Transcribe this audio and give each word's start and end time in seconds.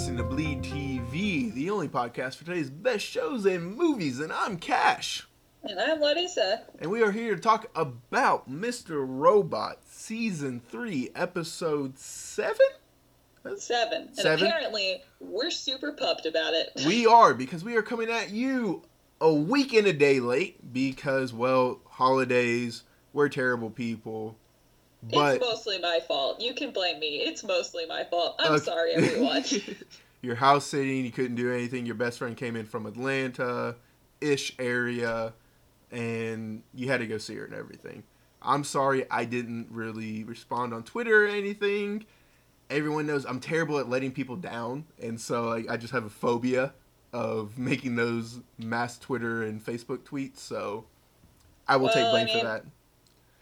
listening 0.00 0.16
to 0.16 0.24
Bleed 0.24 0.62
TV, 0.62 1.52
the 1.52 1.68
only 1.68 1.86
podcast 1.86 2.36
for 2.36 2.46
today's 2.46 2.70
best 2.70 3.04
shows 3.04 3.44
and 3.44 3.76
movies, 3.76 4.18
and 4.18 4.32
I'm 4.32 4.56
Cash. 4.56 5.28
And 5.62 5.78
I'm 5.78 6.00
Larissa. 6.00 6.62
And 6.78 6.90
we 6.90 7.02
are 7.02 7.12
here 7.12 7.34
to 7.34 7.40
talk 7.40 7.66
about 7.74 8.50
Mr. 8.50 9.04
Robot 9.06 9.80
Season 9.84 10.62
3, 10.70 11.10
Episode 11.14 11.98
7? 11.98 12.56
Seven. 13.58 14.02
And 14.04 14.16
Seven? 14.16 14.46
apparently, 14.46 15.02
we're 15.20 15.50
super 15.50 15.92
pumped 15.92 16.24
about 16.24 16.54
it. 16.54 16.70
We 16.86 17.04
are, 17.04 17.34
because 17.34 17.62
we 17.62 17.76
are 17.76 17.82
coming 17.82 18.08
at 18.08 18.30
you 18.30 18.84
a 19.20 19.30
week 19.30 19.74
and 19.74 19.86
a 19.86 19.92
day 19.92 20.18
late 20.18 20.72
because, 20.72 21.34
well, 21.34 21.80
holidays, 21.84 22.84
we're 23.12 23.28
terrible 23.28 23.68
people. 23.68 24.38
But 25.02 25.36
it's 25.36 25.44
mostly 25.44 25.78
my 25.80 26.00
fault. 26.06 26.40
You 26.40 26.54
can 26.54 26.72
blame 26.72 26.98
me. 27.00 27.18
It's 27.18 27.42
mostly 27.42 27.86
my 27.86 28.04
fault. 28.04 28.36
I'm 28.38 28.52
Okay. 28.52 28.64
sorry, 28.64 28.92
everyone. 28.92 29.44
You're 30.22 30.34
house 30.34 30.66
sitting, 30.66 31.04
you 31.04 31.10
couldn't 31.10 31.36
do 31.36 31.50
anything. 31.52 31.86
Your 31.86 31.94
best 31.94 32.18
friend 32.18 32.36
came 32.36 32.54
in 32.54 32.66
from 32.66 32.84
Atlanta 32.84 33.76
ish 34.20 34.54
area, 34.58 35.32
and 35.90 36.62
you 36.74 36.88
had 36.88 37.00
to 37.00 37.06
go 37.06 37.16
see 37.16 37.36
her 37.36 37.44
and 37.46 37.54
everything. 37.54 38.02
I'm 38.42 38.64
sorry 38.64 39.10
I 39.10 39.24
didn't 39.24 39.68
really 39.70 40.24
respond 40.24 40.74
on 40.74 40.82
Twitter 40.82 41.24
or 41.24 41.28
anything. 41.28 42.04
Everyone 42.68 43.06
knows 43.06 43.24
I'm 43.24 43.40
terrible 43.40 43.78
at 43.78 43.88
letting 43.88 44.12
people 44.12 44.36
down, 44.36 44.84
and 45.02 45.18
so 45.18 45.44
like, 45.44 45.70
I 45.70 45.78
just 45.78 45.92
have 45.94 46.04
a 46.04 46.10
phobia 46.10 46.74
of 47.12 47.58
making 47.58 47.96
those 47.96 48.40
mass 48.58 48.98
Twitter 48.98 49.42
and 49.42 49.64
Facebook 49.64 50.00
tweets. 50.00 50.38
So 50.38 50.84
I 51.66 51.76
will 51.76 51.88
take 51.88 51.96
Well, 51.96 52.16
I 52.16 52.24
blame 52.24 52.38
for 52.38 52.44
that. 52.44 52.64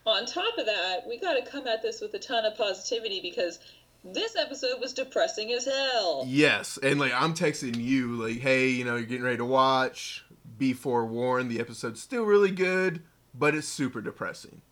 On 0.09 0.25
top 0.25 0.57
of 0.57 0.65
that, 0.65 1.07
we 1.07 1.19
got 1.19 1.35
to 1.35 1.43
come 1.43 1.67
at 1.67 1.83
this 1.83 2.01
with 2.01 2.15
a 2.15 2.19
ton 2.19 2.47
of 2.47 2.57
positivity 2.57 3.21
because 3.21 3.59
this 4.03 4.37
episode 4.37 4.81
was 4.81 4.95
depressing 4.95 5.53
as 5.53 5.67
hell. 5.67 6.25
Yes, 6.27 6.79
and 6.83 6.99
like 6.99 7.13
I'm 7.15 7.35
texting 7.35 7.77
you, 7.77 8.17
like, 8.17 8.39
hey, 8.39 8.69
you 8.69 8.85
know, 8.85 8.97
you're 8.97 9.05
getting 9.05 9.25
ready 9.25 9.37
to 9.37 9.45
watch. 9.45 10.25
Be 10.57 10.73
forewarned, 10.73 11.51
the 11.51 11.61
episode's 11.61 12.01
still 12.01 12.25
really 12.25 12.51
good, 12.51 13.03
but 13.35 13.55
it's 13.55 13.69
super 13.69 14.01
depressing. 14.01 14.63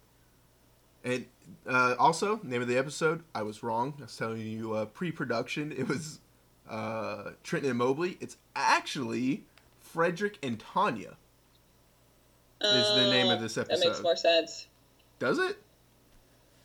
And 1.05 1.27
uh, 1.69 1.95
also, 1.99 2.41
name 2.43 2.63
of 2.63 2.67
the 2.69 2.79
episode, 2.79 3.23
I 3.35 3.43
was 3.43 3.63
wrong. 3.63 3.95
I 3.99 4.03
was 4.05 4.17
telling 4.17 4.41
you 4.41 4.73
uh, 4.73 4.87
pre-production. 4.87 5.71
It 5.71 5.87
was 5.87 6.21
uh, 6.69 7.33
Trenton 7.45 7.71
and 7.71 7.79
Mobley. 7.79 8.17
It's 8.21 8.39
actually 8.57 9.45
Frederick 9.81 10.39
and 10.43 10.59
Tanya. 10.59 11.17
Is 12.63 12.89
the 12.89 13.11
name 13.11 13.31
of 13.31 13.43
this 13.43 13.59
Uh, 13.59 13.65
That 13.65 13.81
makes 13.81 14.03
more 14.03 14.17
sense. 14.17 14.67
Does 15.19 15.39
it? 15.39 15.59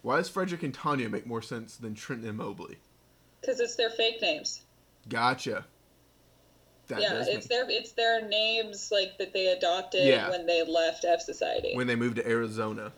Why 0.01 0.17
does 0.17 0.29
Frederick 0.29 0.63
and 0.63 0.73
Tanya 0.73 1.09
make 1.09 1.25
more 1.27 1.41
sense 1.41 1.77
than 1.77 1.93
Trenton 1.93 2.27
and 2.29 2.37
Mobley? 2.37 2.77
Because 3.39 3.59
it's 3.59 3.75
their 3.75 3.89
fake 3.91 4.21
names. 4.21 4.61
Gotcha. 5.09 5.65
That 6.87 7.01
yeah, 7.01 7.13
it's 7.21 7.27
make- 7.27 7.43
their 7.47 7.69
it's 7.69 7.91
their 7.93 8.27
names 8.27 8.89
like 8.91 9.17
that 9.19 9.31
they 9.33 9.47
adopted 9.47 10.05
Yeah. 10.05 10.29
when 10.29 10.45
they 10.45 10.63
left 10.63 11.05
F 11.05 11.21
Society. 11.21 11.75
when 11.75 11.87
they 11.87 11.95
moved 11.95 12.17
to 12.17 12.27
Arizona. 12.27 12.91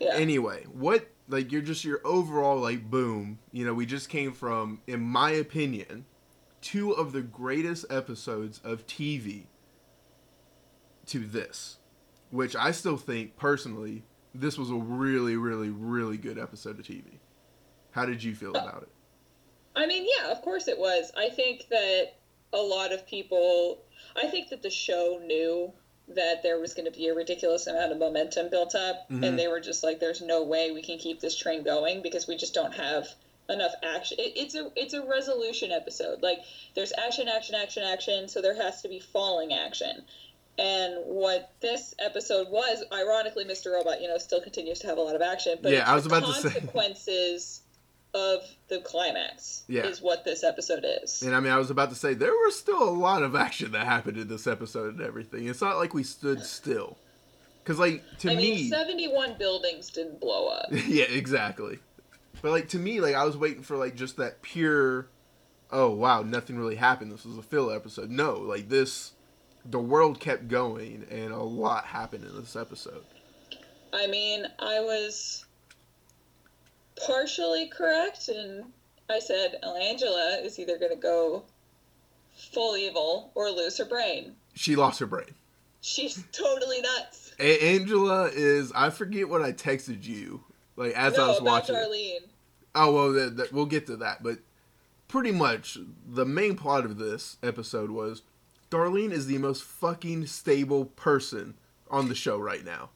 yeah. 0.00 0.14
Anyway, 0.14 0.64
what 0.72 1.08
like 1.28 1.52
you're 1.52 1.60
just 1.62 1.84
your 1.84 2.00
overall 2.04 2.58
like 2.58 2.90
boom. 2.90 3.38
You 3.52 3.66
know, 3.66 3.74
we 3.74 3.84
just 3.86 4.08
came 4.08 4.32
from, 4.32 4.80
in 4.86 5.00
my 5.00 5.30
opinion, 5.32 6.06
two 6.60 6.92
of 6.92 7.12
the 7.12 7.22
greatest 7.22 7.84
episodes 7.90 8.60
of 8.64 8.86
TV 8.86 9.44
to 11.06 11.20
this, 11.20 11.78
which 12.30 12.54
I 12.56 12.70
still 12.70 12.96
think 12.96 13.36
personally 13.36 14.04
this 14.34 14.56
was 14.58 14.70
a 14.70 14.74
really, 14.74 15.36
really, 15.36 15.68
really 15.70 16.16
good 16.16 16.38
episode 16.38 16.78
of 16.78 16.86
TV. 16.86 17.18
How 17.90 18.06
did 18.06 18.22
you 18.22 18.34
feel 18.34 18.50
about 18.50 18.82
it? 18.82 18.88
I 19.76 19.86
mean, 19.86 20.06
yeah, 20.18 20.30
of 20.30 20.42
course 20.42 20.68
it 20.68 20.78
was. 20.78 21.12
I 21.16 21.28
think 21.28 21.66
that 21.70 22.14
a 22.52 22.58
lot 22.58 22.92
of 22.92 23.06
people, 23.06 23.82
I 24.16 24.28
think 24.28 24.50
that 24.50 24.62
the 24.62 24.70
show 24.70 25.20
knew 25.24 25.72
that 26.08 26.42
there 26.42 26.58
was 26.58 26.74
going 26.74 26.84
to 26.90 26.90
be 26.96 27.08
a 27.08 27.14
ridiculous 27.14 27.66
amount 27.66 27.92
of 27.92 27.98
momentum 27.98 28.50
built 28.50 28.74
up, 28.74 29.08
Mhm. 29.10 29.26
and 29.26 29.38
they 29.38 29.48
were 29.48 29.60
just 29.60 29.82
like, 29.82 30.00
"There's 30.00 30.20
no 30.20 30.42
way 30.42 30.70
we 30.70 30.82
can 30.82 30.98
keep 30.98 31.20
this 31.20 31.36
train 31.36 31.62
going 31.62 32.02
because 32.02 32.26
we 32.26 32.36
just 32.36 32.52
don't 32.54 32.72
have 32.72 33.08
enough 33.48 33.72
action." 33.82 34.18
It, 34.18 34.32
it's 34.36 34.54
a 34.54 34.70
it's 34.76 34.94
a 34.94 35.02
resolution 35.02 35.70
episode. 35.70 36.22
Like, 36.22 36.40
there's 36.74 36.92
action, 36.98 37.28
action, 37.28 37.54
action, 37.54 37.82
action, 37.84 38.28
so 38.28 38.42
there 38.42 38.54
has 38.54 38.82
to 38.82 38.88
be 38.88 38.98
falling 39.00 39.52
action. 39.54 40.04
And 40.58 40.96
what 41.06 41.52
this 41.60 41.94
episode 41.98 42.48
was, 42.50 42.84
ironically, 42.92 43.44
Mr. 43.44 43.72
Robot, 43.72 44.02
you 44.02 44.08
know, 44.08 44.18
still 44.18 44.40
continues 44.40 44.80
to 44.80 44.86
have 44.86 44.98
a 44.98 45.00
lot 45.00 45.16
of 45.16 45.22
action, 45.22 45.58
but 45.62 45.72
Yeah, 45.72 45.90
I 45.90 45.94
was 45.94 46.04
about 46.06 46.24
to 46.24 46.32
say. 46.34 46.50
consequences 46.50 47.62
of 48.14 48.40
the 48.68 48.80
climax 48.80 49.62
Yeah. 49.68 49.86
is 49.86 50.02
what 50.02 50.24
this 50.24 50.44
episode 50.44 50.84
is. 51.02 51.22
And 51.22 51.34
I 51.34 51.40
mean, 51.40 51.50
I 51.52 51.56
was 51.56 51.70
about 51.70 51.88
to 51.88 51.94
say 51.96 52.12
there 52.12 52.32
was 52.32 52.58
still 52.58 52.82
a 52.82 52.90
lot 52.90 53.22
of 53.22 53.34
action 53.34 53.72
that 53.72 53.86
happened 53.86 54.18
in 54.18 54.28
this 54.28 54.46
episode 54.46 54.92
and 54.94 55.00
everything. 55.02 55.48
It's 55.48 55.62
not 55.62 55.78
like 55.78 55.94
we 55.94 56.02
stood 56.02 56.44
still, 56.44 56.98
because 57.64 57.78
like 57.78 58.04
to 58.18 58.30
I 58.32 58.36
me, 58.36 58.50
mean, 58.56 58.68
71 58.68 59.36
buildings 59.38 59.88
didn't 59.90 60.20
blow 60.20 60.48
up. 60.48 60.66
yeah, 60.86 61.04
exactly. 61.04 61.78
But 62.42 62.50
like 62.50 62.68
to 62.70 62.78
me, 62.78 63.00
like 63.00 63.14
I 63.14 63.24
was 63.24 63.36
waiting 63.38 63.62
for 63.62 63.78
like 63.78 63.94
just 63.96 64.18
that 64.18 64.42
pure, 64.42 65.06
oh 65.70 65.88
wow, 65.90 66.20
nothing 66.22 66.58
really 66.58 66.76
happened. 66.76 67.10
This 67.12 67.24
was 67.24 67.38
a 67.38 67.42
filler 67.42 67.74
episode. 67.74 68.10
No, 68.10 68.34
like 68.34 68.68
this, 68.68 69.12
the 69.66 69.78
world 69.78 70.20
kept 70.20 70.48
going 70.48 71.06
and 71.10 71.32
a 71.32 71.42
lot 71.42 71.84
happened 71.84 72.24
in 72.24 72.36
this 72.36 72.56
episode. 72.56 73.04
I 73.92 74.06
mean, 74.06 74.46
I 74.58 74.80
was 74.80 75.44
partially 77.06 77.68
correct, 77.68 78.28
and 78.28 78.64
I 79.10 79.18
said 79.18 79.56
Angela 79.62 80.40
is 80.42 80.58
either 80.58 80.78
going 80.78 80.92
to 80.92 81.00
go 81.00 81.44
full 82.34 82.76
evil 82.76 83.30
or 83.34 83.50
lose 83.50 83.76
her 83.78 83.84
brain. 83.84 84.32
She 84.54 84.76
lost 84.76 85.00
her 85.00 85.06
brain. 85.06 85.34
She's 85.80 86.24
totally 86.32 86.80
nuts. 86.80 87.34
A- 87.38 87.74
Angela 87.74 88.30
is. 88.32 88.72
I 88.72 88.90
forget 88.90 89.28
what 89.28 89.42
I 89.42 89.52
texted 89.52 90.04
you. 90.04 90.44
Like 90.76 90.92
as 90.94 91.18
I 91.18 91.28
was 91.28 91.40
about 91.40 91.68
watching. 91.68 91.74
Darlene. 91.74 92.28
Oh 92.74 92.94
well, 92.94 93.12
that, 93.12 93.36
that, 93.36 93.52
we'll 93.52 93.66
get 93.66 93.86
to 93.88 93.96
that. 93.96 94.22
But 94.22 94.38
pretty 95.08 95.32
much 95.32 95.76
the 96.06 96.24
main 96.24 96.56
plot 96.56 96.84
of 96.86 96.98
this 96.98 97.36
episode 97.42 97.90
was 97.90 98.22
Darlene 98.72 99.12
is 99.12 99.26
the 99.26 99.38
most 99.38 99.62
fucking 99.62 100.26
stable 100.26 100.86
person 100.86 101.54
on 101.90 102.08
the 102.08 102.14
show 102.14 102.38
right 102.38 102.64
now. 102.64 102.88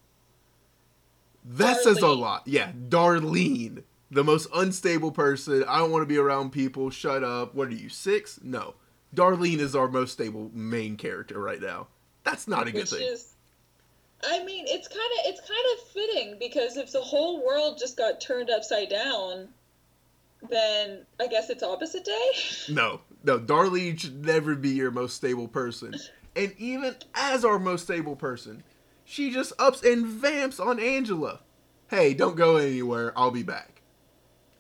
That 1.45 1.81
says 1.83 1.99
a 1.99 2.09
lot. 2.09 2.43
Yeah, 2.47 2.73
Darlene, 2.73 3.83
the 4.11 4.25
most 4.25 4.49
unstable 4.55 5.13
person. 5.13 5.65
I 5.69 5.79
don't 5.79 5.91
want 5.91 6.03
to 6.03 6.07
be 6.07 6.17
around 6.19 6.51
people. 6.51 6.91
Shut 6.91 7.23
up. 7.23 7.55
What 7.55 7.69
are 7.69 7.73
you 7.73 7.89
six? 7.91 8.41
No, 8.43 8.75
Darlene 9.15 9.59
is 9.59 9.77
our 9.77 9.87
most 9.87 10.13
stable 10.13 10.51
main 10.55 10.97
character 10.97 11.39
right 11.39 11.61
now. 11.61 11.89
That's 12.25 12.49
not 12.49 12.67
a 12.67 12.73
good 12.73 12.81
which 12.81 12.91
thing. 12.91 13.03
is 13.03 13.35
i 14.25 14.43
mean 14.45 14.65
it's 14.67 14.89
kind 14.89 14.99
of 14.99 15.27
it's 15.27 15.41
kind 15.41 15.67
of 15.75 15.89
fitting 15.93 16.37
because 16.39 16.77
if 16.77 16.91
the 16.91 17.01
whole 17.01 17.45
world 17.45 17.79
just 17.79 17.97
got 17.97 18.21
turned 18.21 18.49
upside 18.49 18.89
down 18.89 19.47
then 20.51 21.05
i 21.21 21.27
guess 21.27 21.51
it's 21.51 21.63
opposite 21.63 22.05
day 22.05 22.31
No, 22.69 23.01
no, 23.25 23.39
Darlene 23.39 23.99
should 23.99 24.25
never 24.25 24.55
be 24.55 24.71
your 24.71 24.91
most 24.91 25.15
stable 25.17 25.49
person. 25.49 25.95
And 26.35 26.53
even 26.59 26.97
as 27.15 27.45
our 27.45 27.59
most 27.59 27.85
stable 27.85 28.15
person, 28.17 28.63
she 29.05 29.31
just 29.31 29.53
ups 29.59 29.83
and 29.83 30.07
vamps 30.07 30.61
on 30.61 30.79
Angela. 30.79 31.41
Hey, 31.89 32.13
don't 32.15 32.37
go 32.37 32.57
anywhere. 32.57 33.13
I'll 33.17 33.31
be 33.31 33.43
back. 33.43 33.81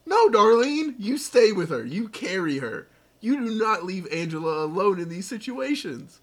No, 0.07 0.29
Darlene, 0.31 0.95
you 0.99 1.19
stay 1.19 1.53
with 1.53 1.69
her. 1.71 1.85
You 1.85 2.09
carry 2.09 2.59
her. 2.59 2.89
You 3.21 3.37
do 3.45 3.55
not 3.59 3.85
leave 3.85 4.07
Angela 4.13 4.65
alone 4.65 5.01
in 5.01 5.09
these 5.09 5.27
situations. 5.29 6.21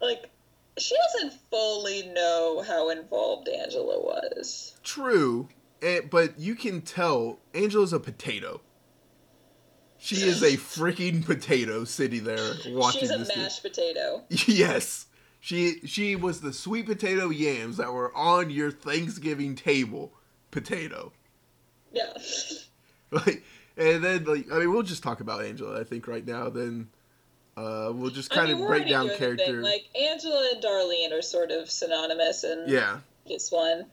like 0.00 0.30
she 0.78 0.96
doesn't 1.14 1.38
fully 1.50 2.08
know 2.08 2.62
how 2.66 2.90
involved 2.90 3.48
angela 3.48 3.98
was 4.00 4.76
True, 4.82 5.48
but 6.10 6.38
you 6.38 6.54
can 6.54 6.80
tell 6.82 7.38
Angela's 7.54 7.92
a 7.92 8.00
potato. 8.00 8.60
She 10.02 10.16
is 10.16 10.42
a 10.42 10.56
freaking 10.56 11.24
potato 11.24 11.84
sitting 11.84 12.24
there 12.24 12.54
watching 12.68 13.00
she's 13.02 13.10
a 13.10 13.18
this. 13.18 13.28
thing. 13.28 13.38
mashed 13.42 13.62
potato 13.62 14.22
Yes. 14.46 15.06
She 15.40 15.80
she 15.86 16.16
was 16.16 16.40
the 16.40 16.52
sweet 16.52 16.86
potato 16.86 17.28
yams 17.30 17.76
that 17.78 17.92
were 17.92 18.14
on 18.16 18.50
your 18.50 18.70
Thanksgiving 18.70 19.54
table 19.56 20.12
potato. 20.50 21.12
yeah 21.92 22.12
Like 23.10 23.42
and 23.76 24.02
then 24.04 24.24
like 24.24 24.50
I 24.52 24.58
mean 24.60 24.72
we'll 24.72 24.82
just 24.82 25.02
talk 25.02 25.20
about 25.20 25.44
Angela 25.44 25.80
I 25.80 25.84
think 25.84 26.06
right 26.08 26.26
now 26.26 26.48
then 26.50 26.88
uh 27.56 27.90
we'll 27.94 28.10
just 28.10 28.32
I 28.32 28.36
kind 28.36 28.52
mean, 28.52 28.62
of 28.62 28.68
break 28.68 28.88
down 28.88 29.06
doing 29.06 29.18
the 29.20 29.26
thing, 29.26 29.36
character. 29.36 29.62
like 29.62 29.84
angela 30.00 30.50
and 30.54 30.62
darlene 30.62 31.12
are 31.12 31.22
sort 31.22 31.50
of 31.50 31.70
synonymous 31.70 32.44
in 32.44 32.64
yeah. 32.68 32.98
this 33.26 33.50
one 33.50 33.86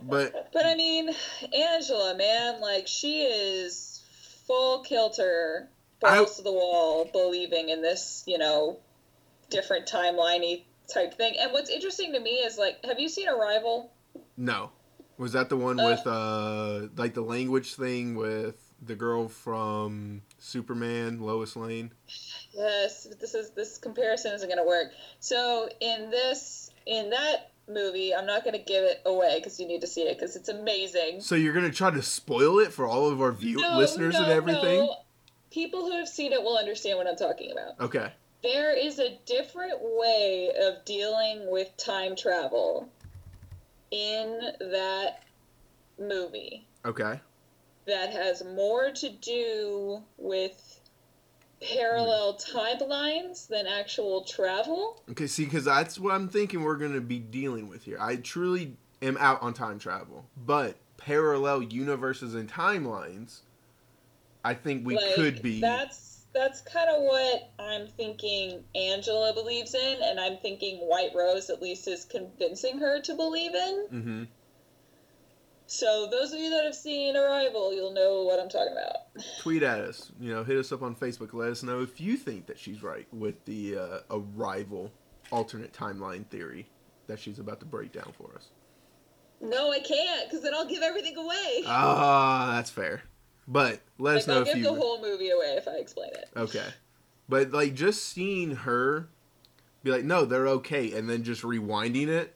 But 0.00 0.50
But 0.52 0.66
I 0.66 0.74
mean, 0.76 1.10
Angela, 1.54 2.14
man, 2.16 2.60
like 2.60 2.86
she 2.86 3.22
is 3.22 3.95
full 4.46 4.80
kilter, 4.82 5.68
balls 6.00 6.36
to 6.36 6.42
the 6.42 6.52
wall, 6.52 7.08
believing 7.12 7.68
in 7.68 7.82
this, 7.82 8.22
you 8.26 8.38
know, 8.38 8.78
different 9.50 9.86
timeliney 9.86 10.64
type 10.92 11.14
thing. 11.14 11.34
And 11.38 11.52
what's 11.52 11.70
interesting 11.70 12.12
to 12.12 12.20
me 12.20 12.36
is 12.38 12.58
like, 12.58 12.84
have 12.84 12.98
you 13.00 13.08
seen 13.08 13.28
Arrival? 13.28 13.92
no. 14.36 14.70
Was 15.18 15.32
that 15.32 15.48
the 15.48 15.56
one 15.56 15.80
Uh, 15.80 15.84
with 15.86 16.06
uh 16.06 16.88
like 16.94 17.14
the 17.14 17.22
language 17.22 17.74
thing 17.74 18.16
with 18.16 18.56
the 18.82 18.94
girl 18.94 19.28
from 19.28 20.20
Superman, 20.38 21.20
Lois 21.22 21.56
Lane. 21.56 21.90
Yes, 22.52 23.08
this 23.18 23.34
is 23.34 23.50
this 23.52 23.78
comparison 23.78 24.34
isn't 24.34 24.46
going 24.46 24.58
to 24.58 24.68
work. 24.68 24.92
So 25.20 25.70
in 25.80 26.10
this 26.10 26.70
in 26.84 27.08
that 27.10 27.50
movie, 27.68 28.14
I'm 28.14 28.26
not 28.26 28.44
going 28.44 28.54
to 28.54 28.62
give 28.62 28.84
it 28.84 29.00
away 29.04 29.38
because 29.38 29.58
you 29.58 29.66
need 29.66 29.80
to 29.80 29.86
see 29.86 30.02
it 30.02 30.18
because 30.18 30.36
it's 30.36 30.48
amazing. 30.48 31.20
So 31.20 31.34
you're 31.34 31.52
gonna 31.54 31.70
try 31.70 31.90
to 31.90 32.02
spoil 32.02 32.58
it 32.60 32.72
for 32.72 32.86
all 32.86 33.08
of 33.08 33.20
our 33.20 33.32
view 33.32 33.56
No, 33.56 33.76
listeners 33.76 34.14
and 34.16 34.28
no, 34.28 34.32
everything? 34.34 34.80
no. 34.80 34.96
People 35.50 35.80
who 35.86 35.92
have 35.92 36.08
seen 36.08 36.32
it 36.32 36.42
will 36.42 36.56
understand 36.58 36.98
what 36.98 37.06
I'm 37.06 37.16
talking 37.16 37.50
about. 37.52 37.80
Okay. 37.80 38.12
There 38.42 38.76
is 38.76 38.98
a 38.98 39.18
different 39.26 39.78
way 39.80 40.52
of 40.62 40.84
dealing 40.84 41.50
with 41.50 41.74
time 41.76 42.14
travel 42.14 42.88
in 43.90 44.40
that 44.60 45.22
movie 45.98 46.66
Okay. 46.84 47.18
that 47.86 48.10
has 48.12 48.44
more 48.44 48.90
to 48.90 49.10
do 49.10 50.02
with 50.18 50.75
parallel 51.60 52.38
timelines 52.38 53.48
than 53.48 53.66
actual 53.66 54.24
travel. 54.24 55.02
Okay, 55.10 55.26
see, 55.26 55.44
because 55.44 55.64
that's 55.64 55.98
what 55.98 56.14
I'm 56.14 56.28
thinking 56.28 56.62
we're 56.62 56.76
going 56.76 56.92
to 56.94 57.00
be 57.00 57.18
dealing 57.18 57.68
with 57.68 57.84
here. 57.84 57.98
I 58.00 58.16
truly 58.16 58.76
am 59.02 59.16
out 59.18 59.42
on 59.42 59.54
time 59.54 59.78
travel, 59.78 60.26
but 60.36 60.76
parallel 60.96 61.62
universes 61.62 62.34
and 62.34 62.50
timelines, 62.50 63.40
I 64.44 64.54
think 64.54 64.86
we 64.86 64.96
Like, 64.96 65.14
could 65.14 65.42
be. 65.42 65.60
That's 65.60 66.16
that's 66.34 66.60
kind 66.60 66.90
of 66.90 67.02
what 67.02 67.50
I'm 67.58 67.86
thinking 67.86 68.62
Angela 68.74 69.32
believes 69.32 69.74
in, 69.74 70.02
and 70.02 70.20
I'm 70.20 70.36
thinking 70.38 70.76
White 70.80 71.12
Rose 71.14 71.48
at 71.48 71.62
least 71.62 71.88
is 71.88 72.04
convincing 72.04 72.78
her 72.78 73.00
to 73.00 73.14
believe 73.14 73.54
in. 73.54 73.86
hmm 73.88 74.24
So 75.66 76.08
those 76.10 76.32
of 76.32 76.38
you 76.38 76.50
that 76.50 76.64
have 76.64 76.74
seen 76.74 77.16
Arrival, 77.16 77.74
you'll 77.74 77.92
know 77.92 78.22
what 78.22 78.38
I'm 78.38 78.48
talking 78.48 78.72
about. 78.72 79.24
Tweet 79.40 79.62
at 79.62 79.80
us. 79.80 80.12
You 80.20 80.32
know, 80.32 80.44
hit 80.44 80.56
us 80.56 80.70
up 80.70 80.82
on 80.82 80.94
Facebook. 80.94 81.32
Let 81.32 81.50
us 81.50 81.62
know 81.62 81.82
if 81.82 82.00
you 82.00 82.16
think 82.16 82.46
that 82.46 82.58
she's 82.58 82.82
right 82.82 83.06
with 83.12 83.44
the 83.44 83.76
uh, 83.78 83.98
arrival 84.10 84.92
alternate 85.32 85.72
timeline 85.72 86.26
theory 86.26 86.68
that 87.08 87.18
she's 87.18 87.38
about 87.38 87.60
to 87.60 87.66
break 87.66 87.92
down 87.92 88.12
for 88.16 88.32
us. 88.36 88.48
No, 89.40 89.70
I 89.70 89.80
can't, 89.80 90.28
because 90.28 90.42
then 90.42 90.54
I'll 90.54 90.68
give 90.68 90.82
everything 90.82 91.16
away. 91.16 91.62
Ah, 91.66 92.52
that's 92.54 92.70
fair. 92.70 93.02
But 93.48 93.80
let 93.98 94.16
us 94.16 94.26
like, 94.26 94.34
know 94.34 94.40
I'll 94.40 94.46
if 94.46 94.54
give 94.54 94.58
you. 94.58 94.64
the 94.64 94.74
whole 94.74 95.00
movie 95.00 95.30
away 95.30 95.56
if 95.58 95.68
I 95.68 95.72
explain 95.72 96.10
it. 96.10 96.28
Okay. 96.36 96.64
But 97.28 97.50
like 97.50 97.74
just 97.74 98.06
seeing 98.06 98.52
her 98.56 99.08
be 99.82 99.90
like, 99.90 100.04
no, 100.04 100.24
they're 100.24 100.48
okay, 100.48 100.92
and 100.92 101.08
then 101.08 101.22
just 101.22 101.42
rewinding 101.42 102.08
it, 102.08 102.34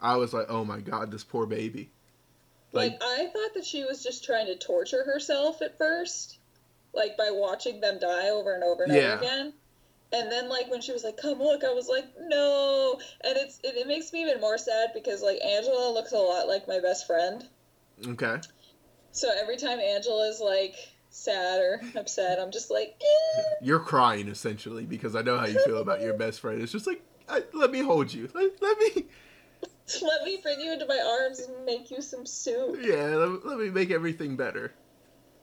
I 0.00 0.16
was 0.16 0.32
like, 0.32 0.46
oh 0.48 0.64
my 0.64 0.80
god, 0.80 1.10
this 1.10 1.24
poor 1.24 1.46
baby. 1.46 1.90
Like, 2.72 2.92
Like, 2.92 3.02
I 3.02 3.26
thought 3.26 3.54
that 3.54 3.64
she 3.64 3.84
was 3.84 4.02
just 4.02 4.24
trying 4.24 4.46
to 4.46 4.56
torture 4.56 5.04
herself 5.04 5.60
at 5.62 5.78
first, 5.78 6.38
like 6.92 7.16
by 7.16 7.30
watching 7.32 7.80
them 7.80 7.98
die 7.98 8.28
over 8.30 8.54
and 8.54 8.62
over 8.62 8.84
and 8.84 8.92
Yeah. 8.92 9.14
over 9.14 9.16
again. 9.16 9.52
And 10.12 10.30
then, 10.30 10.48
like 10.48 10.70
when 10.70 10.80
she 10.80 10.92
was 10.92 11.04
like, 11.04 11.16
"Come 11.16 11.38
look," 11.38 11.62
I 11.62 11.72
was 11.72 11.88
like, 11.88 12.04
"No!" 12.18 12.98
And 13.22 13.36
it's 13.36 13.60
it, 13.62 13.76
it 13.76 13.86
makes 13.86 14.12
me 14.12 14.22
even 14.22 14.40
more 14.40 14.58
sad 14.58 14.90
because 14.92 15.22
like 15.22 15.38
Angela 15.44 15.92
looks 15.92 16.10
a 16.12 16.16
lot 16.18 16.48
like 16.48 16.66
my 16.66 16.80
best 16.80 17.06
friend. 17.06 17.46
okay. 18.06 18.40
So 19.12 19.30
every 19.40 19.56
time 19.56 19.78
Angela's 19.78 20.40
like 20.40 20.74
sad 21.10 21.60
or 21.60 21.80
upset, 21.96 22.38
I'm 22.40 22.50
just 22.50 22.70
like, 22.70 23.00
eh. 23.00 23.42
You're 23.62 23.80
crying 23.80 24.28
essentially 24.28 24.84
because 24.84 25.14
I 25.14 25.22
know 25.22 25.38
how 25.38 25.46
you 25.46 25.60
feel 25.64 25.78
about 25.78 26.00
your 26.00 26.14
best 26.14 26.40
friend. 26.40 26.60
It's 26.60 26.72
just 26.72 26.86
like, 26.86 27.02
I, 27.28 27.44
let 27.52 27.70
me 27.70 27.80
hold 27.80 28.12
you. 28.12 28.28
Let, 28.34 28.60
let 28.60 28.78
me, 28.78 29.06
"Let 30.02 30.24
me 30.24 30.38
bring 30.42 30.60
you 30.60 30.72
into 30.72 30.86
my 30.86 31.00
arms 31.00 31.40
and 31.40 31.64
make 31.64 31.90
you 31.90 32.02
some 32.02 32.26
soup." 32.26 32.78
yeah, 32.82 33.06
let, 33.06 33.46
let 33.46 33.58
me 33.58 33.70
make 33.70 33.90
everything 33.90 34.36
better. 34.36 34.72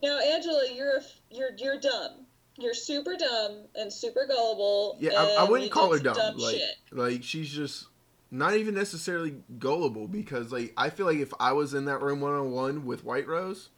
Now, 0.04 0.20
Angela, 0.20 0.64
you're 0.74 0.98
a, 0.98 1.02
you're 1.32 1.50
you're 1.58 1.80
dumb. 1.80 2.26
You're 2.60 2.74
super 2.74 3.16
dumb 3.16 3.66
and 3.76 3.92
super 3.94 4.26
gullible. 4.28 4.98
Yeah, 5.00 5.12
I, 5.16 5.36
I 5.40 5.44
wouldn't 5.44 5.72
call 5.72 5.92
her 5.92 6.00
did 6.00 6.14
dumb. 6.14 6.38
like, 6.38 6.56
shit. 6.56 6.76
like 6.92 7.24
she's 7.24 7.50
just 7.50 7.88
not 8.32 8.56
even 8.56 8.74
necessarily 8.74 9.38
gullible 9.60 10.08
because 10.08 10.52
like 10.52 10.74
I 10.76 10.90
feel 10.90 11.06
like 11.06 11.20
if 11.20 11.34
I 11.40 11.54
was 11.54 11.74
in 11.74 11.86
that 11.86 12.02
room 12.02 12.22
one 12.22 12.34
on 12.34 12.52
one 12.52 12.86
with 12.86 13.04
White 13.04 13.28
Rose, 13.28 13.70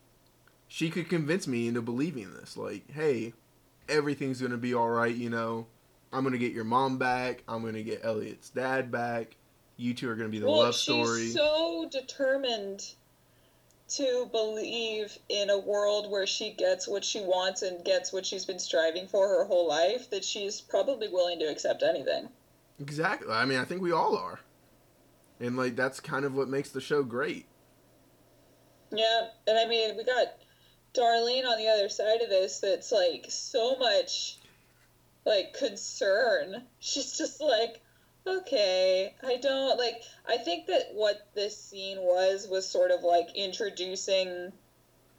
she 0.68 0.90
could 0.90 1.10
convince 1.10 1.48
me 1.48 1.68
into 1.68 1.82
believing 1.82 2.34
this. 2.34 2.56
Like, 2.56 2.90
hey, 2.92 3.34
everything's 3.88 4.42
gonna 4.42 4.58
be 4.58 4.74
all 4.74 4.90
right. 4.90 5.14
You 5.14 5.30
know, 5.30 5.68
I'm 6.14 6.24
gonna 6.24 6.38
get 6.38 6.54
your 6.54 6.64
mom 6.64 6.98
back. 6.98 7.44
I'm 7.48 7.64
gonna 7.64 7.84
get 7.84 8.04
Elliot's 8.04 8.50
dad 8.50 8.92
back. 8.92 9.36
You 9.80 9.94
two 9.94 10.10
are 10.10 10.16
gonna 10.16 10.28
be 10.28 10.40
the 10.40 10.46
well, 10.46 10.58
love 10.58 10.76
she's 10.76 10.84
story. 10.84 11.30
so 11.30 11.88
determined 11.90 12.86
to 13.88 14.28
believe 14.32 15.18
in 15.30 15.50
a 15.50 15.58
world 15.58 16.12
where 16.12 16.28
she 16.28 16.52
gets 16.52 16.86
what 16.86 17.04
she 17.04 17.22
wants 17.22 17.62
and 17.62 17.84
gets 17.86 18.12
what 18.12 18.26
she's 18.26 18.44
been 18.44 18.60
striving 18.60 19.08
for 19.08 19.28
her 19.28 19.46
whole 19.46 19.68
life 19.68 20.10
that 20.10 20.24
she's 20.26 20.60
probably 20.60 21.08
willing 21.08 21.40
to 21.40 21.46
accept 21.46 21.82
anything. 21.82 22.28
Exactly. 22.80 23.32
I 23.32 23.46
mean, 23.46 23.58
I 23.58 23.64
think 23.64 23.82
we 23.82 23.94
all 23.94 24.18
are. 24.18 24.42
And 25.40 25.56
like 25.56 25.78
that's 25.78 26.02
kind 26.02 26.26
of 26.26 26.36
what 26.36 26.50
makes 26.50 26.72
the 26.72 26.82
show 26.82 27.02
great. 27.02 27.46
Yeah, 28.92 29.30
and 29.48 29.58
I 29.58 29.66
mean, 29.66 29.96
we 29.96 30.04
got 30.04 30.28
Darlene 30.94 31.46
on 31.46 31.58
the 31.58 31.70
other 31.70 31.88
side 31.88 32.22
of 32.22 32.30
this 32.30 32.60
that's 32.60 32.92
like 32.92 33.28
so 33.30 33.78
much 33.78 34.40
like 35.26 35.54
concern. 35.54 36.64
She's 36.80 37.18
just 37.18 37.40
like, 37.40 37.82
okay, 38.28 39.14
I 39.24 39.38
don't 39.38 39.78
like 39.78 40.02
I 40.28 40.38
think 40.38 40.68
that 40.68 40.92
what 40.94 41.28
this 41.36 41.58
scene 41.58 42.00
was 42.00 42.48
was 42.50 42.68
sort 42.68 42.92
of 42.92 43.04
like 43.04 43.28
introducing 43.36 44.52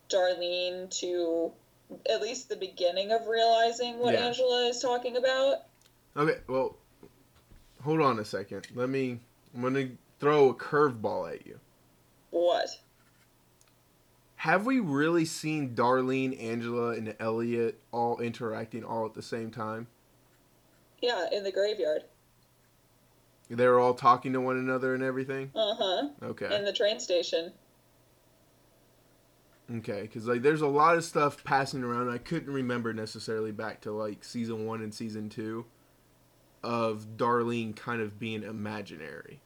Darlene 0.09 0.91
to 1.01 1.53
at 2.11 2.23
least 2.23 2.49
the 2.49 2.57
beginning 2.57 3.13
of 3.13 3.27
realizing 3.27 3.99
what 3.99 4.15
Yeah. 4.15 4.27
Angela 4.27 4.69
is 4.69 4.81
talking 4.81 5.17
about. 5.17 5.63
Okay, 6.17 6.39
well, 6.49 6.77
hold 7.83 8.01
on 8.01 8.19
a 8.19 8.25
second. 8.25 8.69
Let 8.75 8.89
me. 8.89 9.21
I'm 9.55 9.63
gonna 9.63 9.91
throw 10.19 10.51
a 10.51 10.55
curveball 10.55 11.33
at 11.35 11.47
you. 11.47 11.59
What? 12.31 12.69
Have 14.37 14.65
we 14.65 14.81
really 14.81 15.25
seen 15.25 15.75
Darlene, 15.75 16.41
Angela, 16.43 16.93
and 16.93 17.15
Elliot 17.21 17.79
all 17.93 18.21
interacting 18.21 18.85
all 18.85 19.05
at 19.05 19.15
the 19.15 19.23
same 19.23 19.51
time? 19.51 19.87
Yeah, 21.03 21.27
in 21.31 21.45
the 21.45 21.53
graveyard. 21.53 22.05
They 23.51 23.67
were 23.67 23.81
all 23.81 23.95
talking 23.95 24.33
to 24.35 24.41
one 24.41 24.57
another 24.57 24.95
and 24.95 25.03
everything. 25.03 25.51
Uh 25.55 25.75
huh. 25.75 26.09
Okay, 26.23 26.55
In 26.55 26.65
the 26.65 26.73
train 26.73 27.01
station. 27.01 27.53
okay, 29.79 30.03
because 30.03 30.27
like 30.27 30.43
there's 30.43 30.61
a 30.63 30.69
lot 30.69 30.97
of 30.97 31.05
stuff 31.05 31.43
passing 31.45 31.83
around. 31.83 32.11
I 32.11 32.19
couldn't 32.19 32.53
remember 32.53 32.93
necessarily 32.93 33.53
back 33.53 33.81
to 33.83 33.93
like 33.93 34.23
season 34.25 34.67
one 34.67 34.83
and 34.83 34.95
season 34.95 35.29
two 35.29 35.67
of 36.63 37.17
Darlene 37.17 37.75
kind 37.75 38.01
of 38.01 38.19
being 38.19 38.43
imaginary. 38.43 39.41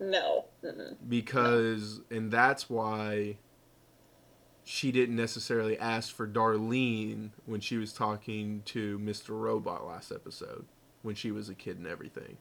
No. 0.00 0.44
Mm-mm. 0.64 0.96
because 1.08 2.00
and 2.10 2.32
that's 2.32 2.68
why 2.68 3.36
she 4.64 4.90
didn't 4.90 5.14
necessarily 5.14 5.78
ask 5.78 6.12
for 6.12 6.26
Darlene 6.26 7.30
when 7.46 7.60
she 7.60 7.76
was 7.76 7.92
talking 7.92 8.62
to 8.66 8.98
Mr. 8.98 9.30
Robot 9.30 9.86
last 9.86 10.10
episode 10.10 10.66
when 11.02 11.14
she 11.14 11.30
was 11.30 11.48
a 11.48 11.54
kid 11.54 11.78
and 11.78 11.86
everything. 11.86 12.36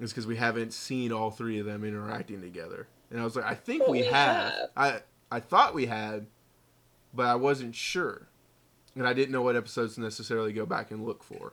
It's 0.00 0.12
because 0.12 0.26
we 0.26 0.36
haven't 0.36 0.72
seen 0.72 1.12
all 1.12 1.30
three 1.30 1.58
of 1.58 1.66
them 1.66 1.84
interacting 1.84 2.40
together, 2.40 2.86
and 3.10 3.20
I 3.20 3.24
was 3.24 3.34
like, 3.34 3.44
I 3.44 3.54
think 3.54 3.86
we, 3.88 4.00
we 4.00 4.06
have. 4.06 4.52
have. 4.52 4.68
I 4.76 5.00
I 5.30 5.40
thought 5.40 5.74
we 5.74 5.86
had, 5.86 6.26
but 7.12 7.26
I 7.26 7.34
wasn't 7.34 7.74
sure, 7.74 8.28
and 8.94 9.06
I 9.06 9.12
didn't 9.12 9.32
know 9.32 9.42
what 9.42 9.56
episodes 9.56 9.96
to 9.96 10.00
necessarily 10.00 10.52
go 10.52 10.66
back 10.66 10.90
and 10.90 11.04
look 11.04 11.24
for. 11.24 11.52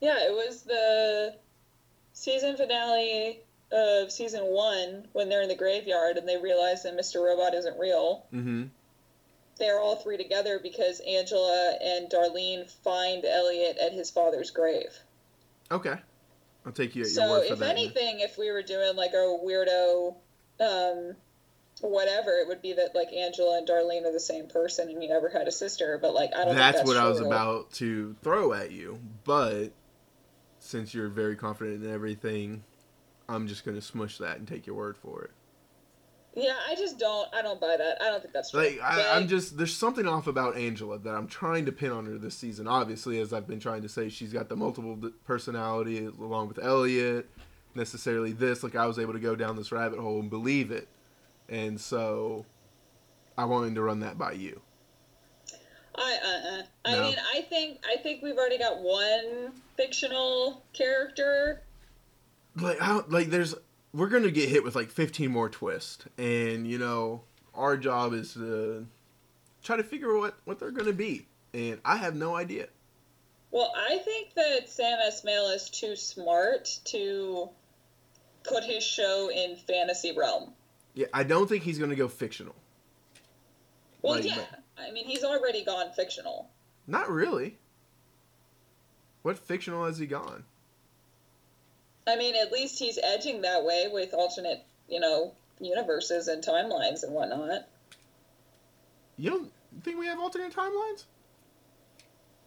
Yeah, 0.00 0.16
it 0.18 0.32
was 0.32 0.62
the 0.62 1.36
season 2.12 2.56
finale 2.56 3.40
of 3.72 4.10
season 4.10 4.42
one 4.44 5.06
when 5.12 5.28
they're 5.28 5.42
in 5.42 5.48
the 5.48 5.54
graveyard 5.54 6.16
and 6.16 6.28
they 6.28 6.36
realize 6.36 6.82
that 6.82 6.96
Mr. 6.96 7.24
Robot 7.24 7.54
isn't 7.54 7.78
real. 7.78 8.26
Mm-hmm. 8.32 8.64
They're 9.58 9.78
all 9.78 9.96
three 9.96 10.16
together 10.16 10.58
because 10.60 11.00
Angela 11.00 11.76
and 11.82 12.10
Darlene 12.10 12.68
find 12.82 13.24
Elliot 13.24 13.76
at 13.78 13.92
his 13.92 14.10
father's 14.10 14.50
grave. 14.50 14.98
Okay, 15.70 15.96
I'll 16.70 16.74
take 16.74 16.94
you 16.94 17.02
at 17.02 17.08
your 17.08 17.14
So, 17.14 17.30
word 17.30 17.46
for 17.48 17.54
if 17.54 17.58
that. 17.58 17.70
anything, 17.70 18.20
if 18.20 18.38
we 18.38 18.52
were 18.52 18.62
doing 18.62 18.94
like 18.94 19.10
a 19.12 19.36
weirdo, 19.44 20.14
um, 20.60 21.16
whatever, 21.80 22.30
it 22.38 22.46
would 22.46 22.62
be 22.62 22.74
that 22.74 22.94
like 22.94 23.12
Angela 23.12 23.58
and 23.58 23.66
Darlene 23.66 24.04
are 24.04 24.12
the 24.12 24.20
same 24.20 24.46
person 24.46 24.88
and 24.88 25.02
you 25.02 25.08
never 25.08 25.28
had 25.28 25.48
a 25.48 25.52
sister. 25.52 25.98
But 26.00 26.14
like, 26.14 26.30
I 26.32 26.44
don't. 26.44 26.54
that's, 26.54 26.78
think 26.78 26.86
that's 26.86 26.88
what 26.88 26.96
I 26.96 27.08
was 27.08 27.18
about 27.18 27.72
to 27.74 28.14
throw 28.22 28.52
at 28.52 28.70
you. 28.70 29.00
But 29.24 29.72
since 30.60 30.94
you're 30.94 31.08
very 31.08 31.34
confident 31.34 31.84
in 31.84 31.92
everything, 31.92 32.62
I'm 33.28 33.48
just 33.48 33.64
gonna 33.64 33.80
smush 33.80 34.18
that 34.18 34.38
and 34.38 34.46
take 34.46 34.64
your 34.64 34.76
word 34.76 34.96
for 34.96 35.24
it. 35.24 35.30
Yeah, 36.36 36.54
I 36.68 36.76
just 36.76 36.98
don't. 36.98 37.28
I 37.34 37.42
don't 37.42 37.60
buy 37.60 37.76
that. 37.76 38.00
I 38.00 38.06
don't 38.10 38.20
think 38.22 38.32
that's 38.32 38.52
true. 38.52 38.60
Like 38.60 38.80
I, 38.82 39.16
I'm 39.16 39.26
just 39.26 39.56
there's 39.58 39.76
something 39.76 40.06
off 40.06 40.26
about 40.28 40.56
Angela 40.56 40.98
that 40.98 41.14
I'm 41.14 41.26
trying 41.26 41.66
to 41.66 41.72
pin 41.72 41.90
on 41.90 42.06
her 42.06 42.18
this 42.18 42.36
season. 42.36 42.68
Obviously, 42.68 43.18
as 43.20 43.32
I've 43.32 43.48
been 43.48 43.58
trying 43.58 43.82
to 43.82 43.88
say, 43.88 44.08
she's 44.08 44.32
got 44.32 44.48
the 44.48 44.54
multiple 44.56 44.96
personality 45.24 46.04
along 46.06 46.48
with 46.48 46.58
Elliot. 46.62 47.28
Necessarily 47.74 48.32
this, 48.32 48.62
like 48.62 48.74
I 48.76 48.86
was 48.86 48.98
able 48.98 49.12
to 49.12 49.20
go 49.20 49.34
down 49.36 49.56
this 49.56 49.70
rabbit 49.72 49.98
hole 49.98 50.20
and 50.20 50.28
believe 50.30 50.70
it, 50.70 50.88
and 51.48 51.80
so 51.80 52.44
I 53.38 53.44
wanted 53.44 53.74
to 53.76 53.82
run 53.82 54.00
that 54.00 54.18
by 54.18 54.32
you. 54.32 54.60
I 55.96 56.18
uh, 56.24 56.58
uh. 56.58 56.62
I 56.84 56.96
No. 56.96 57.02
mean, 57.02 57.16
I 57.34 57.42
think 57.42 57.78
I 57.86 57.96
think 58.00 58.22
we've 58.22 58.36
already 58.36 58.58
got 58.58 58.80
one 58.80 59.52
fictional 59.76 60.64
character. 60.72 61.62
Like, 62.56 62.80
I 62.82 62.88
don't, 62.88 63.10
like 63.10 63.28
there's 63.28 63.54
we're 63.92 64.08
gonna 64.08 64.30
get 64.30 64.48
hit 64.48 64.64
with 64.64 64.74
like 64.74 64.90
15 64.90 65.30
more 65.30 65.48
twists, 65.48 66.04
and 66.18 66.66
you 66.66 66.78
know 66.78 67.22
our 67.54 67.76
job 67.76 68.12
is 68.12 68.34
to 68.34 68.86
try 69.62 69.76
to 69.76 69.82
figure 69.82 70.16
what 70.16 70.38
what 70.44 70.58
they're 70.58 70.70
gonna 70.70 70.92
be, 70.92 71.26
and 71.54 71.80
I 71.84 71.96
have 71.96 72.14
no 72.14 72.36
idea. 72.36 72.68
Well, 73.50 73.72
I 73.76 73.98
think 73.98 74.34
that 74.34 74.68
Sam 74.68 74.98
Esmail 75.08 75.54
is 75.54 75.68
too 75.70 75.96
smart 75.96 76.78
to 76.86 77.50
put 78.44 78.62
his 78.62 78.84
show 78.84 79.28
in 79.30 79.56
fantasy 79.56 80.16
realm. 80.16 80.52
Yeah, 80.94 81.06
I 81.12 81.24
don't 81.24 81.48
think 81.48 81.64
he's 81.64 81.78
gonna 81.78 81.96
go 81.96 82.08
fictional. 82.08 82.54
Well, 84.02 84.14
Like, 84.14 84.24
yeah. 84.24 84.44
I 84.78 84.92
mean, 84.92 85.04
he's 85.04 85.24
already 85.24 85.64
gone 85.64 85.90
fictional. 85.94 86.48
Not 86.86 87.10
really. 87.10 87.58
What 89.22 89.38
fictional 89.38 89.84
has 89.84 89.98
he 89.98 90.06
gone? 90.06 90.44
I 92.06 92.16
mean, 92.16 92.34
at 92.34 92.52
least 92.52 92.78
he's 92.78 92.98
edging 93.02 93.42
that 93.42 93.64
way 93.64 93.88
with 93.92 94.14
alternate, 94.14 94.62
you 94.88 95.00
know, 95.00 95.32
universes 95.60 96.28
and 96.28 96.42
timelines 96.42 97.02
and 97.02 97.12
whatnot. 97.12 97.68
You 99.16 99.30
don't 99.30 99.52
think 99.82 99.98
we 99.98 100.06
have 100.06 100.18
alternate 100.18 100.54
timelines? 100.54 101.04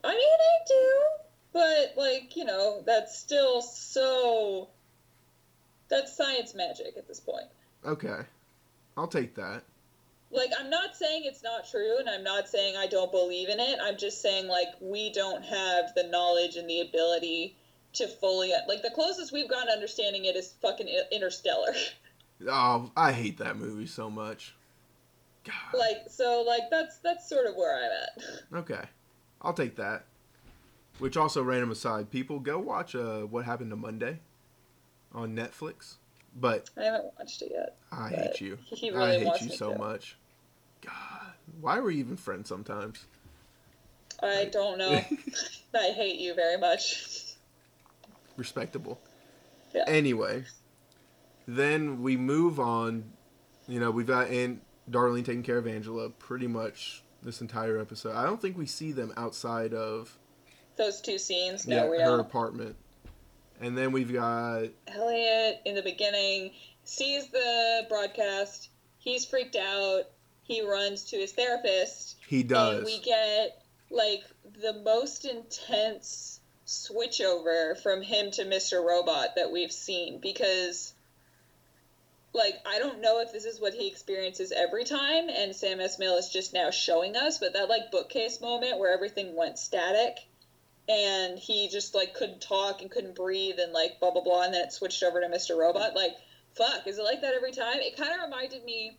I 0.04 0.10
mean, 0.10 0.20
I 0.20 0.68
do, 0.68 1.02
but 1.54 1.94
like, 1.96 2.36
you 2.36 2.46
know, 2.46 2.82
that's 2.86 3.18
still 3.18 3.62
so. 3.62 4.70
That's 5.90 6.16
science 6.16 6.56
magic 6.56 6.98
at 6.98 7.08
this 7.08 7.20
point. 7.20 7.46
Okay, 7.86 8.20
I'll 8.98 9.08
take 9.08 9.36
that. 9.36 9.64
Like, 10.32 10.50
I'm 10.60 10.72
not 10.72 10.96
saying 10.96 11.24
it's 11.26 11.44
not 11.44 11.70
true, 11.70 12.00
and 12.00 12.10
I'm 12.10 12.24
not 12.24 12.50
saying 12.50 12.76
I 12.76 12.88
don't 12.88 13.12
believe 13.12 13.50
in 13.50 13.60
it. 13.60 13.78
I'm 13.80 13.98
just 13.98 14.20
saying, 14.20 14.48
like, 14.48 14.70
we 14.82 15.14
don't 15.14 15.44
have 15.44 15.94
the 15.96 16.08
knowledge 16.10 16.56
and 16.56 16.68
the 16.68 16.82
ability 16.82 17.56
to 17.94 18.08
fully. 18.08 18.52
Like, 18.68 18.82
the 18.82 18.92
closest 18.92 19.32
we've 19.32 19.50
gotten 19.50 19.68
to 19.68 19.74
understanding 19.74 20.26
it 20.26 20.36
is 20.36 20.54
fucking 20.62 20.88
Interstellar. 21.12 21.74
Oh, 22.46 22.92
I 22.98 23.14
hate 23.14 23.38
that 23.38 23.56
movie 23.58 23.86
so 23.86 24.10
much. 24.10 24.54
God. 25.46 25.80
like, 25.80 26.10
so, 26.10 26.44
like, 26.46 26.64
that's 26.70 26.98
that's 26.98 27.30
sort 27.30 27.46
of 27.46 27.56
where 27.56 27.78
I'm 27.78 27.92
at. 27.92 28.44
Okay, 28.60 28.90
I'll 29.42 29.54
take 29.54 29.78
that. 29.78 30.04
Which 31.00 31.16
also, 31.16 31.42
random 31.42 31.72
aside, 31.72 32.12
people 32.12 32.40
go 32.40 32.60
watch 32.60 32.96
uh, 32.96 33.22
what 33.22 33.46
happened 33.46 33.70
to 33.70 33.78
Monday 33.78 34.20
on 35.14 35.36
Netflix. 35.36 35.96
But 36.36 36.70
I 36.78 36.84
haven't 36.84 37.14
watched 37.18 37.42
it 37.44 37.52
yet. 37.54 37.78
I 37.92 38.10
hate 38.10 38.42
you. 38.42 38.58
He 38.66 38.92
I 38.92 39.20
hate 39.20 39.42
you 39.42 39.50
so 39.50 39.72
to. 39.72 39.80
much. 39.80 40.18
God, 40.82 41.34
why 41.62 41.78
are 41.78 41.84
we 41.84 41.96
even 41.98 42.18
friends 42.18 42.50
sometimes? 42.50 43.06
I 44.22 44.46
don't 44.52 44.78
know. 44.78 45.02
I 45.76 45.92
hate 45.96 46.20
you 46.20 46.34
very 46.34 46.58
much. 46.58 47.23
Respectable. 48.38 49.00
Yeah. 49.74 49.84
Anyway, 49.88 50.44
then 51.48 52.02
we 52.02 52.18
move 52.18 52.60
on. 52.60 53.04
You 53.68 53.80
know, 53.80 53.92
we've 53.92 54.08
got 54.08 54.30
and 54.30 54.60
Darlene 54.90 55.26
taking 55.26 55.44
care 55.44 55.58
of 55.58 55.68
Angela 55.68 56.10
pretty 56.10 56.48
much 56.48 57.04
this 57.22 57.42
entire 57.42 57.80
episode. 57.80 58.16
I 58.16 58.24
don't 58.26 58.42
think 58.42 58.58
we 58.58 58.66
see 58.66 58.92
them 58.92 59.14
outside 59.16 59.74
of 59.74 60.18
Those 60.76 61.00
two 61.02 61.18
scenes, 61.18 61.66
no, 61.68 61.76
yeah, 61.86 61.90
we 61.90 61.98
her 62.00 62.06
don't. 62.06 62.20
apartment. 62.20 62.76
And 63.62 63.78
then 63.78 63.92
we've 63.92 64.12
got 64.12 64.64
Elliot 64.88 65.62
in 65.66 65.76
the 65.76 65.82
beginning 65.84 66.52
sees 66.84 67.28
the 67.30 67.86
broadcast. 67.88 68.70
He's 68.98 69.26
freaked 69.26 69.56
out. 69.56 70.04
He 70.44 70.62
runs 70.62 71.06
to 71.06 71.18
his 71.18 71.32
therapist. 71.32 72.18
he 72.28 72.44
does. 72.44 72.78
And 72.78 72.86
we 72.86 73.00
get 73.00 73.64
like 73.90 74.24
the 74.62 74.82
most 74.84 75.24
intense 75.24 76.42
switchover 76.74 77.78
from 77.82 78.02
him 78.02 78.32
to 78.32 78.44
Mr. 78.44 78.84
Robot 78.84 79.36
that 79.36 79.52
we've 79.52 79.72
seen 79.72 80.20
because 80.20 80.94
like 82.34 82.56
I 82.66 82.80
don't 82.80 83.02
know 83.02 83.20
if 83.22 83.32
this 83.32 83.46
is 83.46 83.62
what 83.62 83.74
he 83.74 83.88
experiences 83.88 84.52
every 84.52 84.84
time 84.84 85.30
and 85.30 85.56
Sam 85.56 85.80
Esmail 85.80 86.18
is 86.18 86.30
just 86.30 86.54
now 86.54 86.72
showing 86.72 87.16
us, 87.16 87.38
but 87.38 87.54
that 87.54 87.70
like 87.70 87.92
bookcase 87.92 88.42
moment 88.42 88.80
where 88.80 88.94
everything 88.94 89.36
went 89.36 89.60
static 89.60 90.18
and 90.90 91.38
he 91.40 91.70
just 91.70 91.96
like 91.96 92.14
couldn't 92.14 92.42
talk 92.42 92.82
and 92.82 92.92
couldn't 92.92 93.16
breathe 93.16 93.60
and 93.60 93.72
like 93.72 94.00
blah 94.00 94.12
blah 94.12 94.24
blah 94.24 94.44
and 94.44 94.54
then 94.54 94.66
it 94.66 94.74
switched 94.74 95.04
over 95.04 95.22
to 95.22 95.28
Mr. 95.28 95.58
Robot 95.58 95.96
like 95.96 96.16
fuck 96.56 96.86
is 96.88 96.98
it 96.98 97.04
like 97.04 97.22
that 97.22 97.34
every 97.34 97.52
time 97.52 97.78
it 97.78 97.96
kind 97.96 98.12
of 98.12 98.24
reminded 98.26 98.64
me 98.66 98.98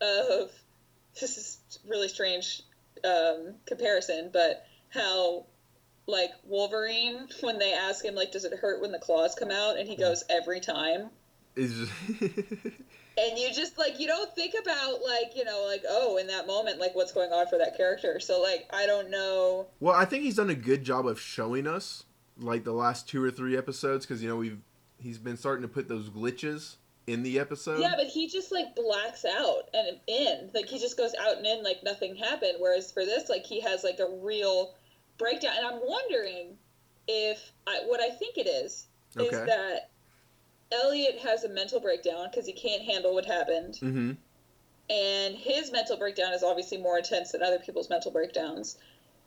of 0.00 0.50
this 1.20 1.38
is 1.38 1.58
really 1.88 2.08
strange 2.08 2.62
um, 3.04 3.54
comparison 3.66 4.30
but 4.32 4.66
how 4.90 5.46
like 6.06 6.30
Wolverine 6.44 7.28
when 7.40 7.58
they 7.58 7.72
ask 7.72 8.04
him 8.04 8.14
like 8.14 8.32
does 8.32 8.44
it 8.44 8.52
hurt 8.58 8.80
when 8.80 8.92
the 8.92 8.98
claws 8.98 9.34
come 9.34 9.50
out 9.50 9.78
and 9.78 9.88
he 9.88 9.96
goes 9.96 10.24
every 10.28 10.60
time 10.60 11.10
and 11.56 13.38
you 13.38 13.52
just 13.52 13.76
like 13.78 14.00
you 14.00 14.06
don't 14.06 14.34
think 14.34 14.54
about 14.60 15.02
like 15.04 15.36
you 15.36 15.44
know 15.44 15.64
like 15.66 15.82
oh 15.88 16.16
in 16.16 16.26
that 16.26 16.46
moment 16.46 16.80
like 16.80 16.94
what's 16.94 17.12
going 17.12 17.30
on 17.30 17.46
for 17.46 17.58
that 17.58 17.76
character 17.76 18.18
so 18.18 18.40
like 18.40 18.68
I 18.72 18.86
don't 18.86 19.10
know 19.10 19.66
well, 19.80 19.94
I 19.94 20.06
think 20.06 20.22
he's 20.22 20.36
done 20.36 20.50
a 20.50 20.54
good 20.54 20.82
job 20.82 21.06
of 21.06 21.20
showing 21.20 21.66
us 21.66 22.04
like 22.38 22.64
the 22.64 22.72
last 22.72 23.08
two 23.08 23.22
or 23.22 23.30
three 23.30 23.56
episodes 23.56 24.06
because 24.06 24.22
you 24.22 24.28
know 24.28 24.36
we've 24.36 24.58
he's 24.98 25.18
been 25.18 25.36
starting 25.36 25.62
to 25.62 25.68
put 25.68 25.88
those 25.88 26.08
glitches 26.08 26.76
in 27.06 27.22
the 27.22 27.38
episode. 27.38 27.80
Yeah, 27.80 27.94
but 27.96 28.06
he 28.06 28.28
just 28.28 28.52
like 28.52 28.74
blacks 28.76 29.24
out 29.24 29.68
and 29.74 29.98
in. 30.06 30.50
Like 30.54 30.66
he 30.66 30.78
just 30.78 30.96
goes 30.96 31.12
out 31.20 31.36
and 31.36 31.46
in 31.46 31.62
like 31.62 31.82
nothing 31.82 32.16
happened. 32.16 32.54
Whereas 32.58 32.92
for 32.92 33.04
this, 33.04 33.28
like 33.28 33.44
he 33.44 33.60
has 33.60 33.84
like 33.84 33.98
a 33.98 34.08
real 34.22 34.74
breakdown. 35.22 35.52
And 35.56 35.66
I'm 35.66 35.80
wondering 35.86 36.58
if 37.08 37.52
I, 37.66 37.80
what 37.86 38.00
I 38.00 38.10
think 38.10 38.36
it 38.36 38.46
is 38.46 38.86
is 39.16 39.30
that 39.30 39.90
Elliot 40.72 41.18
has 41.18 41.44
a 41.44 41.48
mental 41.48 41.80
breakdown 41.80 42.28
because 42.30 42.46
he 42.46 42.52
can't 42.52 42.82
handle 42.82 43.14
what 43.14 43.26
happened, 43.26 43.74
mm-hmm. 43.74 44.12
and 44.90 45.36
his 45.36 45.70
mental 45.70 45.96
breakdown 45.96 46.32
is 46.32 46.42
obviously 46.42 46.78
more 46.78 46.98
intense 46.98 47.32
than 47.32 47.42
other 47.42 47.58
people's 47.58 47.90
mental 47.90 48.10
breakdowns. 48.10 48.78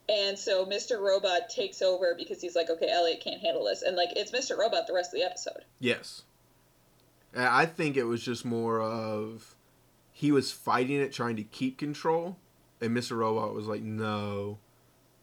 And 0.08 0.38
so 0.38 0.64
Mr. 0.64 1.00
Robot 1.00 1.48
takes 1.48 1.82
over 1.82 2.14
because 2.16 2.40
he's 2.40 2.54
like, 2.54 2.70
okay, 2.70 2.88
Elliot 2.88 3.20
can't 3.22 3.40
handle 3.40 3.64
this, 3.64 3.82
and 3.82 3.96
like 3.96 4.10
it's 4.16 4.32
Mr. 4.32 4.58
Robot 4.58 4.86
the 4.86 4.94
rest 4.94 5.12
of 5.12 5.20
the 5.20 5.26
episode. 5.26 5.64
Yes. 5.78 6.22
I 7.36 7.66
think 7.66 7.96
it 7.96 8.04
was 8.04 8.22
just 8.22 8.44
more 8.44 8.80
of 8.80 9.56
he 10.12 10.32
was 10.32 10.50
fighting 10.50 10.96
it, 11.00 11.12
trying 11.12 11.36
to 11.36 11.42
keep 11.42 11.78
control, 11.78 12.38
and 12.80 12.96
Mr. 12.96 13.16
Robot 13.16 13.52
was 13.54 13.66
like, 13.66 13.82
"No, 13.82 14.58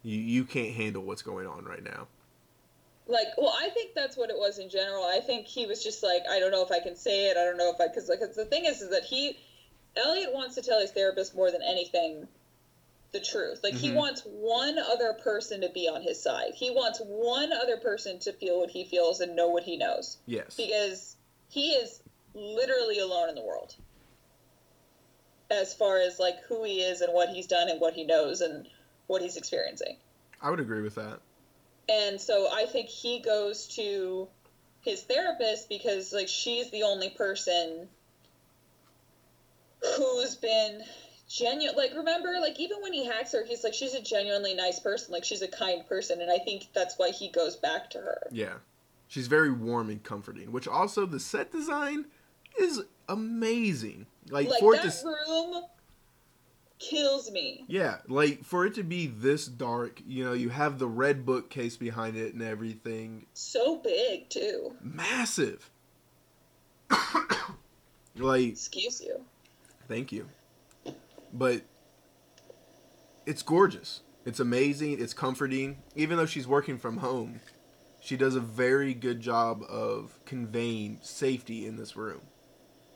you 0.04 0.20
you 0.20 0.44
can't 0.46 0.74
handle 0.74 1.02
what's 1.04 1.22
going 1.22 1.48
on 1.48 1.66
right 1.66 1.84
now." 1.84 2.08
like 3.06 3.28
well 3.38 3.54
i 3.60 3.68
think 3.74 3.94
that's 3.94 4.16
what 4.16 4.30
it 4.30 4.38
was 4.38 4.60
in 4.60 4.70
general 4.70 5.04
i 5.04 5.20
think 5.20 5.46
he 5.46 5.66
was 5.66 5.84
just 5.84 6.02
like 6.04 6.24
i 6.30 6.40
don't 6.40 6.52
know 6.52 6.64
if 6.64 6.72
i 6.72 6.80
can 6.80 6.96
say 6.96 7.30
it 7.30 7.36
i 7.36 7.44
don't 7.44 7.58
know 7.58 7.70
if 7.70 7.82
i 7.82 7.88
because 7.90 8.08
like 8.08 8.18
'cause 8.18 8.34
the 8.34 8.46
thing 8.46 8.64
is 8.64 8.82
is 8.82 8.92
that 8.92 9.04
he 9.04 9.38
elliot 9.98 10.32
wants 10.34 10.56
to 10.56 10.62
tell 10.62 10.80
his 10.80 10.90
therapist 10.92 11.36
more 11.36 11.52
than 11.52 11.62
anything 11.62 12.26
the 13.12 13.20
truth 13.20 13.60
like 13.62 13.74
he 13.76 13.90
Mhm. 13.90 13.96
wants 13.96 14.22
one 14.22 14.80
other 14.80 15.12
person 15.16 15.60
to 15.60 15.68
be 15.68 15.90
on 15.90 16.02
his 16.02 16.18
side 16.18 16.54
he 16.56 16.72
wants 16.72 17.00
one 17.02 17.52
other 17.52 17.76
person 17.76 18.20
to 18.20 18.32
feel 18.32 18.58
what 18.62 18.70
he 18.70 18.86
feels 18.86 19.20
and 19.20 19.36
know 19.36 19.50
what 19.50 19.64
he 19.64 19.76
knows 19.76 20.16
Yes. 20.26 20.56
because 20.56 21.18
he 21.50 21.74
is 21.74 22.00
literally 22.34 23.00
alone 23.00 23.28
in 23.28 23.36
the 23.36 23.42
world 23.44 23.76
as 25.52 25.74
far 25.74 26.00
as 26.00 26.20
like 26.20 26.40
who 26.44 26.64
he 26.64 26.80
is 26.82 27.02
and 27.02 27.14
what 27.14 27.28
he's 27.28 27.48
done 27.48 27.68
and 27.68 27.82
what 27.82 27.94
he 27.94 28.06
knows 28.06 28.40
and 28.40 28.70
what 29.08 29.22
he's 29.22 29.38
experiencing 29.38 29.98
I 30.42 30.50
would 30.50 30.60
agree 30.60 30.82
with 30.82 30.96
that. 30.96 31.20
and 31.90 32.20
so 32.20 32.48
I 32.54 32.66
think 32.66 32.88
he 32.88 33.20
goes 33.22 33.68
to 33.76 34.28
his 34.82 35.02
therapist 35.04 35.70
because 35.70 36.12
like 36.14 36.28
she's 36.28 36.70
the 36.72 36.84
only 36.84 37.10
person 37.10 37.88
who's 39.98 40.36
been 40.36 40.82
genuine 41.30 41.76
like 41.76 41.92
remember 41.96 42.34
like 42.42 42.60
even 42.60 42.78
when 42.82 42.94
he 42.94 43.06
hacks 43.06 43.32
her 43.32 43.44
he's 43.46 43.64
like 43.64 43.74
she's 43.74 43.94
a 43.94 44.02
genuinely 44.02 44.54
nice 44.54 44.80
person 44.80 45.12
like 45.12 45.24
she's 45.24 45.42
a 45.42 45.48
kind 45.48 45.86
person 45.88 46.22
and 46.22 46.32
I 46.32 46.38
think 46.38 46.68
that's 46.74 46.96
why 46.98 47.10
he 47.10 47.30
goes 47.30 47.56
back 47.56 47.90
to 47.92 47.98
her. 48.00 48.28
Yeah. 48.32 48.56
She's 49.08 49.28
very 49.28 49.52
warm 49.52 49.90
and 49.90 50.02
comforting, 50.02 50.52
which 50.52 50.68
also 50.68 51.06
the 51.06 51.20
set 51.20 51.52
design 51.52 52.06
is 52.60 52.82
amazing. 53.08 54.08
Like, 54.30 54.48
Like 54.50 54.60
for 54.60 54.74
that 54.74 54.82
to 54.82 54.88
s- 54.88 55.04
room 55.04 55.64
kills 56.80 57.32
me. 57.32 57.64
Yeah, 57.68 57.98
like 58.08 58.44
for 58.44 58.66
it 58.66 58.74
to 58.76 58.84
be 58.84 59.08
this 59.08 59.46
dark, 59.46 60.02
you 60.06 60.24
know, 60.24 60.34
you 60.34 60.50
have 60.50 60.80
the 60.80 60.88
red 60.88 61.26
bookcase 61.26 61.78
behind 61.78 62.18
it 62.18 62.34
and 62.34 62.42
everything. 62.44 63.26
So 63.34 63.78
big 63.78 64.30
too. 64.30 64.76
Massive. 64.82 65.70
like 68.18 68.50
Excuse 68.50 69.02
you. 69.02 69.22
Thank 69.88 70.12
you. 70.12 70.28
But 71.34 71.62
it's 73.26 73.42
gorgeous. 73.42 74.02
It's 74.26 74.40
amazing. 74.40 75.02
It's 75.02 75.14
comforting. 75.14 75.78
Even 75.96 76.18
though 76.18 76.26
she's 76.26 76.48
working 76.48 76.78
from 76.78 76.98
home, 76.98 77.40
she 78.00 78.16
does 78.18 78.36
a 78.36 78.40
very 78.40 78.94
good 78.94 79.20
job 79.20 79.64
of 79.68 80.20
conveying 80.26 81.00
safety 81.02 81.66
in 81.66 81.76
this 81.76 81.96
room. 81.96 82.22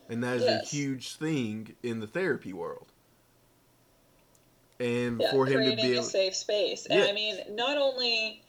And 0.09 0.23
that 0.23 0.37
is 0.37 0.43
Yes. 0.43 0.63
a 0.63 0.75
huge 0.75 1.15
thing 1.15 1.75
in 1.83 1.99
the 1.99 2.07
therapy 2.07 2.53
world. 2.53 2.91
And 4.79 5.19
yeah, 5.21 5.31
for 5.31 5.45
him 5.45 5.63
to 5.63 5.75
be 5.75 5.95
a 5.95 6.03
safe 6.03 6.35
space. 6.35 6.85
And 6.85 6.99
Yeah. 6.99 7.07
I 7.07 7.13
mean, 7.13 7.37
not 7.55 7.77
only 7.77 8.43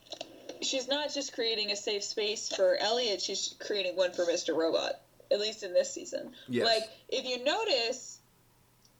she's 0.61 0.87
not 0.87 1.13
just 1.13 1.33
creating 1.33 1.71
a 1.71 1.75
safe 1.75 2.03
space 2.03 2.49
for 2.49 2.75
Elliot, 2.75 3.21
she's 3.21 3.55
creating 3.59 3.95
one 3.95 4.11
for 4.13 4.25
Mr. 4.25 4.55
Robot. 4.55 4.93
At 5.31 5.39
least 5.39 5.61
in 5.61 5.73
this 5.73 5.93
season. 5.93 6.31
Yes. 6.47 6.65
Like 6.65 6.89
if 7.07 7.23
you 7.23 7.43
notice, 7.43 8.17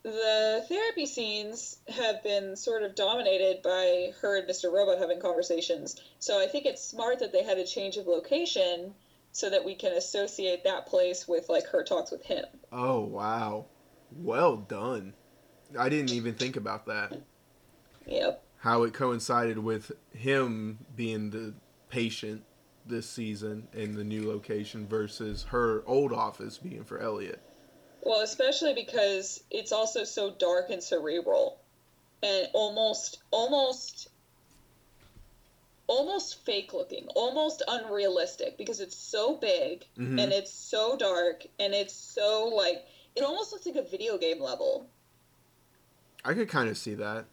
the 0.03 0.63
therapy 0.69 1.07
scenes 1.07 1.77
have 1.87 2.23
been 2.23 2.55
sort 2.55 2.83
of 2.83 2.93
dominated 2.95 3.63
by 3.63 4.11
her 4.21 4.37
and 4.37 4.47
Mr. 4.47 4.71
Robot 4.71 4.99
having 4.99 5.19
conversations. 5.19 5.99
So 6.19 6.41
I 6.41 6.47
think 6.47 6.65
it's 6.65 6.83
smart 6.83 7.19
that 7.19 7.31
they 7.31 7.43
had 7.43 7.57
a 7.57 7.65
change 7.65 7.97
of 7.97 8.05
location 8.05 8.93
so 9.31 9.49
that 9.49 9.65
we 9.65 9.75
can 9.75 9.93
associate 9.93 10.63
that 10.63 10.85
place 10.85 11.27
with 11.27 11.49
like 11.49 11.65
her 11.67 11.83
talks 11.83 12.11
with 12.11 12.23
him. 12.23 12.45
oh 12.71 13.01
wow, 13.01 13.65
well 14.15 14.57
done. 14.57 15.13
I 15.77 15.89
didn't 15.89 16.11
even 16.11 16.33
think 16.33 16.55
about 16.55 16.85
that. 16.87 17.13
Yep. 18.05 18.43
How 18.59 18.83
it 18.83 18.93
coincided 18.93 19.59
with 19.59 19.91
him 20.13 20.79
being 20.95 21.29
the 21.29 21.53
patient 21.89 22.43
this 22.85 23.07
season 23.09 23.67
in 23.73 23.95
the 23.95 24.03
new 24.03 24.27
location 24.27 24.87
versus 24.87 25.43
her 25.49 25.83
old 25.85 26.11
office 26.11 26.57
being 26.57 26.83
for 26.83 26.99
Elliot. 26.99 27.41
Well, 28.01 28.21
especially 28.21 28.73
because 28.73 29.43
it's 29.51 29.71
also 29.71 30.03
so 30.03 30.31
dark 30.31 30.69
and 30.69 30.81
cerebral 30.81 31.59
and 32.23 32.47
almost 32.53 33.19
almost 33.31 34.09
almost 35.87 36.45
fake 36.45 36.71
looking, 36.73 37.07
almost 37.15 37.63
unrealistic 37.67 38.57
because 38.57 38.79
it's 38.79 38.95
so 38.95 39.35
big 39.35 39.85
Mhm. 39.97 40.19
and 40.19 40.31
it's 40.31 40.51
so 40.51 40.95
dark 40.95 41.45
and 41.57 41.73
it's 41.73 41.93
so 41.95 42.45
like 42.47 42.85
it 43.15 43.23
almost 43.23 43.51
looks 43.51 43.65
like 43.65 43.75
a 43.75 43.81
video 43.81 44.17
game 44.17 44.39
level. 44.39 44.89
I 46.25 46.33
could 46.33 46.49
kind 46.49 46.69
of 46.69 46.77
see 46.77 46.95
that. 46.95 47.25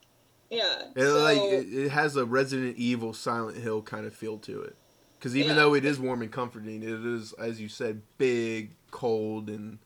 Yeah. 0.50 0.82
It 0.94 1.02
so, 1.02 1.18
like 1.22 1.38
it, 1.40 1.66
it 1.72 1.88
has 1.90 2.16
a 2.16 2.24
Resident 2.24 2.76
Evil 2.76 3.12
Silent 3.12 3.56
Hill 3.58 3.82
kind 3.82 4.06
of 4.06 4.14
feel 4.14 4.38
to 4.38 4.62
it. 4.62 4.76
Because 5.18 5.34
even 5.36 5.50
Yeah. 5.50 5.62
though 5.62 5.74
it 5.74 5.84
is 5.84 5.98
warm 5.98 6.22
and 6.22 6.30
comforting, 6.30 6.82
it 6.82 6.88
is, 7.04 7.32
as 7.34 7.60
you 7.60 7.68
said, 7.68 8.02
big, 8.18 8.72
cold, 8.90 9.48
and 9.48 9.78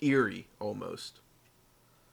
eerie 0.00 0.46
almost. 0.60 1.20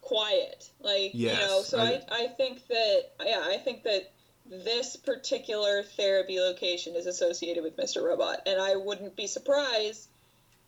quiet. 0.02 0.70
Like 0.80 1.14
you 1.14 1.28
know, 1.34 1.62
so 1.64 1.80
I- 1.80 2.02
I, 2.10 2.24
I 2.24 2.28
think 2.28 2.66
that 2.68 3.02
yeah, 3.26 3.44
I 3.46 3.58
think 3.58 3.84
that 3.84 4.12
this 4.46 4.96
particular 4.96 5.84
therapy 5.84 6.40
location 6.40 6.96
is 6.96 7.06
associated 7.08 7.62
with 7.64 7.76
Mr. 7.76 8.02
Robot. 8.04 8.40
And 8.46 8.62
I 8.62 8.78
wouldn't 8.78 9.18
be 9.18 9.28
surprised 9.28 10.08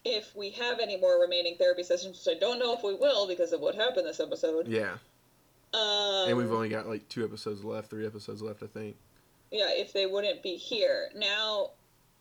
if 0.05 0.35
we 0.35 0.51
have 0.51 0.79
any 0.79 0.97
more 0.97 1.19
remaining 1.21 1.55
therapy 1.57 1.83
sessions, 1.83 2.23
which 2.25 2.35
I 2.35 2.39
don't 2.39 2.59
know 2.59 2.73
if 2.75 2.83
we 2.83 2.95
will 2.95 3.27
because 3.27 3.51
of 3.53 3.59
what 3.61 3.75
happened 3.75 4.05
this 4.05 4.19
episode. 4.19 4.67
Yeah, 4.67 4.93
Um, 5.73 6.29
and 6.29 6.37
we've 6.37 6.51
only 6.51 6.69
got 6.69 6.87
like 6.87 7.07
two 7.09 7.23
episodes 7.25 7.63
left, 7.63 7.89
three 7.89 8.05
episodes 8.05 8.41
left, 8.41 8.63
I 8.63 8.67
think. 8.67 8.95
yeah, 9.51 9.69
if 9.69 9.91
they 9.93 10.05
wouldn't 10.05 10.41
be 10.43 10.55
here. 10.55 11.09
Now, 11.15 11.71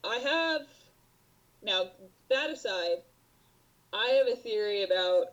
I 0.05 0.17
have 0.17 0.63
now 1.63 1.87
that 2.31 2.51
aside, 2.51 3.03
I 3.93 4.07
have 4.19 4.27
a 4.27 4.37
theory 4.37 4.83
about 4.83 5.33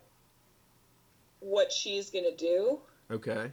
what 1.40 1.72
she's 1.72 2.10
gonna 2.10 2.36
do. 2.36 2.80
Okay. 3.12 3.52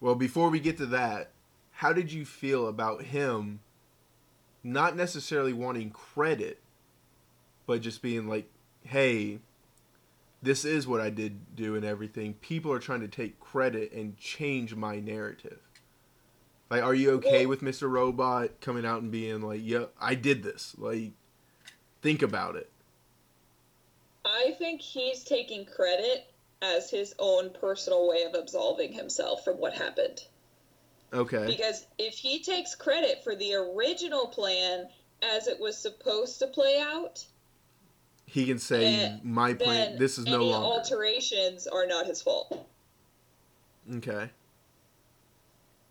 Well, 0.00 0.14
before 0.14 0.50
we 0.50 0.60
get 0.60 0.76
to 0.78 0.86
that, 0.86 1.30
how 1.72 1.92
did 1.92 2.12
you 2.12 2.24
feel 2.24 2.66
about 2.66 3.02
him 3.02 3.60
not 4.62 4.96
necessarily 4.96 5.52
wanting 5.54 5.90
credit, 5.90 6.60
but 7.70 7.82
just 7.82 8.02
being 8.02 8.26
like, 8.26 8.50
hey, 8.82 9.38
this 10.42 10.64
is 10.64 10.88
what 10.88 11.00
I 11.00 11.08
did 11.08 11.54
do 11.54 11.76
and 11.76 11.84
everything. 11.84 12.34
People 12.34 12.72
are 12.72 12.80
trying 12.80 12.98
to 12.98 13.06
take 13.06 13.38
credit 13.38 13.92
and 13.92 14.18
change 14.18 14.74
my 14.74 14.98
narrative. 14.98 15.60
Like, 16.68 16.82
are 16.82 16.96
you 16.96 17.12
okay 17.12 17.46
with 17.46 17.60
Mr. 17.60 17.88
Robot 17.88 18.60
coming 18.60 18.84
out 18.84 19.02
and 19.02 19.12
being 19.12 19.40
like, 19.42 19.60
yeah, 19.62 19.84
I 20.00 20.16
did 20.16 20.42
this? 20.42 20.74
Like, 20.78 21.12
think 22.02 22.22
about 22.22 22.56
it. 22.56 22.68
I 24.24 24.56
think 24.58 24.80
he's 24.80 25.22
taking 25.22 25.64
credit 25.64 26.26
as 26.60 26.90
his 26.90 27.14
own 27.20 27.50
personal 27.50 28.08
way 28.08 28.24
of 28.24 28.34
absolving 28.34 28.92
himself 28.92 29.44
from 29.44 29.58
what 29.58 29.74
happened. 29.74 30.24
Okay. 31.12 31.46
Because 31.46 31.86
if 32.00 32.14
he 32.14 32.42
takes 32.42 32.74
credit 32.74 33.22
for 33.22 33.36
the 33.36 33.54
original 33.54 34.26
plan 34.26 34.88
as 35.22 35.46
it 35.46 35.60
was 35.60 35.78
supposed 35.78 36.40
to 36.40 36.48
play 36.48 36.80
out, 36.84 37.24
He 38.30 38.46
can 38.46 38.58
say, 38.60 39.18
my 39.24 39.54
plan, 39.54 39.98
this 39.98 40.16
is 40.16 40.24
no 40.24 40.44
longer. 40.44 40.64
alterations 40.66 41.66
are 41.66 41.84
not 41.86 42.06
his 42.06 42.22
fault. 42.22 42.64
okay. 43.96 44.30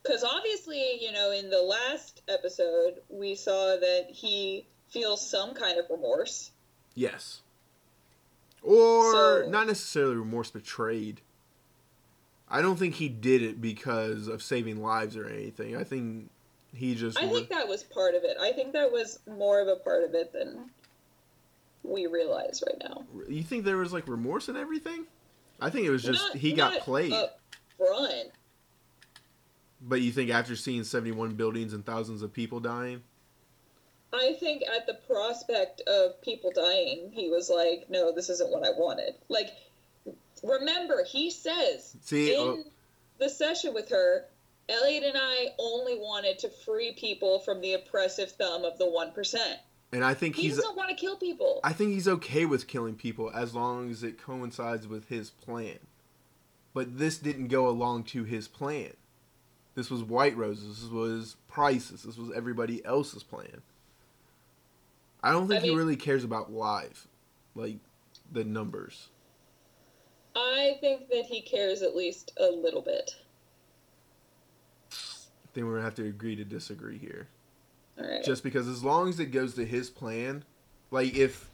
Because 0.02 0.24
obviously, 0.24 1.04
you 1.04 1.12
know, 1.12 1.32
in 1.32 1.50
the 1.50 1.62
last 1.62 2.22
episode, 2.30 3.02
we 3.10 3.36
saw 3.36 3.76
that 3.76 4.08
he 4.10 4.66
feels 4.88 5.28
some 5.30 5.54
kind 5.54 5.78
of 5.78 5.86
remorse. 5.90 6.52
Yes. 6.96 7.42
Or 8.64 9.12
So- 9.12 9.50
not 9.50 9.68
necessarily 9.68 10.16
remorse 10.16 10.50
betrayed. 10.50 11.20
I 12.50 12.62
don't 12.62 12.78
think 12.78 12.96
he 12.96 13.10
did 13.10 13.42
it 13.42 13.60
because 13.62 14.28
of 14.30 14.42
saving 14.42 14.82
lives 14.82 15.18
or 15.18 15.28
anything. 15.28 15.76
I 15.76 15.84
think 15.84 16.30
he 16.74 16.96
just 16.96 17.18
I 17.18 17.28
think 17.28 17.50
that 17.50 17.68
was 17.68 17.84
part 17.84 18.16
of 18.16 18.24
it. 18.24 18.38
I 18.40 18.54
think 18.54 18.72
that 18.74 18.92
was 18.92 19.20
more 19.28 19.60
of 19.60 19.68
a 19.68 19.76
part 19.76 20.04
of 20.06 20.16
it 20.16 20.32
than 20.32 20.72
we 21.84 22.08
realize 22.08 22.64
right 22.66 22.78
now. 22.84 23.06
You 23.28 23.44
think 23.44 23.66
there 23.66 23.78
was 23.78 23.94
like 23.94 24.08
remorse 24.08 24.48
and 24.48 24.58
everything? 24.58 25.06
I 25.62 25.70
think 25.70 25.86
it 25.86 25.90
was 25.90 26.04
just 26.04 26.22
Not- 26.22 26.38
he 26.38 26.54
got 26.54 26.80
played. 26.82 27.14
front. 27.78 28.32
But 29.82 30.02
you 30.02 30.12
think 30.12 30.30
after 30.30 30.56
seeing 30.56 30.84
71 30.84 31.36
buildings 31.36 31.74
and 31.74 31.86
thousands 31.86 32.22
of 32.22 32.34
people 32.34 32.60
dying? 32.60 33.04
I 34.12 34.36
think 34.40 34.64
at 34.68 34.88
the 34.88 34.96
prospect 34.96 35.82
of 35.82 36.22
people 36.22 36.52
dying, 36.54 37.12
he 37.14 37.30
was 37.30 37.50
like, 37.50 37.90
"No, 37.90 38.12
this 38.12 38.30
isn't 38.30 38.50
what 38.50 38.66
I 38.66 38.72
wanted." 38.72 39.16
Like, 39.30 39.52
remember, 40.44 41.04
he 41.04 41.30
says 41.30 41.96
See, 42.02 42.34
in 42.34 42.40
oh, 42.40 42.64
the 43.20 43.30
session 43.30 43.74
with 43.74 43.90
her, 43.90 44.26
Elliot 44.68 45.04
and 45.04 45.18
I 45.18 45.54
only 45.60 45.96
wanted 45.96 46.40
to 46.40 46.50
free 46.50 46.94
people 46.94 47.40
from 47.40 47.62
the 47.62 47.74
oppressive 47.74 48.32
thumb 48.32 48.66
of 48.66 48.78
the 48.80 48.90
one 48.90 49.12
percent. 49.12 49.60
And 49.92 50.04
I 50.04 50.14
think 50.14 50.36
He 50.36 50.44
he's 50.44 50.58
doesn't 50.58 50.76
want 50.76 50.90
to 50.90 50.96
kill 50.96 51.18
people. 51.18 51.60
I 51.64 51.74
think 51.74 51.92
he's 51.92 52.08
okay 52.08 52.46
with 52.46 52.68
killing 52.68 52.96
people 52.96 53.32
as 53.34 53.56
long 53.56 53.90
as 53.90 54.04
it 54.04 54.22
coincides 54.22 54.88
with 54.88 55.10
his 55.10 55.30
plan. 55.30 55.80
But 56.74 57.00
this 57.00 57.18
didn't 57.18 57.48
go 57.48 57.68
along 57.68 58.04
to 58.06 58.24
his 58.24 58.48
plan. 58.48 58.94
This 59.76 59.90
was 59.90 60.04
White 60.04 60.38
Roses. 60.38 60.82
This 60.82 60.92
was 60.92 61.36
Price's. 61.48 62.04
This 62.04 62.18
was 62.18 62.32
everybody 62.36 62.84
else's 62.86 63.24
plan. 63.24 63.62
I 65.24 65.32
don't 65.32 65.48
think 65.48 65.64
I 65.64 65.68
he 65.68 65.76
really 65.76 65.96
cares 65.96 66.24
about 66.24 66.52
live, 66.52 67.08
like 67.56 67.78
the 68.32 68.44
numbers. 68.44 69.10
I 70.36 70.78
think 70.80 71.10
that 71.10 71.26
he 71.26 71.42
cares 71.42 71.82
at 71.82 71.96
least 71.96 72.34
a 72.38 72.46
little 72.46 72.82
bit. 72.82 73.16
I 74.92 75.52
think 75.54 75.66
we're 75.66 75.74
gonna 75.74 75.84
have 75.84 75.96
to 75.96 76.06
agree 76.06 76.36
to 76.36 76.46
disagree 76.46 76.98
here. 76.98 77.28
Right. 78.00 78.24
Just 78.24 78.44
because 78.44 78.68
as 78.68 78.84
long 78.84 79.10
as 79.10 79.20
it 79.20 79.28
goes 79.28 79.56
to 79.56 79.66
his 79.66 79.90
plan, 79.90 80.46
like 80.90 81.16
if 81.16 81.50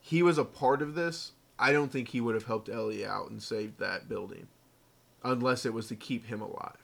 he 0.00 0.22
was 0.22 0.36
a 0.38 0.44
part 0.44 0.82
of 0.82 0.94
this, 0.94 1.32
I 1.58 1.72
don't 1.72 1.92
think 1.92 2.08
he 2.08 2.20
would 2.20 2.34
have 2.34 2.46
helped 2.46 2.68
Ellie 2.68 3.06
out 3.06 3.30
and 3.30 3.40
saved 3.40 3.78
that 3.78 4.08
building, 4.08 4.48
unless 5.22 5.64
it 5.64 5.72
was 5.72 5.86
to 5.88 5.94
keep 5.96 6.26
him 6.26 6.40
alive. 6.40 6.76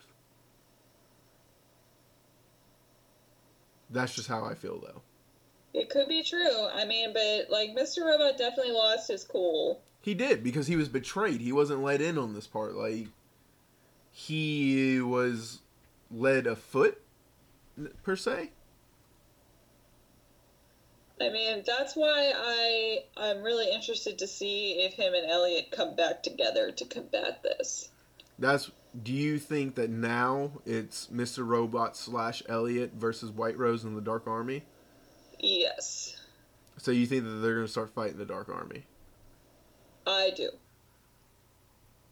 That's 3.90 4.14
just 4.14 4.28
how 4.28 4.44
I 4.44 4.54
feel, 4.54 4.78
though. 4.80 5.00
it 5.72 5.88
could 5.90 6.08
be 6.08 6.22
true. 6.22 6.66
I 6.68 6.84
mean, 6.84 7.12
but 7.12 7.50
like 7.50 7.70
Mr. 7.70 8.04
Robot 8.04 8.36
definitely 8.38 8.72
lost 8.72 9.08
his 9.08 9.24
cool. 9.24 9.80
He 10.00 10.14
did 10.14 10.44
because 10.44 10.66
he 10.66 10.76
was 10.76 10.88
betrayed. 10.88 11.40
He 11.40 11.52
wasn't 11.52 11.82
let 11.82 12.00
in 12.00 12.18
on 12.18 12.34
this 12.34 12.46
part. 12.46 12.74
Like 12.74 13.08
he 14.12 15.00
was 15.00 15.60
led 16.10 16.46
afoot, 16.46 17.00
per 18.02 18.14
se. 18.16 18.50
I 21.20 21.30
mean, 21.30 21.62
that's 21.66 21.94
why 21.94 22.32
I 22.36 22.98
I'm 23.16 23.42
really 23.42 23.70
interested 23.72 24.18
to 24.18 24.26
see 24.26 24.80
if 24.84 24.94
him 24.94 25.14
and 25.14 25.28
Elliot 25.30 25.70
come 25.70 25.96
back 25.96 26.22
together 26.22 26.70
to 26.70 26.84
combat 26.84 27.42
this. 27.42 27.90
That's. 28.38 28.70
Do 29.00 29.12
you 29.12 29.38
think 29.38 29.74
that 29.74 29.90
now 29.90 30.52
it's 30.64 31.08
Mr. 31.08 31.46
Robot 31.46 31.94
slash 31.94 32.42
Elliot 32.48 32.92
versus 32.96 33.30
White 33.30 33.58
Rose 33.58 33.84
and 33.84 33.94
the 33.96 34.00
Dark 34.00 34.26
Army? 34.26 34.62
Yes, 35.38 36.16
So 36.78 36.90
you 36.90 37.06
think 37.06 37.24
that 37.24 37.30
they're 37.30 37.54
gonna 37.54 37.68
start 37.68 37.90
fighting 37.90 38.16
the 38.18 38.24
Dark 38.24 38.48
Army? 38.48 38.84
I 40.06 40.30
do. 40.34 40.50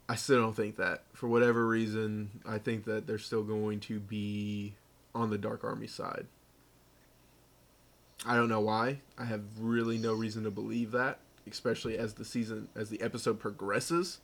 I 0.08 0.14
still 0.14 0.40
don't 0.40 0.54
think 0.54 0.76
that. 0.76 1.02
For 1.12 1.28
whatever 1.28 1.66
reason, 1.66 2.40
I 2.46 2.58
think 2.58 2.84
that 2.84 3.06
they're 3.06 3.18
still 3.18 3.42
going 3.42 3.80
to 3.80 3.98
be 3.98 4.74
on 5.14 5.30
the 5.30 5.38
Dark 5.38 5.64
Army 5.64 5.86
side. 5.88 6.26
I 8.24 8.34
don't 8.34 8.48
know 8.48 8.60
why. 8.60 9.00
I 9.18 9.24
have 9.24 9.42
really 9.60 9.98
no 9.98 10.14
reason 10.14 10.44
to 10.44 10.50
believe 10.50 10.92
that, 10.92 11.18
especially 11.50 11.98
as 11.98 12.14
the 12.14 12.24
season 12.24 12.68
as 12.74 12.88
the 12.88 13.00
episode 13.02 13.38
progresses. 13.38 14.18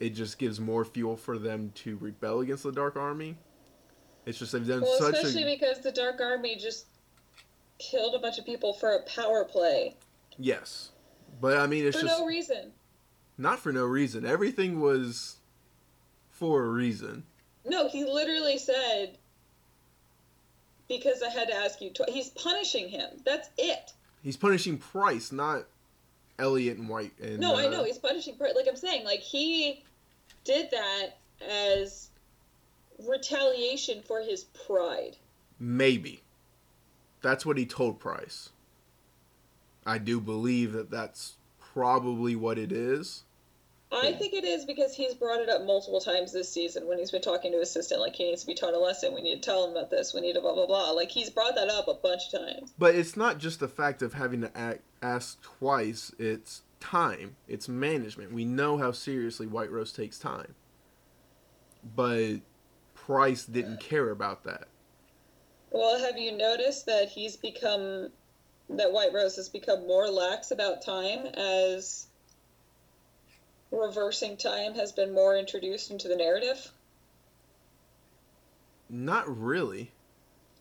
it 0.00 0.10
just 0.10 0.38
gives 0.38 0.60
more 0.60 0.84
fuel 0.84 1.16
for 1.16 1.38
them 1.38 1.72
to 1.76 1.96
rebel 1.98 2.40
against 2.40 2.64
the 2.64 2.72
Dark 2.72 2.96
Army. 2.96 3.36
It's 4.26 4.38
just 4.38 4.52
they've 4.52 4.66
done 4.66 4.82
Well, 4.82 4.98
such 4.98 5.14
especially 5.14 5.44
a 5.44 5.56
because 5.56 5.80
the 5.80 5.92
Dark 5.92 6.20
Army 6.20 6.56
just 6.56 6.86
killed 7.78 8.14
a 8.14 8.18
bunch 8.18 8.38
of 8.38 8.44
people 8.44 8.72
for 8.72 8.94
a 8.94 9.02
power 9.04 9.44
play 9.44 9.94
yes, 10.38 10.90
but 11.40 11.56
I 11.58 11.66
mean 11.66 11.86
it's 11.86 11.96
for 11.98 12.06
just 12.06 12.18
no 12.18 12.26
reason. 12.26 12.72
not 13.38 13.58
for 13.60 13.72
no 13.72 13.84
reason. 13.84 14.26
Everything 14.26 14.80
was 14.80 15.36
for 16.30 16.64
a 16.64 16.68
reason. 16.68 17.24
No, 17.64 17.88
he 17.88 18.04
literally 18.04 18.58
said, 18.58 19.16
"Because 20.88 21.22
I 21.22 21.28
had 21.30 21.48
to 21.48 21.54
ask 21.54 21.80
you." 21.80 21.90
Tw-. 21.90 22.08
He's 22.08 22.30
punishing 22.30 22.88
him. 22.88 23.20
That's 23.24 23.48
it. 23.58 23.92
He's 24.22 24.36
punishing 24.36 24.78
Price, 24.78 25.30
not 25.32 25.66
Elliot 26.38 26.78
and 26.78 26.88
White. 26.88 27.12
And, 27.20 27.38
No, 27.38 27.56
I 27.56 27.66
uh, 27.66 27.70
know 27.70 27.84
he's 27.84 27.98
punishing. 27.98 28.36
Price. 28.36 28.54
Like 28.54 28.66
I'm 28.68 28.76
saying, 28.76 29.04
like 29.04 29.20
he 29.20 29.84
did 30.44 30.70
that 30.70 31.18
as 31.48 32.08
retaliation 33.06 34.02
for 34.02 34.20
his 34.20 34.44
pride. 34.66 35.16
Maybe. 35.58 36.22
That's 37.22 37.44
what 37.46 37.58
he 37.58 37.66
told 37.66 37.98
Price. 37.98 38.50
I 39.84 39.98
do 39.98 40.20
believe 40.20 40.72
that 40.72 40.90
that's 40.90 41.34
probably 41.60 42.34
what 42.34 42.58
it 42.58 42.72
is. 42.72 43.22
I 43.96 44.12
think 44.12 44.34
it 44.34 44.44
is 44.44 44.64
because 44.64 44.94
he's 44.94 45.14
brought 45.14 45.40
it 45.40 45.48
up 45.48 45.64
multiple 45.64 46.00
times 46.00 46.32
this 46.32 46.52
season 46.52 46.86
when 46.86 46.98
he's 46.98 47.10
been 47.10 47.22
talking 47.22 47.52
to 47.52 47.58
his 47.58 47.70
assistant, 47.70 48.00
like 48.00 48.14
he 48.14 48.24
needs 48.24 48.42
to 48.42 48.46
be 48.46 48.54
taught 48.54 48.74
a 48.74 48.78
lesson. 48.78 49.14
We 49.14 49.22
need 49.22 49.42
to 49.42 49.48
tell 49.48 49.64
him 49.64 49.76
about 49.76 49.90
this. 49.90 50.12
We 50.14 50.20
need 50.20 50.34
to 50.34 50.40
blah 50.40 50.54
blah 50.54 50.66
blah. 50.66 50.90
Like 50.92 51.10
he's 51.10 51.30
brought 51.30 51.54
that 51.54 51.68
up 51.68 51.88
a 51.88 51.94
bunch 51.94 52.22
of 52.32 52.40
times. 52.40 52.74
But 52.78 52.94
it's 52.94 53.16
not 53.16 53.38
just 53.38 53.60
the 53.60 53.68
fact 53.68 54.02
of 54.02 54.14
having 54.14 54.40
to 54.42 54.56
act, 54.56 54.82
ask 55.02 55.40
twice, 55.42 56.12
it's 56.18 56.62
time, 56.80 57.36
it's 57.48 57.68
management. 57.68 58.32
We 58.32 58.44
know 58.44 58.78
how 58.78 58.92
seriously 58.92 59.46
White 59.46 59.70
Rose 59.70 59.92
takes 59.92 60.18
time. 60.18 60.54
But 61.94 62.38
Price 62.94 63.44
didn't 63.44 63.80
care 63.80 64.10
about 64.10 64.44
that. 64.44 64.68
Well, 65.70 65.98
have 65.98 66.18
you 66.18 66.36
noticed 66.36 66.86
that 66.86 67.08
he's 67.08 67.36
become 67.36 68.10
that 68.70 68.92
White 68.92 69.12
Rose 69.12 69.36
has 69.36 69.48
become 69.48 69.86
more 69.86 70.08
lax 70.08 70.50
about 70.50 70.82
time 70.84 71.26
as 71.26 72.06
reversing 73.70 74.36
time 74.36 74.74
has 74.74 74.92
been 74.92 75.14
more 75.14 75.36
introduced 75.36 75.90
into 75.90 76.08
the 76.08 76.16
narrative? 76.16 76.70
Not 78.88 79.24
really. 79.36 79.90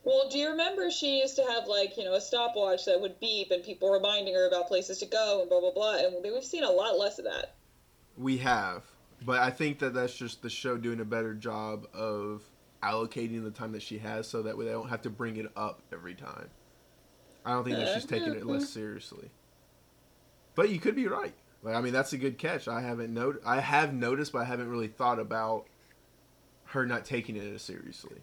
Well, 0.03 0.29
do 0.29 0.37
you 0.37 0.49
remember 0.49 0.91
she 0.91 1.19
used 1.19 1.35
to 1.37 1.43
have 1.43 1.67
like, 1.67 1.97
you 1.97 2.03
know, 2.03 2.13
a 2.13 2.21
stopwatch 2.21 2.85
that 2.85 3.01
would 3.01 3.19
beep 3.19 3.49
and 3.51 3.63
people 3.63 3.89
reminding 3.89 4.35
her 4.35 4.47
about 4.47 4.67
places 4.67 4.99
to 4.99 5.05
go 5.05 5.41
and 5.41 5.49
blah 5.49 5.59
blah 5.59 5.71
blah 5.71 5.97
and 5.97 6.23
we've 6.23 6.43
seen 6.43 6.63
a 6.63 6.69
lot 6.69 6.99
less 6.99 7.17
of 7.17 7.25
that. 7.25 7.55
We 8.17 8.37
have. 8.37 8.83
But 9.23 9.39
I 9.39 9.49
think 9.49 9.79
that 9.79 9.93
that's 9.93 10.15
just 10.15 10.41
the 10.41 10.49
show 10.49 10.77
doing 10.77 10.99
a 10.99 11.05
better 11.05 11.33
job 11.33 11.87
of 11.93 12.43
allocating 12.83 13.43
the 13.43 13.51
time 13.51 13.71
that 13.71 13.81
she 13.81 13.97
has 13.97 14.27
so 14.27 14.43
that 14.43 14.57
way 14.57 14.65
they 14.65 14.71
don't 14.71 14.89
have 14.89 15.01
to 15.03 15.09
bring 15.09 15.37
it 15.37 15.51
up 15.55 15.81
every 15.91 16.13
time. 16.13 16.49
I 17.43 17.51
don't 17.51 17.63
think 17.63 17.77
that 17.77 17.93
she's 17.93 18.05
uh, 18.05 18.07
taking 18.07 18.33
it 18.33 18.45
less 18.45 18.69
seriously. 18.69 19.29
But 20.55 20.69
you 20.69 20.79
could 20.79 20.95
be 20.95 21.07
right. 21.07 21.33
Like 21.65 21.75
I 21.75 21.81
mean 21.81 21.93
that's 21.93 22.13
a 22.13 22.17
good 22.17 22.37
catch. 22.37 22.67
I 22.67 22.79
haven't 22.81 23.11
not- 23.13 23.37
I 23.45 23.59
have 23.59 23.91
noticed 23.93 24.31
but 24.31 24.39
I 24.39 24.45
haven't 24.45 24.69
really 24.69 24.87
thought 24.87 25.19
about 25.19 25.65
her 26.65 26.85
not 26.85 27.05
taking 27.05 27.35
it 27.35 27.53
as 27.53 27.61
seriously. 27.63 28.17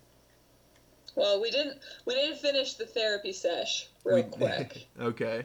Well, 1.16 1.42
we 1.42 1.50
didn't 1.50 1.78
we 2.06 2.14
didn't 2.14 2.38
finish 2.38 2.74
the 2.74 2.86
therapy 2.86 3.32
sesh 3.32 3.88
real 4.04 4.16
We- 4.16 4.22
quick. 4.22 4.86
okay. 5.00 5.44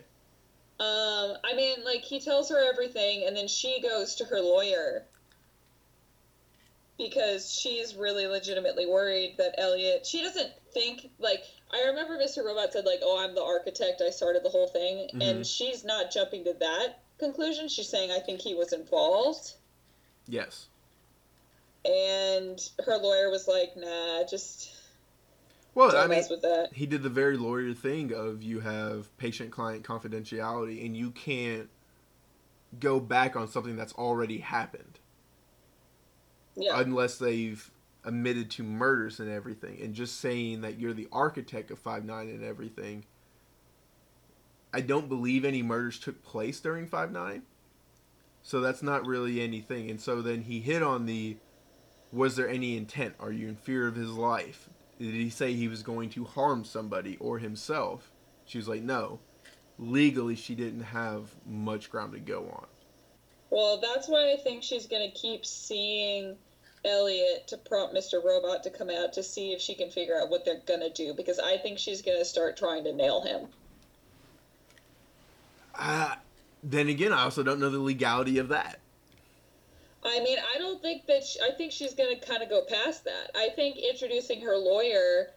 Um, 0.80 1.38
I 1.44 1.56
mean, 1.56 1.84
like 1.84 2.02
he 2.02 2.20
tells 2.20 2.50
her 2.52 2.70
everything, 2.72 3.24
and 3.26 3.36
then 3.36 3.48
she 3.48 3.82
goes 3.82 4.14
to 4.16 4.26
her 4.26 4.40
lawyer 4.40 5.06
because 7.00 7.52
she's 7.52 7.96
really 7.96 8.28
legitimately 8.28 8.86
worried 8.86 9.36
that 9.40 9.56
Elliot. 9.58 10.06
She 10.06 10.22
doesn't 10.22 10.52
think 10.76 11.10
like 11.18 11.44
I 11.74 11.86
remember 11.88 12.16
Mr. 12.18 12.46
Robot 12.46 12.74
said 12.74 12.86
like, 12.86 13.00
"Oh, 13.02 13.18
I'm 13.20 13.34
the 13.34 13.44
architect. 13.44 14.04
I 14.06 14.12
started 14.12 14.44
the 14.44 14.50
whole 14.50 14.68
thing," 14.68 15.10
Mhm. 15.16 15.22
and 15.30 15.48
she's 15.48 15.84
not 15.84 16.12
jumping 16.12 16.44
to 16.44 16.54
that 16.54 17.00
conclusion. 17.20 17.68
She's 17.68 17.90
saying, 17.90 18.12
"I 18.12 18.20
think 18.20 18.42
he 18.42 18.54
was 18.56 18.74
involved," 18.74 19.54
Yes. 20.28 20.68
and 21.86 22.60
her 22.86 22.98
lawyer 22.98 23.30
was 23.30 23.48
like, 23.48 23.76
"Nah, 23.78 24.24
just 24.30 24.72
Well, 25.76 25.96
I 25.96 26.02
mean 26.02 26.10
mess 26.18 26.30
with 26.30 26.42
that." 26.42 26.70
he 26.74 26.86
did 26.86 27.04
the 27.04 27.10
very 27.10 27.38
lawyer 27.38 27.74
thing 27.74 28.14
of 28.14 28.42
you 28.44 28.60
have 28.62 29.16
patient 29.18 29.52
client 29.52 29.84
confidentiality 29.84 30.86
and 30.86 30.96
you 30.98 31.12
can't 31.12 31.70
go 32.80 33.00
back 33.00 33.36
on 33.36 33.48
something 33.48 33.76
that's 33.78 33.94
already 33.94 34.40
happened 34.40 35.00
Yeah, 36.56 36.80
unless 36.80 37.18
they've 37.18 37.72
admitted 38.04 38.50
to 38.52 38.64
murders 38.64 39.20
and 39.20 39.30
everything 39.30 39.82
and 39.82 39.94
just 39.94 40.20
saying 40.20 40.62
that 40.62 40.80
you're 40.80 40.94
the 40.94 41.08
architect 41.12 41.72
of 41.72 41.80
5-9 41.80 42.30
and 42.30 42.44
everything 42.44 43.06
i 44.78 44.82
don't 44.82 45.10
believe 45.10 45.44
any 45.44 45.64
murders 45.64 46.00
took 46.00 46.24
place 46.24 46.60
during 46.60 46.88
5-9 46.88 47.42
so 48.48 48.62
that's 48.62 48.82
not 48.82 49.06
really 49.06 49.42
anything. 49.42 49.90
And 49.90 50.00
so 50.00 50.22
then 50.22 50.44
he 50.44 50.62
hit 50.62 50.82
on 50.82 51.06
the 51.06 51.36
was 52.14 52.38
there 52.38 52.48
any 52.48 52.78
intent? 52.78 53.16
Are 53.20 53.34
you 53.34 53.50
in 53.50 53.58
fear 53.58 53.90
of 53.90 53.98
his 53.98 54.12
life? 54.12 54.70
Did 54.98 55.14
he 55.14 55.30
say 55.30 55.52
he 55.52 55.68
was 55.68 55.84
going 55.84 56.10
to 56.12 56.24
harm 56.24 56.64
somebody 56.64 57.18
or 57.18 57.40
himself? 57.40 58.10
She 58.46 58.58
was 58.58 58.70
like 58.70 58.84
no. 58.84 59.20
Legally 59.78 60.38
she 60.38 60.56
didn't 60.56 60.84
have 60.84 61.36
much 61.46 61.92
ground 61.92 62.14
to 62.14 62.20
go 62.20 62.44
on. 62.44 62.68
Well, 63.50 63.82
that's 63.82 64.08
why 64.08 64.32
I 64.32 64.38
think 64.38 64.64
she's 64.64 64.86
going 64.86 65.12
to 65.12 65.18
keep 65.20 65.46
seeing 65.46 66.38
Elliot 66.86 67.50
to 67.50 67.58
prompt 67.58 67.94
Mr. 67.94 68.24
Robot 68.24 68.64
to 68.64 68.70
come 68.70 68.90
out 68.90 69.12
to 69.12 69.24
see 69.24 69.52
if 69.52 69.60
she 69.60 69.76
can 69.76 69.92
figure 69.92 70.18
out 70.18 70.30
what 70.30 70.46
they're 70.46 70.62
going 70.66 70.80
to 70.80 70.90
do 70.90 71.14
because 71.14 71.38
I 71.38 71.58
think 71.58 71.80
she's 71.80 72.02
going 72.02 72.18
to 72.18 72.24
start 72.24 72.56
trying 72.56 72.86
to 72.86 72.94
nail 72.94 73.22
him. 73.24 73.50
Uh, 75.78 76.16
then 76.64 76.88
again 76.88 77.14
i 77.14 77.24
also 77.24 77.44
don't 77.44 77.60
know 77.60 77.70
the 77.70 77.80
legality 77.80 78.38
of 78.38 78.50
that 78.50 78.80
I 80.04 80.20
mean, 80.22 80.38
I 80.40 80.58
don't 80.58 80.82
think 80.82 81.06
that 81.08 81.24
she, 81.26 81.40
I 81.42 81.52
think 81.52 81.72
she's 81.72 81.94
going 81.94 82.18
to 82.18 82.26
kind 82.26 82.42
of 82.42 82.50
go 82.50 82.62
past 82.64 83.04
that. 83.06 83.32
I 83.36 83.50
think 83.56 83.78
introducing 83.78 84.42
her 84.42 84.56
lawyer 84.56 85.32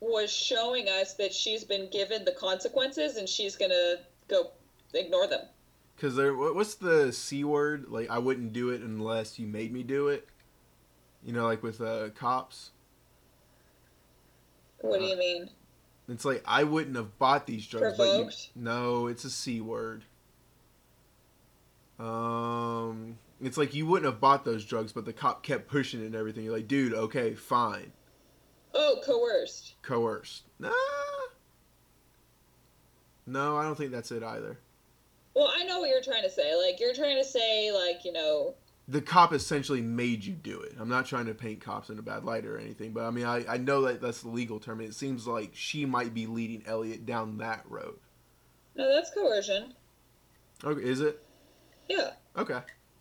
was 0.00 0.32
showing 0.32 0.88
us 0.88 1.14
that 1.14 1.32
she's 1.32 1.64
been 1.64 1.88
given 1.90 2.24
the 2.24 2.32
consequences 2.32 3.16
and 3.16 3.28
she's 3.28 3.56
going 3.56 3.70
to 3.70 4.00
go 4.28 4.50
ignore 4.94 5.26
them. 5.28 5.46
Because 5.94 6.16
there, 6.16 6.34
what's 6.34 6.74
the 6.74 7.12
c 7.12 7.44
word? 7.44 7.86
Like, 7.88 8.10
I 8.10 8.18
wouldn't 8.18 8.52
do 8.52 8.70
it 8.70 8.80
unless 8.82 9.38
you 9.38 9.46
made 9.46 9.72
me 9.72 9.82
do 9.82 10.08
it. 10.08 10.28
You 11.22 11.32
know, 11.32 11.44
like 11.46 11.62
with 11.62 11.80
uh, 11.80 12.10
cops. 12.10 12.70
What 14.80 14.98
do 14.98 15.04
Uh, 15.04 15.08
you 15.08 15.16
mean? 15.16 15.50
It's 16.08 16.24
like 16.24 16.42
I 16.46 16.64
wouldn't 16.64 16.96
have 16.96 17.18
bought 17.18 17.46
these 17.46 17.66
drugs, 17.66 17.96
but 17.96 18.18
you, 18.18 18.30
no, 18.56 19.06
it's 19.06 19.24
a 19.24 19.30
c 19.30 19.60
word. 19.60 20.04
Um, 21.98 23.18
it's 23.40 23.56
like 23.56 23.74
you 23.74 23.86
wouldn't 23.86 24.10
have 24.10 24.20
bought 24.20 24.44
those 24.44 24.64
drugs, 24.64 24.92
but 24.92 25.04
the 25.04 25.12
cop 25.12 25.42
kept 25.42 25.68
pushing 25.68 26.02
it 26.02 26.06
and 26.06 26.14
everything. 26.16 26.44
You're 26.44 26.54
like, 26.56 26.68
dude, 26.68 26.92
okay, 26.94 27.34
fine, 27.34 27.92
Oh, 28.74 28.96
coerced. 29.04 29.74
coerced. 29.82 30.44
Nah. 30.58 30.72
No, 33.26 33.56
I 33.56 33.62
don't 33.62 33.76
think 33.76 33.92
that's 33.92 34.10
it 34.10 34.22
either. 34.24 34.58
Well, 35.34 35.50
I 35.56 35.64
know 35.64 35.78
what 35.80 35.88
you're 35.88 36.02
trying 36.02 36.24
to 36.24 36.30
say. 36.30 36.54
Like 36.56 36.80
you're 36.80 36.94
trying 36.94 37.16
to 37.16 37.24
say 37.24 37.70
like, 37.72 38.04
you 38.04 38.12
know, 38.12 38.54
the 38.92 39.00
cop 39.00 39.32
essentially 39.32 39.80
made 39.80 40.22
you 40.22 40.34
do 40.34 40.60
it. 40.60 40.74
I'm 40.78 40.88
not 40.88 41.06
trying 41.06 41.24
to 41.24 41.34
paint 41.34 41.62
cops 41.62 41.88
in 41.88 41.98
a 41.98 42.02
bad 42.02 42.24
light 42.24 42.44
or 42.44 42.58
anything, 42.58 42.92
but 42.92 43.04
I 43.04 43.10
mean, 43.10 43.24
I, 43.24 43.42
I 43.48 43.56
know 43.56 43.80
that 43.82 44.02
that's 44.02 44.20
the 44.20 44.28
legal 44.28 44.60
term. 44.60 44.80
And 44.80 44.88
it 44.90 44.94
seems 44.94 45.26
like 45.26 45.50
she 45.54 45.86
might 45.86 46.12
be 46.12 46.26
leading 46.26 46.62
Elliot 46.66 47.06
down 47.06 47.38
that 47.38 47.64
road. 47.66 47.96
no, 48.76 48.92
that's 48.94 49.10
coercion. 49.10 49.72
Okay, 50.62 50.84
is 50.86 51.00
it? 51.00 51.24
Yeah. 51.88 52.10
Okay. 52.36 52.60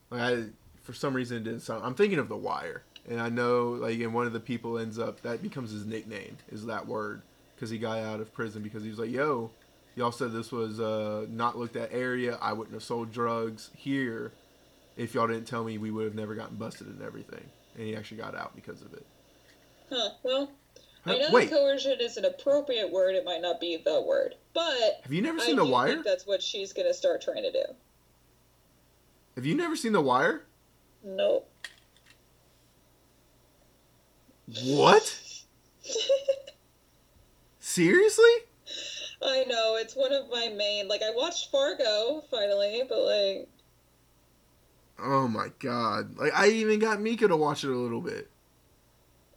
Like 0.10 0.22
I, 0.22 0.44
for 0.82 0.94
some 0.94 1.14
reason, 1.14 1.38
it 1.38 1.44
didn't 1.44 1.60
sound. 1.60 1.84
I'm 1.84 1.94
thinking 1.94 2.20
of 2.20 2.30
The 2.30 2.38
Wire, 2.38 2.84
and 3.10 3.20
I 3.20 3.28
know, 3.28 3.72
like, 3.72 4.00
and 4.00 4.14
one 4.14 4.26
of 4.26 4.34
the 4.34 4.40
people 4.40 4.80
ends 4.80 4.98
up 4.98 5.22
that 5.24 5.44
becomes 5.44 5.72
his 5.72 5.86
nickname 5.86 6.38
is 6.54 6.66
that 6.68 6.88
word 6.88 7.22
because 7.54 7.70
he 7.70 7.78
got 7.78 8.00
out 8.00 8.22
of 8.22 8.34
prison 8.34 8.64
because 8.64 8.84
he 8.84 8.90
was 8.90 8.98
like, 8.98 9.12
"Yo, 9.12 9.52
y'all 9.96 10.14
said 10.14 10.32
this 10.32 10.54
was 10.54 10.80
uh, 10.80 11.26
not 11.30 11.58
looked 11.58 11.76
at 11.76 11.92
area. 11.92 12.38
I 12.42 12.54
wouldn't 12.54 12.74
have 12.74 12.84
sold 12.84 13.12
drugs 13.12 13.72
here 13.76 14.32
if 14.98 15.14
y'all 15.14 15.28
didn't 15.28 15.46
tell 15.46 15.64
me. 15.64 15.78
We 15.78 15.92
would 15.92 16.06
have 16.06 16.16
never 16.16 16.36
gotten 16.36 16.58
busted 16.58 16.88
and 16.88 17.02
everything." 17.02 17.44
And 17.76 17.88
he 17.88 17.96
actually 17.96 18.18
got 18.18 18.36
out 18.36 18.56
because 18.56 18.82
of 18.82 18.94
it. 18.94 19.06
Huh. 19.90 20.10
Well, 20.24 20.52
I 21.06 21.18
know 21.18 21.30
Wait, 21.32 21.50
that 21.50 21.56
coercion 21.56 21.98
is 22.00 22.18
an 22.18 22.26
appropriate 22.26 22.92
word. 22.92 23.16
It 23.16 23.26
might 23.26 23.42
not 23.42 23.60
be 23.60 23.78
the 23.78 24.02
word, 24.02 24.36
but 24.54 25.02
have 25.04 25.12
you 25.12 25.22
never 25.22 25.40
seen 25.40 25.56
do 25.56 25.64
The 25.64 25.70
Wire? 25.70 25.94
think 25.94 26.06
that's 26.06 26.28
what 26.28 26.42
she's 26.44 26.74
gonna 26.74 26.94
start 26.94 27.22
trying 27.22 27.44
to 27.44 27.52
do. 27.52 27.64
Have 29.36 29.46
you 29.46 29.56
never 29.56 29.76
seen 29.76 29.94
The 29.94 30.02
Wire? 30.02 30.44
Nope. 31.04 31.50
What? 34.64 35.20
Seriously? 37.60 38.24
I 39.24 39.46
know 39.46 39.78
it's 39.78 39.96
one 39.96 40.12
of 40.12 40.30
my 40.30 40.50
main. 40.50 40.88
Like 40.88 41.02
I 41.02 41.12
watched 41.16 41.52
Fargo 41.52 42.24
finally, 42.30 42.84
but 42.88 43.00
like 43.00 43.50
Oh 45.04 45.28
my 45.28 45.48
god! 45.60 46.18
Like 46.18 46.34
I 46.36 46.48
even 46.50 46.80
got 46.80 47.02
Mika 47.02 47.28
to 47.28 47.36
watch 47.36 47.64
it 47.64 47.70
a 47.70 47.76
little 47.76 48.02
bit. 48.02 48.30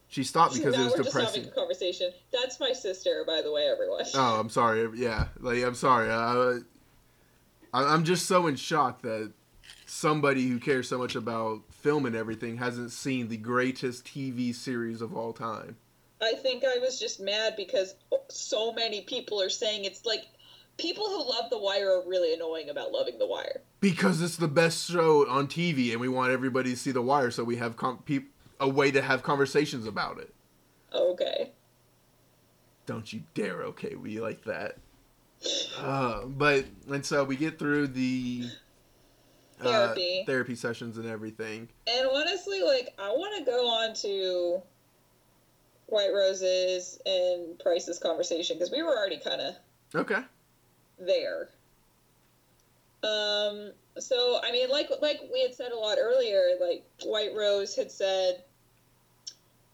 She 0.09 0.23
stopped 0.23 0.55
because 0.55 0.77
now 0.77 0.83
it 0.83 0.85
was 0.85 0.93
we're 0.93 1.03
depressing. 1.05 1.23
just 1.23 1.35
having 1.37 1.51
a 1.51 1.55
conversation. 1.55 2.13
That's 2.33 2.61
my 2.61 2.73
sister, 2.73 3.25
by 3.27 3.43
the 3.43 3.51
way, 3.51 3.67
everyone. 3.67 4.05
Oh, 4.15 4.39
I'm 4.39 4.49
sorry. 4.49 4.89
Yeah, 4.95 5.27
like 5.41 5.63
I'm 5.63 5.75
sorry. 5.75 6.11
Uh, 6.11 6.61
I, 7.73 7.93
I'm 7.93 8.05
just 8.05 8.27
so 8.27 8.47
in 8.47 8.57
shock 8.57 9.03
that 9.03 9.33
somebody 9.87 10.47
who 10.49 10.59
cares 10.59 10.89
so 10.89 10.99
much 10.99 11.17
about 11.17 11.63
film 11.73 12.07
and 12.07 12.15
everything 12.15 12.59
hasn't 12.59 12.93
seen 12.93 13.29
the 13.29 13.37
greatest 13.37 14.05
TV 14.05 14.55
series 14.55 15.01
of 15.01 15.17
all 15.17 15.33
time. 15.33 15.77
I 16.23 16.35
think 16.35 16.65
I 16.65 16.79
was 16.79 16.99
just 16.99 17.21
mad 17.21 17.55
because 17.57 17.95
so 18.29 18.73
many 18.73 19.03
people 19.03 19.43
are 19.43 19.51
saying 19.51 19.85
it's 19.85 20.07
like 20.07 20.27
people 20.79 21.05
who 21.07 21.29
love 21.29 21.51
The 21.51 21.59
Wire 21.59 21.91
are 22.01 22.09
really 22.09 22.35
annoying 22.35 22.69
about 22.71 22.93
loving 22.93 23.19
The 23.19 23.27
Wire. 23.27 23.61
Because 23.81 24.21
it's 24.23 24.37
the 24.37 24.49
best 24.49 24.91
show 24.91 25.29
on 25.29 25.47
TV, 25.47 25.93
and 25.93 26.01
we 26.01 26.09
want 26.09 26.33
everybody 26.33 26.71
to 26.71 26.77
see 26.77 26.91
The 26.93 27.03
Wire, 27.03 27.31
so 27.31 27.45
we 27.45 27.57
have 27.57 27.77
com- 27.77 27.99
peop- 28.05 28.33
a 28.61 28.69
way 28.69 28.91
to 28.91 29.03
have 29.03 29.23
conversations 29.23 29.87
about 29.87 30.19
it. 30.19 30.33
Okay. 30.93 31.53
Don't 32.87 33.13
you 33.13 33.23
dare 33.35 33.63
okay 33.63 33.95
we 33.95 34.21
like 34.21 34.45
that. 34.45 34.77
Uh, 35.79 36.25
but 36.27 36.65
and 36.91 37.05
so 37.05 37.25
we 37.25 37.37
get 37.37 37.59
through 37.59 37.89
the 37.89 38.45
uh, 39.61 39.65
Therapy. 39.65 40.23
therapy 40.27 40.55
sessions 40.55 40.97
and 40.99 41.07
everything. 41.07 41.69
And 41.87 42.07
honestly, 42.13 42.63
like 42.63 42.95
I 42.99 43.09
want 43.11 43.39
to 43.39 43.51
go 43.51 43.67
on 43.67 43.95
to 43.97 44.63
White 45.87 46.13
Roses 46.15 46.99
and 47.07 47.59
Price's 47.59 47.99
conversation 47.99 48.57
because 48.57 48.71
we 48.71 48.83
were 48.83 48.97
already 48.97 49.19
kind 49.19 49.41
of 49.41 49.55
Okay. 49.95 50.21
There. 50.99 51.49
Um. 53.03 53.73
So 53.99 54.41
I 54.43 54.51
mean, 54.53 54.69
like 54.71 54.89
like 55.01 55.21
we 55.33 55.43
had 55.43 55.55
said 55.55 55.73
a 55.73 55.77
lot 55.79 55.99
earlier, 56.01 56.51
like 56.61 56.85
White 57.05 57.35
Rose 57.37 57.77
had 57.77 57.91
said, 57.91 58.43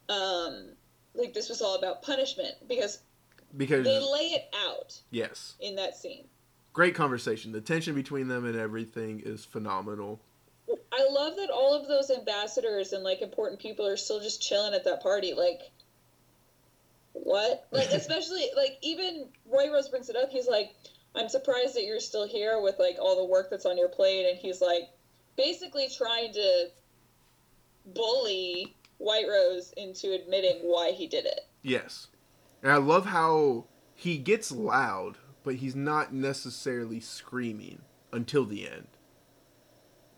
um, 0.08 0.70
like 1.14 1.32
this 1.32 1.48
was 1.48 1.62
all 1.62 1.76
about 1.76 2.02
punishment 2.02 2.54
because 2.68 3.00
Because 3.56 3.84
they 3.84 3.98
lay 3.98 4.32
it 4.34 4.48
out 4.68 4.98
yes, 5.10 5.54
in 5.60 5.76
that 5.76 5.96
scene. 5.96 6.24
great 6.72 6.94
conversation. 6.94 7.52
The 7.52 7.60
tension 7.60 7.94
between 7.94 8.28
them 8.28 8.44
and 8.44 8.56
everything 8.58 9.22
is 9.24 9.44
phenomenal. 9.44 10.20
I 10.92 11.06
love 11.10 11.36
that 11.36 11.50
all 11.50 11.74
of 11.74 11.88
those 11.88 12.10
ambassadors 12.10 12.92
and 12.92 13.02
like 13.04 13.22
important 13.22 13.60
people 13.60 13.86
are 13.86 13.96
still 13.96 14.20
just 14.20 14.42
chilling 14.42 14.74
at 14.74 14.84
that 14.84 15.02
party. 15.02 15.34
Like, 15.34 15.60
what? 17.12 17.66
Like, 17.70 17.88
especially 17.92 18.50
like 18.56 18.78
even 18.82 19.26
White 19.44 19.70
Rose 19.72 19.88
brings 19.88 20.08
it 20.10 20.16
up. 20.16 20.30
He's 20.30 20.48
like, 20.48 20.74
"I'm 21.14 21.28
surprised 21.28 21.74
that 21.74 21.84
you're 21.84 22.00
still 22.00 22.26
here 22.26 22.60
with 22.60 22.78
like 22.78 22.96
all 23.00 23.16
the 23.16 23.24
work 23.24 23.50
that's 23.50 23.66
on 23.66 23.78
your 23.78 23.88
plate," 23.88 24.28
and 24.28 24.38
he's 24.38 24.60
like, 24.60 24.90
basically 25.36 25.88
trying 25.88 26.32
to 26.32 26.70
bully 27.86 28.76
White 28.98 29.26
Rose 29.28 29.72
into 29.76 30.12
admitting 30.12 30.58
why 30.62 30.92
he 30.92 31.06
did 31.06 31.24
it. 31.24 31.40
Yes. 31.62 32.08
And 32.62 32.70
I 32.70 32.76
love 32.76 33.06
how 33.06 33.64
he 33.94 34.18
gets 34.18 34.52
loud, 34.52 35.16
but 35.42 35.56
he's 35.56 35.74
not 35.74 36.12
necessarily 36.12 37.00
screaming 37.00 37.80
until 38.12 38.44
the 38.44 38.68
end. 38.68 38.88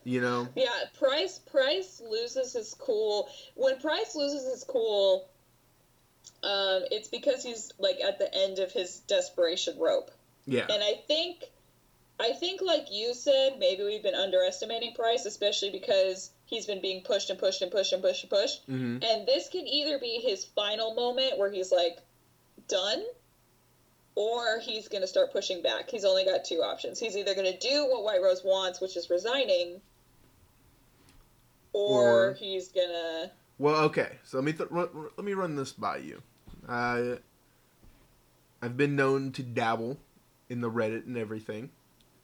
You 0.05 0.20
know? 0.20 0.48
Yeah, 0.57 0.70
Price 0.98 1.38
Price 1.38 2.02
loses 2.05 2.55
his 2.55 2.74
cool. 2.74 3.28
When 3.55 3.78
Price 3.78 4.16
loses 4.16 4.50
his 4.50 4.64
cool, 4.64 5.28
um, 6.42 6.83
it's 6.90 7.09
because 7.09 7.44
he's 7.44 7.72
like 7.78 8.00
at 8.00 8.18
the 8.18 8.33
end 8.35 8.59
of 8.59 8.72
his 8.72 8.98
desperation 9.00 9.78
rope. 9.78 10.11
Yeah. 10.46 10.66
And 10.68 10.83
I 10.83 10.94
think, 11.07 11.44
I 12.20 12.33
think 12.33 12.61
like 12.61 12.87
you 12.90 13.14
said, 13.14 13.59
maybe 13.59 13.85
we've 13.85 14.02
been 14.02 14.14
underestimating 14.14 14.94
Price, 14.94 15.24
especially 15.24 15.70
because 15.70 16.31
he's 16.46 16.66
been 16.66 16.81
being 16.83 17.02
pushed 17.02 17.31
and 17.31 17.38
pushed 17.38 17.62
and 17.62 17.70
pushed 17.70 17.92
and 17.92 18.02
pushed 18.02 18.22
and 18.24 18.31
pushed. 18.31 18.62
hmm 18.66 18.98
And 19.02 19.26
this 19.26 19.48
can 19.48 19.66
either 19.66 19.98
be 19.98 20.20
his 20.20 20.44
final 20.44 20.94
moment 20.94 21.38
where 21.38 21.50
he's 21.50 21.70
like 21.72 21.98
done, 22.68 23.02
or 24.14 24.59
he's 24.61 24.88
gonna 24.88 25.07
start 25.07 25.33
pushing 25.33 25.62
back. 25.62 25.88
He's 25.90 26.05
only 26.05 26.24
got 26.24 26.44
two 26.44 26.62
options. 26.62 26.98
He's 26.98 27.16
either 27.16 27.35
gonna 27.35 27.57
do 27.59 27.87
what 27.90 28.02
White 28.05 28.20
Rose 28.22 28.42
wants, 28.44 28.81
which 28.81 28.96
is 28.96 29.09
resigning, 29.11 29.81
or, 31.72 32.31
Or- 32.31 32.35
he's 32.35 32.68
gonna. 32.68 33.31
Well, 33.59 33.85
okay. 33.85 34.18
So 34.24 34.38
let 34.38 34.44
me 34.44 34.52
th- 34.52 34.70
run, 34.70 34.88
let 35.16 35.24
me 35.24 35.35
run 35.35 35.55
this 35.57 35.72
by 35.72 35.98
you. 35.98 36.20
Uh, 36.68 37.16
I've 38.61 38.76
been 38.76 38.96
known 38.96 39.33
to 39.33 39.42
dabble 39.42 39.98
in 40.53 40.61
the 40.61 40.71
Reddit 40.71 41.07
and 41.07 41.17
everything, 41.17 41.71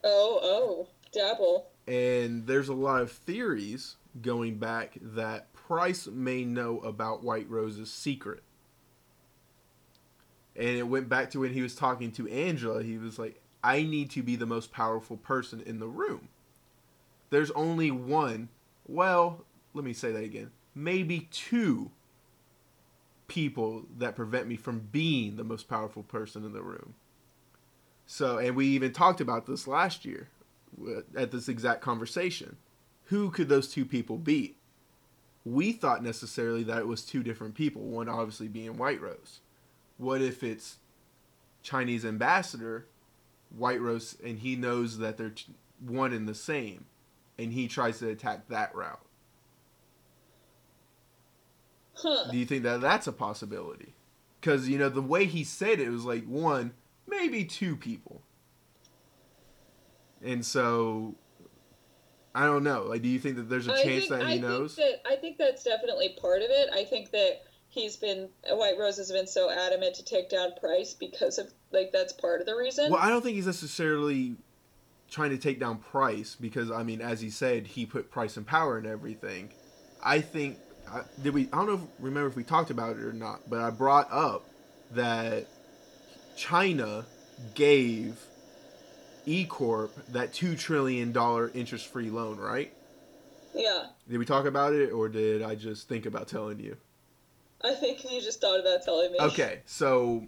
Oh, 0.04 0.38
oh, 0.42 0.88
dabble. 1.12 1.66
and 1.86 2.46
there's 2.46 2.68
a 2.68 2.74
lot 2.74 3.00
of 3.02 3.10
theories 3.10 3.96
going 4.22 4.58
back 4.58 4.98
that 5.00 5.52
Price 5.54 6.06
may 6.06 6.44
know 6.44 6.78
about 6.80 7.24
White 7.24 7.48
Rose's 7.50 7.90
secret. 7.92 8.42
And 10.54 10.68
it 10.76 10.88
went 10.88 11.08
back 11.08 11.30
to 11.30 11.40
when 11.40 11.52
he 11.52 11.62
was 11.62 11.74
talking 11.74 12.10
to 12.12 12.28
Angela. 12.28 12.82
He 12.82 12.98
was 12.98 13.18
like, 13.18 13.40
I 13.62 13.82
need 13.82 14.10
to 14.10 14.22
be 14.22 14.34
the 14.36 14.46
most 14.46 14.72
powerful 14.72 15.16
person 15.16 15.60
in 15.64 15.78
the 15.78 15.86
room. 15.86 16.28
There's 17.30 17.50
only 17.52 17.90
one, 17.90 18.48
well, 18.86 19.44
let 19.74 19.84
me 19.84 19.92
say 19.92 20.10
that 20.12 20.24
again. 20.24 20.50
Maybe 20.74 21.28
two 21.30 21.90
people 23.28 23.84
that 23.98 24.16
prevent 24.16 24.48
me 24.48 24.56
from 24.56 24.88
being 24.90 25.36
the 25.36 25.44
most 25.44 25.68
powerful 25.68 26.02
person 26.02 26.44
in 26.44 26.52
the 26.52 26.62
room. 26.62 26.94
So, 28.10 28.38
and 28.38 28.56
we 28.56 28.66
even 28.68 28.92
talked 28.94 29.20
about 29.20 29.44
this 29.46 29.68
last 29.68 30.06
year 30.06 30.28
at 31.14 31.30
this 31.30 31.46
exact 31.46 31.82
conversation. 31.82 32.56
Who 33.04 33.30
could 33.30 33.50
those 33.50 33.68
two 33.68 33.84
people 33.84 34.16
be? 34.16 34.56
We 35.44 35.72
thought 35.72 36.02
necessarily 36.02 36.62
that 36.64 36.78
it 36.78 36.86
was 36.86 37.04
two 37.04 37.22
different 37.22 37.54
people, 37.54 37.82
one 37.82 38.08
obviously 38.08 38.48
being 38.48 38.78
White 38.78 39.02
Rose. 39.02 39.40
What 39.98 40.22
if 40.22 40.42
it's 40.42 40.78
Chinese 41.62 42.06
ambassador, 42.06 42.86
White 43.54 43.80
Rose, 43.80 44.16
and 44.24 44.38
he 44.38 44.56
knows 44.56 44.96
that 44.98 45.18
they're 45.18 45.34
one 45.78 46.14
and 46.14 46.26
the 46.26 46.34
same, 46.34 46.86
and 47.38 47.52
he 47.52 47.68
tries 47.68 47.98
to 47.98 48.08
attack 48.08 48.48
that 48.48 48.74
route? 48.74 49.04
Huh. 51.92 52.30
Do 52.30 52.38
you 52.38 52.46
think 52.46 52.62
that 52.62 52.80
that's 52.80 53.06
a 53.06 53.12
possibility? 53.12 53.92
Because 54.40 54.66
you 54.66 54.78
know 54.78 54.88
the 54.88 55.02
way 55.02 55.26
he 55.26 55.44
said 55.44 55.78
it 55.78 55.90
was 55.90 56.06
like 56.06 56.24
one, 56.24 56.72
maybe 57.08 57.44
two 57.44 57.76
people, 57.76 58.22
and 60.22 60.44
so 60.44 61.14
I 62.34 62.44
don't 62.44 62.62
know. 62.62 62.84
Like, 62.84 63.02
do 63.02 63.08
you 63.08 63.18
think 63.18 63.36
that 63.36 63.48
there's 63.48 63.66
a 63.66 63.72
chance 63.72 64.06
think, 64.06 64.08
that 64.10 64.26
he 64.26 64.34
I 64.34 64.38
knows? 64.38 64.74
Think 64.74 65.02
that, 65.02 65.10
I 65.10 65.16
think 65.16 65.38
that's 65.38 65.64
definitely 65.64 66.16
part 66.20 66.42
of 66.42 66.50
it. 66.50 66.68
I 66.72 66.84
think 66.84 67.10
that 67.10 67.42
he's 67.68 67.96
been 67.96 68.28
White 68.48 68.78
Rose 68.78 68.96
has 68.98 69.10
been 69.10 69.26
so 69.26 69.50
adamant 69.50 69.94
to 69.96 70.04
take 70.04 70.30
down 70.30 70.50
Price 70.60 70.94
because 70.94 71.38
of 71.38 71.52
like 71.72 71.90
that's 71.92 72.12
part 72.12 72.40
of 72.40 72.46
the 72.46 72.54
reason. 72.54 72.90
Well, 72.90 73.00
I 73.00 73.08
don't 73.10 73.22
think 73.22 73.36
he's 73.36 73.46
necessarily 73.46 74.36
trying 75.10 75.30
to 75.30 75.38
take 75.38 75.58
down 75.58 75.78
Price 75.78 76.36
because 76.38 76.70
I 76.70 76.82
mean, 76.82 77.00
as 77.00 77.20
he 77.20 77.30
said, 77.30 77.66
he 77.66 77.86
put 77.86 78.10
Price 78.10 78.36
in 78.36 78.44
power 78.44 78.78
and 78.78 78.86
everything. 78.86 79.50
I 80.02 80.20
think 80.20 80.58
I- 80.90 81.02
did 81.22 81.34
we? 81.34 81.48
I 81.52 81.56
don't 81.56 81.66
know. 81.66 81.74
If, 81.74 81.80
remember 81.98 82.28
if 82.28 82.36
we 82.36 82.44
talked 82.44 82.70
about 82.70 82.96
it 82.96 83.02
or 83.02 83.12
not, 83.12 83.48
but 83.48 83.60
I 83.60 83.70
brought 83.70 84.12
up 84.12 84.44
that 84.92 85.46
China 86.38 87.04
gave 87.54 88.24
E 89.26 89.44
Corp 89.44 89.92
that 90.12 90.32
two 90.32 90.54
trillion 90.54 91.10
dollar 91.12 91.50
interest 91.52 91.88
free 91.88 92.10
loan, 92.10 92.38
right? 92.38 92.72
yeah, 93.54 93.86
Did 94.08 94.18
we 94.18 94.24
talk 94.24 94.46
about 94.46 94.72
it, 94.72 94.92
or 94.92 95.08
did 95.08 95.42
I 95.42 95.56
just 95.56 95.88
think 95.88 96.06
about 96.06 96.28
telling 96.28 96.60
you? 96.60 96.76
I 97.64 97.74
think 97.74 98.04
you 98.08 98.20
just 98.20 98.40
thought 98.40 98.60
about 98.60 98.84
telling 98.84 99.10
me. 99.10 99.18
Okay, 99.18 99.60
so 99.66 100.26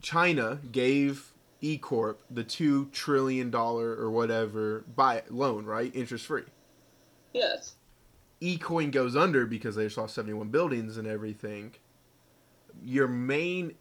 China 0.00 0.60
gave 0.70 1.32
E 1.60 1.76
Corp 1.76 2.22
the 2.30 2.44
two 2.44 2.86
trillion 2.92 3.50
dollar 3.50 3.90
or 3.96 4.12
whatever 4.12 4.84
buy 4.94 5.24
loan, 5.28 5.64
right? 5.64 5.90
Interest 5.94 6.24
free. 6.24 6.44
Yes. 7.34 7.74
ecoin 8.40 8.92
goes 8.92 9.16
under 9.16 9.44
because 9.44 9.74
they 9.74 9.84
just 9.86 9.98
lost 9.98 10.14
71 10.14 10.48
buildings 10.50 10.96
and 10.98 11.06
everything, 11.08 11.74
your 12.84 13.08
main 13.08 13.74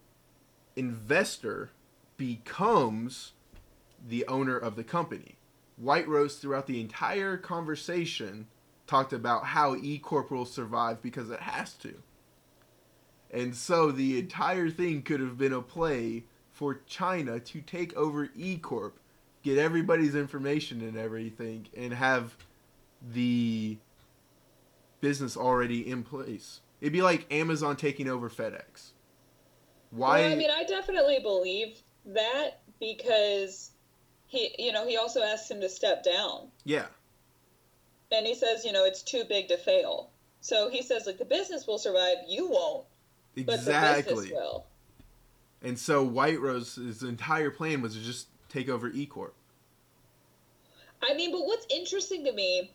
investor 0.77 1.71
becomes 2.15 3.33
the 4.07 4.25
owner 4.27 4.57
of 4.57 4.75
the 4.75 4.83
company. 4.83 5.35
White 5.75 6.07
Rose, 6.07 6.37
throughout 6.37 6.67
the 6.67 6.79
entire 6.79 7.37
conversation, 7.37 8.47
talked 8.87 9.13
about 9.13 9.47
how 9.47 9.75
E 9.75 9.99
Corp 9.99 10.31
will 10.31 10.45
survive 10.45 11.01
because 11.01 11.29
it 11.29 11.41
has 11.41 11.73
to. 11.73 11.95
And 13.31 13.55
so 13.55 13.91
the 13.91 14.17
entire 14.17 14.69
thing 14.69 15.01
could 15.01 15.19
have 15.19 15.37
been 15.37 15.53
a 15.53 15.61
play 15.61 16.23
for 16.51 16.79
China 16.87 17.39
to 17.39 17.61
take 17.61 17.95
over 17.95 18.29
E 18.35 18.57
Corp, 18.57 18.97
get 19.43 19.57
everybody's 19.57 20.15
information 20.15 20.81
and 20.81 20.97
everything, 20.97 21.67
and 21.75 21.93
have 21.93 22.37
the 23.13 23.77
business 25.01 25.37
already 25.37 25.87
in 25.87 26.03
place. 26.03 26.61
It'd 26.81 26.93
be 26.93 27.01
like 27.01 27.31
Amazon 27.31 27.75
taking 27.75 28.07
over 28.07 28.29
FedEx. 28.29 28.91
Why? 29.91 30.21
Well, 30.21 30.31
I 30.31 30.35
mean, 30.35 30.49
I 30.51 30.63
definitely 30.63 31.19
believe 31.19 31.81
that 32.05 32.61
because 32.79 33.71
he, 34.27 34.53
you 34.59 34.71
know, 34.71 34.87
he 34.87 34.97
also 34.97 35.21
asked 35.21 35.49
him 35.49 35.61
to 35.61 35.69
step 35.69 36.03
down. 36.03 36.47
yeah. 36.63 36.85
and 38.11 38.25
he 38.25 38.35
says, 38.35 38.65
you 38.65 38.71
know, 38.71 38.85
it's 38.85 39.01
too 39.01 39.23
big 39.27 39.47
to 39.47 39.57
fail. 39.57 40.09
So 40.41 40.69
he 40.69 40.81
says, 40.81 41.05
like, 41.05 41.17
the 41.17 41.25
business 41.25 41.65
will 41.67 41.79
survive, 41.79 42.17
you 42.27 42.49
won't, 42.49 42.85
Exactly. 43.35 44.31
And 45.61 45.77
so 45.77 46.03
White 46.03 46.39
Rose's 46.39 47.03
entire 47.03 47.49
plan 47.49 47.81
was 47.81 47.93
to 47.95 48.01
just 48.01 48.27
take 48.49 48.69
over 48.69 48.89
E 48.89 49.05
Corp. 49.05 49.33
I 51.01 51.13
mean, 51.13 51.31
but 51.31 51.41
what's 51.45 51.65
interesting 51.73 52.25
to 52.25 52.31
me 52.31 52.71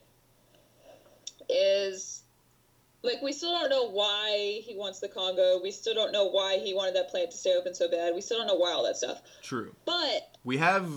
is 1.49 2.22
like 3.03 3.21
we 3.23 3.33
still 3.33 3.53
don't 3.53 3.71
know 3.71 3.89
why 3.91 4.61
he 4.65 4.75
wants 4.77 5.01
the 5.01 5.09
Congo. 5.09 5.61
We 5.63 5.71
still 5.71 5.95
don't 5.95 6.13
know 6.13 6.27
why 6.27 6.59
he 6.59 6.73
wanted 6.75 6.95
that 6.97 7.09
plant 7.11 7.31
to 7.33 7.37
stay 7.37 7.55
open 7.55 7.75
so 7.75 7.91
bad. 7.91 8.15
We 8.15 8.21
still 8.21 8.39
don't 8.39 8.47
know 8.47 8.55
why 8.57 8.73
all 8.73 8.85
that 8.85 8.97
stuff. 8.97 9.21
True. 9.43 9.75
But 9.85 10.37
We 10.45 10.59
have 10.59 10.89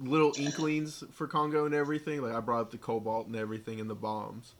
little 0.00 0.32
inklings 0.36 1.04
for 1.12 1.26
Congo 1.28 1.66
and 1.66 1.74
everything. 1.74 2.20
Like 2.22 2.34
I 2.34 2.40
brought 2.40 2.60
up 2.60 2.70
the 2.72 2.78
cobalt 2.78 3.26
and 3.28 3.36
everything 3.36 3.80
and 3.80 3.88
the 3.88 3.94
bombs. 3.94 4.54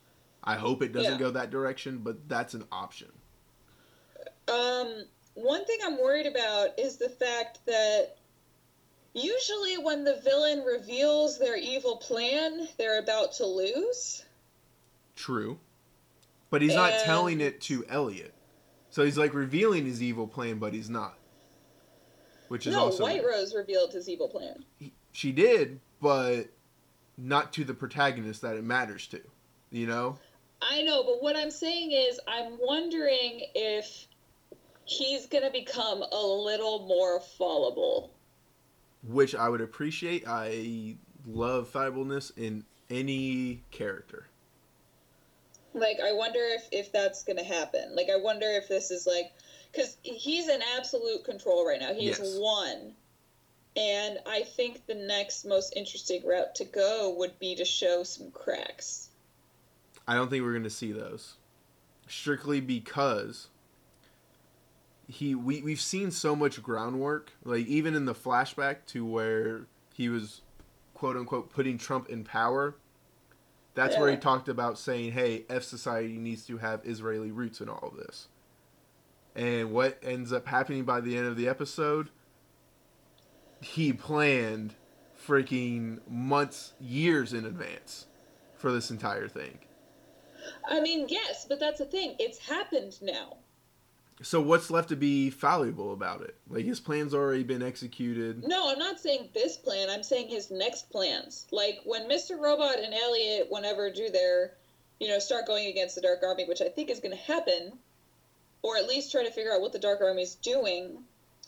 I 0.45 0.55
hope 0.57 0.83
it 0.83 0.93
doesn't 0.93 1.13
Yeah. 1.15 1.19
go 1.19 1.31
that 1.33 1.51
direction, 1.51 1.99
but 1.99 2.29
that's 2.29 2.55
an 2.55 2.65
option. 2.71 3.11
um, 4.47 5.05
one 5.35 5.65
thing 5.65 5.79
I'm 5.83 5.99
worried 5.99 6.27
about 6.27 6.79
is 6.79 6.99
the 6.99 7.09
fact 7.09 7.65
that 7.67 8.17
usually 9.15 9.79
when 9.79 10.05
the 10.05 10.17
villain 10.23 10.61
reveals 10.65 11.39
their 11.39 11.57
evil 11.57 11.97
plan, 11.97 12.69
they're 12.77 12.99
about 13.01 13.33
to 13.35 13.47
lose. 13.47 14.23
True. 15.17 15.59
But 16.55 16.63
he's 16.63 16.77
not 16.77 16.93
And- 16.93 17.03
telling 17.03 17.41
it 17.41 17.61
to 17.63 17.85
Elliot. 17.89 18.33
So 18.89 19.05
he's 19.05 19.19
like 19.19 19.35
revealing 19.35 19.87
his 19.87 20.01
evil 20.01 20.29
plan, 20.29 20.61
but 20.61 20.73
he's 20.73 20.89
not. 20.89 21.19
Which 22.47 22.69
is 22.69 22.75
no, 22.75 22.83
also 22.83 23.03
White 23.03 23.25
Rose 23.25 23.57
revealed 23.57 23.93
his 23.93 24.09
evil 24.09 24.29
plan. 24.29 24.65
she 25.11 25.33
did, 25.33 25.81
but 26.01 26.45
not 27.19 27.53
to 27.55 27.65
the 27.65 27.75
protagonist 27.75 28.41
that 28.43 28.55
it 28.55 28.63
matters 28.63 29.09
to. 29.09 29.21
You 29.73 29.89
know? 29.89 30.21
I 30.63 30.83
know, 30.83 31.03
but 31.03 31.21
what 31.21 31.35
I'm 31.35 31.51
saying 31.51 31.91
is, 31.91 32.21
I'm 32.29 32.57
wondering 32.61 33.47
if 33.57 34.07
he's 34.85 35.27
gonna 35.27 35.51
become 35.51 36.05
a 36.13 36.25
little 36.25 36.87
more 36.87 37.19
fallible. 37.19 38.13
Which 39.03 39.35
I 39.35 39.49
would 39.49 39.61
appreciate. 39.61 40.23
I 40.25 40.99
love 41.27 41.67
fallibility 41.69 42.47
in 42.47 42.65
any 42.89 43.65
character. 43.73 44.29
Like, 45.75 45.99
I 46.01 46.13
wonder 46.13 46.41
if 46.41 46.69
if 46.73 46.93
that's 46.93 47.25
gonna 47.25 47.45
happen. 47.45 47.95
Like, 47.95 48.09
I 48.09 48.17
wonder 48.17 48.47
if 48.47 48.69
this 48.69 48.91
is 48.91 49.07
like, 49.07 49.33
because 49.73 49.97
he's 50.03 50.49
in 50.49 50.61
absolute 50.77 51.25
control 51.25 51.67
right 51.67 51.81
now. 51.81 51.93
He's 51.93 52.19
Yes. 52.19 52.37
one, 52.39 52.95
and 53.77 54.19
I 54.27 54.43
think 54.43 54.87
the 54.87 54.95
next 54.95 55.45
most 55.45 55.75
interesting 55.77 56.25
route 56.25 56.55
to 56.57 56.65
go 56.65 57.15
would 57.19 57.39
be 57.39 57.57
to 57.57 57.65
show 57.65 58.05
some 58.05 58.31
cracks. 58.31 59.09
I 60.07 60.15
don't 60.15 60.31
think 60.31 60.45
we're 60.45 60.53
going 60.53 60.65
to 60.65 60.71
see 60.71 60.93
those. 60.93 61.35
Strictly 62.07 62.61
because 62.61 63.49
he 65.09 65.35
we 65.35 65.63
we've 65.63 65.81
seen 65.81 66.11
so 66.11 66.37
much 66.37 66.63
groundwork, 66.63 67.33
like 67.45 67.67
even 67.67 67.95
in 67.95 68.05
the 68.05 68.15
flashback 68.15 68.87
to 68.89 69.05
where 69.05 69.67
he 69.95 70.09
was 70.09 70.43
quote 70.93 71.17
unquote 71.17 71.51
putting 71.51 71.79
Trump 71.79 72.09
in 72.09 72.25
power. 72.25 72.77
That's 73.75 73.99
where 73.99 74.11
he 74.11 74.17
talked 74.17 74.49
about 74.49 74.79
saying, 74.79 75.13
"Hey, 75.13 75.45
F 75.49 75.65
society 75.65 76.17
needs 76.17 76.47
to 76.47 76.59
have 76.59 76.81
Israeli 76.85 77.31
roots 77.31 77.61
in 77.61 77.69
all 77.69 77.89
of 77.89 77.97
this." 77.97 78.29
And 79.35 79.73
what 79.73 79.99
ends 80.03 80.33
up 80.33 80.47
happening 80.47 80.85
by 80.85 81.01
the 81.01 81.17
end 81.17 81.27
of 81.27 81.37
the 81.37 81.49
episode, 81.49 82.11
he 83.61 83.93
planned 83.93 84.75
freaking 85.27 86.01
months, 86.09 86.75
years 86.79 87.33
in 87.33 87.45
advance 87.45 88.07
for 88.55 88.71
this 88.71 88.91
entire 88.91 89.27
thing. 89.27 89.59
I 90.69 90.81
mean, 90.81 91.07
yes, 91.09 91.47
but 91.49 91.59
that's 91.59 91.79
the 91.79 91.87
thing. 91.87 92.17
It's 92.19 92.39
happened 92.39 93.01
now. 93.03 93.39
So 94.23 94.41
what's 94.41 94.71
left 94.71 94.91
to 94.91 94.97
be 94.97 95.31
fallible 95.31 95.93
about 95.93 96.23
it? 96.23 96.37
Like 96.49 96.65
his 96.65 96.81
plan's 96.81 97.15
already 97.15 97.43
been 97.43 97.63
executed. 97.63 98.45
No, 98.47 98.71
I'm 98.71 98.79
not 98.79 99.01
saying 99.01 99.31
this 99.35 99.57
plan. 99.57 99.91
I'm 99.91 100.05
saying 100.05 100.29
his 100.29 100.51
next 100.51 100.89
plans. 100.91 101.47
Like 101.51 101.81
when 101.85 102.09
Mr. 102.09 102.39
Robot 102.39 102.79
and 102.79 102.95
Elliot, 102.95 103.49
whenever 103.51 103.91
do 103.91 104.11
their, 104.11 104.53
you 105.01 105.09
know, 105.09 105.19
start 105.19 105.47
going 105.47 105.67
against 105.67 105.97
the 105.97 106.01
Dark 106.01 106.23
Army, 106.23 106.45
which 106.47 106.63
I 106.63 106.69
think 106.69 106.91
is 106.91 107.01
going 107.01 107.17
to 107.17 107.23
happen, 107.23 107.73
or 108.63 108.77
at 108.77 108.87
least 108.87 109.11
try 109.11 109.25
to 109.25 109.31
figure 109.31 109.53
out 109.53 109.61
what 109.61 109.73
the 109.73 109.79
Dark 109.79 110.01
Army 110.01 110.23
is 110.23 110.37
doing. 110.37 110.99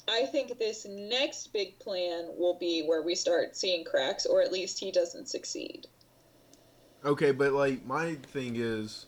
I 0.08 0.26
think 0.26 0.58
this 0.58 0.86
next 0.88 1.52
big 1.52 1.78
plan 1.78 2.28
will 2.36 2.58
be 2.58 2.82
where 2.82 3.02
we 3.02 3.14
start 3.14 3.56
seeing 3.56 3.84
cracks, 3.84 4.26
or 4.26 4.42
at 4.42 4.52
least 4.52 4.80
he 4.80 4.90
doesn't 4.90 5.28
succeed. 5.28 5.86
Okay, 7.04 7.30
but 7.30 7.52
like 7.52 7.86
my 7.86 8.16
thing 8.32 8.56
is 8.56 9.06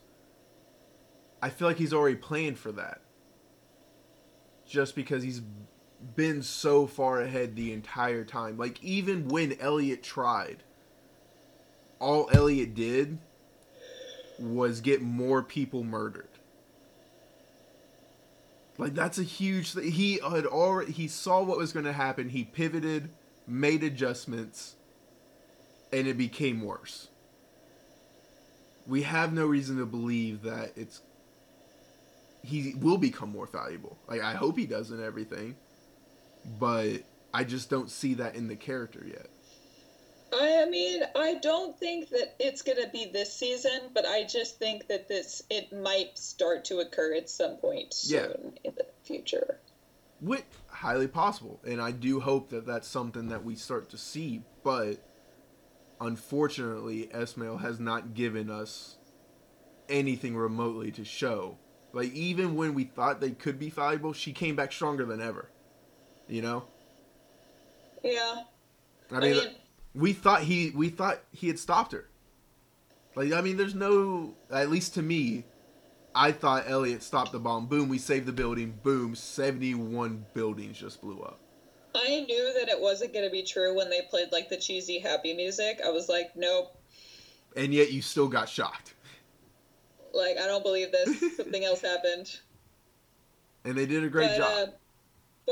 I 1.43 1.51
feel 1.51 1.69
like 1.69 1.77
he's 1.77 1.93
already 1.93 2.17
planned 2.17 2.59
for 2.59 2.73
that. 2.73 3.01
Just 4.69 4.95
because 4.95 5.23
he's 5.23 5.41
been 6.15 6.43
so 6.43 6.87
far 6.87 7.21
ahead 7.21 7.57
the 7.57 7.73
entire 7.73 8.25
time. 8.25 8.57
Like 8.57 8.83
even 8.83 9.29
when 9.29 9.59
Elliot 9.61 10.03
tried, 10.03 10.63
all 11.99 12.29
Elliot 12.33 12.75
did 12.75 13.19
was 14.39 14.81
get 14.81 15.03
more 15.03 15.43
people 15.43 15.83
murdered. 15.83 16.29
Like 18.77 18.95
that's 18.95 19.19
a 19.19 19.25
huge 19.25 19.73
thing. 19.73 19.91
He 19.91 20.21
had 20.21 20.47
already 20.47 20.93
he 20.93 21.09
saw 21.09 21.43
what 21.43 21.59
was 21.59 21.73
going 21.73 21.85
to 21.85 21.93
happen. 21.93 22.29
He 22.29 22.45
pivoted, 22.45 23.11
made 23.47 23.83
adjustments, 23.83 24.77
and 25.93 26.07
it 26.07 26.17
became 26.17 26.63
worse. 26.63 27.09
We 28.87 29.03
have 29.03 29.33
no 29.33 29.47
reason 29.47 29.79
to 29.79 29.87
believe 29.87 30.43
that 30.43 30.73
it's 30.77 31.03
he 32.43 32.75
will 32.77 32.99
become 32.99 33.31
more 33.31 33.47
valuable. 33.47 33.99
Like 34.09 34.21
I 34.23 34.35
hope 34.35 34.57
he 34.59 34.67
does 34.67 34.91
and 34.91 35.03
everything, 35.03 35.57
but 36.59 37.03
I 37.35 37.45
just 37.45 37.71
don't 37.71 37.91
see 37.91 38.15
that 38.15 38.35
in 38.35 38.49
the 38.49 38.57
character 38.57 39.05
yet. 39.07 39.27
I 40.33 40.67
mean, 40.69 41.03
I 41.17 41.35
don't 41.37 41.79
think 41.79 42.11
that 42.11 42.35
it's 42.39 42.61
going 42.61 42.77
to 42.83 42.89
be 42.91 43.07
this 43.07 43.33
season, 43.33 43.91
but 43.95 44.05
I 44.05 44.25
just 44.25 44.59
think 44.59 44.87
that 44.89 45.09
this 45.09 45.43
it 45.49 45.73
might 45.73 46.19
start 46.19 46.67
to 46.67 46.81
occur 46.81 47.15
at 47.15 47.31
some 47.31 47.57
point 47.57 47.95
soon 47.95 48.53
Yeah. 48.55 48.61
in 48.65 48.75
the 48.77 48.87
future. 49.05 49.59
Which 50.21 50.45
highly 50.67 51.09
possible, 51.09 51.61
and 51.67 51.81
I 51.81 51.93
do 51.93 52.21
hope 52.21 52.51
that 52.51 52.67
that's 52.67 52.89
something 52.89 53.29
that 53.29 53.45
we 53.45 53.55
start 53.55 53.89
to 53.91 53.97
see. 53.99 54.43
But 54.65 54.99
unfortunately, 56.01 57.09
Esmail 57.15 57.61
has 57.61 57.81
not 57.81 58.15
given 58.15 58.51
us 58.51 58.97
anything 59.89 60.37
remotely 60.37 60.91
to 60.93 61.05
show. 61.05 61.57
Like 61.93 62.13
even 62.13 62.55
when 62.55 62.75
we 62.75 62.85
thought 62.85 63.21
they 63.21 63.31
could 63.31 63.59
be 63.59 63.71
valuable, 63.71 64.13
she 64.13 64.33
came 64.33 64.57
back 64.57 64.73
stronger 64.73 65.05
than 65.05 65.21
ever. 65.21 65.51
You 66.29 66.43
know, 66.43 66.65
Yeah. 68.03 68.43
I 69.11 69.21
mean, 69.21 69.43
we 69.95 70.13
thought 70.13 70.43
he 70.43 70.71
we 70.71 70.91
thought 70.91 71.21
he 71.33 71.49
had 71.49 71.59
stopped 71.59 71.93
her. 71.93 72.09
Like 73.15 73.33
I 73.33 73.41
mean, 73.41 73.57
there's 73.57 73.75
no 73.75 74.35
at 74.51 74.71
least 74.71 74.95
to 74.95 75.03
me, 75.03 75.45
I 76.15 76.33
thought 76.33 76.65
Elliot 76.69 77.03
stopped 77.03 77.33
the 77.33 77.39
bomb. 77.39 77.67
Boom, 77.67 77.89
we 77.89 77.99
saved 77.99 78.27
the 78.27 78.33
building. 78.33 78.79
Boom, 78.83 79.15
seventy 79.15 79.75
one 79.75 80.27
buildings 80.35 80.79
just 80.79 81.01
blew 81.01 81.21
up. 81.23 81.41
I 81.95 82.21
knew 82.29 82.53
that 82.61 82.69
it 82.69 82.81
wasn't 82.81 83.15
going 83.15 83.25
to 83.25 83.31
be 83.31 83.43
true 83.43 83.75
when 83.75 83.89
they 83.91 84.03
played 84.03 84.31
like 84.31 84.51
the 84.51 84.59
cheesy 84.59 84.99
happy 84.99 85.33
music. 85.35 85.81
I 85.85 85.91
was 85.91 86.09
like, 86.09 86.31
nope. 86.37 86.77
and 87.57 87.73
yet 87.73 87.91
you 87.91 88.03
still 88.03 88.29
got 88.29 88.49
shocked. 88.49 88.95
Like, 90.13 90.39
I 90.39 90.47
don't 90.47 90.63
believe 90.63 90.93
this. 90.93 91.37
Something 91.37 91.65
else 91.65 91.81
happened. 91.81 92.39
And 93.65 93.77
they 93.77 93.87
did 93.87 94.05
a 94.05 94.09
great 94.09 94.29
but, 94.29 94.37
job. 94.39 94.69
Uh, 94.69 94.73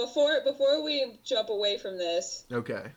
before 0.07 0.40
before 0.44 0.83
we 0.83 1.19
jump 1.25 1.50
away 1.50 1.77
from 1.77 1.98
this, 1.98 2.44
okay. 2.50 2.92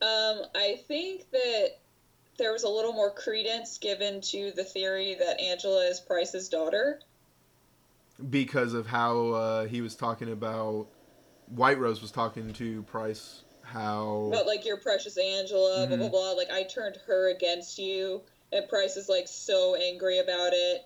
um, 0.00 0.42
I 0.54 0.80
think 0.88 1.30
that 1.30 1.68
there 2.38 2.50
was 2.50 2.62
a 2.62 2.68
little 2.68 2.92
more 2.92 3.12
credence 3.12 3.78
given 3.78 4.22
to 4.22 4.50
the 4.56 4.64
theory 4.64 5.14
that 5.14 5.40
Angela 5.40 5.84
is 5.84 6.00
Price's 6.00 6.48
daughter. 6.48 7.00
Because 8.30 8.72
of 8.72 8.86
how 8.86 9.28
uh, 9.28 9.66
he 9.66 9.82
was 9.82 9.94
talking 9.94 10.32
about 10.32 10.88
White 11.46 11.78
Rose 11.78 12.00
was 12.00 12.10
talking 12.10 12.52
to 12.54 12.82
Price 12.84 13.44
how 13.62 14.30
About 14.32 14.46
like 14.46 14.64
your 14.64 14.78
precious 14.78 15.16
Angela, 15.16 15.86
blah 15.86 15.96
blah 15.96 16.08
Mhm. 16.08 16.10
blah. 16.10 16.32
Like 16.32 16.50
I 16.50 16.64
turned 16.64 16.96
her 17.06 17.30
against 17.30 17.78
you, 17.78 18.22
and 18.52 18.68
Price 18.68 18.96
is 18.96 19.08
like 19.08 19.28
so 19.28 19.74
angry 19.76 20.18
about 20.18 20.52
it. 20.52 20.82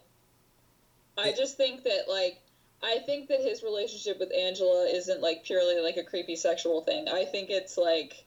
I 1.17 1.33
just 1.33 1.57
think 1.57 1.85
that 1.85 2.05
like 2.09 2.41
I 2.83 2.99
think 3.07 3.29
that 3.29 3.41
his 3.41 3.63
relationship 3.63 4.19
with 4.19 4.33
Angela 4.33 4.87
isn't 4.87 5.21
like 5.21 5.45
purely 5.45 5.81
like 5.81 5.97
a 5.97 6.03
creepy 6.03 6.37
sexual 6.37 6.83
thing. 6.83 7.09
I 7.09 7.25
think 7.25 7.51
it's 7.51 7.79
like 7.79 8.25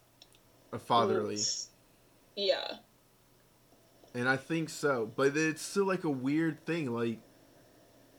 a 0.72 0.78
fatherly. 0.78 1.38
Yeah. 2.36 2.76
And 4.14 4.28
I 4.28 4.36
think 4.36 4.70
so, 4.70 5.10
but 5.14 5.36
it's 5.36 5.62
still 5.62 5.84
like 5.84 6.04
a 6.04 6.10
weird 6.10 6.64
thing. 6.64 6.92
Like, 6.92 7.18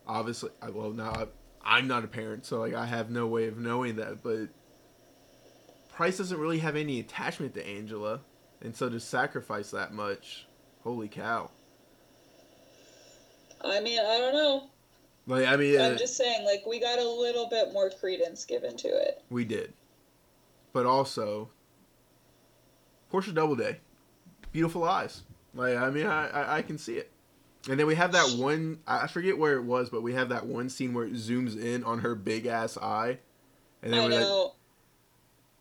obviously, 0.08 0.52
I 0.62 0.70
well 0.70 0.92
now 0.92 1.12
I, 1.12 1.26
I'm 1.64 1.88
not 1.88 2.04
a 2.04 2.08
parent, 2.08 2.46
so 2.46 2.60
like 2.60 2.74
I 2.74 2.86
have 2.86 3.10
no 3.10 3.28
way 3.28 3.48
of 3.48 3.58
knowing 3.58 3.96
that. 3.98 4.24
But 4.24 4.50
Price 5.92 6.18
doesn't 6.18 6.40
really 6.40 6.60
have 6.60 6.76
any 6.76 7.00
attachment 7.00 7.54
to 7.56 7.68
Angela, 7.68 8.22
and 8.62 8.76
so 8.76 8.88
to 8.88 9.00
sacrifice 9.00 9.72
that 9.72 9.92
much, 9.92 10.48
holy 10.84 11.08
cow! 11.08 11.52
I 13.64 13.80
mean, 13.82 14.00
I 14.00 14.18
don't 14.18 14.34
know. 14.34 14.70
Like 15.28 15.48
I 15.48 15.56
mean, 15.58 15.80
I'm 15.80 15.94
uh, 15.94 15.98
just 15.98 16.18
saying, 16.18 16.46
like, 16.46 16.66
we 16.66 16.80
got 16.80 16.98
a 16.98 17.08
little 17.08 17.48
bit 17.50 17.72
more 17.72 17.90
credence 17.90 18.46
given 18.46 18.76
to 18.78 18.88
it. 18.88 19.24
we 19.30 19.46
did, 19.46 19.74
but 20.74 20.86
also 20.86 21.50
Portia 23.10 23.32
Doubleday, 23.32 23.80
beautiful 24.52 24.84
eyes. 24.84 25.24
Like 25.54 25.78
I 25.78 25.90
mean, 25.90 26.08
I, 26.08 26.28
I 26.30 26.58
I 26.58 26.62
can 26.62 26.78
see 26.78 26.96
it. 26.96 27.12
And 27.70 27.80
then 27.80 27.88
we 27.88 27.96
have 27.96 28.14
that 28.14 28.38
one. 28.38 28.80
I 28.88 29.08
forget 29.08 29.38
where 29.38 29.56
it 29.58 29.64
was, 29.64 29.90
but 29.90 30.02
we 30.02 30.14
have 30.14 30.30
that 30.30 30.46
one 30.46 30.70
scene 30.70 30.94
where 30.94 31.06
it 31.06 31.14
zooms 31.14 31.60
in 31.60 31.84
on 31.84 32.00
her 32.00 32.16
big 32.16 32.46
ass 32.46 32.78
eye, 32.78 33.20
and 33.84 33.94
then 33.94 34.00
I 34.00 34.04
we're 34.04 34.12
like, 34.12 34.20
know. 34.22 34.54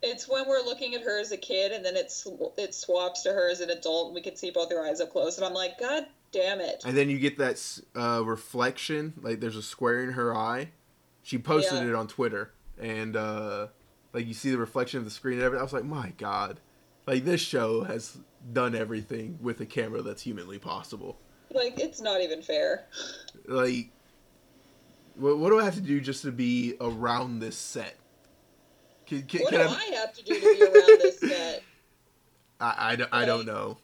It's 0.02 0.28
when 0.28 0.46
we're 0.48 0.62
looking 0.62 0.94
at 0.94 1.02
her 1.02 1.18
as 1.20 1.32
a 1.32 1.36
kid, 1.36 1.72
and 1.72 1.84
then 1.84 1.96
it 1.96 2.10
sw- 2.12 2.56
it 2.56 2.74
swaps 2.74 3.22
to 3.22 3.30
her 3.30 3.50
as 3.50 3.60
an 3.60 3.70
adult, 3.70 4.06
and 4.08 4.14
we 4.14 4.20
can 4.20 4.36
see 4.36 4.50
both 4.50 4.70
her 4.70 4.84
eyes 4.84 5.00
up 5.00 5.10
close, 5.10 5.36
and 5.38 5.44
I'm 5.44 5.54
like, 5.54 5.78
God 5.80 6.06
damn 6.30 6.60
it! 6.60 6.82
And 6.86 6.96
then 6.96 7.10
you 7.10 7.18
get 7.18 7.38
that 7.38 7.80
uh, 7.96 8.22
reflection, 8.24 9.14
like 9.20 9.40
there's 9.40 9.56
a 9.56 9.62
square 9.62 10.02
in 10.02 10.12
her 10.12 10.34
eye. 10.34 10.70
She 11.22 11.36
posted 11.38 11.82
Yeah. 11.82 11.88
it 11.88 11.94
on 11.94 12.06
Twitter, 12.06 12.52
and 12.78 13.16
uh, 13.16 13.66
like 14.12 14.26
you 14.26 14.34
see 14.34 14.50
the 14.50 14.58
reflection 14.58 14.98
of 14.98 15.04
the 15.04 15.10
screen 15.10 15.38
and 15.38 15.44
everything. 15.44 15.60
I 15.60 15.64
was 15.64 15.72
like, 15.72 15.84
my 15.84 16.12
god, 16.16 16.60
like 17.06 17.24
this 17.24 17.40
show 17.40 17.82
has 17.82 18.18
done 18.52 18.76
everything 18.76 19.38
with 19.42 19.60
a 19.60 19.66
camera 19.66 20.00
that's 20.02 20.22
humanly 20.22 20.58
possible. 20.60 21.18
Like, 21.50 21.80
it's 21.80 22.00
not 22.00 22.20
even 22.20 22.40
fair. 22.42 22.86
Like, 23.46 23.90
what, 25.16 25.38
what 25.38 25.48
do 25.50 25.58
I 25.58 25.64
have 25.64 25.74
to 25.74 25.80
do 25.80 26.00
just 26.00 26.22
to 26.22 26.30
be 26.30 26.76
around 26.80 27.40
this 27.40 27.56
set? 27.56 27.96
Can, 29.08 29.22
can, 29.22 29.40
What 29.42 29.50
can 29.52 29.60
do 29.66 29.68
I, 29.74 29.76
I 29.92 29.96
have 29.96 30.12
to 30.14 30.22
do 30.24 30.34
to 30.34 30.40
be 30.40 30.62
around 30.62 31.00
this 31.00 31.18
set? 31.20 31.62
I, 32.60 32.74
I, 32.92 32.96
don't- 32.96 33.12
I 33.12 33.24
don't 33.24 33.46
know. 33.46 33.78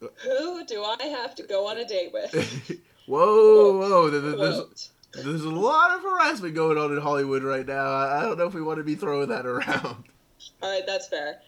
Who 0.00 0.64
do 0.66 0.84
I 0.84 1.02
have 1.04 1.34
to 1.36 1.42
go 1.42 1.66
on 1.68 1.78
a 1.78 1.84
date 1.86 2.12
with? 2.12 2.32
whoa, 3.06 3.78
whoa, 3.78 4.10
there- 4.10 4.20
there- 4.20 4.36
there's, 4.36 4.56
Quote. 4.56 4.88
There's 5.24 5.42
a 5.44 5.50
lot 5.50 5.92
of 5.96 6.02
harassment 6.02 6.54
going 6.54 6.76
on 6.76 6.92
in 6.92 7.00
Hollywood 7.00 7.42
right 7.42 7.66
now. 7.66 7.86
I 7.90 8.18
I 8.18 8.22
don't 8.22 8.36
know 8.36 8.46
if 8.46 8.52
we 8.52 8.60
want 8.60 8.78
to 8.78 8.84
be 8.84 8.94
throwing 8.96 9.28
that 9.30 9.46
around. 9.46 10.04
All 10.62 10.70
right, 10.70 10.82
that's 10.86 11.08
fair. 11.08 11.38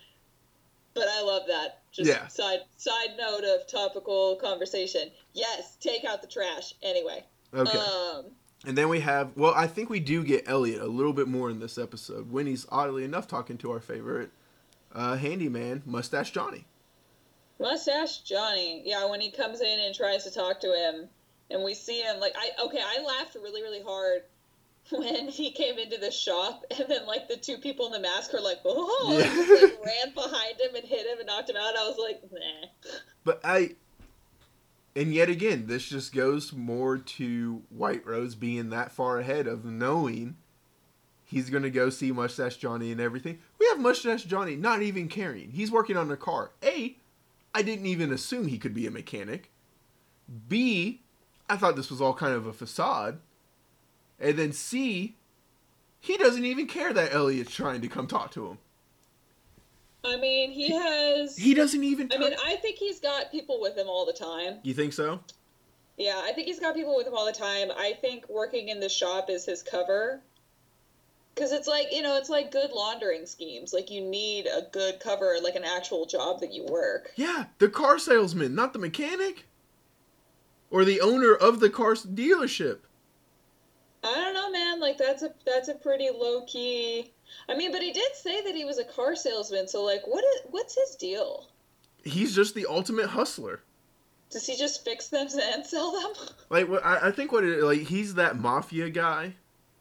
But 0.94 1.04
I 1.10 1.20
love 1.22 1.42
that. 1.48 1.82
Just 1.92 2.08
Yeah. 2.08 2.26
side 2.28 2.60
side 2.78 3.10
note 3.18 3.44
of 3.44 3.66
topical 3.70 4.36
conversation. 4.36 5.10
Yes, 5.34 5.76
take 5.80 6.04
out 6.06 6.22
the 6.22 6.28
trash. 6.28 6.72
Anyway. 6.82 7.24
Okay. 7.52 7.78
Um. 7.78 8.24
And 8.68 8.76
then 8.76 8.90
we 8.90 9.00
have, 9.00 9.30
well, 9.34 9.54
I 9.56 9.66
think 9.66 9.88
we 9.88 9.98
do 9.98 10.22
get 10.22 10.46
Elliot 10.46 10.82
a 10.82 10.86
little 10.86 11.14
bit 11.14 11.26
more 11.26 11.48
in 11.50 11.58
this 11.58 11.78
episode 11.78 12.30
when 12.30 12.46
he's 12.46 12.66
oddly 12.68 13.02
enough 13.02 13.26
talking 13.26 13.56
to 13.58 13.70
our 13.72 13.80
favorite 13.80 14.30
uh, 14.92 15.16
handyman, 15.16 15.82
Mustache 15.86 16.30
Johnny. 16.32 16.66
Mustache 17.58 18.18
Johnny. 18.18 18.82
Yeah, 18.84 19.08
when 19.08 19.22
he 19.22 19.30
comes 19.30 19.62
in 19.62 19.80
and 19.80 19.94
tries 19.94 20.24
to 20.24 20.30
talk 20.30 20.60
to 20.60 20.66
him, 20.68 21.08
and 21.50 21.64
we 21.64 21.72
see 21.72 22.02
him 22.02 22.20
like 22.20 22.34
I 22.38 22.50
okay, 22.66 22.80
I 22.80 23.02
laughed 23.02 23.34
really 23.36 23.62
really 23.62 23.82
hard 23.82 24.22
when 24.90 25.28
he 25.28 25.50
came 25.50 25.78
into 25.78 25.96
the 25.96 26.10
shop, 26.10 26.64
and 26.78 26.88
then 26.88 27.06
like 27.06 27.26
the 27.26 27.36
two 27.36 27.56
people 27.56 27.86
in 27.86 27.92
the 27.92 28.00
mask 28.00 28.32
were 28.34 28.40
like, 28.40 28.58
oh, 28.66 29.08
and 29.10 29.18
Yeah. 29.18 29.34
just, 29.46 29.62
like 29.62 29.84
ran 29.86 30.14
behind 30.14 30.60
him 30.60 30.74
and 30.76 30.84
hit 30.84 31.06
him 31.06 31.18
and 31.18 31.26
knocked 31.26 31.48
him 31.50 31.56
out. 31.56 31.74
I 31.74 31.88
was 31.88 31.96
like, 31.98 32.22
nah. 32.30 32.92
But 33.24 33.40
I, 33.42 33.70
and 34.98 35.14
yet 35.14 35.28
again, 35.28 35.68
this 35.68 35.84
just 35.84 36.12
goes 36.12 36.52
more 36.52 36.98
to 36.98 37.62
White 37.68 38.04
Rose 38.04 38.34
being 38.34 38.70
that 38.70 38.90
far 38.90 39.20
ahead 39.20 39.46
of 39.46 39.64
knowing 39.64 40.36
he's 41.24 41.50
going 41.50 41.62
to 41.62 41.70
go 41.70 41.88
see 41.88 42.10
Mustache 42.10 42.56
Johnny 42.56 42.90
and 42.90 43.00
everything. 43.00 43.38
We 43.60 43.68
have 43.68 43.78
Mustache 43.78 44.24
Johnny 44.24 44.56
not 44.56 44.82
even 44.82 45.06
caring. 45.06 45.52
He's 45.52 45.70
working 45.70 45.96
on 45.96 46.10
a 46.10 46.16
car. 46.16 46.50
A, 46.64 46.96
I 47.54 47.62
didn't 47.62 47.86
even 47.86 48.12
assume 48.12 48.48
he 48.48 48.58
could 48.58 48.74
be 48.74 48.88
a 48.88 48.90
mechanic. 48.90 49.52
B, 50.48 51.02
I 51.48 51.56
thought 51.56 51.76
this 51.76 51.92
was 51.92 52.00
all 52.00 52.14
kind 52.14 52.34
of 52.34 52.48
a 52.48 52.52
facade. 52.52 53.20
And 54.18 54.36
then 54.36 54.50
C, 54.50 55.14
he 56.00 56.16
doesn't 56.16 56.44
even 56.44 56.66
care 56.66 56.92
that 56.92 57.14
Elliot's 57.14 57.54
trying 57.54 57.82
to 57.82 57.88
come 57.88 58.08
talk 58.08 58.32
to 58.32 58.48
him. 58.48 58.58
I 60.04 60.16
mean, 60.16 60.52
he 60.52 60.70
has. 60.70 61.36
He 61.36 61.54
doesn't 61.54 61.82
even. 61.82 62.10
I 62.12 62.18
mean, 62.18 62.34
I 62.44 62.56
think 62.56 62.78
he's 62.78 63.00
got 63.00 63.30
people 63.30 63.60
with 63.60 63.76
him 63.76 63.88
all 63.88 64.06
the 64.06 64.12
time. 64.12 64.60
you 64.62 64.74
think 64.74 64.92
so? 64.92 65.20
Yeah, 65.96 66.20
I 66.22 66.32
think 66.32 66.46
he's 66.46 66.60
got 66.60 66.74
people 66.74 66.94
with 66.96 67.06
him 67.06 67.14
all 67.14 67.26
the 67.26 67.32
time. 67.32 67.70
I 67.76 67.94
think 68.00 68.28
working 68.28 68.68
in 68.68 68.78
the 68.78 68.88
shop 68.88 69.28
is 69.28 69.44
his 69.44 69.62
cover. 69.62 70.20
Because 71.34 71.52
it's 71.52 71.68
like, 71.68 71.88
you 71.92 72.02
know, 72.02 72.16
it's 72.16 72.28
like 72.28 72.50
good 72.50 72.70
laundering 72.72 73.26
schemes. 73.26 73.72
Like, 73.72 73.90
you 73.90 74.00
need 74.00 74.46
a 74.46 74.62
good 74.72 75.00
cover, 75.00 75.36
like 75.42 75.54
an 75.56 75.64
actual 75.64 76.06
job 76.06 76.40
that 76.40 76.52
you 76.52 76.64
work. 76.64 77.12
Yeah, 77.16 77.44
the 77.58 77.68
car 77.68 77.98
salesman, 77.98 78.54
not 78.54 78.72
the 78.72 78.78
mechanic. 78.78 79.44
Or 80.70 80.84
the 80.84 81.00
owner 81.00 81.34
of 81.34 81.60
the 81.60 81.70
car 81.70 81.94
dealership. 81.94 82.78
I 84.04 84.14
don't 84.14 84.34
know, 84.34 84.50
man. 84.50 84.80
Like, 84.80 84.98
that's 84.98 85.22
a 85.22 85.32
that's 85.44 85.68
a 85.68 85.74
pretty 85.74 86.10
low 86.10 86.42
key. 86.42 87.12
I 87.48 87.56
mean, 87.56 87.72
but 87.72 87.82
he 87.82 87.92
did 87.92 88.14
say 88.14 88.42
that 88.42 88.54
he 88.54 88.64
was 88.64 88.78
a 88.78 88.84
car 88.84 89.16
salesman. 89.16 89.68
So, 89.68 89.82
like, 89.82 90.02
what 90.06 90.24
is 90.24 90.40
what's 90.50 90.74
his 90.74 90.96
deal? 90.96 91.48
He's 92.04 92.34
just 92.34 92.54
the 92.54 92.66
ultimate 92.66 93.08
hustler. 93.08 93.60
Does 94.30 94.46
he 94.46 94.56
just 94.56 94.84
fix 94.84 95.08
them 95.08 95.28
and 95.54 95.66
sell 95.66 95.92
them? 95.92 96.26
Like, 96.50 96.68
what 96.68 96.84
I, 96.84 97.08
I 97.08 97.10
think 97.10 97.32
what 97.32 97.44
it 97.44 97.62
like 97.62 97.80
he's 97.80 98.14
that 98.14 98.38
mafia 98.38 98.90
guy 98.90 99.34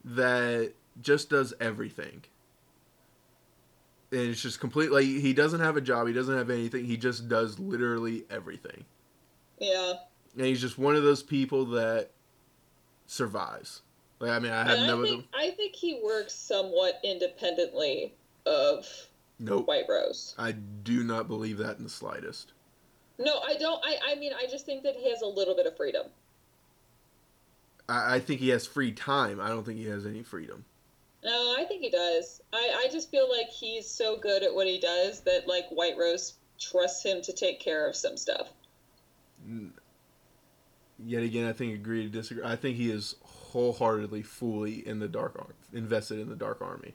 that 0.04 0.74
just 1.02 1.30
does 1.30 1.54
everything. 1.60 2.24
And 4.12 4.22
it's 4.22 4.42
just 4.42 4.60
complete 4.60 4.92
like 4.92 5.04
he 5.04 5.34
doesn't 5.34 5.60
have 5.60 5.76
a 5.76 5.82
job, 5.82 6.08
he 6.08 6.14
doesn't 6.14 6.38
have 6.38 6.50
anything, 6.50 6.86
he 6.86 6.96
just 6.96 7.28
does 7.28 7.60
literally 7.60 8.24
everything. 8.30 8.86
yeah. 9.60 9.94
And 10.36 10.46
he's 10.46 10.62
just 10.62 10.78
one 10.78 10.96
of 10.96 11.02
those 11.04 11.24
people 11.24 11.66
that 11.66 12.12
survives. 13.08 13.82
Like 14.20 14.32
I 14.32 14.40
mean, 14.40 14.52
I 14.52 14.64
have 14.64 14.78
And 14.78 14.88
no 14.88 15.02
I 15.04 15.08
think 15.08 15.26
I 15.34 15.52
think 15.52 15.76
he 15.76 16.02
works 16.04 16.34
somewhat 16.34 17.00
independently 17.04 18.14
of 18.46 18.88
Nope. 19.40 19.68
White 19.68 19.86
Rose. 19.88 20.34
I 20.38 20.54
do 20.54 21.04
not 21.04 21.28
believe 21.28 21.58
that 21.60 21.78
in 21.78 21.84
the 21.84 21.90
slightest. 21.90 22.54
No, 23.20 23.40
I 23.40 23.56
don't. 23.56 23.84
I, 23.86 23.98
I 24.12 24.16
mean, 24.16 24.32
I 24.34 24.48
just 24.50 24.66
think 24.66 24.84
that 24.84 24.96
he 24.96 25.10
has 25.10 25.22
a 25.22 25.28
little 25.28 25.56
bit 25.56 25.66
of 25.66 25.76
freedom. 25.76 26.08
I, 27.90 28.16
I 28.16 28.20
think 28.20 28.40
he 28.40 28.50
has 28.50 28.66
free 28.68 28.92
time. 28.92 29.40
I 29.40 29.50
don't 29.50 29.66
think 29.66 29.80
he 29.80 29.86
has 29.86 30.06
any 30.06 30.24
freedom. 30.24 30.66
No, 31.24 31.56
I 31.58 31.66
think 31.66 31.82
he 31.82 31.90
does. 31.90 32.42
I, 32.54 32.86
I 32.86 32.92
just 32.92 33.10
feel 33.10 33.30
like 33.30 33.50
he's 33.50 33.88
so 33.88 34.18
good 34.18 34.44
at 34.44 34.54
what 34.54 34.68
he 34.68 34.80
does 34.80 35.22
that, 35.22 35.48
like, 35.48 35.66
White 35.70 35.98
Rose 35.98 36.36
trusts 36.60 37.04
him 37.04 37.22
to 37.24 37.34
take 37.34 37.60
care 37.60 37.88
of 37.88 37.96
some 37.96 38.18
stuff. 38.18 38.50
Yet 41.00 41.24
again, 41.24 41.48
I 41.48 41.54
think 41.54 41.74
agree 41.74 42.04
to 42.04 42.10
disagree. 42.10 42.44
I 42.44 42.56
think 42.56 42.78
he 42.78 42.92
is 42.92 43.16
wholeheartedly, 43.48 44.24
fully 44.24 44.88
in 44.88 45.00
the 45.00 45.08
dark 45.08 45.36
arm, 45.38 45.54
invested 45.74 46.20
in 46.20 46.30
the 46.30 46.36
dark 46.36 46.62
army. 46.62 46.94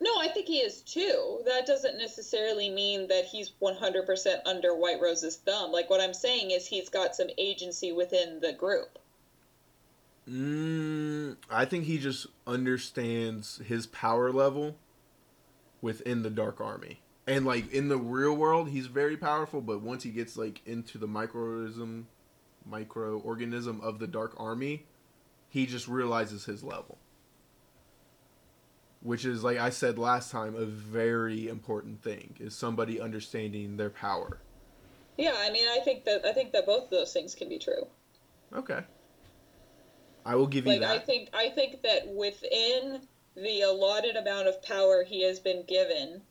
No, 0.00 0.10
I 0.20 0.28
think 0.28 0.46
he 0.46 0.58
is 0.58 0.82
too. 0.82 1.40
That 1.44 1.66
doesn't 1.66 1.98
necessarily 1.98 2.70
mean 2.70 3.08
that 3.08 3.24
he's 3.24 3.52
100% 3.60 4.36
under 4.46 4.74
White 4.74 5.00
Rose's 5.00 5.36
thumb. 5.36 5.72
Like, 5.72 5.90
what 5.90 6.00
I'm 6.00 6.14
saying 6.14 6.52
is 6.52 6.66
he's 6.66 6.88
got 6.88 7.16
some 7.16 7.28
agency 7.36 7.92
within 7.92 8.38
the 8.40 8.52
group. 8.52 8.98
Mm, 10.28 11.36
I 11.50 11.64
think 11.64 11.84
he 11.84 11.98
just 11.98 12.26
understands 12.46 13.60
his 13.66 13.86
power 13.86 14.30
level 14.30 14.76
within 15.80 16.22
the 16.22 16.30
dark 16.30 16.60
army. 16.60 17.00
And 17.26 17.44
like 17.44 17.72
in 17.72 17.88
the 17.88 17.98
real 17.98 18.36
world, 18.36 18.70
he's 18.70 18.86
very 18.86 19.16
powerful, 19.16 19.60
but 19.60 19.82
once 19.82 20.02
he 20.02 20.10
gets 20.10 20.36
like 20.36 20.60
into 20.64 20.98
the 20.98 21.08
microism 21.08 22.04
microorganism 22.70 23.80
of 23.82 23.98
the 23.98 24.06
dark 24.06 24.34
army, 24.36 24.86
he 25.48 25.66
just 25.66 25.88
realizes 25.88 26.44
his 26.44 26.62
level. 26.62 26.98
Which 29.00 29.24
is 29.24 29.44
like 29.44 29.58
I 29.58 29.70
said 29.70 29.98
last 29.98 30.30
time, 30.30 30.56
a 30.56 30.64
very 30.64 31.48
important 31.48 32.02
thing 32.02 32.34
is 32.40 32.54
somebody 32.54 33.00
understanding 33.00 33.76
their 33.76 33.90
power. 33.90 34.38
Yeah, 35.16 35.34
I 35.36 35.50
mean, 35.50 35.66
I 35.68 35.80
think 35.84 36.04
that 36.04 36.24
I 36.24 36.32
think 36.32 36.52
that 36.52 36.66
both 36.66 36.84
of 36.84 36.90
those 36.90 37.12
things 37.12 37.34
can 37.34 37.48
be 37.48 37.58
true. 37.58 37.86
Okay. 38.54 38.80
I 40.24 40.34
will 40.34 40.46
give 40.46 40.66
you 40.66 40.72
like 40.72 40.80
that. 40.80 40.90
I 40.90 40.98
think 40.98 41.28
I 41.32 41.48
think 41.48 41.82
that 41.82 42.08
within 42.08 43.00
the 43.34 43.62
allotted 43.62 44.16
amount 44.16 44.48
of 44.48 44.62
power 44.62 45.04
he 45.04 45.22
has 45.22 45.38
been 45.38 45.64
given, 45.66 46.22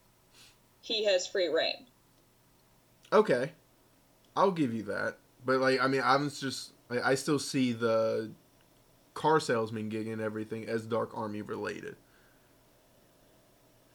he 0.82 1.06
has 1.06 1.26
free 1.26 1.48
reign. 1.48 1.86
Okay, 3.12 3.54
I'll 4.36 4.52
give 4.52 4.74
you 4.74 4.84
that. 4.84 5.18
But 5.46 5.60
like, 5.60 5.82
I 5.82 5.88
mean, 5.88 6.02
I'm 6.04 6.30
just 6.30 6.74
like, 6.90 7.04
I 7.04 7.16
still 7.16 7.40
see 7.40 7.74
the 7.74 8.30
car 9.18 9.40
salesman 9.40 9.90
gig 9.90 10.08
and 10.08 10.22
everything 10.22 10.68
as 10.68 10.86
Dark 10.86 11.10
Army 11.18 11.42
related. 11.42 11.96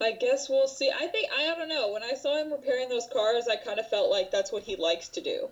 I 0.00 0.12
guess 0.12 0.48
we'll 0.48 0.66
see. 0.66 0.90
I 0.90 1.06
think 1.06 1.30
I 1.32 1.44
don't 1.56 1.68
know. 1.68 1.92
When 1.92 2.02
I 2.02 2.14
saw 2.14 2.36
him 2.36 2.50
repairing 2.50 2.88
those 2.88 3.06
cars, 3.12 3.46
I 3.48 3.54
kind 3.54 3.78
of 3.78 3.88
felt 3.88 4.10
like 4.10 4.32
that's 4.32 4.50
what 4.50 4.64
he 4.64 4.74
likes 4.74 5.08
to 5.10 5.20
do. 5.20 5.48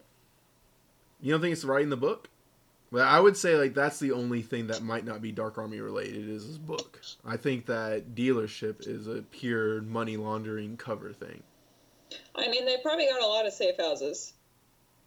You 1.20 1.32
don't 1.32 1.40
think 1.40 1.52
it's 1.52 1.64
right 1.64 1.82
in 1.82 1.90
the 1.90 1.96
book? 1.96 2.28
But 2.90 3.02
I 3.02 3.20
would 3.20 3.36
say 3.36 3.54
like 3.54 3.74
that's 3.74 4.00
the 4.00 4.10
only 4.10 4.42
thing 4.42 4.66
that 4.66 4.82
might 4.82 5.04
not 5.04 5.22
be 5.22 5.30
Dark 5.30 5.56
Army 5.56 5.80
related 5.80 6.28
is 6.28 6.44
his 6.44 6.58
book. 6.58 7.00
I 7.24 7.36
think 7.36 7.66
that 7.66 8.16
dealership 8.16 8.88
is 8.88 9.06
a 9.06 9.22
pure 9.22 9.82
money 9.82 10.16
laundering 10.16 10.76
cover 10.76 11.12
thing. 11.12 11.44
I 12.34 12.48
mean, 12.48 12.66
they 12.66 12.78
probably 12.82 13.06
got 13.06 13.22
a 13.22 13.26
lot 13.26 13.46
of 13.46 13.52
safe 13.52 13.76
houses, 13.78 14.32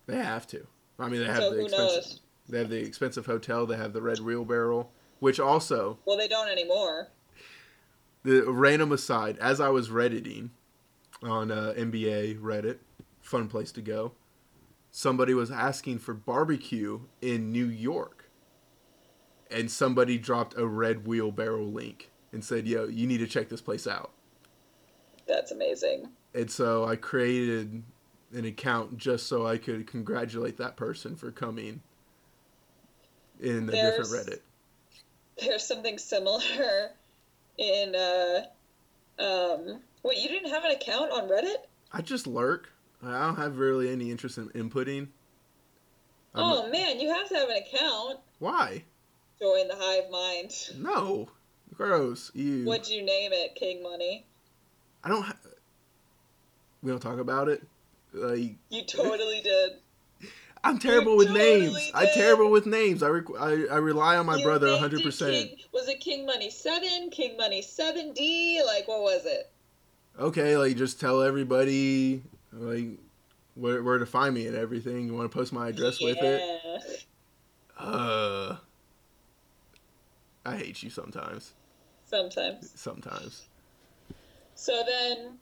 They 0.06 0.16
have 0.16 0.48
to. 0.48 0.66
I 0.98 1.10
mean, 1.10 1.20
they 1.20 1.28
have 1.28 1.38
so 1.38 1.50
the 1.50 1.58
who 1.58 1.66
expensive. 1.66 1.96
knows? 1.96 2.20
They 2.48 2.60
have 2.60 2.70
the 2.70 2.80
expensive 2.80 3.26
hotel. 3.26 3.66
They 3.66 3.78
have 3.78 3.94
the 3.94 4.02
red 4.02 4.20
wheelbarrow, 4.20 4.90
which 5.20 5.40
also 5.40 6.00
Well, 6.06 6.18
they 6.18 6.28
don't 6.28 6.50
anymore. 6.50 7.10
the 8.24 8.44
random 8.52 8.92
aside. 8.92 9.38
As 9.40 9.60
I 9.62 9.70
was 9.70 9.90
redditing 9.90 10.52
on 11.22 11.52
uh, 11.52 11.74
NBA 11.78 12.40
Reddit, 12.40 12.80
fun 13.22 13.48
place 13.48 13.72
to 13.74 13.82
go. 13.82 14.14
Somebody 14.92 15.34
was 15.34 15.50
asking 15.50 16.00
for 16.00 16.14
barbecue 16.14 17.00
in 17.22 17.52
New 17.52 17.66
York, 17.66 18.30
and 19.50 19.72
somebody 19.72 20.18
dropped 20.18 20.56
a 20.58 20.68
red 20.68 21.08
wheelbarrow 21.08 21.64
link 21.64 22.12
and 22.32 22.44
said, 22.44 22.68
"Yo, 22.68 22.86
you 22.86 23.08
need 23.08 23.18
to 23.20 23.28
check 23.28 23.50
this 23.50 23.62
place 23.62 23.88
out." 23.88 24.12
That's 25.28 25.52
amazing. 25.52 26.10
And 26.36 26.52
so 26.52 26.86
I 26.86 26.96
created 26.96 27.84
an 28.34 28.46
account 28.46 28.98
just 28.98 29.28
so 29.28 29.48
I 29.48 29.58
could 29.58 29.88
congratulate 29.88 30.58
that 30.58 30.76
person 30.76 31.16
for 31.16 31.32
coming 31.32 31.82
in 33.40 33.68
a 33.70 33.72
There's- 33.72 33.98
different 34.10 34.28
Reddit. 34.30 34.40
There's 35.40 35.64
something 35.66 35.98
similar 35.98 36.92
in 37.58 37.96
uh 37.96 38.46
um 39.20 39.80
wait, 40.04 40.18
you 40.20 40.30
didn't 40.30 40.50
have 40.52 40.64
an 40.64 40.72
account 40.72 41.12
on 41.12 41.28
Reddit? 41.30 41.58
I 41.92 42.02
just 42.02 42.28
lurk. 42.28 42.72
I 43.04 43.26
don't 43.28 43.36
have 43.36 43.58
really 43.58 43.90
any 43.92 44.12
interest 44.12 44.38
in 44.38 44.50
inputting. 44.50 45.08
I'm 46.36 46.44
oh 46.44 46.62
not- 46.64 46.72
man, 46.72 47.00
you 47.00 47.14
have 47.14 47.28
to 47.30 47.36
have 47.36 47.50
an 47.50 47.58
account. 47.58 48.20
why? 48.40 48.84
Join 49.40 49.68
the 49.68 49.76
hive 49.78 50.10
mind. 50.10 50.52
No, 50.78 51.30
gross. 51.74 52.32
You. 52.34 52.64
What'd 52.66 52.88
you 52.90 53.02
name 53.04 53.32
it, 53.34 53.56
King 53.56 53.84
Money? 53.84 54.26
I 55.04 55.10
don't. 55.10 55.24
Ha- 55.24 55.36
we 56.82 56.92
don't 56.92 57.02
talk 57.02 57.20
about 57.20 57.50
it. 57.50 57.64
Like 58.14 58.56
You 58.70 58.84
totally 58.86 59.42
did. 59.42 59.72
I'm 60.66 60.80
terrible 60.80 61.18
with 61.18 61.28
totally 61.28 61.60
names. 61.62 61.92
I'm 61.94 62.08
terrible 62.14 62.50
with 62.50 62.66
names. 62.66 63.04
I, 63.04 63.10
requ- 63.10 63.38
I 63.40 63.74
I 63.74 63.78
rely 63.80 64.16
on 64.18 64.26
my 64.26 64.38
You 64.38 64.44
brother 64.46 64.68
named 64.68 64.82
100. 64.82 65.00
it 65.00 65.04
percent 65.04 65.32
King- 65.34 65.58
Was 65.74 65.88
it 65.90 66.00
King 66.00 66.26
Money 66.26 66.50
Seven? 66.50 67.10
King 67.12 67.36
Money 67.38 67.62
Seven 67.62 68.14
D? 68.14 68.62
Like 68.66 68.88
what 68.88 69.02
was 69.02 69.26
it? 69.26 69.52
Okay, 70.20 70.56
like 70.58 70.78
just 70.78 71.00
tell 71.00 71.22
everybody 71.22 72.24
like 72.54 72.98
where 73.56 73.84
where 73.84 73.98
to 73.98 74.06
find 74.06 74.34
me 74.34 74.48
and 74.48 74.56
everything. 74.56 75.08
You 75.08 75.14
want 75.16 75.30
to 75.32 75.38
post 75.38 75.52
my 75.52 75.70
address 75.70 76.00
with 76.02 76.18
it? 76.22 76.42
Yeah. 76.64 77.86
Uh. 77.86 78.58
I 80.46 80.58
hate 80.58 80.84
you 80.84 80.90
sometimes. 80.90 81.54
Sometimes. 82.06 82.72
Sometimes. 82.76 83.48
So 84.56 84.84
then, 84.86 85.38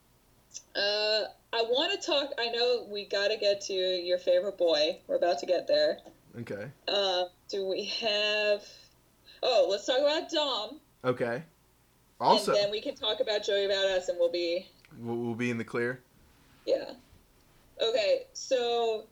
uh, 0.75 1.23
I 1.53 1.63
want 1.63 1.99
to 1.99 2.05
talk. 2.05 2.31
I 2.39 2.49
know 2.49 2.87
we 2.89 3.05
got 3.05 3.27
to 3.27 3.37
get 3.37 3.61
to 3.61 3.73
your 3.73 4.17
favorite 4.17 4.57
boy. 4.57 4.99
We're 5.07 5.17
about 5.17 5.39
to 5.39 5.45
get 5.45 5.67
there. 5.67 5.97
Okay. 6.39 6.67
Uh, 6.87 7.23
do 7.49 7.67
we 7.67 7.85
have? 8.01 8.63
Oh, 9.43 9.67
let's 9.69 9.85
talk 9.85 9.99
about 9.99 10.29
Dom. 10.29 10.79
Okay. 11.03 11.43
Also, 12.21 12.53
and 12.53 12.63
then 12.63 12.71
we 12.71 12.81
can 12.81 12.95
talk 12.95 13.19
about 13.19 13.43
Joey 13.43 13.67
Badass, 13.67 14.07
and 14.07 14.17
we'll 14.19 14.31
be 14.31 14.67
we'll, 14.99 15.17
we'll 15.17 15.35
be 15.35 15.49
in 15.49 15.57
the 15.57 15.63
clear. 15.63 16.01
yeah. 16.65 16.91
Okay, 17.81 18.27
so 18.33 19.05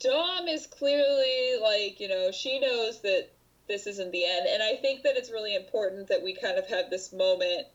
Dom 0.00 0.48
is 0.48 0.66
clearly 0.66 1.60
like 1.62 2.00
you 2.00 2.08
know 2.08 2.32
she 2.32 2.58
knows 2.58 3.00
that 3.02 3.28
this 3.68 3.86
isn't 3.86 4.10
the 4.10 4.24
end, 4.24 4.46
and 4.48 4.62
I 4.62 4.74
think 4.74 5.04
that 5.04 5.16
it's 5.16 5.30
really 5.30 5.54
important 5.54 6.08
that 6.08 6.22
we 6.22 6.34
kind 6.34 6.58
of 6.58 6.66
have 6.68 6.90
this 6.90 7.12
moment 7.12 7.68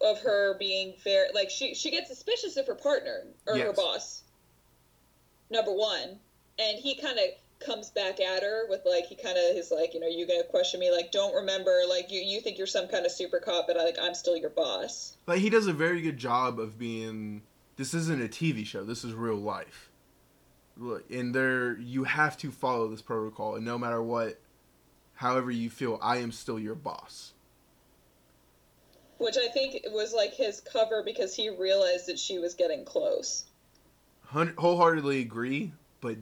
of 0.00 0.20
her 0.20 0.56
being 0.58 0.94
fair. 1.02 1.26
Like 1.34 1.50
she 1.50 1.74
she 1.74 1.90
gets 1.90 2.08
suspicious 2.08 2.56
of 2.56 2.66
her 2.66 2.74
partner 2.74 3.24
or 3.46 3.58
her 3.58 3.72
boss. 3.72 4.22
Number 5.50 5.72
one, 5.72 6.18
and 6.58 6.78
he 6.78 6.96
kind 6.96 7.18
of 7.18 7.24
comes 7.64 7.90
back 7.90 8.20
at 8.20 8.42
her 8.42 8.66
with 8.68 8.80
like 8.84 9.06
he 9.06 9.14
kind 9.14 9.38
of 9.38 9.56
is 9.56 9.70
like 9.70 9.94
you 9.94 10.00
know 10.00 10.06
you 10.06 10.26
gonna 10.26 10.44
question 10.44 10.80
me 10.80 10.90
like 10.90 11.10
don't 11.12 11.34
remember 11.34 11.80
like 11.88 12.10
you 12.10 12.20
you 12.20 12.40
think 12.40 12.58
you're 12.58 12.66
some 12.66 12.88
kind 12.88 13.06
of 13.06 13.12
super 13.12 13.38
cop 13.38 13.66
but 13.66 13.78
I, 13.78 13.84
like 13.84 13.96
I'm 14.00 14.14
still 14.14 14.36
your 14.36 14.50
boss. 14.50 15.16
Like 15.26 15.40
he 15.40 15.50
does 15.50 15.66
a 15.66 15.72
very 15.72 16.02
good 16.02 16.18
job 16.18 16.58
of 16.58 16.78
being. 16.78 17.42
This 17.76 17.92
isn't 17.94 18.22
a 18.22 18.28
TV 18.28 18.64
show. 18.64 18.84
This 18.84 19.04
is 19.04 19.14
real 19.14 19.36
life. 19.36 19.90
Look, 20.76 21.08
And 21.10 21.34
there, 21.34 21.78
you 21.78 22.04
have 22.04 22.36
to 22.38 22.50
follow 22.50 22.88
this 22.88 23.02
protocol, 23.02 23.54
and 23.54 23.64
no 23.64 23.78
matter 23.78 24.02
what, 24.02 24.40
however 25.14 25.50
you 25.50 25.70
feel, 25.70 25.98
I 26.02 26.16
am 26.16 26.32
still 26.32 26.58
your 26.58 26.74
boss. 26.74 27.33
Which 29.18 29.36
I 29.36 29.48
think 29.48 29.80
was 29.90 30.12
like 30.12 30.34
his 30.34 30.60
cover 30.60 31.02
because 31.04 31.34
he 31.34 31.48
realized 31.48 32.06
that 32.06 32.18
she 32.18 32.38
was 32.38 32.54
getting 32.54 32.84
close. 32.84 33.44
Wholeheartedly 34.32 35.20
agree, 35.20 35.72
but 36.00 36.16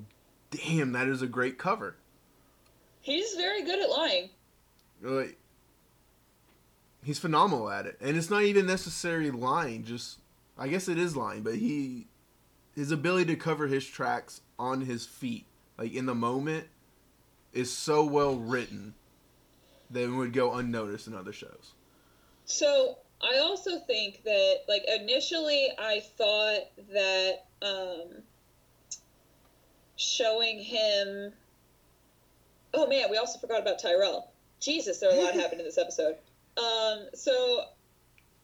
damn, 0.50 0.92
that 0.92 1.08
is 1.08 1.22
a 1.22 1.26
great 1.26 1.58
cover. 1.58 1.96
He's 3.00 3.34
very 3.34 3.64
good 3.64 3.80
at 3.82 3.90
lying. 3.90 4.28
Like, 5.00 5.38
he's 7.02 7.18
phenomenal 7.18 7.70
at 7.70 7.86
it, 7.86 7.96
and 8.00 8.16
it's 8.16 8.30
not 8.30 8.42
even 8.42 8.66
necessarily 8.66 9.30
lying. 9.30 9.84
Just, 9.84 10.18
I 10.58 10.68
guess 10.68 10.88
it 10.88 10.98
is 10.98 11.16
lying, 11.16 11.42
but 11.42 11.56
he, 11.56 12.06
his 12.76 12.92
ability 12.92 13.32
to 13.32 13.36
cover 13.36 13.66
his 13.66 13.86
tracks 13.86 14.42
on 14.58 14.82
his 14.82 15.06
feet, 15.06 15.46
like 15.78 15.94
in 15.94 16.06
the 16.06 16.14
moment, 16.14 16.68
is 17.52 17.72
so 17.72 18.04
well 18.04 18.36
written 18.36 18.94
that 19.90 20.04
it 20.04 20.10
would 20.10 20.32
go 20.32 20.54
unnoticed 20.54 21.06
in 21.06 21.14
other 21.14 21.32
shows. 21.32 21.72
So 22.44 22.98
I 23.20 23.38
also 23.38 23.78
think 23.80 24.22
that 24.24 24.60
like 24.68 24.84
initially 25.00 25.68
I 25.78 26.00
thought 26.16 26.60
that 26.92 27.44
um 27.62 28.22
showing 29.96 30.58
him 30.58 31.32
Oh 32.74 32.86
man, 32.86 33.10
we 33.10 33.18
also 33.18 33.38
forgot 33.38 33.60
about 33.60 33.78
Tyrell. 33.78 34.30
Jesus, 34.58 34.98
there 34.98 35.10
are 35.10 35.14
a 35.14 35.20
lot 35.22 35.34
happened 35.34 35.60
in 35.60 35.66
this 35.66 35.78
episode. 35.78 36.16
Um 36.56 37.06
so 37.14 37.64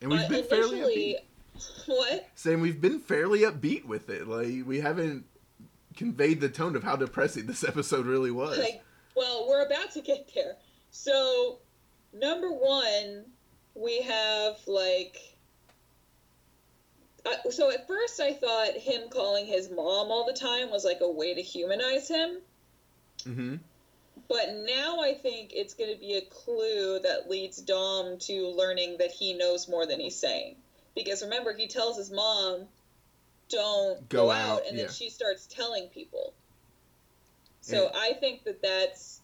And 0.00 0.10
we've 0.10 0.20
uh, 0.20 0.28
been 0.28 0.44
fairly 0.44 1.16
upbeat. 1.56 1.86
what? 1.86 2.28
Saying 2.34 2.60
we've 2.60 2.80
been 2.80 3.00
fairly 3.00 3.40
upbeat 3.40 3.84
with 3.84 4.10
it. 4.10 4.28
Like 4.28 4.66
we 4.66 4.80
haven't 4.80 5.24
conveyed 5.98 6.40
the 6.40 6.48
tone 6.48 6.76
of 6.76 6.84
how 6.84 6.94
depressing 6.94 7.46
this 7.46 7.64
episode 7.64 8.06
really 8.06 8.30
was. 8.30 8.56
Like, 8.56 8.82
well, 9.16 9.46
we're 9.48 9.66
about 9.66 9.90
to 9.92 10.00
get 10.00 10.30
there. 10.32 10.54
So, 10.90 11.58
number 12.14 12.50
one, 12.50 13.24
we 13.78 14.02
have 14.02 14.56
like. 14.66 15.20
I, 17.26 17.50
so 17.50 17.70
at 17.70 17.86
first, 17.86 18.20
I 18.20 18.32
thought 18.32 18.74
him 18.74 19.08
calling 19.10 19.46
his 19.46 19.70
mom 19.70 20.10
all 20.10 20.24
the 20.24 20.32
time 20.32 20.70
was 20.70 20.84
like 20.84 21.00
a 21.00 21.10
way 21.10 21.34
to 21.34 21.42
humanize 21.42 22.08
him. 22.08 22.38
hmm 23.24 23.56
But 24.28 24.54
now 24.66 25.00
I 25.00 25.14
think 25.14 25.50
it's 25.52 25.74
going 25.74 25.92
to 25.92 26.00
be 26.00 26.14
a 26.14 26.22
clue 26.22 27.00
that 27.00 27.28
leads 27.28 27.58
Dom 27.58 28.18
to 28.20 28.48
learning 28.48 28.98
that 28.98 29.10
he 29.10 29.34
knows 29.34 29.68
more 29.68 29.86
than 29.86 30.00
he's 30.00 30.16
saying. 30.16 30.56
Because 30.94 31.22
remember, 31.22 31.54
he 31.54 31.68
tells 31.68 31.96
his 31.96 32.10
mom, 32.10 32.66
"Don't 33.48 34.08
Go 34.08 34.26
go, 34.26 34.30
out," 34.30 34.60
out," 34.60 34.66
and 34.66 34.76
yeah. 34.76 34.84
then 34.84 34.92
she 34.92 35.10
starts 35.10 35.46
telling 35.46 35.88
people. 35.88 36.32
So 37.60 37.84
Yeah. 37.84 37.90
I 37.94 38.14
think 38.14 38.44
that 38.44 38.62
that's 38.62 39.20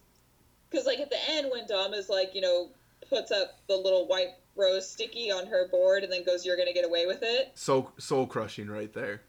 because, 0.69 0.85
like, 0.85 0.99
at 0.99 1.09
the 1.09 1.29
end 1.29 1.49
when 1.51 1.65
Dom 1.67 1.93
is 1.93 2.09
like, 2.09 2.35
you 2.35 2.41
know, 2.41 2.69
puts 3.09 3.31
up 3.31 3.59
the 3.67 3.75
little 3.75 4.07
white 4.07 4.35
rose 4.55 4.89
sticky 4.89 5.31
on 5.31 5.47
her 5.47 5.67
board 5.67 6.03
and 6.03 6.11
then 6.11 6.23
goes, 6.23 6.45
"You're 6.45 6.57
to 6.57 6.73
get 6.73 6.85
away 6.85 7.05
with 7.05 7.19
it." 7.21 7.51
Soul 7.55 7.91
soul 7.97 8.27
crushing 8.27 8.67
right 8.69 8.93
there. 8.93 9.21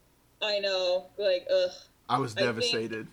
I 0.42 0.58
know, 0.58 1.06
like, 1.18 1.46
ugh. 1.52 1.70
I 2.08 2.18
was 2.18 2.32
I 2.32 2.40
think- 2.40 2.46
devastated. 2.46 3.06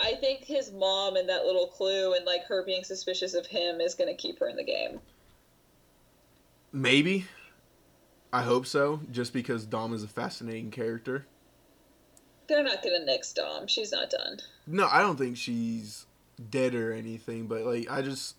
I 0.00 0.14
think 0.14 0.44
his 0.44 0.70
mom 0.70 1.16
and 1.16 1.28
that 1.28 1.44
little 1.44 1.66
clue 1.66 2.14
and 2.14 2.24
like 2.24 2.44
her 2.44 2.62
being 2.64 2.84
suspicious 2.84 3.34
of 3.34 3.46
him 3.46 3.80
is 3.80 3.96
to 4.08 4.14
keep 4.14 4.38
her 4.38 4.48
in 4.48 4.54
the 4.56 4.62
game. 4.62 5.00
Maybe. 6.72 7.26
I 8.32 8.42
hope 8.42 8.66
so, 8.66 9.00
just 9.10 9.32
because 9.32 9.64
Dom 9.64 9.92
is 9.94 10.04
a 10.04 10.08
fascinating 10.08 10.70
character. 10.70 11.26
They're 12.46 12.62
not 12.62 12.82
gonna 12.82 13.04
nix 13.04 13.32
Dom. 13.32 13.66
She's 13.66 13.90
not 13.90 14.10
done. 14.10 14.38
No, 14.66 14.86
I 14.90 15.00
don't 15.00 15.16
think 15.16 15.36
she's 15.36 16.06
dead 16.50 16.74
or 16.74 16.92
anything, 16.92 17.46
but 17.46 17.62
like 17.64 17.90
I 17.90 18.02
just 18.02 18.36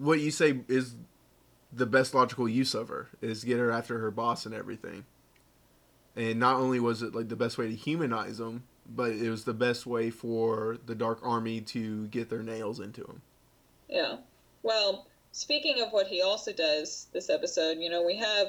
what 0.00 0.20
you 0.20 0.30
say 0.30 0.60
is 0.66 0.96
the 1.72 1.86
best 1.86 2.14
logical 2.14 2.48
use 2.48 2.74
of 2.74 2.88
her 2.88 3.08
is 3.20 3.44
get 3.44 3.58
her 3.58 3.70
after 3.70 3.98
her 3.98 4.10
boss 4.10 4.46
and 4.46 4.54
everything. 4.54 5.04
And 6.16 6.40
not 6.40 6.56
only 6.56 6.80
was 6.80 7.02
it 7.02 7.14
like 7.14 7.28
the 7.28 7.36
best 7.36 7.58
way 7.58 7.68
to 7.68 7.74
humanize 7.74 8.38
them, 8.38 8.64
but 8.88 9.12
it 9.12 9.30
was 9.30 9.44
the 9.44 9.54
best 9.54 9.86
way 9.86 10.10
for 10.10 10.78
the 10.86 10.94
Dark 10.94 11.20
Army 11.22 11.60
to 11.60 12.06
get 12.08 12.28
their 12.30 12.42
nails 12.42 12.80
into 12.80 13.02
him. 13.02 13.22
Yeah. 13.88 14.16
Well, 14.62 15.06
speaking 15.32 15.80
of 15.80 15.90
what 15.92 16.06
he 16.06 16.22
also 16.22 16.52
does 16.52 17.06
this 17.12 17.30
episode, 17.30 17.78
you 17.78 17.90
know, 17.90 18.02
we 18.04 18.16
have 18.16 18.48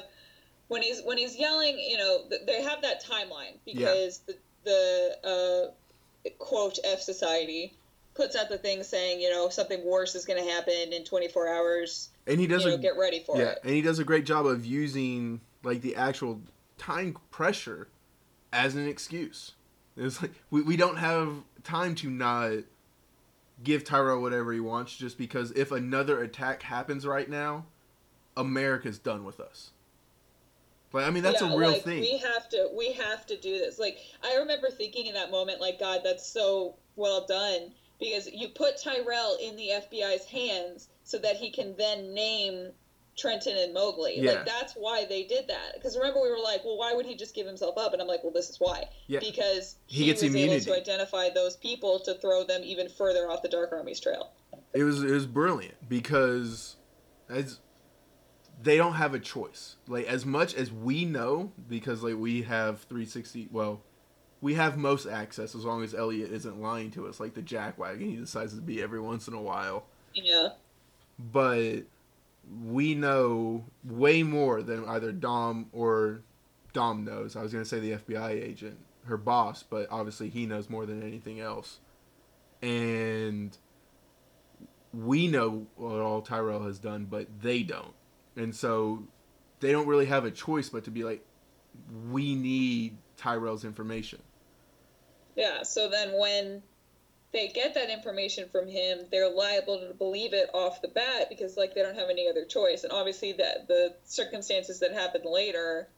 when 0.68 0.82
he's 0.82 1.02
when 1.02 1.18
he's 1.18 1.36
yelling, 1.36 1.78
you 1.78 1.98
know, 1.98 2.24
they 2.46 2.62
have 2.62 2.82
that 2.82 3.04
timeline 3.04 3.58
because 3.64 4.20
the 4.20 4.36
the 4.64 5.72
uh, 6.24 6.30
quote 6.38 6.78
F 6.84 7.00
Society 7.00 7.74
puts 8.14 8.36
out 8.36 8.48
the 8.48 8.58
thing 8.58 8.82
saying, 8.82 9.20
you 9.20 9.30
know, 9.30 9.48
something 9.48 9.84
worse 9.84 10.14
is 10.14 10.24
going 10.24 10.42
to 10.42 10.50
happen 10.50 10.92
in 10.92 11.04
24 11.04 11.48
hours. 11.48 12.10
And 12.26 12.38
he 12.38 12.46
does 12.46 12.64
you 12.64 12.70
know, 12.70 12.78
get 12.78 12.96
ready 12.98 13.20
for 13.20 13.36
yeah, 13.38 13.50
it. 13.50 13.58
and 13.64 13.72
he 13.72 13.82
does 13.82 13.98
a 13.98 14.04
great 14.04 14.26
job 14.26 14.46
of 14.46 14.64
using 14.64 15.40
like 15.62 15.80
the 15.80 15.96
actual 15.96 16.40
time 16.78 17.16
pressure 17.30 17.88
as 18.52 18.74
an 18.74 18.86
excuse. 18.86 19.52
It's 19.96 20.22
like 20.22 20.32
we, 20.50 20.62
we 20.62 20.76
don't 20.76 20.96
have 20.96 21.32
time 21.64 21.94
to 21.96 22.10
not 22.10 22.52
give 23.62 23.84
Tyrell 23.84 24.20
whatever 24.20 24.52
he 24.52 24.60
wants 24.60 24.96
just 24.96 25.18
because 25.18 25.52
if 25.52 25.70
another 25.72 26.22
attack 26.22 26.62
happens 26.62 27.06
right 27.06 27.28
now, 27.28 27.66
America's 28.36 28.98
done 28.98 29.24
with 29.24 29.40
us. 29.40 29.70
Like 30.92 31.06
I 31.06 31.10
mean 31.10 31.22
that's 31.22 31.40
Yeah, 31.40 31.52
a 31.52 31.56
real 31.56 31.72
like, 31.72 31.82
thing. 31.82 32.00
We 32.00 32.18
have 32.18 32.48
to 32.50 32.70
we 32.76 32.92
have 32.92 33.26
to 33.26 33.36
do 33.36 33.58
this. 33.58 33.78
Like 33.78 33.98
I 34.22 34.36
remember 34.36 34.68
thinking 34.70 35.06
in 35.06 35.14
that 35.14 35.30
moment, 35.30 35.60
like 35.60 35.80
God, 35.80 36.00
that's 36.04 36.26
so 36.26 36.76
well 36.96 37.26
done 37.26 37.72
because 38.02 38.28
you 38.32 38.48
put 38.48 38.80
Tyrell 38.82 39.36
in 39.42 39.56
the 39.56 39.70
FBI's 39.70 40.24
hands 40.24 40.88
so 41.04 41.18
that 41.18 41.36
he 41.36 41.50
can 41.50 41.74
then 41.76 42.14
name 42.14 42.70
Trenton 43.16 43.56
and 43.56 43.74
Mobley. 43.74 44.14
Yeah. 44.20 44.32
Like 44.32 44.46
that's 44.46 44.74
why 44.74 45.04
they 45.08 45.24
did 45.24 45.48
that. 45.48 45.74
Because 45.74 45.96
remember 45.96 46.20
we 46.22 46.30
were 46.30 46.38
like, 46.38 46.64
well, 46.64 46.78
why 46.78 46.94
would 46.94 47.04
he 47.06 47.14
just 47.14 47.34
give 47.34 47.46
himself 47.46 47.76
up? 47.76 47.92
And 47.92 48.00
I'm 48.00 48.08
like, 48.08 48.22
well, 48.24 48.32
this 48.32 48.48
is 48.48 48.56
why. 48.58 48.84
Yeah. 49.06 49.20
Because 49.20 49.76
He 49.86 50.00
he, 50.00 50.06
gets 50.06 50.22
was 50.22 50.30
immunity. 50.30 50.56
able 50.64 50.74
to 50.74 50.80
identify 50.80 51.28
those 51.30 51.56
people 51.56 52.00
to 52.00 52.14
throw 52.14 52.44
them 52.44 52.62
even 52.64 52.88
further 52.88 53.30
off 53.30 53.42
the 53.42 53.48
Dark 53.48 53.72
Army's 53.72 54.00
trail. 54.00 54.30
It 54.72 54.84
was 54.84 55.02
it 55.02 55.10
was 55.10 55.26
brilliant 55.26 55.74
because 55.88 56.76
as 57.28 57.58
they 58.62 58.76
don't 58.76 58.94
have 58.94 59.12
a 59.14 59.18
choice. 59.18 59.76
Like 59.86 60.06
as 60.06 60.24
much 60.24 60.54
as 60.54 60.72
we 60.72 61.04
know, 61.04 61.52
because 61.68 62.02
like 62.02 62.16
we 62.16 62.42
have 62.42 62.80
360. 62.84 63.48
Well, 63.50 63.82
we 64.42 64.54
have 64.54 64.76
most 64.76 65.06
access 65.06 65.54
as 65.54 65.64
long 65.64 65.82
as 65.84 65.94
Elliot 65.94 66.32
isn't 66.32 66.60
lying 66.60 66.90
to 66.90 67.06
us. 67.06 67.20
Like 67.20 67.32
the 67.32 67.40
jackwagon, 67.40 68.00
he 68.00 68.16
decides 68.16 68.54
to 68.54 68.60
be 68.60 68.82
every 68.82 69.00
once 69.00 69.28
in 69.28 69.34
a 69.34 69.40
while. 69.40 69.86
Yeah. 70.12 70.48
But 71.18 71.84
we 72.62 72.94
know 72.94 73.64
way 73.84 74.24
more 74.24 74.60
than 74.62 74.84
either 74.86 75.12
Dom 75.12 75.66
or 75.72 76.22
Dom 76.72 77.04
knows. 77.04 77.36
I 77.36 77.42
was 77.42 77.52
gonna 77.52 77.64
say 77.64 77.78
the 77.78 77.92
FBI 77.92 78.30
agent, 78.30 78.78
her 79.06 79.16
boss, 79.16 79.62
but 79.62 79.86
obviously 79.92 80.28
he 80.28 80.44
knows 80.44 80.68
more 80.68 80.86
than 80.86 81.04
anything 81.04 81.40
else. 81.40 81.78
And 82.60 83.56
we 84.92 85.28
know 85.28 85.66
what 85.76 86.00
all 86.00 86.20
Tyrell 86.20 86.64
has 86.64 86.80
done, 86.80 87.06
but 87.08 87.28
they 87.40 87.62
don't. 87.62 87.94
And 88.34 88.54
so 88.54 89.04
they 89.60 89.70
don't 89.70 89.86
really 89.86 90.06
have 90.06 90.24
a 90.24 90.32
choice 90.32 90.68
but 90.68 90.82
to 90.84 90.90
be 90.90 91.04
like, 91.04 91.24
we 92.10 92.34
need 92.34 92.96
Tyrell's 93.16 93.64
information. 93.64 94.18
Yeah, 95.36 95.62
so 95.62 95.88
then 95.88 96.18
when 96.18 96.62
they 97.32 97.48
get 97.48 97.74
that 97.74 97.90
information 97.90 98.48
from 98.50 98.68
him, 98.68 99.00
they're 99.10 99.30
liable 99.30 99.78
to 99.80 99.94
believe 99.94 100.34
it 100.34 100.50
off 100.52 100.82
the 100.82 100.88
bat 100.88 101.28
because 101.28 101.56
like 101.56 101.74
they 101.74 101.82
don't 101.82 101.96
have 101.96 102.10
any 102.10 102.28
other 102.28 102.44
choice. 102.44 102.84
And 102.84 102.92
obviously 102.92 103.32
that 103.34 103.68
the 103.68 103.94
circumstances 104.04 104.80
that 104.80 104.92
happen 104.92 105.22
later 105.24 105.88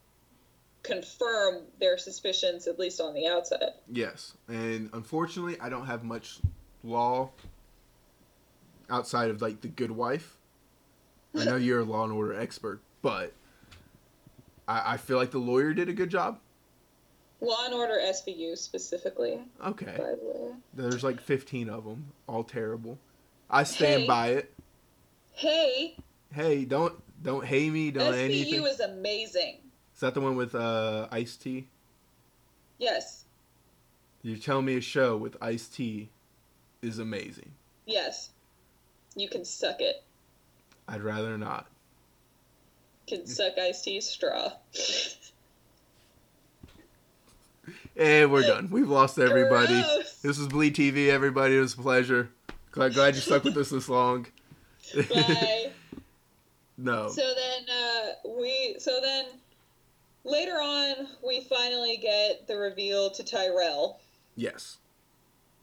confirm 0.83 1.63
their 1.79 1.97
suspicions 1.97 2.67
at 2.67 2.79
least 2.79 3.01
on 3.01 3.13
the 3.13 3.27
outside. 3.27 3.59
Yes, 3.91 4.33
and 4.47 4.89
unfortunately, 4.93 5.59
I 5.59 5.69
don't 5.69 5.85
have 5.87 6.03
much 6.03 6.39
law 6.83 7.31
outside 8.89 9.31
of 9.31 9.41
like 9.41 9.61
the 9.61 9.67
Good 9.67 9.91
Wife. 9.91 10.37
I 11.37 11.43
know 11.43 11.55
you're 11.57 11.79
a 11.79 11.83
Law 11.83 12.03
and 12.03 12.13
Order 12.13 12.39
expert, 12.39 12.81
but 13.01 13.33
I, 14.67 14.93
I 14.93 14.97
feel 14.97 15.17
like 15.17 15.31
the 15.31 15.39
lawyer 15.39 15.73
did 15.73 15.89
a 15.89 15.93
good 15.93 16.09
job. 16.09 16.39
Law 17.41 17.65
and 17.65 17.73
Order 17.73 17.99
SVU 18.01 18.57
specifically, 18.57 19.39
Okay, 19.63 19.85
by 19.97 20.11
the 20.15 20.19
way. 20.23 20.51
there's 20.73 21.03
like 21.03 21.19
15 21.21 21.69
of 21.69 21.83
them, 21.83 22.11
all 22.27 22.43
terrible. 22.43 22.97
I 23.49 23.63
stand 23.63 24.01
Hey. 24.03 24.07
by 24.07 24.27
it. 24.29 24.53
Hey, 25.33 25.97
Hey, 26.33 26.65
don't 26.65 27.01
don't 27.23 27.45
hate 27.45 27.71
me, 27.71 27.91
don't 27.91 28.13
SVU 28.13 28.23
anything. 28.25 28.63
is 28.65 28.79
amazing. 28.79 29.57
Is 29.93 29.99
that 30.01 30.13
the 30.13 30.21
one 30.21 30.35
with 30.35 30.55
uh 30.55 31.07
Ice 31.11 31.35
T? 31.35 31.67
Yes. 32.77 33.23
You're 34.21 34.37
telling 34.37 34.65
me 34.65 34.75
a 34.77 34.81
show 34.81 35.15
with 35.17 35.37
Ice 35.41 35.67
T 35.67 36.09
is 36.81 36.99
amazing. 36.99 37.51
Yes. 37.85 38.29
You 39.15 39.29
can 39.29 39.45
suck 39.45 39.79
it. 39.81 40.03
I'd 40.87 41.01
rather 41.03 41.37
not. 41.37 41.67
Can 43.07 43.25
suck 43.27 43.57
iced 43.57 43.83
tea 43.85 44.01
straw. 44.01 44.51
And 47.97 48.31
we're 48.31 48.41
done. 48.43 48.69
We've 48.69 48.89
lost 48.89 49.17
everybody. 49.19 49.83
This 50.21 50.37
was 50.37 50.47
Bleed 50.47 50.75
TV, 50.75 51.07
everybody. 51.09 51.55
It 51.55 51.61
was 51.61 51.73
a 51.73 51.77
pleasure. 51.77 52.29
Glad, 52.71 52.93
glad 52.93 53.15
you 53.15 53.21
stuck 53.21 53.43
with 53.45 53.55
us 53.57 53.69
this 53.69 53.87
long. 53.87 54.27
Bye. 54.93 55.71
no. 56.77 57.09
So 57.09 57.21
then 57.21 57.65
uh, 57.69 58.29
we 58.37 58.75
so 58.79 58.99
then 59.01 59.25
later 60.25 60.53
on 60.55 61.07
we 61.25 61.41
finally 61.41 61.97
get 61.97 62.47
the 62.47 62.57
reveal 62.57 63.09
to 63.11 63.23
Tyrell 63.23 63.99
Yes. 64.35 64.77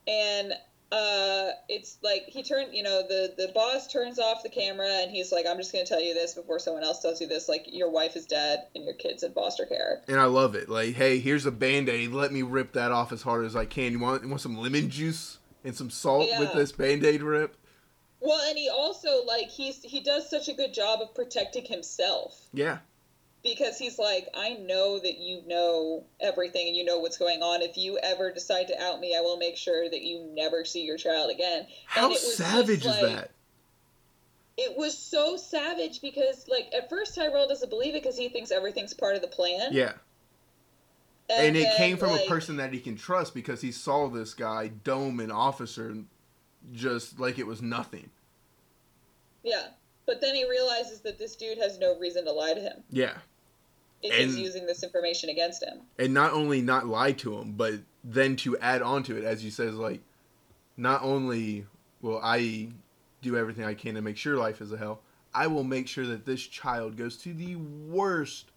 and 0.09 0.55
uh, 0.93 1.53
it's 1.71 1.97
like 2.03 2.25
he 2.27 2.43
turned 2.43 2.75
you 2.75 2.83
know 2.83 3.03
the 3.09 3.33
the 3.39 3.51
boss 3.55 3.87
turns 3.91 4.19
off 4.19 4.43
the 4.43 4.51
camera 4.51 5.01
and 5.03 5.11
he's 5.11 5.33
like 5.33 5.47
I'm 5.49 5.57
just 5.57 5.73
gonna 5.73 5.87
tell 5.87 6.03
you 6.03 6.13
this 6.13 6.35
before 6.35 6.59
someone 6.59 6.85
else 6.85 7.01
tells 7.01 7.19
you 7.19 7.27
this 7.27 7.49
like 7.49 7.65
your 7.67 7.91
wife 7.91 8.15
is 8.15 8.27
dead 8.27 8.67
and 8.75 8.85
your 8.85 8.95
kids 8.95 9.23
in 9.23 9.33
foster 9.33 9.65
care 9.65 10.03
And 10.07 10.21
I 10.21 10.27
love 10.27 10.55
it. 10.55 10.69
Like, 10.69 10.95
hey, 10.95 11.19
here's 11.19 11.47
a 11.47 11.51
band 11.51 11.89
aid. 11.89 12.11
Let 12.11 12.31
me 12.31 12.43
rip 12.43 12.73
that 12.75 12.93
off 12.93 13.11
as 13.11 13.23
hard 13.23 13.47
as 13.47 13.57
I 13.57 13.65
can. 13.65 13.93
You 13.93 14.01
want 14.01 14.23
you 14.23 14.29
want 14.29 14.43
some 14.43 14.59
lemon 14.59 14.91
juice 14.91 15.39
and 15.65 15.75
some 15.75 15.89
salt 15.89 16.29
with 16.39 16.53
this 16.53 16.73
band 16.73 17.05
aid 17.05 17.23
rip? 17.23 17.57
well 18.21 18.41
and 18.49 18.57
he 18.57 18.69
also 18.69 19.25
like 19.25 19.49
he's 19.49 19.83
he 19.83 20.01
does 20.01 20.31
such 20.31 20.49
a 20.49 20.53
good 20.53 20.73
job 20.73 21.01
of 21.01 21.15
protecting 21.15 21.65
himself 21.65 22.49
Yeah. 22.53 22.79
Because 23.43 23.79
he's 23.79 23.99
like, 23.99 24.29
I 24.35 24.55
know 24.55 24.99
that 24.99 25.19
you 25.19 25.43
know 25.47 26.05
everything 26.21 26.69
and 26.69 26.77
you 26.77 26.85
know 26.85 26.99
what's 26.99 27.19
going 27.19 27.43
on. 27.43 27.63
If 27.63 27.77
you 27.77 27.99
ever 28.03 28.33
decide 28.33 28.69
to 28.69 28.81
out 28.81 29.01
me, 29.01 29.17
I 29.17 29.21
will 29.21 29.37
make 29.37 29.57
sure 29.57 29.89
that 29.89 30.03
you 30.03 30.29
never 30.33 30.65
see 30.65 30.85
your 30.85 30.97
child 30.97 31.31
again. 31.31 31.67
How 31.87 32.11
And 32.11 32.17
savage 32.17 32.83
just 32.83 33.03
is 33.03 33.09
that? 33.09 33.31
It 34.57 34.77
was 34.77 34.97
so 34.97 35.37
savage 35.37 36.01
because, 36.01 36.47
like, 36.47 36.71
at 36.77 36.91
first 36.91 37.15
Tyrell 37.15 37.49
doesn't 37.49 37.71
believe 37.71 37.95
it 37.95 38.03
because 38.03 38.19
he 38.19 38.29
thinks 38.29 38.51
everything's 38.51 38.95
part 38.95 39.17
of 39.17 39.23
the 39.23 39.29
plan. 39.29 39.71
Yeah. 39.73 39.95
And, 41.31 41.57
it 41.57 41.63
then, 41.63 41.77
came 41.77 41.97
from 41.97 42.11
like, 42.11 42.27
a 42.27 42.29
person 42.29 42.57
that 42.57 42.73
he 42.73 42.81
can 42.81 42.97
trust 42.97 43.35
because 43.35 43.63
he 43.63 43.73
saw 43.73 44.09
this 44.09 44.35
guy 44.35 44.69
dome 44.69 45.21
an 45.21 45.31
officer 45.31 45.97
just 46.73 47.19
like 47.19 47.39
it 47.39 47.47
was 47.47 47.63
nothing. 47.63 48.11
Yeah, 49.43 49.69
but 50.07 50.21
then 50.21 50.35
he 50.35 50.49
realizes 50.49 51.01
that 51.01 51.19
this 51.19 51.35
dude 51.35 51.59
has 51.59 51.79
no 51.79 51.99
reason 51.99 52.25
to 52.27 52.33
lie 52.33 52.55
to 52.55 52.61
him 52.61 52.85
Yeah. 52.91 53.15
If 54.03 54.13
he's 54.15 54.39
using 54.39 54.67
this 54.67 54.83
information 54.83 55.31
against 55.31 55.63
him. 55.63 55.81
and 55.99 56.13
not 56.13 56.33
only 56.33 56.61
not 56.61 56.87
lie 56.87 57.13
to 57.13 57.39
him, 57.39 57.53
but 57.53 57.75
then 58.05 58.37
to 58.37 58.59
add 58.59 58.83
on 58.83 59.03
to 59.05 59.17
it, 59.17 59.25
as 59.25 59.45
you 59.45 59.51
says, 59.51 59.75
like, 59.75 60.01
not 60.77 61.03
only 61.03 61.67
will 62.01 62.21
I 62.23 62.69
do 63.21 63.37
everything 63.37 63.65
I 63.65 63.75
can 63.75 63.95
to 63.95 64.03
make 64.03 64.17
sure 64.17 64.37
life 64.37 64.61
is 64.61 64.73
a 64.73 64.77
hell, 64.77 65.01
I 65.35 65.47
will 65.47 65.65
make 65.65 65.89
sure 65.89 66.07
that 66.07 66.27
this 66.27 66.47
child 66.47 66.97
goes 66.97 67.17
to 67.19 67.33
the 67.33 67.57
worst 67.57 68.51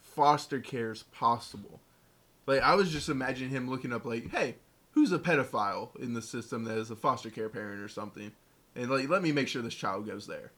foster 0.00 0.60
cares 0.60 1.02
possible. 1.12 1.80
Like, 2.46 2.62
I 2.62 2.74
was 2.74 2.90
just 2.90 3.08
imagining 3.08 3.50
him 3.50 3.68
looking 3.68 3.92
up, 3.92 4.04
like, 4.04 4.30
hey, 4.30 4.56
who's 4.92 5.12
a 5.12 5.18
pedophile 5.18 5.94
in 6.00 6.14
the 6.14 6.22
system 6.22 6.64
that 6.64 6.78
is 6.78 6.90
a 6.90 6.96
foster 6.96 7.30
care 7.30 7.48
parent 7.48 7.80
or 7.82 7.88
something? 7.88 8.32
And, 8.76 8.90
like, 8.90 9.08
let 9.08 9.22
me 9.22 9.32
make 9.32 9.48
sure 9.48 9.62
this 9.62 9.74
child 9.74 10.06
goes 10.06 10.26
there. 10.26 10.52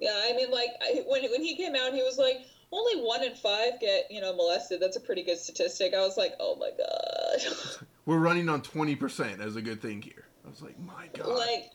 Yeah, 0.00 0.10
I 0.12 0.34
mean, 0.34 0.50
like 0.50 0.70
I, 0.82 1.04
when 1.06 1.22
when 1.30 1.42
he 1.42 1.56
came 1.56 1.74
out, 1.76 1.94
he 1.94 2.02
was 2.02 2.18
like, 2.18 2.44
only 2.74 3.02
one 3.02 3.22
in 3.22 3.34
five 3.34 3.80
get 3.80 4.10
you 4.10 4.20
know 4.20 4.34
molested. 4.34 4.80
That's 4.80 4.96
a 4.96 5.00
pretty 5.00 5.22
good 5.22 5.38
statistic. 5.38 5.94
I 5.94 6.00
was 6.00 6.16
like, 6.16 6.34
oh 6.40 6.56
my 6.56 6.70
god. 6.76 7.86
We're 8.06 8.18
running 8.18 8.50
on 8.50 8.60
20% 8.60 9.40
as 9.40 9.56
a 9.56 9.62
good 9.62 9.80
thing 9.80 10.02
here. 10.02 10.26
I 10.44 10.50
was 10.50 10.60
like, 10.60 10.78
my 10.78 11.08
God. 11.14 11.28
like, 11.28 11.70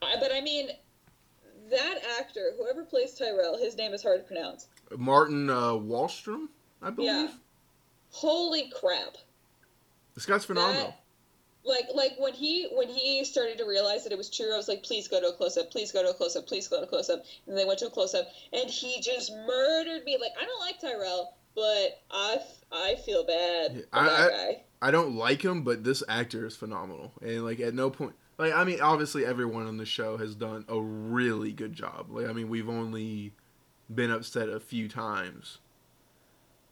I, 0.00 0.16
but 0.18 0.32
I 0.34 0.40
mean, 0.40 0.68
that 1.70 1.98
actor, 2.18 2.52
whoever 2.58 2.84
plays 2.84 3.14
Tyrell, 3.14 3.58
his 3.58 3.76
name 3.76 3.92
is 3.92 4.02
hard 4.02 4.20
to 4.20 4.24
pronounce. 4.24 4.68
Martin 4.96 5.50
uh, 5.50 5.72
Wallstrom, 5.72 6.46
I 6.80 6.88
believe. 6.88 7.10
Yeah. 7.10 7.28
Holy 8.10 8.72
crap! 8.74 9.18
This 10.14 10.24
guy's 10.24 10.46
phenomenal. 10.46 10.86
That- 10.86 11.00
like 11.64 11.86
like 11.94 12.12
when 12.18 12.32
he 12.34 12.68
when 12.72 12.88
he 12.88 13.24
started 13.24 13.58
to 13.58 13.64
realize 13.64 14.04
that 14.04 14.12
it 14.12 14.18
was 14.18 14.30
true, 14.30 14.52
I 14.52 14.56
was 14.56 14.68
like, 14.68 14.82
please 14.82 15.08
go 15.08 15.20
to 15.20 15.28
a 15.28 15.32
close 15.32 15.56
up, 15.56 15.70
please 15.70 15.92
go 15.92 16.02
to 16.02 16.10
a 16.10 16.14
close 16.14 16.36
up, 16.36 16.46
please 16.46 16.66
go 16.68 16.78
to 16.78 16.84
a 16.84 16.88
close 16.88 17.10
up. 17.10 17.24
And 17.46 17.56
they 17.56 17.64
went 17.64 17.78
to 17.80 17.86
a 17.86 17.90
close 17.90 18.14
up, 18.14 18.26
and 18.52 18.70
he 18.70 19.00
just 19.00 19.32
murdered 19.46 20.04
me. 20.04 20.16
Like 20.20 20.32
I 20.40 20.44
don't 20.44 20.60
like 20.60 20.80
Tyrell, 20.80 21.34
but 21.54 22.00
I 22.10 22.38
I 22.72 22.94
feel 23.04 23.24
bad 23.26 23.72
Yeah, 23.76 23.80
for 23.82 23.86
I- 23.92 24.04
that 24.04 24.32
I- 24.32 24.36
guy. 24.52 24.62
I 24.80 24.92
don't 24.92 25.16
like 25.16 25.42
him, 25.44 25.64
but 25.64 25.82
this 25.82 26.04
actor 26.08 26.46
is 26.46 26.54
phenomenal. 26.56 27.10
And 27.20 27.44
like 27.44 27.58
at 27.58 27.74
no 27.74 27.90
point, 27.90 28.14
like 28.38 28.52
I 28.52 28.62
mean, 28.62 28.80
obviously 28.80 29.26
everyone 29.26 29.66
on 29.66 29.76
the 29.76 29.84
show 29.84 30.16
has 30.18 30.36
done 30.36 30.64
a 30.68 30.80
really 30.80 31.50
good 31.52 31.72
job. 31.72 32.06
Like 32.10 32.28
I 32.28 32.32
mean, 32.32 32.48
we've 32.48 32.68
only 32.68 33.32
been 33.92 34.12
upset 34.12 34.48
a 34.48 34.60
few 34.60 34.88
times, 34.88 35.58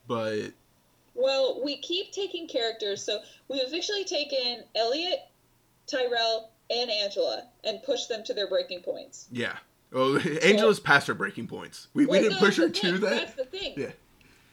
but 0.07 0.53
Well, 1.17 1.61
we 1.65 1.79
keep 1.79 2.13
taking 2.13 2.47
characters, 2.49 3.03
so 3.03 3.21
we've 3.49 3.63
officially 3.63 4.05
taken 4.05 4.65
Elliot, 4.75 5.19
Tyrell, 5.87 6.51
and 6.71 6.91
Angela 6.91 7.45
and 7.65 7.83
pushed 7.83 8.09
them 8.09 8.23
to 8.25 8.35
their 8.35 8.49
breaking 8.49 8.81
points. 8.83 9.29
yeah. 9.31 9.57
Oh, 9.93 10.19
Angela's 10.43 10.81
past 10.81 11.07
her 11.07 11.15
breaking 11.15 11.47
points. 11.47 11.87
We, 11.95 12.07
we 12.07 12.19
didn't 12.19 12.39
push 12.39 12.57
her 12.57 12.69
to 12.69 12.99
that. 12.99 13.11
That's 13.11 13.35
the 13.35 13.45
thing. 13.45 13.75
Yeah. 13.77 13.93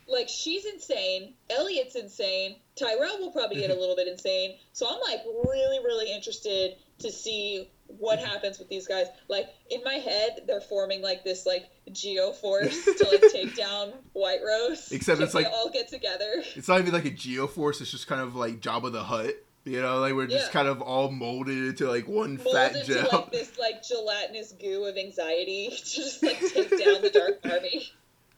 like 0.08 0.30
she's 0.30 0.64
insane. 0.66 1.34
Elliot's 1.50 1.96
insane. 1.96 2.58
Tyrell 2.76 3.18
will 3.20 3.32
probably 3.32 3.58
get 3.60 3.72
a 3.72 3.74
little 3.80 3.96
bit 3.96 4.08
insane. 4.08 4.58
So 4.74 4.88
I'm 4.88 5.02
like 5.02 5.22
really, 5.44 5.80
really 5.80 6.14
interested 6.14 6.76
to 7.00 7.12
see 7.12 7.72
what 8.00 8.20
happens 8.20 8.60
with 8.60 8.70
these 8.70 8.88
guys. 8.88 9.08
Like 9.28 9.48
in 9.70 9.82
my 9.84 9.96
head, 9.96 10.42
they're 10.48 10.62
forming 10.62 11.02
like 11.02 11.24
this 11.24 11.46
like 11.46 11.66
geo 11.92 12.32
force 12.32 12.84
to 12.86 13.08
like 13.12 13.24
take 13.32 13.56
down 13.58 13.94
White 14.14 14.40
Rose. 14.46 14.92
Except 14.92 15.22
it's 15.22 15.34
like- 15.34 15.46
they 15.46 15.52
all 15.52 15.70
get 15.70 15.88
together. 15.88 16.44
It's 16.56 16.68
not 16.68 16.80
even 16.80 16.94
like 16.94 17.06
a 17.06 17.10
geo 17.12 17.48
force. 17.48 17.82
It's 17.82 17.92
just 17.92 18.08
kind 18.08 18.22
of 18.22 18.36
like 18.36 18.60
Jabba 18.62 18.92
the 18.92 19.04
Hutt. 19.04 19.36
You 19.66 19.82
know, 19.82 20.00
like 20.00 20.14
we're 20.14 20.28
just 20.28 20.48
Yeah. 20.48 20.52
kind 20.52 20.68
of 20.68 20.82
all 20.82 21.10
molded 21.10 21.58
into 21.58 21.88
like 21.90 22.06
one 22.06 22.36
Mold 22.44 22.54
fat 22.54 22.76
gel. 22.86 23.08
like 23.14 23.32
this 23.32 23.58
like 23.58 23.82
gelatinous 23.82 24.52
goo 24.60 24.84
of 24.84 24.98
anxiety 24.98 25.70
to 25.78 25.86
just 25.86 26.22
like 26.22 26.38
take 26.40 26.70
down 26.70 27.02
the 27.02 27.10
Dark 27.14 27.40
Army. 27.50 27.84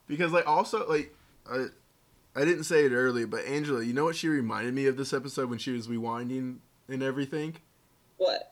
because 0.07 0.31
like 0.31 0.47
also 0.47 0.87
like 0.87 1.15
I, 1.51 1.65
I 2.35 2.45
didn't 2.45 2.65
say 2.65 2.85
it 2.85 2.91
earlier, 2.91 3.25
but 3.25 3.43
Angela, 3.45 3.83
you 3.83 3.91
know 3.93 4.03
what 4.03 4.15
she 4.15 4.27
reminded 4.27 4.75
me 4.75 4.85
of 4.85 4.97
this 4.97 5.13
episode 5.13 5.49
when 5.49 5.57
she 5.57 5.71
was 5.71 5.87
rewinding 5.87 6.57
and 6.87 7.01
everything? 7.01 7.55
What? 8.17 8.51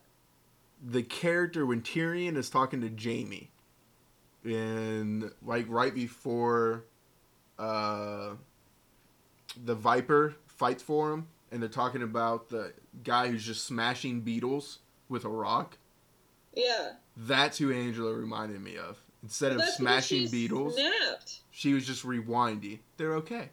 The 0.85 1.03
character 1.03 1.65
when 1.65 1.81
Tyrion 1.81 2.35
is 2.35 2.49
talking 2.49 2.81
to 2.81 2.89
Jaime, 2.89 3.49
and 4.43 5.31
like 5.41 5.65
right 5.69 5.95
before, 5.95 6.83
uh, 7.57 8.31
the 9.63 9.75
Viper 9.75 10.35
fights 10.47 10.83
for 10.83 11.13
him, 11.13 11.27
and 11.51 11.61
they're 11.61 11.69
talking 11.69 12.01
about 12.03 12.49
the 12.49 12.73
guy 13.03 13.29
who's 13.29 13.45
just 13.45 13.65
smashing 13.65 14.21
beetles 14.21 14.79
with 15.07 15.23
a 15.25 15.29
rock. 15.29 15.77
Yeah. 16.53 16.93
That's 17.15 17.57
who 17.57 17.71
Angela 17.71 18.13
reminded 18.13 18.61
me 18.61 18.77
of. 18.77 18.97
Instead 19.21 19.53
of 19.53 19.63
smashing 19.63 20.29
beetles, 20.29 20.75
Snapped. 20.75 21.39
she 21.49 21.73
was 21.73 21.87
just 21.87 22.05
rewinding. 22.05 22.79
They're 22.97 23.15
okay. 23.15 23.49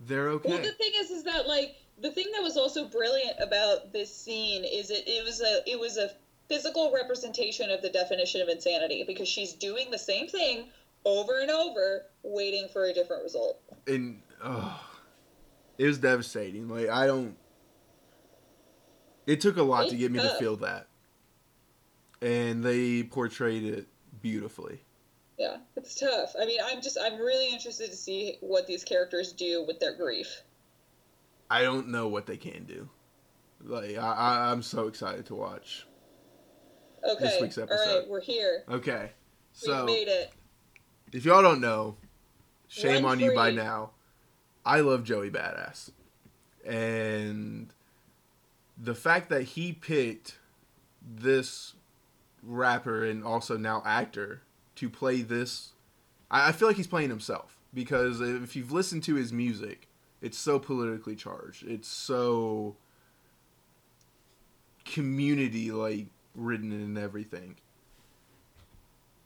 They're 0.00 0.28
okay. 0.30 0.48
Well, 0.48 0.58
the 0.58 0.72
thing 0.72 0.90
is, 0.96 1.10
is 1.10 1.24
that 1.24 1.46
like 1.46 1.76
the 1.98 2.10
thing 2.10 2.26
that 2.34 2.42
was 2.42 2.56
also 2.56 2.86
brilliant 2.86 3.36
about 3.40 3.92
this 3.92 4.14
scene 4.14 4.64
is 4.64 4.90
it 4.90 5.04
it 5.06 5.24
was 5.24 5.40
a 5.40 5.62
it 5.66 5.78
was 5.78 5.96
a 5.96 6.10
physical 6.48 6.92
representation 6.92 7.70
of 7.70 7.82
the 7.82 7.88
definition 7.88 8.40
of 8.40 8.48
insanity 8.48 9.04
because 9.06 9.28
she's 9.28 9.52
doing 9.54 9.90
the 9.90 9.98
same 9.98 10.28
thing 10.28 10.68
over 11.04 11.40
and 11.40 11.50
over, 11.50 12.06
waiting 12.22 12.68
for 12.72 12.84
a 12.86 12.92
different 12.92 13.22
result. 13.22 13.60
and 13.86 14.20
oh, 14.42 14.80
it 15.78 15.86
was 15.86 15.98
devastating. 15.98 16.68
Like 16.68 16.88
I 16.88 17.06
don't. 17.06 17.36
It 19.26 19.40
took 19.40 19.56
a 19.56 19.62
lot 19.62 19.82
to 19.82 19.86
It's 19.86 19.96
get 19.96 20.12
me 20.12 20.20
to 20.20 20.34
feel 20.38 20.56
that, 20.58 20.86
and 22.22 22.62
they 22.62 23.02
portrayed 23.02 23.64
it 23.64 23.86
beautifully. 24.22 24.82
Yeah, 25.38 25.56
it's 25.76 25.94
tough. 25.94 26.34
I 26.40 26.46
mean, 26.46 26.60
I'm 26.64 26.80
just 26.80 26.96
I'm 27.00 27.18
really 27.18 27.52
interested 27.52 27.90
to 27.90 27.96
see 27.96 28.36
what 28.40 28.66
these 28.66 28.84
characters 28.84 29.32
do 29.32 29.64
with 29.66 29.80
their 29.80 29.96
grief. 29.96 30.42
I 31.50 31.62
don't 31.62 31.88
know 31.88 32.08
what 32.08 32.26
they 32.26 32.36
can 32.36 32.64
do. 32.64 32.88
Like 33.62 33.96
I, 33.96 34.12
I 34.12 34.52
I'm 34.52 34.62
so 34.62 34.88
excited 34.88 35.26
to 35.26 35.34
watch. 35.34 35.86
Okay, 37.04 37.38
week's 37.40 37.58
episode. 37.58 37.98
right, 37.98 38.08
we're 38.08 38.20
here. 38.20 38.64
Okay, 38.68 39.10
so 39.52 39.86
made 39.86 40.08
it. 40.08 40.32
if 41.12 41.24
y'all 41.24 41.42
don't 41.42 41.60
know, 41.60 41.96
shame 42.68 43.04
Run 43.04 43.12
on 43.12 43.20
you 43.20 43.34
by 43.34 43.50
now. 43.50 43.90
I 44.64 44.80
love 44.80 45.04
Joey 45.04 45.30
Badass, 45.30 45.90
and 46.66 47.72
the 48.76 48.94
fact 48.94 49.30
that 49.30 49.42
he 49.42 49.72
picked 49.72 50.38
this 51.00 51.74
rapper 52.42 53.04
and 53.04 53.24
also 53.24 53.56
now 53.56 53.82
actor 53.84 54.42
to 54.76 54.90
play 54.90 55.22
this, 55.22 55.72
I, 56.30 56.48
I 56.48 56.52
feel 56.52 56.68
like 56.68 56.76
he's 56.76 56.86
playing 56.86 57.10
himself 57.10 57.58
because 57.72 58.20
if 58.20 58.56
you've 58.56 58.72
listened 58.72 59.04
to 59.04 59.14
his 59.14 59.32
music, 59.32 59.85
it's 60.26 60.38
so 60.38 60.58
politically 60.58 61.16
charged. 61.16 61.66
It's 61.66 61.88
so 61.88 62.76
community 64.84 65.72
like 65.72 66.06
written 66.34 66.72
and 66.72 66.98
everything 66.98 67.56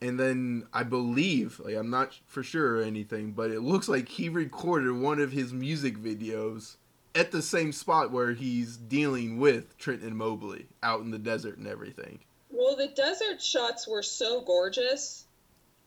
and 0.03 0.19
then 0.19 0.67
I 0.73 0.83
believe, 0.83 1.61
like 1.61 1.77
I'm 1.77 1.91
not 1.91 2.19
for 2.27 2.43
sure 2.43 2.77
or 2.77 2.83
anything, 2.83 3.33
but 3.33 3.51
it 3.51 3.61
looks 3.61 3.89
like 3.89 4.09
he 4.09 4.29
recorded 4.29 4.93
one 4.93 5.21
of 5.21 5.33
his 5.33 5.53
music 5.53 5.99
videos 5.99 6.77
at 7.15 7.33
the 7.33 7.43
same 7.43 7.73
spot 7.73 8.11
where 8.11 8.33
he's 8.33 8.77
dealing 8.77 9.39
with 9.39 9.77
Trenton 9.79 10.17
Mobley 10.17 10.67
out 10.83 11.01
in 11.01 11.11
the 11.11 11.19
desert 11.19 11.59
and 11.59 11.67
everything. 11.67 12.21
Well, 12.51 12.77
the 12.77 12.89
desert 12.89 13.43
shots 13.43 13.87
were 13.87 14.03
so 14.03 14.41
gorgeous 14.41 15.27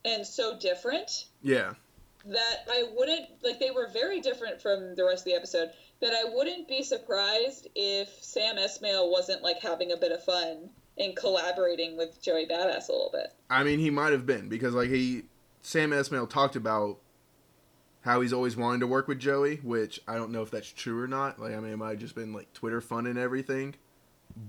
and 0.06 0.26
so 0.26 0.58
different 0.60 1.28
Yeah, 1.42 1.74
that 2.26 2.66
I 2.72 2.86
wouldn't 2.96 3.28
like 3.44 3.60
they 3.60 3.72
were 3.72 3.90
very 3.92 4.22
different 4.22 4.62
from 4.62 4.96
the 4.96 5.04
rest 5.04 5.22
of 5.22 5.26
the 5.26 5.34
episode. 5.34 5.72
That 6.02 6.14
I 6.14 6.30
wouldn't 6.34 6.68
be 6.68 6.84
surprised 6.84 7.68
if 7.76 8.10
Sam 8.22 8.56
Esmail 8.58 9.12
wasn't 9.12 9.44
like 9.44 9.62
having 9.62 9.92
a 9.92 9.98
bit 9.98 10.12
of 10.12 10.24
fun 10.24 10.70
and 10.98 11.16
collaborating 11.16 11.98
with 11.98 12.22
Joey 12.22 12.46
Badass 12.46 12.90
a 12.90 12.92
little 12.92 13.12
bit. 13.12 13.34
I 13.50 13.64
mean 13.64 13.80
he 13.80 13.90
might 13.90 14.12
have 14.12 14.26
been 14.26 14.50
because 14.50 14.74
like 14.74 14.90
he 14.90 15.24
Sam 15.62 15.92
Esmail 15.92 16.30
talked 16.30 16.56
about 16.56 16.98
how 18.02 18.20
he's 18.20 18.34
always 18.34 18.58
wanted 18.58 18.80
to 18.82 18.88
work 18.88 19.08
with 19.08 19.20
Joey, 19.20 19.58
which 19.58 20.00
I 20.08 20.16
don't 20.16 20.32
know 20.32 20.42
if 20.42 20.52
that's 20.52 20.72
true 20.72 21.02
or 21.02 21.08
not. 21.08 21.40
Like 21.40 21.54
I 21.54 21.60
mean 21.60 21.74
it 21.74 21.78
might 21.78 21.92
have 21.92 22.00
just 22.00 22.16
been 22.16 22.34
like 22.34 22.52
Twitter 22.54 22.82
fun 22.82 23.08
and 23.08 23.18
everything, 23.18 23.76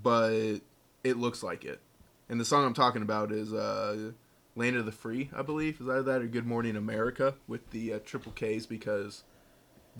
but 0.02 0.60
it 1.02 1.16
looks 1.16 1.42
like 1.42 1.64
it. 1.64 1.80
And 2.28 2.40
the 2.40 2.44
song 2.44 2.64
I'm 2.64 2.74
talking 2.74 3.02
about 3.02 3.32
is 3.32 3.52
uh, 3.52 4.12
"Land 4.56 4.76
of 4.76 4.86
the 4.86 4.92
Free," 4.92 5.30
I 5.34 5.42
believe. 5.42 5.80
Is 5.80 5.86
that 5.86 6.04
that 6.06 6.22
or 6.22 6.26
"Good 6.26 6.46
Morning 6.46 6.76
America" 6.76 7.34
with 7.46 7.70
the 7.70 7.94
uh, 7.94 7.98
triple 8.04 8.32
K's 8.32 8.66
because 8.66 9.24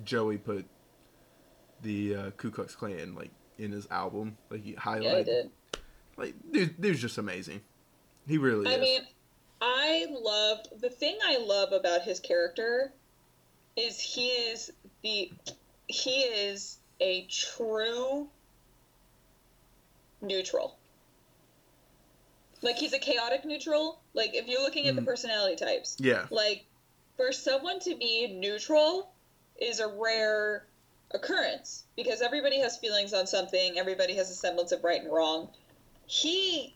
Joey 0.04 0.38
put 0.38 0.66
the 1.82 2.14
uh, 2.14 2.30
Ku 2.32 2.50
Klux 2.50 2.74
Klan 2.74 3.14
like 3.14 3.30
in 3.58 3.72
his 3.72 3.86
album, 3.90 4.36
like 4.50 4.62
he 4.62 4.74
highlighted. 4.74 5.02
Yeah, 5.02 5.16
I 5.16 5.22
did. 5.22 5.50
Like 6.16 6.34
dude, 6.52 6.80
dude's 6.80 7.00
just 7.00 7.18
amazing. 7.18 7.60
He 8.26 8.38
really 8.38 8.66
is 8.66 8.72
I 8.72 8.76
is. 8.76 8.80
mean, 8.80 9.00
I 9.60 10.06
love 10.10 10.58
the 10.80 10.90
thing 10.90 11.18
I 11.24 11.38
love 11.38 11.72
about 11.72 12.02
his 12.02 12.20
character 12.20 12.92
is 13.76 13.98
he 13.98 14.28
is 14.28 14.70
the 15.02 15.32
he 15.86 16.20
is 16.20 16.78
a 17.00 17.26
true 17.26 18.28
neutral. 20.20 20.78
Like 22.64 22.76
he's 22.78 22.94
a 22.94 22.98
chaotic 22.98 23.44
neutral. 23.44 24.00
Like 24.14 24.34
if 24.34 24.48
you're 24.48 24.62
looking 24.62 24.86
at 24.88 24.96
the 24.96 25.02
Mm. 25.02 25.06
personality 25.06 25.56
types, 25.56 25.96
yeah, 26.00 26.26
like 26.30 26.64
for 27.16 27.30
someone 27.30 27.78
to 27.80 27.94
be 27.94 28.26
neutral 28.28 29.12
is 29.60 29.80
a 29.80 29.86
rare 29.88 30.66
occurrence 31.10 31.84
because 31.94 32.22
everybody 32.22 32.58
has 32.60 32.78
feelings 32.78 33.12
on 33.12 33.26
something, 33.26 33.78
everybody 33.78 34.14
has 34.14 34.30
a 34.30 34.34
semblance 34.34 34.72
of 34.72 34.82
right 34.82 35.02
and 35.02 35.12
wrong. 35.12 35.50
He 36.06 36.74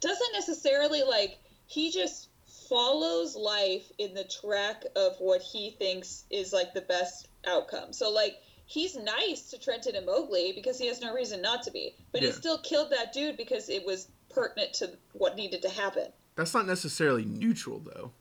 doesn't 0.00 0.32
necessarily 0.32 1.02
like 1.02 1.38
he 1.66 1.90
just 1.90 2.28
follows 2.68 3.36
life 3.36 3.90
in 3.98 4.14
the 4.14 4.24
track 4.24 4.84
of 4.94 5.16
what 5.18 5.42
he 5.42 5.70
thinks 5.70 6.24
is 6.30 6.52
like 6.52 6.74
the 6.74 6.80
best 6.80 7.28
outcome. 7.46 7.92
So 7.92 8.10
like 8.10 8.36
he's 8.66 8.96
nice 8.96 9.50
to 9.50 9.58
Trenton 9.58 9.96
and 9.96 10.06
Mobley 10.06 10.52
because 10.52 10.78
he 10.78 10.86
has 10.86 11.00
no 11.00 11.12
reason 11.12 11.42
not 11.42 11.62
to 11.64 11.70
be. 11.70 11.94
But 12.12 12.22
he 12.22 12.32
still 12.32 12.58
killed 12.58 12.90
that 12.90 13.12
dude 13.12 13.36
because 13.36 13.68
it 13.68 13.84
was 13.84 14.08
pertinent 14.36 14.74
to 14.74 14.90
what 15.14 15.34
needed 15.34 15.62
to 15.62 15.68
happen. 15.70 16.08
that's 16.36 16.52
not 16.54 16.66
necessarily 16.66 17.24
neutral 17.24 17.80
though. 17.80 18.12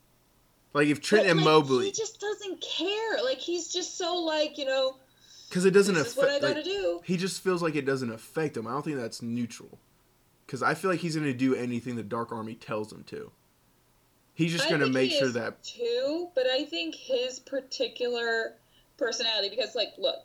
Like 0.74 0.88
if 0.88 1.02
Trent 1.02 1.26
But, 1.26 1.32
and 1.32 1.40
like, 1.42 1.46
Mobley, 1.46 1.86
He 1.86 1.92
just 1.92 2.20
doesn't 2.20 2.62
care. 2.62 3.24
Like 3.24 3.38
he's 3.38 3.72
just 3.72 3.98
so 3.98 4.16
like, 4.16 4.58
you 4.58 4.66
know, 4.66 4.98
because 5.50 5.66
it 5.66 5.72
doesn't 5.72 5.94
this 5.96 6.08
is 6.08 6.18
what 6.18 6.30
I 6.30 6.38
affect. 6.38 6.42
gotta 6.44 6.56
Like, 6.56 6.64
do. 6.66 7.02
he 7.06 7.18
just 7.18 7.44
feels 7.44 7.62
like 7.62 7.76
it 7.76 7.86
doesn't 7.86 8.12
affect 8.12 8.58
him. 8.58 8.66
I 8.68 8.72
don't 8.72 8.84
think 8.84 8.98
that's 8.98 9.22
neutral. 9.22 9.78
Because 10.46 10.62
I 10.64 10.74
feel 10.76 10.92
like 10.92 11.00
he's 11.00 11.16
going 11.16 11.26
to 11.28 11.34
do 11.34 11.56
anything 11.56 11.96
the 11.96 12.04
Dark 12.04 12.32
Army 12.32 12.54
tells 12.56 12.92
him 12.92 13.04
to. 13.08 13.32
He's 14.36 14.52
just 14.52 14.68
going 14.70 14.82
to 14.82 14.88
make 14.90 15.12
sure 15.12 15.30
that. 15.30 15.64
too, 15.64 16.28
but 16.36 16.46
I 16.46 16.66
think 16.66 16.94
his 16.94 17.40
particular 17.40 18.54
personality, 18.98 19.50
because 19.50 19.74
like, 19.76 19.94
look, 19.98 20.18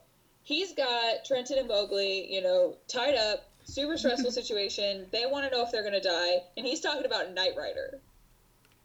he's 0.42 0.74
got 0.74 1.24
Trenton 1.24 1.58
and 1.58 1.68
Mobley, 1.68 2.30
you 2.30 2.42
know, 2.42 2.76
tied 2.88 3.14
up, 3.14 3.48
super 3.70 3.96
stressful 3.96 4.30
situation. 4.30 5.06
They 5.12 5.26
want 5.26 5.44
to 5.50 5.56
know 5.56 5.64
if 5.64 5.70
they're 5.72 5.84
gonna 5.84 6.00
die, 6.00 6.38
and 6.56 6.66
he's 6.66 6.80
talking 6.80 7.04
about 7.04 7.32
Knight 7.34 7.52
Rider. 7.56 8.00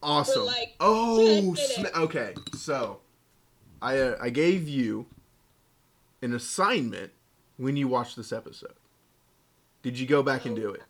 Awesome. 0.03 0.45
like, 0.45 0.75
oh, 0.79 1.25
10 1.25 1.55
sna- 1.55 1.95
okay. 1.95 2.35
So, 2.55 2.99
I 3.81 3.97
uh, 3.97 4.17
I 4.21 4.29
gave 4.29 4.67
you 4.69 5.07
an 6.21 6.33
assignment 6.33 7.11
when 7.57 7.75
you 7.77 7.87
watched 7.87 8.15
this 8.15 8.31
episode. 8.31 8.73
Did 9.81 9.97
you 9.99 10.05
go 10.07 10.21
back 10.23 10.45
and 10.45 10.55
do 10.55 10.69
it? 10.71 10.83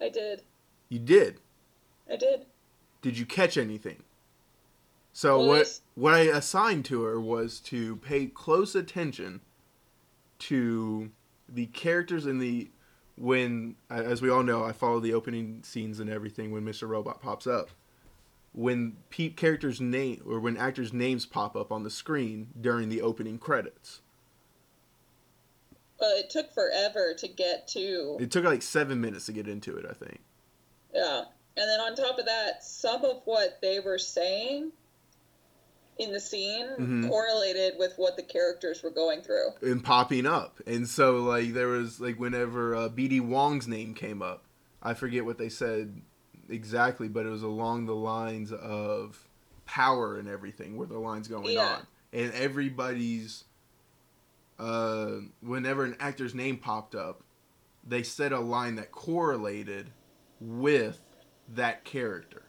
I 0.00 0.08
did, 0.08 0.42
You 0.88 0.98
did. 0.98 1.40
I 2.10 2.16
did. 2.16 2.46
Did 3.02 3.18
you 3.18 3.26
catch 3.26 3.56
anything? 3.58 4.02
So 5.12 5.38
Well, 5.38 5.46
what 5.48 5.54
there's- 5.56 5.80
what 5.94 6.14
I 6.14 6.20
assigned 6.20 6.84
to 6.86 7.02
her 7.02 7.20
was 7.20 7.60
to 7.60 7.96
pay 7.96 8.26
close 8.26 8.74
attention 8.74 9.40
to 10.40 11.10
the 11.52 11.66
characters 11.66 12.26
in 12.26 12.38
the 12.38 12.70
when 13.16 13.76
as 13.90 14.22
we 14.22 14.30
all 14.30 14.42
know 14.42 14.64
I 14.64 14.72
follow 14.72 15.00
the 15.00 15.12
opening 15.14 15.62
scenes 15.62 16.00
and 16.00 16.08
everything 16.08 16.52
when 16.52 16.64
Mr. 16.64 16.88
Robot 16.88 17.20
pops 17.20 17.46
up. 17.46 17.70
when 18.52 18.96
characters 19.36 19.80
name 19.80 20.22
or 20.26 20.40
when 20.40 20.56
actors 20.56 20.92
names 20.92 21.26
pop 21.26 21.54
up 21.54 21.70
on 21.70 21.82
the 21.82 21.90
screen 21.90 22.48
during 22.60 22.88
the 22.88 23.00
opening 23.02 23.38
credits. 23.38 24.00
But 25.98 26.16
it 26.16 26.30
took 26.30 26.52
forever 26.52 27.14
to 27.18 27.28
get 27.28 27.68
to. 27.68 28.16
It 28.20 28.30
took 28.30 28.44
like 28.44 28.62
seven 28.62 29.00
minutes 29.00 29.26
to 29.26 29.32
get 29.32 29.46
into 29.46 29.76
it, 29.76 29.84
I 29.88 29.92
think. 29.92 30.20
Yeah. 30.94 31.24
And 31.56 31.68
then 31.68 31.80
on 31.80 31.94
top 31.94 32.18
of 32.18 32.24
that, 32.24 32.64
some 32.64 33.04
of 33.04 33.20
what 33.24 33.58
they 33.60 33.80
were 33.80 33.98
saying 33.98 34.72
in 36.00 36.12
the 36.12 36.20
scene 36.20 36.66
Mhm. 36.78 37.08
correlated 37.08 37.74
with 37.78 37.92
what 37.96 38.16
the 38.16 38.22
characters 38.22 38.82
were 38.82 38.90
going 38.90 39.20
through. 39.22 39.48
and 39.62 39.84
popping 39.84 40.26
up. 40.26 40.58
And 40.66 40.88
so 40.88 41.18
like 41.22 41.52
there 41.52 41.68
was 41.68 42.00
like 42.00 42.18
whenever 42.18 42.74
uh, 42.74 42.88
BD 42.88 43.20
Wong's 43.20 43.68
name 43.68 43.94
came 43.94 44.22
up, 44.22 44.44
I 44.82 44.94
forget 44.94 45.24
what 45.24 45.36
they 45.38 45.48
said 45.50 46.00
exactly, 46.48 47.08
but 47.08 47.26
it 47.26 47.28
was 47.28 47.42
along 47.42 47.86
the 47.86 47.94
lines 47.94 48.50
of 48.52 49.28
power 49.66 50.16
and 50.18 50.26
everything 50.28 50.76
where 50.76 50.86
the 50.86 50.98
line's 50.98 51.28
going 51.28 51.52
Yeah. 51.52 51.76
on. 51.76 51.86
And 52.12 52.32
everybody's 52.32 53.44
uh 54.58 55.18
whenever 55.40 55.84
an 55.84 55.96
actor's 56.00 56.34
name 56.34 56.56
popped 56.58 56.94
up, 56.94 57.22
they 57.86 58.02
said 58.02 58.32
a 58.32 58.40
line 58.40 58.74
that 58.76 58.90
correlated 58.92 59.90
with 60.40 61.00
that 61.48 61.84
character. 61.84 62.42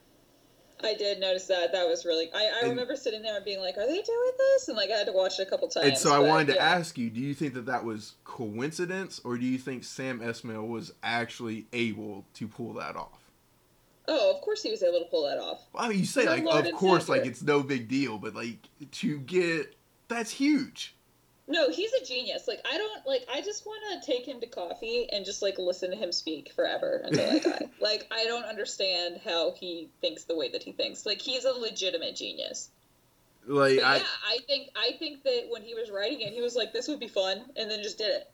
I 0.83 0.93
did 0.93 1.19
notice 1.19 1.47
that. 1.47 1.71
That 1.71 1.87
was 1.87 2.05
really. 2.05 2.29
I, 2.33 2.45
I 2.45 2.59
And- 2.61 2.69
remember 2.71 2.95
sitting 2.95 3.21
there 3.21 3.35
and 3.35 3.45
being 3.45 3.59
like, 3.59 3.77
"Are 3.77 3.87
they 3.87 4.01
doing 4.01 4.31
this?" 4.37 4.67
And 4.67 4.77
like, 4.77 4.89
I 4.91 4.97
had 4.97 5.07
to 5.07 5.13
watch 5.13 5.39
it 5.39 5.47
a 5.47 5.49
couple 5.49 5.67
times. 5.67 5.87
And 5.87 5.97
so 5.97 6.13
I 6.13 6.19
but, 6.19 6.27
wanted 6.27 6.47
to 6.47 6.53
yeah. 6.55 6.69
ask 6.69 6.97
you, 6.97 7.09
do 7.09 7.19
you 7.19 7.33
think 7.33 7.53
that 7.53 7.65
that 7.65 7.83
was 7.83 8.13
coincidence 8.23 9.19
or 9.23 9.37
do 9.37 9.45
you 9.45 9.57
think 9.57 9.83
Sam 9.83 10.19
Esmail 10.19 10.67
was 10.67 10.93
actually 11.03 11.65
able 11.73 12.25
to 12.35 12.47
pull 12.47 12.73
that 12.73 12.95
off? 12.95 13.19
Oh, 14.07 14.35
of 14.35 14.41
course 14.41 14.63
he 14.63 14.71
was 14.71 14.83
able 14.83 14.99
to 14.99 15.05
pull 15.05 15.27
that 15.27 15.37
off. 15.37 15.61
Well, 15.73 15.85
I 15.85 15.89
mean, 15.89 15.99
you 15.99 16.05
say 16.05 16.25
like, 16.25 16.43
of 16.45 16.73
course, 16.73 17.07
like 17.07 17.25
it's 17.25 17.41
no 17.41 17.61
big 17.63 17.87
deal, 17.87 18.17
but 18.17 18.35
like 18.35 18.67
to 18.91 19.19
get 19.19 19.75
that's 20.07 20.31
huge. 20.31 20.95
No, 21.51 21.69
he's 21.69 21.91
a 21.91 22.05
genius. 22.05 22.47
Like 22.47 22.65
I 22.65 22.77
don't 22.77 23.05
like. 23.05 23.25
I 23.31 23.41
just 23.41 23.65
want 23.65 23.81
to 24.01 24.11
take 24.11 24.25
him 24.25 24.39
to 24.39 24.47
coffee 24.47 25.07
and 25.11 25.25
just 25.25 25.41
like 25.41 25.57
listen 25.57 25.91
to 25.91 25.97
him 25.97 26.13
speak 26.13 26.53
forever 26.55 27.01
until 27.03 27.29
I 27.29 27.39
die. 27.39 27.69
like 27.81 28.07
I 28.09 28.23
don't 28.23 28.45
understand 28.45 29.19
how 29.25 29.53
he 29.59 29.89
thinks 29.99 30.23
the 30.23 30.35
way 30.35 30.49
that 30.51 30.63
he 30.63 30.71
thinks. 30.71 31.05
Like 31.05 31.21
he's 31.21 31.43
a 31.43 31.51
legitimate 31.51 32.15
genius. 32.15 32.69
Like 33.45 33.79
But 33.79 33.85
I, 33.85 33.95
yeah, 33.97 34.03
I 34.29 34.37
think 34.47 34.69
I 34.77 34.91
think 34.97 35.23
that 35.23 35.47
when 35.49 35.61
he 35.61 35.73
was 35.73 35.91
writing 35.91 36.21
it, 36.21 36.31
he 36.31 36.41
was 36.41 36.55
like, 36.55 36.71
"This 36.71 36.87
would 36.87 36.99
be 37.01 37.09
fun," 37.09 37.43
and 37.57 37.69
then 37.69 37.83
just 37.83 37.97
did 37.97 38.11
it. 38.11 38.31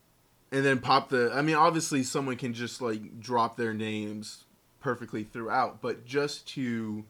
and 0.52 0.64
then 0.64 0.78
pop 0.80 1.10
the. 1.10 1.32
I 1.34 1.42
mean, 1.42 1.56
obviously, 1.56 2.04
someone 2.04 2.36
can 2.36 2.54
just 2.54 2.82
like 2.82 3.20
drop 3.20 3.58
their 3.58 3.74
names 3.74 4.44
perfectly 4.80 5.24
throughout, 5.24 5.82
but 5.82 6.06
just 6.06 6.48
to 6.50 7.04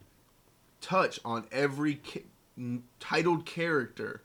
touch 0.80 1.20
on 1.24 1.44
every 1.52 1.96
ca- 1.96 2.80
titled 2.98 3.44
character 3.44 4.22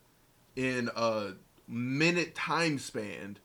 in 0.56 0.90
a 0.96 1.34
minute 1.74 2.36
time 2.36 2.80
span, 2.80 3.38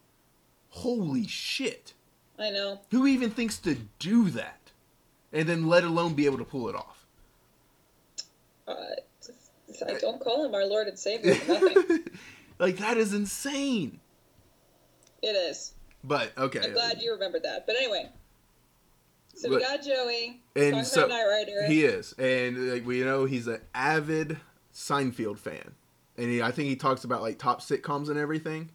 holy 0.68 1.26
shit! 1.26 1.95
I 2.39 2.51
know. 2.51 2.81
Who 2.91 3.07
even 3.07 3.31
thinks 3.31 3.59
to 3.59 3.76
do 3.99 4.31
that? 4.31 4.70
And 5.33 5.49
then 5.49 5.66
let 5.66 5.85
alone 5.85 6.14
be 6.14 6.26
able 6.26 6.39
to 6.39 6.45
pull 6.45 6.68
it 6.68 6.74
off. 6.74 7.07
Uh, 8.66 8.74
I 9.87 9.99
don't 9.99 10.20
call 10.20 10.45
him 10.45 10.55
our 10.55 10.64
Lord 10.64 10.89
and 10.89 10.99
Savior 10.99 11.35
nothing. 11.47 12.01
like 12.59 12.79
that 12.79 12.97
is 12.97 13.12
insane. 13.14 14.01
it 15.22 15.29
is. 15.29 15.74
But 16.05 16.33
okay. 16.39 16.61
I'm 16.61 16.72
glad 16.72 17.03
you 17.03 17.12
remembered 17.12 17.43
that. 17.43 17.66
But 17.66 17.76
anyway, 17.76 18.11
so 19.35 19.51
we 19.51 19.61
got 19.61 19.83
Joey 19.85 20.41
and 20.57 20.87
so 20.87 21.07
Knight 21.07 21.24
Rider. 21.24 21.66
he 21.66 21.85
is, 21.85 22.12
and 22.14 22.72
like 22.72 22.87
we 22.87 23.03
know, 23.03 23.24
he's 23.24 23.47
an 23.47 23.61
avid 23.74 24.39
Seinfeld 24.72 25.39
fan, 25.39 25.74
and 26.19 26.29
he, 26.31 26.43
I 26.43 26.51
think 26.51 26.69
he 26.69 26.77
talks 26.77 27.05
about 27.05 27.23
like 27.23 27.39
top 27.39 27.62
sitcoms 27.62 28.09
and 28.11 28.19
everything. 28.19 28.69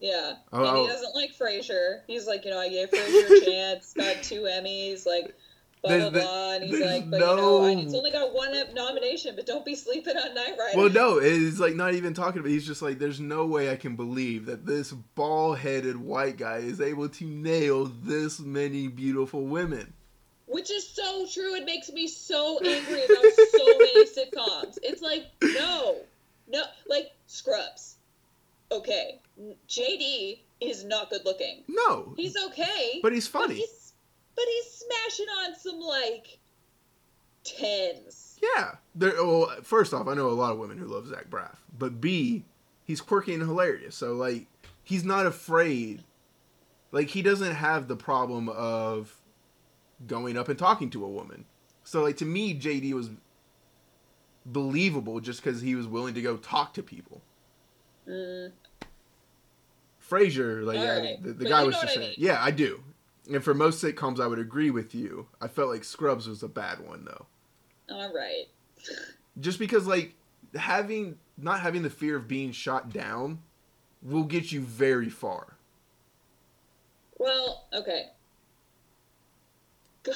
Yeah, 0.00 0.32
Oh, 0.52 0.58
and 0.58 0.66
oh. 0.66 0.82
he 0.82 0.88
doesn't 0.88 1.14
like 1.14 1.36
Frasier. 1.36 2.00
He's 2.06 2.26
like, 2.26 2.44
you 2.44 2.50
know, 2.50 2.58
I 2.58 2.68
gave 2.68 2.90
Frasier 2.90 3.42
a 3.42 3.44
chance. 3.44 3.92
Got 3.94 4.22
two 4.22 4.42
Emmys, 4.42 5.06
like 5.06 5.34
blah 5.82 5.98
blah 5.98 6.10
blah. 6.10 6.52
And 6.54 6.64
he's 6.64 6.80
like, 6.80 7.10
but 7.10 7.20
you 7.20 7.26
know, 7.26 7.64
I- 7.64 7.74
no- 7.74 7.80
it's 7.82 7.94
only 7.94 8.10
got 8.10 8.34
one 8.34 8.52
nomination, 8.74 9.36
but 9.36 9.44
don't 9.46 9.64
be 9.64 9.74
sleeping 9.74 10.16
on 10.16 10.34
Knight 10.34 10.56
Rider. 10.58 10.76
Well, 10.78 10.88
no, 10.90 11.18
it's 11.18 11.58
like 11.58 11.74
not 11.74 11.92
even 11.94 12.14
talking 12.14 12.40
about. 12.40 12.48
He's 12.50 12.66
just 12.66 12.80
like, 12.82 12.98
there's 12.98 13.20
no 13.20 13.44
way 13.46 13.70
I 13.70 13.76
can 13.76 13.94
believe 13.96 14.46
that 14.46 14.64
this 14.64 14.90
bald-headed 14.92 15.96
white 15.98 16.38
guy 16.38 16.58
is 16.58 16.80
able 16.80 17.08
to 17.10 17.24
nail 17.24 17.84
this 18.02 18.40
many 18.40 18.88
beautiful 18.88 19.46
women. 19.46 19.92
Which 20.46 20.70
is 20.70 20.88
so 20.88 21.26
true. 21.32 21.54
It 21.54 21.64
makes 21.64 21.90
me 21.90 22.08
so 22.08 22.58
angry 22.64 23.04
about 23.04 23.32
so 23.52 23.64
many 23.78 24.06
sitcoms. 24.06 24.78
It's 24.82 25.00
like, 25.00 25.26
no, 25.42 25.96
no, 26.50 26.62
like 26.88 27.12
Scrubs. 27.26 27.96
Okay, 28.72 29.20
JD 29.68 30.40
is 30.60 30.84
not 30.84 31.10
good 31.10 31.24
looking. 31.24 31.62
No, 31.68 32.14
He's 32.16 32.36
okay, 32.48 33.00
but 33.02 33.12
he's 33.12 33.26
funny. 33.26 33.46
but 33.54 33.56
he's 33.56 33.92
but 34.36 34.44
he's 34.46 34.84
smashing 34.86 35.26
on 35.44 35.54
some 35.56 35.80
like 35.80 36.38
tens. 37.44 38.38
Yeah. 38.42 38.72
There, 38.94 39.12
well, 39.16 39.50
first 39.62 39.92
off, 39.94 40.08
I 40.08 40.14
know 40.14 40.28
a 40.28 40.30
lot 40.30 40.52
of 40.52 40.58
women 40.58 40.78
who 40.78 40.86
love 40.86 41.06
Zach 41.06 41.28
Braff, 41.30 41.56
but 41.78 42.00
B, 42.00 42.44
he's 42.84 43.00
quirky 43.00 43.34
and 43.34 43.42
hilarious. 43.42 43.94
So 43.96 44.14
like, 44.14 44.46
he's 44.82 45.04
not 45.04 45.26
afraid. 45.26 46.02
Like 46.92 47.08
he 47.08 47.22
doesn't 47.22 47.54
have 47.54 47.88
the 47.88 47.96
problem 47.96 48.48
of 48.48 49.14
going 50.06 50.36
up 50.36 50.48
and 50.48 50.58
talking 50.58 50.90
to 50.90 51.04
a 51.04 51.08
woman. 51.08 51.44
So 51.84 52.02
like 52.02 52.16
to 52.18 52.24
me, 52.24 52.54
JD 52.58 52.92
was 52.94 53.10
believable 54.46 55.20
just 55.20 55.42
because 55.42 55.60
he 55.60 55.74
was 55.74 55.86
willing 55.86 56.14
to 56.14 56.22
go 56.22 56.36
talk 56.36 56.74
to 56.74 56.82
people. 56.82 57.22
Mm, 58.08 58.52
Frasier, 60.08 60.64
like 60.64 60.78
right. 60.78 61.22
the, 61.22 61.32
the 61.32 61.48
guy 61.48 61.62
was 61.64 61.74
just 61.76 61.96
what 61.96 61.98
I 61.98 62.00
mean. 62.08 62.14
yeah, 62.18 62.42
I 62.42 62.50
do. 62.50 62.82
And 63.30 63.44
for 63.44 63.54
most 63.54 63.82
sitcoms, 63.82 64.18
I 64.18 64.26
would 64.26 64.38
agree 64.40 64.70
with 64.70 64.94
you. 64.94 65.28
I 65.40 65.46
felt 65.46 65.68
like 65.68 65.84
Scrubs 65.84 66.26
was 66.28 66.42
a 66.42 66.48
bad 66.48 66.80
one 66.80 67.04
though. 67.04 67.26
all 67.94 68.12
right. 68.12 68.46
just 69.38 69.58
because 69.58 69.86
like 69.86 70.14
having 70.56 71.18
not 71.38 71.60
having 71.60 71.82
the 71.82 71.90
fear 71.90 72.16
of 72.16 72.26
being 72.26 72.50
shot 72.52 72.92
down 72.92 73.40
will 74.02 74.24
get 74.24 74.50
you 74.50 74.60
very 74.62 75.08
far 75.10 75.56
Well, 77.18 77.66
okay. 77.72 78.06
Go, 80.02 80.12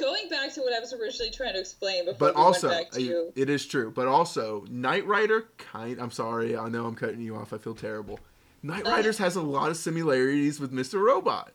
going 0.00 0.28
back 0.28 0.52
to 0.54 0.60
what 0.62 0.72
I 0.72 0.80
was 0.80 0.92
originally 0.92 1.30
trying 1.30 1.52
to 1.52 1.60
explain 1.60 2.06
before 2.06 2.18
but 2.18 2.34
we 2.36 2.42
also 2.42 2.68
went 2.68 2.90
back 2.90 2.98
to 2.98 3.28
uh, 3.28 3.30
it 3.36 3.48
is 3.50 3.66
true 3.66 3.90
but 3.94 4.08
also 4.08 4.64
knight 4.70 5.06
rider 5.06 5.48
kind 5.58 6.00
i'm 6.00 6.10
sorry 6.10 6.56
i 6.56 6.68
know 6.68 6.86
i'm 6.86 6.94
cutting 6.96 7.20
you 7.20 7.36
off 7.36 7.52
i 7.52 7.58
feel 7.58 7.74
terrible 7.74 8.18
knight 8.62 8.86
Uh. 8.86 8.90
riders 8.90 9.18
has 9.18 9.36
a 9.36 9.42
lot 9.42 9.70
of 9.70 9.76
similarities 9.76 10.58
with 10.58 10.72
mr 10.72 11.00
robot 11.00 11.52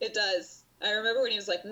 It 0.00 0.12
does. 0.12 0.64
I 0.82 0.90
remember 0.92 1.22
when 1.22 1.30
he 1.30 1.38
was 1.38 1.48
like, 1.48 1.62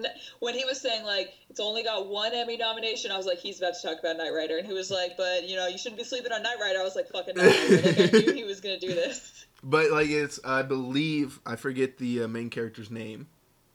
when 0.41 0.55
he 0.55 0.65
was 0.65 0.81
saying 0.81 1.05
like, 1.05 1.35
it's 1.51 1.61
only 1.61 1.83
got 1.83 2.09
one 2.09 2.33
Emmy 2.33 2.57
nomination. 2.57 3.11
I 3.11 3.19
was 3.19 3.27
like, 3.27 3.37
he's 3.37 3.59
about 3.61 3.75
to 3.75 3.83
talk 3.87 3.99
about 4.01 4.17
Knight 4.17 4.33
Rider, 4.33 4.57
and 4.57 4.67
he 4.67 4.73
was 4.73 4.91
like, 4.91 5.19
but 5.19 5.47
you 5.47 5.57
know, 5.57 5.67
you 5.67 5.77
shouldn't 5.77 5.99
be 5.99 6.05
sleeping 6.05 6.33
on 6.33 6.43
Knight 6.43 6.57
Rider. 6.59 6.79
I 6.81 6.83
was 6.83 6.97
like, 6.97 7.09
fucking, 7.11 7.35
no, 7.37 7.43
like, 7.45 8.15
I 8.15 8.19
knew 8.19 8.33
he 8.33 8.45
was 8.45 8.63
gonna 8.63 8.81
do 8.81 8.89
this. 8.95 9.45
but 9.63 9.91
like 9.91 10.09
it's 10.09 10.39
i 10.45 10.61
believe 10.63 11.39
i 11.47 11.57
forget 11.57 11.97
the 11.99 12.23
uh, 12.25 12.29
main 12.29 12.49
character's 12.51 12.91
name 12.91 13.27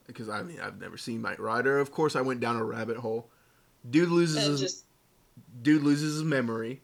because 0.10 0.30
i 0.30 0.42
mean 0.44 0.60
i've 0.60 0.80
never 0.80 0.98
seen 0.98 1.22
knight 1.22 1.40
rider 1.40 1.80
of 1.80 1.92
course 1.92 2.16
i 2.16 2.22
went 2.22 2.40
down 2.40 2.56
a 2.56 2.64
rabbit 2.64 2.98
hole 2.98 3.30
dude 3.90 4.10
loses 4.10 4.46
his 4.46 4.60
just 4.62 4.86
dude 5.62 5.84
loses 5.84 6.16
his 6.16 6.24
memory. 6.24 6.82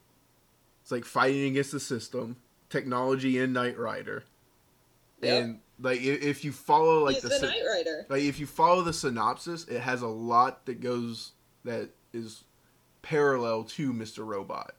It's 0.82 0.92
like 0.92 1.04
fighting 1.06 1.46
against 1.46 1.72
the 1.72 1.80
system, 1.80 2.38
technology 2.70 3.40
in 3.40 3.54
Knight 3.54 3.78
Rider, 3.78 4.24
Yep. 5.22 5.44
and 5.44 5.60
like 5.80 6.00
if, 6.02 6.22
if 6.22 6.46
you 6.46 6.52
follow 6.52 7.04
like 7.04 7.16
he's 7.16 7.24
the, 7.24 7.30
the 7.30 7.48
Knight 7.48 7.64
Rider. 7.68 8.06
like 8.08 8.22
if 8.22 8.40
you 8.40 8.46
follow 8.46 8.82
the 8.84 8.94
synopsis, 8.94 9.66
it 9.66 9.80
has 9.82 10.02
a 10.04 10.08
lot 10.08 10.66
that 10.68 10.80
goes 10.82 11.32
that 11.64 11.90
is 12.14 12.44
parallel 13.02 13.64
to 13.64 13.92
Mr. 13.92 14.26
Robot. 14.26 14.76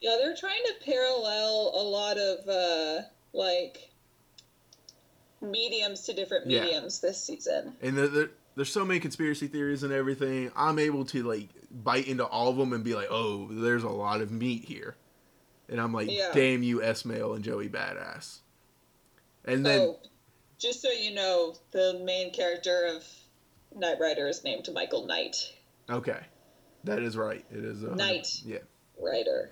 Yeah, 0.00 0.16
they're 0.18 0.34
trying 0.36 0.62
to 0.66 0.84
parallel 0.84 1.72
a 1.74 1.82
lot 1.82 2.16
of 2.18 2.48
uh 2.48 3.02
like 3.34 3.90
mediums 5.42 6.02
to 6.02 6.12
different 6.14 6.48
Yeah. 6.48 6.62
mediums 6.64 7.00
this 7.00 7.22
season. 7.22 7.74
And 7.82 7.98
there, 7.98 8.08
there, 8.08 8.30
there's 8.54 8.72
so 8.72 8.84
many 8.84 9.00
conspiracy 9.00 9.48
theories 9.48 9.82
and 9.82 9.92
everything. 9.92 10.50
I'm 10.56 10.78
able 10.78 11.04
to 11.06 11.22
like 11.22 11.48
bite 11.70 12.06
into 12.06 12.24
all 12.24 12.48
of 12.48 12.56
them 12.56 12.72
and 12.72 12.84
be 12.84 12.94
like, 12.94 13.08
oh, 13.10 13.48
there's 13.50 13.82
a 13.82 13.88
lot 13.88 14.20
of 14.20 14.30
meat 14.30 14.64
here, 14.64 14.94
and 15.68 15.80
I'm 15.80 15.92
like, 15.92 16.10
Yeah. 16.10 16.30
damn 16.32 16.62
you, 16.62 16.80
Esmail 16.80 17.34
and 17.34 17.42
Joey 17.44 17.68
Badass. 17.68 18.38
And 19.44 19.66
then 19.66 19.80
oh, 19.80 19.98
just 20.58 20.80
so 20.82 20.90
you 20.90 21.12
know, 21.14 21.54
the 21.72 22.00
main 22.04 22.32
character 22.32 22.86
of 22.94 23.04
Knight 23.74 23.96
Rider 24.00 24.28
is 24.28 24.44
named 24.44 24.68
Michael 24.72 25.06
Knight. 25.06 25.52
Okay, 25.90 26.20
that 26.84 27.00
is 27.00 27.16
right. 27.16 27.44
It 27.50 27.64
is 27.64 27.82
a 27.82 27.96
Knight. 27.96 28.42
Yeah. 28.44 28.58
Rider. 29.00 29.50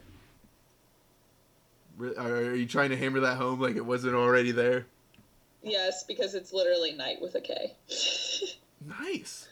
Are 2.19 2.55
you 2.55 2.67
trying 2.67 2.91
to 2.91 2.97
hammer 2.97 3.21
that 3.21 3.37
home 3.37 3.61
like 3.61 3.77
it 3.77 3.85
wasn't 3.85 4.15
already 4.15 4.53
there? 4.53 4.87
Yes, 5.63 6.05
because 6.05 6.35
it's 6.35 6.53
literally 6.53 6.93
Knight 6.93 7.21
with 7.21 7.35
a 7.35 7.41
K. 7.41 7.77
Nice. 8.87 9.49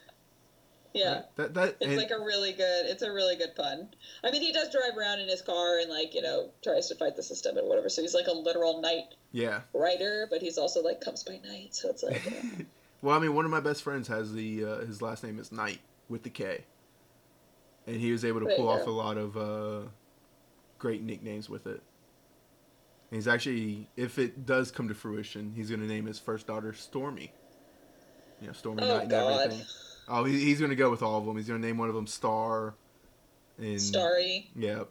Yeah. 0.94 1.22
That 1.36 1.54
that 1.54 1.76
It's 1.80 1.86
and- 1.86 1.96
like 1.96 2.11
a 2.11 2.18
really 2.18 2.52
good. 2.52 2.86
It's 2.86 3.02
a 3.02 3.12
really 3.12 3.36
good 3.36 3.54
pun. 3.54 3.90
I 4.24 4.30
mean, 4.30 4.40
he 4.42 4.52
does 4.52 4.70
drive 4.72 4.96
around 4.96 5.20
in 5.20 5.28
his 5.28 5.42
car 5.42 5.78
and 5.78 5.90
like 5.90 6.14
you 6.14 6.22
know 6.22 6.50
tries 6.62 6.88
to 6.88 6.94
fight 6.94 7.14
the 7.16 7.22
system 7.22 7.56
and 7.59 7.68
whatever. 7.68 7.88
So 7.88 8.02
he's 8.02 8.14
like 8.14 8.26
a 8.26 8.32
literal 8.32 8.80
night 8.80 9.14
yeah. 9.32 9.61
writer, 9.74 10.26
but 10.30 10.40
he's 10.40 10.56
also 10.59 10.82
like 10.82 11.00
comes 11.00 11.22
by 11.22 11.38
night. 11.44 11.74
So 11.74 11.90
it's 11.90 12.02
like, 12.02 12.24
know. 12.26 12.64
Well, 13.02 13.16
I 13.16 13.20
mean, 13.20 13.32
one 13.34 13.44
of 13.44 13.50
my 13.52 13.61
best 13.61 13.82
friends 13.84 14.09
has 14.09 14.32
the 14.32 14.64
uh, 14.64 14.78
his 14.78 15.00
last 15.00 15.22
name 15.22 15.38
is 15.38 15.52
Knight 15.52 15.78
with 16.09 16.24
the 16.24 16.30
K, 16.30 16.64
and 17.86 17.96
he 17.96 18.11
was 18.11 18.24
able 18.24 18.40
to 18.40 18.46
There 18.46 18.56
pull 18.56 18.68
off 18.68 18.86
go. 18.86 18.90
a 18.90 18.92
lot 18.92 19.16
of 19.16 19.36
uh, 19.36 19.88
great 20.80 21.02
nicknames 21.02 21.48
with 21.48 21.68
it. 21.68 21.80
And 23.11 23.16
he's 23.16 23.28
actually, 23.28 23.88
if 23.96 24.18
it 24.18 24.44
does 24.46 24.70
come 24.70 24.88
to 24.88 24.94
fruition, 24.94 25.52
he's 25.56 25.68
going 25.70 25.80
to 25.80 25.86
name 25.86 26.06
his 26.06 26.18
first 26.18 26.46
daughter 26.46 26.72
Stormy. 26.74 27.32
You 28.40 28.48
know, 28.48 28.52
Stormy 28.52 28.82
Oh, 28.82 28.86
Knight 28.88 29.02
and 29.02 29.11
God. 29.11 29.40
everything. 29.46 29.66
Oh, 30.09 30.24
he, 30.24 30.38
he's 30.44 30.59
going 30.59 30.70
to 30.70 30.76
go 30.76 30.90
with 30.90 31.02
all 31.02 31.18
of 31.18 31.24
them. 31.26 31.36
He's 31.36 31.48
going 31.48 31.61
to 31.61 31.66
name 31.66 31.78
one 31.78 31.88
of 31.88 31.94
them 31.94 32.06
Star. 32.06 32.74
And 33.59 33.80
Starry. 33.80 34.50
Yeah, 34.54 34.84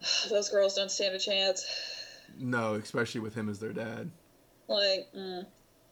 Those 0.30 0.48
girls 0.50 0.74
don't 0.74 0.90
stand 0.90 1.14
a 1.14 1.18
chance. 1.18 1.66
no, 2.38 2.74
especially 2.74 3.20
with 3.20 3.34
him 3.34 3.48
as 3.48 3.58
their 3.58 3.72
dad. 3.72 4.10
Like, 4.68 5.08
mm. 5.16 5.44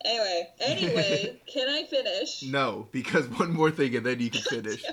anyway, 0.04 0.48
anyway, 0.60 1.40
can 1.52 1.68
I 1.68 1.84
finish? 1.84 2.42
No, 2.42 2.88
because 2.92 3.26
one 3.38 3.52
more 3.52 3.70
thing, 3.70 3.94
and 3.96 4.04
then 4.06 4.18
you 4.20 4.30
can 4.30 4.40
finish. 4.62 4.84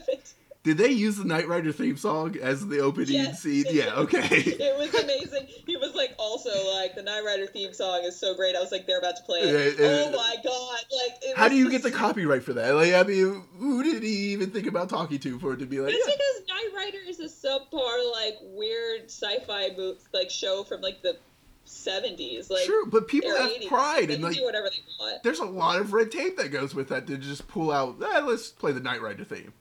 Did 0.64 0.78
they 0.78 0.90
use 0.92 1.18
the 1.18 1.24
Knight 1.26 1.48
Rider 1.48 1.72
theme 1.72 1.98
song 1.98 2.36
as 2.40 2.68
the 2.68 2.80
opening 2.82 3.14
Yes, 3.14 3.42
scene? 3.42 3.66
Yeah, 3.72 3.94
okay. 3.96 4.20
It 4.30 4.78
was 4.78 4.94
amazing. 4.94 5.48
He 5.66 5.76
was 5.76 5.96
like, 5.96 6.14
also 6.20 6.52
like 6.76 6.94
the 6.94 7.02
Knight 7.02 7.24
Rider 7.26 7.48
theme 7.48 7.74
song 7.74 8.02
is 8.04 8.20
so 8.20 8.36
great. 8.36 8.56
I 8.56 8.60
was 8.60 8.72
like, 8.72 8.86
they're 8.86 9.00
about 9.00 9.16
to 9.18 9.24
play 9.24 9.40
it. 9.40 9.76
Oh 9.80 10.12
my 10.12 10.36
god! 10.44 10.80
Like, 10.96 11.18
it 11.24 11.36
How 11.36 11.48
do 11.50 11.56
you 11.56 11.72
just- 11.72 11.84
get 11.84 11.92
the 11.92 11.98
copyright 11.98 12.44
for 12.44 12.54
that? 12.54 12.76
Like, 12.76 12.94
I 12.94 13.02
mean, 13.04 13.44
who 13.58 13.82
did 13.82 14.04
he 14.04 14.34
even 14.34 14.52
think 14.52 14.68
about 14.68 14.88
talking 14.90 15.18
to 15.18 15.40
for 15.40 15.54
it 15.54 15.58
to 15.58 15.66
be 15.66 15.80
like, 15.80 15.94
It's 15.96 16.08
yeah. 16.08 16.14
because 16.14 16.48
Knight 16.48 16.76
Rider 16.76 17.00
is 17.08 17.20
a 17.20 17.26
subpar, 17.48 18.12
like 18.12 18.36
weird 18.42 19.06
sci-fi 19.06 19.70
mo- 19.76 19.96
like 20.14 20.30
show 20.30 20.64
from 20.64 20.82
like 20.82 21.02
the 21.02 21.18
seventies. 21.66 22.50
Like, 22.52 22.66
True, 22.66 22.86
but 22.88 23.08
people 23.08 23.36
have 23.36 23.50
80s. 23.50 23.68
pride 23.68 24.08
They 24.10 24.16
and 24.16 24.24
like, 24.24 24.36
do 24.36 24.44
whatever 24.44 24.70
they 24.70 24.78
want. 25.00 25.24
there's 25.24 25.40
a 25.40 25.46
lot 25.46 25.80
of 25.80 25.94
red 25.94 26.12
tape 26.12 26.38
that 26.38 26.50
goes 26.52 26.76
with 26.76 26.90
that 26.90 27.08
to 27.08 27.18
just 27.18 27.48
pull 27.48 27.72
out. 27.72 27.96
Eh, 28.02 28.20
let's 28.20 28.50
play 28.50 28.72
the 28.72 28.80
Knight 28.80 29.02
Rider 29.02 29.24
theme. 29.24 29.54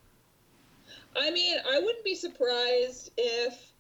I 1.17 1.31
mean, 1.31 1.57
I 1.71 1.81
wouldn't 1.81 2.05
be 2.05 2.15
surprised 2.15 3.11
if, 3.17 3.73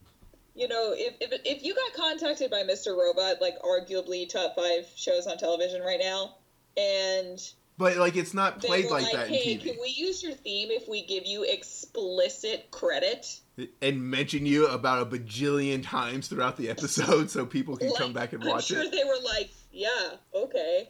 you 0.55 0.69
know, 0.69 0.93
if, 0.95 1.15
if 1.21 1.41
if 1.45 1.63
you 1.65 1.75
got 1.75 1.95
contacted 1.95 2.51
by 2.51 2.63
Mr. 2.63 2.97
Robot, 2.97 3.41
like 3.41 3.55
arguably 3.63 4.29
top 4.29 4.57
five 4.57 4.87
shows 4.97 5.27
on 5.27 5.39
television 5.39 5.83
right 5.83 6.01
now, 6.03 6.37
and 6.77 7.39
But 7.79 7.97
like, 7.97 8.17
it's 8.17 8.35
not 8.35 8.61
played 8.61 8.91
like 8.91 9.05
like, 9.05 9.13
that 9.13 9.29
"Hey, 9.29 9.53
in 9.53 9.61
can 9.61 9.77
we 9.81 9.89
use 9.89 10.23
your 10.23 10.33
theme 10.33 10.71
if 10.71 10.89
we 10.89 11.05
give 11.07 11.25
you 11.27 11.45
explicit 11.45 12.71
credit?" 12.71 13.41
And 13.83 14.03
mention 14.03 14.47
you 14.47 14.67
about 14.67 15.03
a 15.03 15.07
bajillion 15.19 15.83
times 15.83 16.29
throughout 16.29 16.57
the 16.57 16.71
episode, 16.71 17.31
so 17.31 17.47
people 17.47 17.77
can 17.77 17.93
come 17.95 18.13
back 18.13 18.33
and 18.33 18.43
I'm 18.43 18.49
watch 18.49 18.67
sure 18.67 18.83
it. 18.83 18.91
they 18.91 19.05
were 19.05 19.23
like, 19.25 19.51
"Yeah, 19.73 19.89
okay." 20.35 20.89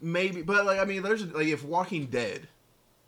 Maybe, 0.00 0.42
but 0.42 0.66
like, 0.66 0.80
I 0.80 0.84
mean, 0.84 1.02
there's 1.02 1.24
like, 1.26 1.46
if 1.46 1.64
Walking 1.64 2.06
Dead 2.06 2.48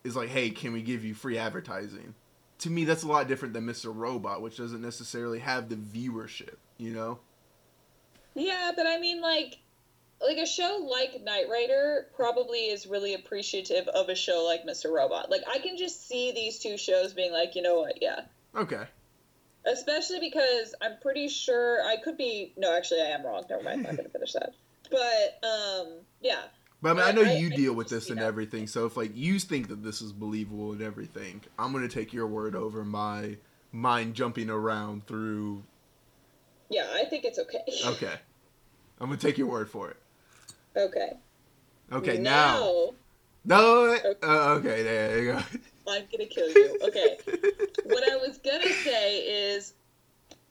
is 0.05 0.15
like, 0.15 0.29
hey, 0.29 0.51
can 0.51 0.73
we 0.73 0.81
give 0.81 1.05
you 1.05 1.13
free 1.13 1.37
advertising? 1.37 2.15
To 2.61 2.71
me, 2.71 2.85
that's 2.85 3.03
a 3.03 3.09
lot 3.09 3.29
different 3.29 3.53
than 3.55 3.67
Mr. 3.67 3.95
Robot, 3.95 4.41
which 4.41 4.57
doesn't 4.57 4.81
necessarily 4.81 5.41
have 5.41 5.69
the 5.69 5.77
viewership. 5.77 6.57
You 6.79 6.93
know? 6.93 7.19
Yeah, 8.35 8.73
but 8.75 8.87
I 8.87 8.99
mean, 8.99 9.21
like, 9.21 9.59
like 10.21 10.39
a 10.39 10.47
show 10.47 10.89
like 10.91 11.23
Knight 11.23 11.47
Rider 11.51 12.07
probably 12.17 12.61
is 12.67 12.87
really 12.87 13.15
appreciative 13.15 13.87
of 13.89 14.09
a 14.09 14.15
show 14.15 14.45
like 14.45 14.65
Mr. 14.67 14.93
Robot. 14.93 15.31
Like, 15.31 15.43
I 15.53 15.59
can 15.59 15.77
just 15.77 16.09
see 16.09 16.33
these 16.33 16.59
two 16.59 16.77
shows 16.77 17.13
being 17.13 17.33
like, 17.33 17.55
you 17.55 17.63
know 17.63 17.81
what? 17.81 18.01
Yeah, 18.03 18.21
Okay. 18.57 18.85
especially 19.67 20.21
because 20.21 20.75
I'm 20.81 20.97
pretty 21.03 21.29
sure 21.29 21.83
I 21.85 21.97
could 22.03 22.17
be. 22.17 22.53
No, 22.57 22.75
actually, 22.77 23.03
I 23.03 23.07
am 23.11 23.25
wrong. 23.25 23.45
Never 23.49 23.63
mind. 23.63 23.79
I'm 23.81 23.83
not 23.85 23.97
gonna 23.97 24.09
finish 24.09 24.33
that. 24.33 24.55
But 24.91 25.47
um, 25.47 25.99
yeah, 26.21 26.43
But 26.85 26.99
I 26.99 27.13
mean, 27.13 27.19
I 27.19 27.23
know 27.23 27.33
you 27.33 27.49
deal 27.49 27.73
with 27.73 27.89
this 27.89 28.11
and 28.11 28.21
everything. 28.21 28.67
So 28.67 28.85
if 28.85 28.95
like 28.95 29.13
you 29.17 29.39
think 29.39 29.69
that 29.69 29.83
this 29.83 30.03
is 30.03 30.13
believable 30.13 30.73
and 30.73 30.83
everything, 30.83 31.41
I'm 31.59 31.73
gonna 31.73 31.89
take 31.89 32.13
your 32.13 32.27
word 32.27 32.55
over 32.55 32.85
my 32.85 33.39
mind 33.73 34.13
jumping 34.13 34.51
around 34.51 35.07
through. 35.07 35.63
yeah, 36.69 36.87
I 36.93 37.07
think 37.07 37.25
it's 37.25 37.39
okay. 37.39 37.65
Okay. 37.87 38.13
I'm 39.01 39.07
gonna 39.07 39.17
take 39.17 39.39
your 39.39 39.47
word 39.47 39.71
for 39.71 39.93
it. 39.93 39.97
Okay. 40.77 41.15
Okay, 41.91 42.19
now. 42.19 42.59
now 42.59 42.91
No. 43.47 43.99
Uh, 44.23 44.57
okay, 44.59 44.83
there 44.83 45.23
you 45.23 45.33
go. 45.33 45.39
I'm 45.89 46.03
gonna 46.13 46.27
kill 46.27 46.51
you. 46.51 46.79
Okay. 46.87 47.17
what 47.85 48.13
I 48.13 48.17
was 48.17 48.37
gonna 48.45 48.75
say 48.85 49.21
is 49.21 49.73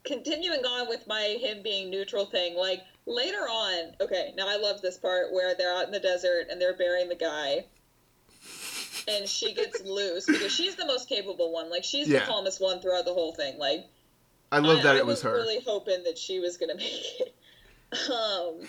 continuing 0.03 0.65
on 0.65 0.89
with 0.89 1.05
my 1.05 1.37
him 1.39 1.61
being 1.61 1.91
neutral 1.91 2.25
thing, 2.25 2.55
like 2.55 2.81
later 3.05 3.39
on, 3.39 3.93
okay, 4.01 4.33
now 4.37 4.47
I 4.47 4.57
love 4.57 4.81
this 4.81 4.97
part 4.97 5.31
where 5.31 5.55
they're 5.55 5.73
out 5.73 5.85
in 5.85 5.91
the 5.91 5.99
desert 5.99 6.47
and 6.49 6.61
they're 6.61 6.75
burying 6.75 7.09
the 7.09 7.15
guy. 7.15 7.65
And 9.07 9.27
she 9.27 9.53
gets 9.53 9.81
loose 9.85 10.25
because 10.25 10.51
she's 10.51 10.75
the 10.75 10.85
most 10.85 11.09
capable 11.09 11.51
one. 11.51 11.69
Like 11.69 11.83
she's 11.83 12.07
Yeah. 12.07 12.19
the 12.19 12.25
calmest 12.25 12.61
one 12.61 12.79
throughout 12.81 13.05
the 13.05 13.13
whole 13.13 13.33
thing. 13.33 13.57
Like 13.57 13.85
I 14.51 14.59
love 14.59 14.83
that 14.83 14.95
I 14.95 14.99
it 14.99 15.05
was 15.05 15.21
her. 15.23 15.33
really 15.33 15.59
hoping 15.65 16.03
that 16.03 16.17
she 16.17 16.39
was 16.39 16.57
gonna 16.57 16.75
make 16.77 17.03
it. 17.19 17.35
Um 18.09 18.67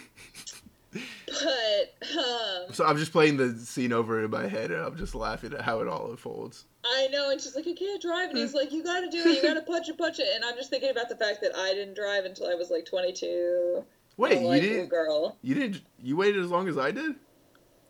but 1.26 2.08
um 2.16 2.72
So 2.72 2.84
I'm 2.84 2.96
just 2.98 3.12
playing 3.12 3.36
the 3.36 3.54
scene 3.58 3.92
over 3.92 4.22
in 4.24 4.30
my 4.30 4.46
head, 4.46 4.70
and 4.70 4.80
I'm 4.80 4.96
just 4.96 5.14
laughing 5.14 5.52
at 5.52 5.60
how 5.60 5.80
it 5.80 5.88
all 5.88 6.10
unfolds. 6.10 6.64
I 6.84 7.08
know, 7.08 7.30
and 7.30 7.40
she's 7.40 7.56
like, 7.56 7.66
I 7.66 7.72
can't 7.72 8.00
drive, 8.00 8.28
and 8.30 8.38
he's 8.38 8.54
like, 8.60 8.72
you 8.72 8.82
gotta 8.84 9.10
do 9.10 9.18
it, 9.18 9.36
you 9.36 9.42
gotta 9.42 9.62
punch 9.62 9.88
it, 9.88 9.98
punch 9.98 10.18
it, 10.20 10.26
and 10.34 10.44
I'm 10.44 10.54
just 10.54 10.70
thinking 10.70 10.90
about 10.90 11.08
the 11.08 11.16
fact 11.16 11.40
that 11.42 11.56
I 11.56 11.74
didn't 11.74 11.94
drive 11.94 12.24
until 12.24 12.48
I 12.48 12.54
was 12.54 12.70
like 12.70 12.86
22. 12.86 13.84
Wait, 14.16 14.40
you 14.40 14.46
like, 14.46 14.62
didn't? 14.62 14.88
Girl. 14.88 15.36
You 15.42 15.54
didn't? 15.54 15.82
You 16.02 16.16
waited 16.16 16.42
as 16.44 16.50
long 16.50 16.68
as 16.68 16.78
I 16.78 16.90
did? 16.90 17.16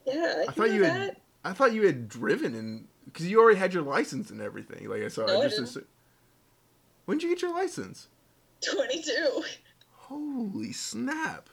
Yeah, 0.07 0.45
I 0.49 0.53
thought 0.53 0.71
you 0.71 0.85
had. 0.85 1.17
I 1.45 1.53
thought 1.53 1.73
you 1.75 1.85
had 1.87 2.09
driven 2.09 2.55
and 2.55 2.89
because 3.05 3.27
you 3.27 3.41
already 3.41 3.59
had 3.59 3.75
your 3.75 3.83
license 3.83 4.31
and 4.31 4.41
everything. 4.41 4.89
Like 4.89 5.03
I 5.03 5.09
saw. 5.09 5.27
No, 5.27 5.41
I 5.43 5.45
I 5.45 5.49
just. 5.49 5.77
assu- 5.77 5.85
when 7.05 7.19
did 7.19 7.25
you 7.25 7.31
get 7.35 7.43
your 7.43 7.53
license? 7.53 8.09
22. 8.71 9.43
Holy 9.93 10.73
snap! 10.73 11.49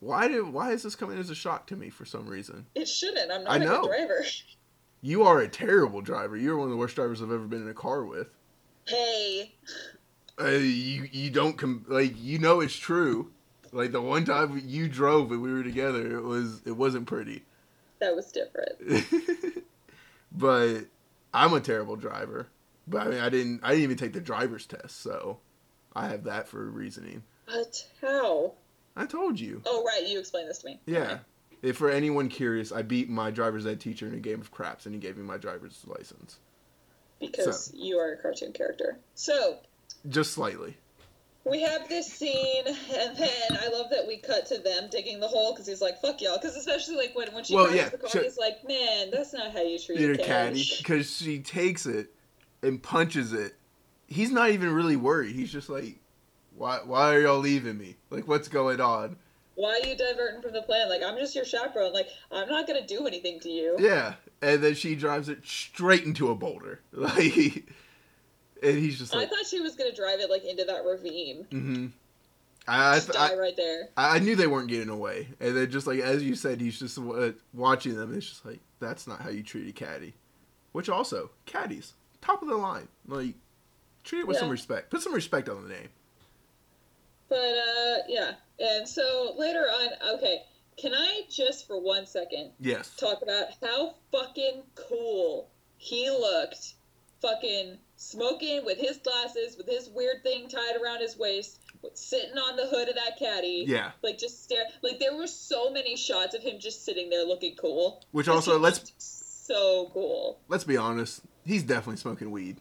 Why 0.00 0.26
did? 0.28 0.42
Why 0.52 0.72
is 0.72 0.82
this 0.82 0.96
coming 0.96 1.18
as 1.18 1.30
a 1.30 1.34
shock 1.34 1.66
to 1.68 1.76
me 1.76 1.90
for 1.90 2.04
some 2.04 2.26
reason? 2.26 2.66
It 2.74 2.88
shouldn't. 2.88 3.30
I'm 3.30 3.44
not 3.44 3.52
I 3.52 3.56
a 3.56 3.58
know. 3.60 3.82
good 3.82 3.88
driver. 3.96 4.24
You 5.02 5.22
are 5.24 5.40
a 5.40 5.48
terrible 5.48 6.00
driver. 6.00 6.36
You're 6.36 6.56
one 6.56 6.66
of 6.66 6.70
the 6.70 6.76
worst 6.76 6.96
drivers 6.96 7.20
I've 7.22 7.30
ever 7.30 7.46
been 7.46 7.62
in 7.62 7.68
a 7.68 7.74
car 7.74 8.04
with. 8.04 8.28
Hey, 8.86 9.54
Uh, 10.40 10.46
you 10.48 11.08
you 11.12 11.30
don't 11.30 11.56
com- 11.56 11.84
like 11.88 12.14
you 12.20 12.38
know 12.38 12.60
it's 12.60 12.74
true. 12.76 13.30
Like 13.74 13.90
the 13.90 14.00
one 14.00 14.24
time 14.24 14.62
you 14.64 14.88
drove 14.88 15.32
and 15.32 15.42
we 15.42 15.52
were 15.52 15.64
together, 15.64 16.16
it 16.16 16.22
was 16.22 16.62
it 16.64 16.76
wasn't 16.76 17.06
pretty. 17.06 17.42
that 17.98 18.14
was 18.14 18.30
different. 18.30 19.64
but 20.32 20.82
I'm 21.32 21.52
a 21.52 21.60
terrible 21.60 21.96
driver. 21.96 22.46
But 22.86 23.06
I 23.06 23.10
mean, 23.10 23.20
I 23.20 23.28
didn't 23.28 23.60
I 23.64 23.70
didn't 23.70 23.82
even 23.84 23.96
take 23.96 24.12
the 24.12 24.20
driver's 24.20 24.66
test, 24.66 25.00
so 25.00 25.38
I 25.94 26.06
have 26.08 26.24
that 26.24 26.46
for 26.46 26.64
reasoning. 26.64 27.24
But 27.46 27.86
how? 28.00 28.52
I 28.96 29.06
told 29.06 29.40
you. 29.40 29.60
Oh, 29.66 29.82
right, 29.84 30.06
you 30.06 30.20
explained 30.20 30.48
this 30.48 30.58
to 30.58 30.66
me. 30.66 30.80
Yeah. 30.86 30.98
Okay. 31.00 31.18
If 31.62 31.76
for 31.78 31.90
anyone 31.90 32.28
curious, 32.28 32.70
I 32.70 32.82
beat 32.82 33.08
my 33.08 33.30
driver's 33.30 33.66
ed 33.66 33.80
teacher 33.80 34.06
in 34.06 34.14
a 34.14 34.18
game 34.18 34.40
of 34.40 34.50
craps, 34.52 34.86
and 34.86 34.94
he 34.94 35.00
gave 35.00 35.16
me 35.16 35.24
my 35.24 35.36
driver's 35.38 35.82
license. 35.86 36.38
Because 37.18 37.72
you 37.74 37.98
are 37.98 38.12
a 38.12 38.16
cartoon 38.18 38.52
character. 38.52 38.98
So, 39.14 39.58
Just 40.08 40.32
slightly. 40.32 40.76
We 41.44 41.60
have 41.62 41.88
this 41.88 42.06
scene, 42.12 42.66
and 42.66 43.16
then 43.16 43.58
I 43.62 43.68
love 43.68 43.90
that 43.90 44.06
we 44.06 44.16
cut 44.18 44.46
to 44.46 44.58
them 44.58 44.88
digging 44.90 45.20
the 45.20 45.28
hole 45.28 45.52
because 45.52 45.66
he's 45.66 45.80
like, 45.82 46.00
"Fuck 46.00 46.20
y'all," 46.20 46.38
because 46.38 46.56
especially 46.56 46.96
like 46.96 47.14
when 47.14 47.32
when 47.34 47.44
she 47.44 47.54
Well, 47.54 47.74
yeah, 47.74 47.88
the 47.88 47.98
car, 47.98 48.10
so- 48.10 48.22
he's 48.22 48.38
like, 48.38 48.66
"Man, 48.66 49.10
that's 49.10 49.32
not 49.32 49.52
how 49.52 49.62
you 49.62 49.78
treat 49.78 50.00
Your 50.00 50.16
caddy." 50.16 50.64
because 50.78 51.16
she 51.16 51.40
takes 51.40 51.86
it 51.86 52.08
and 52.62 52.82
punches 52.82 53.32
it. 53.32 53.54
He's 54.06 54.30
not 54.30 54.50
even 54.50 54.72
really 54.72 54.96
worried. 54.96 55.34
He's 55.34 55.52
just 55.52 55.68
like, 55.68 55.98
"Why? 56.56 56.78
Why 56.84 57.14
are 57.14 57.20
y'all 57.20 57.38
leaving 57.38 57.76
me? 57.78 57.96
Like, 58.10 58.26
what's 58.26 58.48
going 58.48 58.80
on?" 58.80 59.16
Why 59.56 59.80
are 59.80 59.86
you 59.86 59.96
diverting 59.96 60.42
from 60.42 60.52
the 60.52 60.62
plan? 60.62 60.88
Like, 60.88 61.02
I'm 61.02 61.16
just 61.16 61.36
your 61.36 61.44
chaperone. 61.44 61.92
Like, 61.92 62.08
I'm 62.32 62.48
not 62.48 62.66
gonna 62.66 62.84
do 62.86 63.06
anything 63.06 63.38
to 63.40 63.48
you. 63.48 63.76
Yeah, 63.78 64.14
and 64.42 64.62
then 64.62 64.74
she 64.74 64.96
drives 64.96 65.28
it 65.28 65.46
straight 65.46 66.04
into 66.04 66.30
a 66.30 66.34
boulder. 66.34 66.80
Like, 66.92 67.64
and 68.64 68.78
he's 68.78 68.98
just 68.98 69.14
I 69.14 69.26
thought 69.26 69.46
she 69.48 69.60
was 69.60 69.74
gonna 69.74 69.94
drive 69.94 70.20
it 70.20 70.30
like 70.30 70.44
into 70.44 70.64
that 70.64 70.84
ravine. 70.84 71.46
"Mm-hmm." 71.50 71.86
I, 72.66 72.92
I, 72.92 72.94
Just 72.94 73.16
I, 73.16 73.28
die 73.28 73.36
right 73.36 73.56
there. 73.56 73.88
I 73.96 74.18
knew 74.20 74.36
they 74.36 74.46
weren't 74.46 74.68
getting 74.68 74.88
away, 74.88 75.28
and 75.38 75.54
then 75.56 75.70
just 75.70 75.86
like 75.86 76.00
as 76.00 76.22
you 76.22 76.34
said, 76.34 76.60
he's 76.60 76.78
just 76.78 76.98
uh, 76.98 77.32
watching 77.52 77.94
them. 77.94 78.16
It's 78.16 78.26
just 78.26 78.46
like 78.46 78.60
that's 78.80 79.06
not 79.06 79.20
how 79.20 79.28
you 79.28 79.42
treat 79.42 79.68
a 79.68 79.72
caddy. 79.72 80.14
Which 80.72 80.88
also, 80.88 81.30
caddies, 81.46 81.92
top 82.20 82.42
of 82.42 82.48
the 82.48 82.56
line. 82.56 82.88
Like, 83.06 83.34
treat 84.02 84.20
it 84.20 84.26
with 84.26 84.38
some 84.38 84.48
respect. 84.50 84.90
Put 84.90 85.02
some 85.02 85.14
respect 85.14 85.48
on 85.48 85.62
the 85.62 85.68
name. 85.68 85.88
But 87.28 87.36
uh, 87.36 87.96
yeah. 88.08 88.32
And 88.58 88.88
so 88.88 89.34
later 89.36 89.60
on, 89.60 90.16
okay, 90.16 90.42
Can 90.76 90.92
I 90.94 91.22
just 91.30 91.66
for 91.66 91.80
one 91.80 92.06
second 92.06 92.50
Yes. 92.58 92.96
talk 92.96 93.22
about 93.22 93.48
how 93.62 93.94
fucking 94.10 94.62
cool 94.74 95.48
he 95.76 96.10
looked 96.10 96.74
fucking 97.20 97.78
smoking 97.96 98.64
with 98.64 98.78
his 98.78 98.98
glasses 98.98 99.56
with 99.56 99.66
his 99.68 99.88
weird 99.88 100.22
thing 100.22 100.48
tied 100.48 100.76
around 100.82 101.00
his 101.00 101.16
waist 101.18 101.60
sitting 101.94 102.36
on 102.38 102.56
the 102.56 102.66
hood 102.66 102.88
of 102.88 102.94
that 102.94 103.18
caddy 103.18 103.64
Yeah. 103.68 103.90
like 104.02 104.16
just 104.18 104.42
stare 104.42 104.64
like 104.82 104.98
there 104.98 105.14
were 105.16 105.26
so 105.26 105.70
many 105.70 105.96
shots 105.96 106.34
of 106.34 106.42
him 106.42 106.58
just 106.58 106.84
sitting 106.84 107.10
there 107.10 107.24
looking 107.24 107.54
cool 107.56 108.02
Which 108.10 108.26
also 108.26 108.58
let's 108.58 108.92
so 108.98 109.90
cool 109.92 110.40
let's 110.48 110.64
be 110.64 110.76
honest. 110.78 111.20
He's 111.44 111.62
definitely 111.62 111.98
smoking 111.98 112.30
weed. 112.30 112.56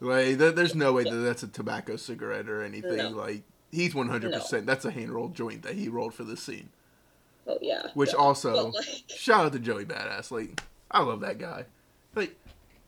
Like 0.00 0.38
there's 0.38 0.74
no 0.74 0.94
way 0.94 1.04
that 1.04 1.10
that's 1.14 1.42
a 1.42 1.48
tobacco 1.48 1.96
cigarette 1.96 2.48
or 2.48 2.62
anything. 2.62 2.96
No. 2.96 3.10
Like 3.10 3.42
he's 3.70 3.94
100. 3.94 4.32
percent 4.32 4.66
That's 4.66 4.84
a 4.86 4.90
hand 4.90 5.10
rolled 5.10 5.34
joint 5.34 5.62
that 5.62 5.74
he 5.74 5.88
rolled 5.88 6.14
for 6.14 6.24
this 6.24 6.42
scene. 6.42 6.70
oh 7.46 7.58
yeah 7.60 7.88
Which 7.94 8.10
yeah. 8.12 8.18
also 8.18 8.68
like, 8.70 8.84
shout 9.08 9.44
out 9.46 9.52
to 9.52 9.58
Joey 9.58 9.84
Badass. 9.84 10.30
Like 10.30 10.60
I 10.90 11.02
love 11.02 11.20
that 11.20 11.38
guy. 11.38 11.66
Like 12.14 12.34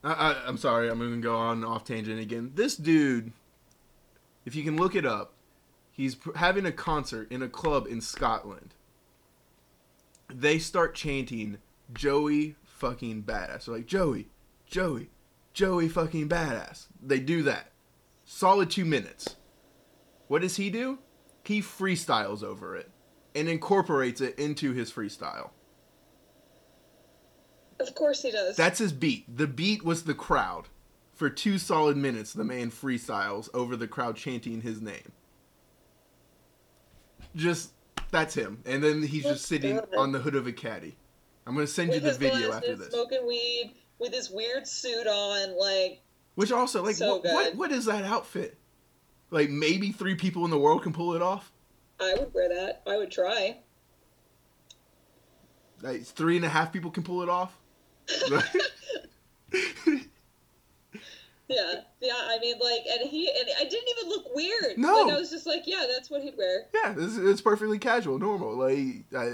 I, 0.07 0.31
I, 0.31 0.47
I'm 0.47 0.57
sorry, 0.57 0.89
I'm 0.89 0.99
gonna 0.99 1.17
go 1.17 1.35
on 1.35 1.65
off 1.65 1.83
tangent 1.83 2.19
again. 2.19 2.51
This 2.55 2.77
dude, 2.77 3.33
if 4.45 4.55
you 4.55 4.63
can 4.63 4.77
look 4.77 4.95
it 4.95 5.05
up, 5.05 5.33
he's 5.91 6.15
pr- 6.15 6.37
having 6.37 6.65
a 6.65 6.71
concert 6.71 7.29
in 7.29 7.41
a 7.41 7.49
club 7.49 7.87
in 7.87 7.99
Scotland. 7.99 8.73
They 10.33 10.59
start 10.59 10.95
chanting 10.95 11.57
Joey 11.93 12.55
fucking 12.63 13.23
badass. 13.23 13.65
They're 13.65 13.75
like 13.75 13.85
Joey, 13.85 14.29
Joey, 14.65 15.09
Joey 15.53 15.89
fucking 15.89 16.29
badass. 16.29 16.87
They 17.01 17.19
do 17.19 17.43
that. 17.43 17.71
Solid 18.23 18.69
two 18.69 18.85
minutes. 18.85 19.35
What 20.29 20.41
does 20.41 20.55
he 20.55 20.69
do? 20.69 20.99
He 21.43 21.61
freestyles 21.61 22.43
over 22.43 22.77
it 22.77 22.89
and 23.35 23.49
incorporates 23.49 24.21
it 24.21 24.39
into 24.39 24.71
his 24.71 24.91
freestyle. 24.91 25.49
Of 27.79 27.93
course 27.95 28.21
he 28.21 28.31
does 28.31 28.55
That's 28.55 28.79
his 28.79 28.91
beat. 28.91 29.37
The 29.37 29.47
beat 29.47 29.83
was 29.83 30.03
the 30.03 30.13
crowd. 30.13 30.65
For 31.13 31.31
two 31.31 31.57
solid 31.57 31.97
minutes, 31.97 32.31
the 32.33 32.43
man 32.43 32.69
freestyles 32.69 33.49
over 33.53 33.75
the 33.75 33.87
crowd 33.87 34.15
chanting 34.15 34.61
his 34.61 34.81
name. 34.81 35.11
Just 37.35 37.71
that's 38.11 38.35
him. 38.35 38.61
And 38.65 38.83
then 38.83 39.01
he's 39.01 39.23
That's 39.23 39.37
just 39.37 39.47
sitting 39.47 39.75
good. 39.77 39.95
on 39.97 40.11
the 40.11 40.19
hood 40.19 40.35
of 40.35 40.47
a 40.47 40.51
caddy. 40.51 40.95
I'm 41.45 41.55
gonna 41.55 41.67
send 41.67 41.93
you 41.93 41.99
the 41.99 42.13
video 42.13 42.51
after 42.53 42.75
this. 42.75 42.91
smoking 42.91 43.25
weed 43.25 43.73
with 43.99 44.13
his 44.13 44.29
weird 44.29 44.67
suit 44.67 45.07
on 45.07 45.57
like 45.57 46.01
Which 46.35 46.51
also, 46.51 46.83
like, 46.83 46.95
So 46.95 47.15
what, 47.15 47.23
what 47.23 47.55
what 47.55 47.71
is 47.71 47.85
that 47.85 48.03
outfit? 48.05 48.57
Like 49.31 49.49
maybe 49.49 49.91
three 49.91 50.15
people 50.15 50.45
in 50.45 50.51
the 50.51 50.59
world 50.59 50.83
can 50.83 50.93
pull 50.93 51.13
it 51.13 51.21
off. 51.21 51.51
I 51.99 52.15
would 52.19 52.33
wear 52.33 52.49
that 52.49 52.83
I 52.87 52.97
would 52.97 53.11
try 53.11 53.57
Like 55.81 56.03
three 56.03 56.35
and 56.35 56.45
a 56.45 56.49
half 56.49 56.71
people 56.71 56.91
can 56.91 57.03
pull 57.03 57.23
it 57.23 57.29
off. 57.29 57.57
Yeah, 61.49 61.75
yeah. 62.01 62.11
I 62.13 62.39
mean, 62.41 62.55
like, 62.59 62.81
and 62.91 63.09
he 63.09 63.29
and 63.29 63.47
I 63.57 63.63
didn't 63.63 63.87
even 63.97 64.09
look 64.09 64.35
weird. 64.35 64.77
No. 64.77 65.03
like, 65.05 65.15
I 65.15 65.17
was 65.17 65.29
just 65.29 65.47
like, 65.47 65.63
yeah, 65.65 65.85
that's 65.89 66.09
what 66.09 66.21
he'd 66.21 66.35
wear. 66.37 66.65
yeah, 66.73 66.93
it's, 66.97 67.15
it's 67.15 67.41
perfectly 67.41 67.79
casual, 67.79 68.19
normal. 68.19 68.53
Like 68.57 69.05
I, 69.17 69.31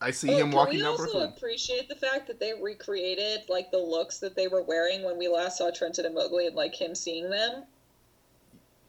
I 0.00 0.10
see 0.10 0.32
Oh, 0.32 0.36
him 0.38 0.52
walking 0.52 0.78
we 0.78 0.86
also 0.86 1.20
appreciate 1.28 1.90
the 1.90 1.96
fact 1.96 2.28
that 2.28 2.40
they 2.40 2.54
recreated 2.58 3.40
like 3.50 3.70
the 3.70 3.76
looks 3.78 4.20
that 4.20 4.36
they 4.36 4.48
were 4.48 4.62
wearing 4.62 5.04
when 5.04 5.18
we 5.18 5.28
last 5.28 5.58
saw 5.58 5.70
Trenton 5.70 6.06
and 6.06 6.14
Mobley, 6.14 6.46
and 6.46 6.56
like 6.56 6.74
him 6.74 6.94
seeing 6.94 7.28
them. 7.28 7.64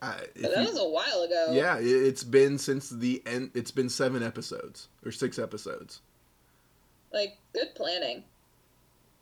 Uh, 0.02 0.14
that 0.38 0.62
you- 0.62 0.66
was 0.66 0.80
a 0.80 0.88
while 0.88 1.24
ago. 1.24 1.48
Yeah, 1.52 1.76
it's 1.78 2.24
been 2.24 2.58
since 2.58 2.90
the 2.90 3.22
end. 3.26 3.52
It's 3.54 3.72
been 3.72 3.90
seven 3.90 4.24
episodes 4.24 4.88
or 5.06 5.12
six 5.12 5.38
episodes. 5.38 6.00
like 7.12 7.38
good 7.54 7.76
planning. 7.76 8.24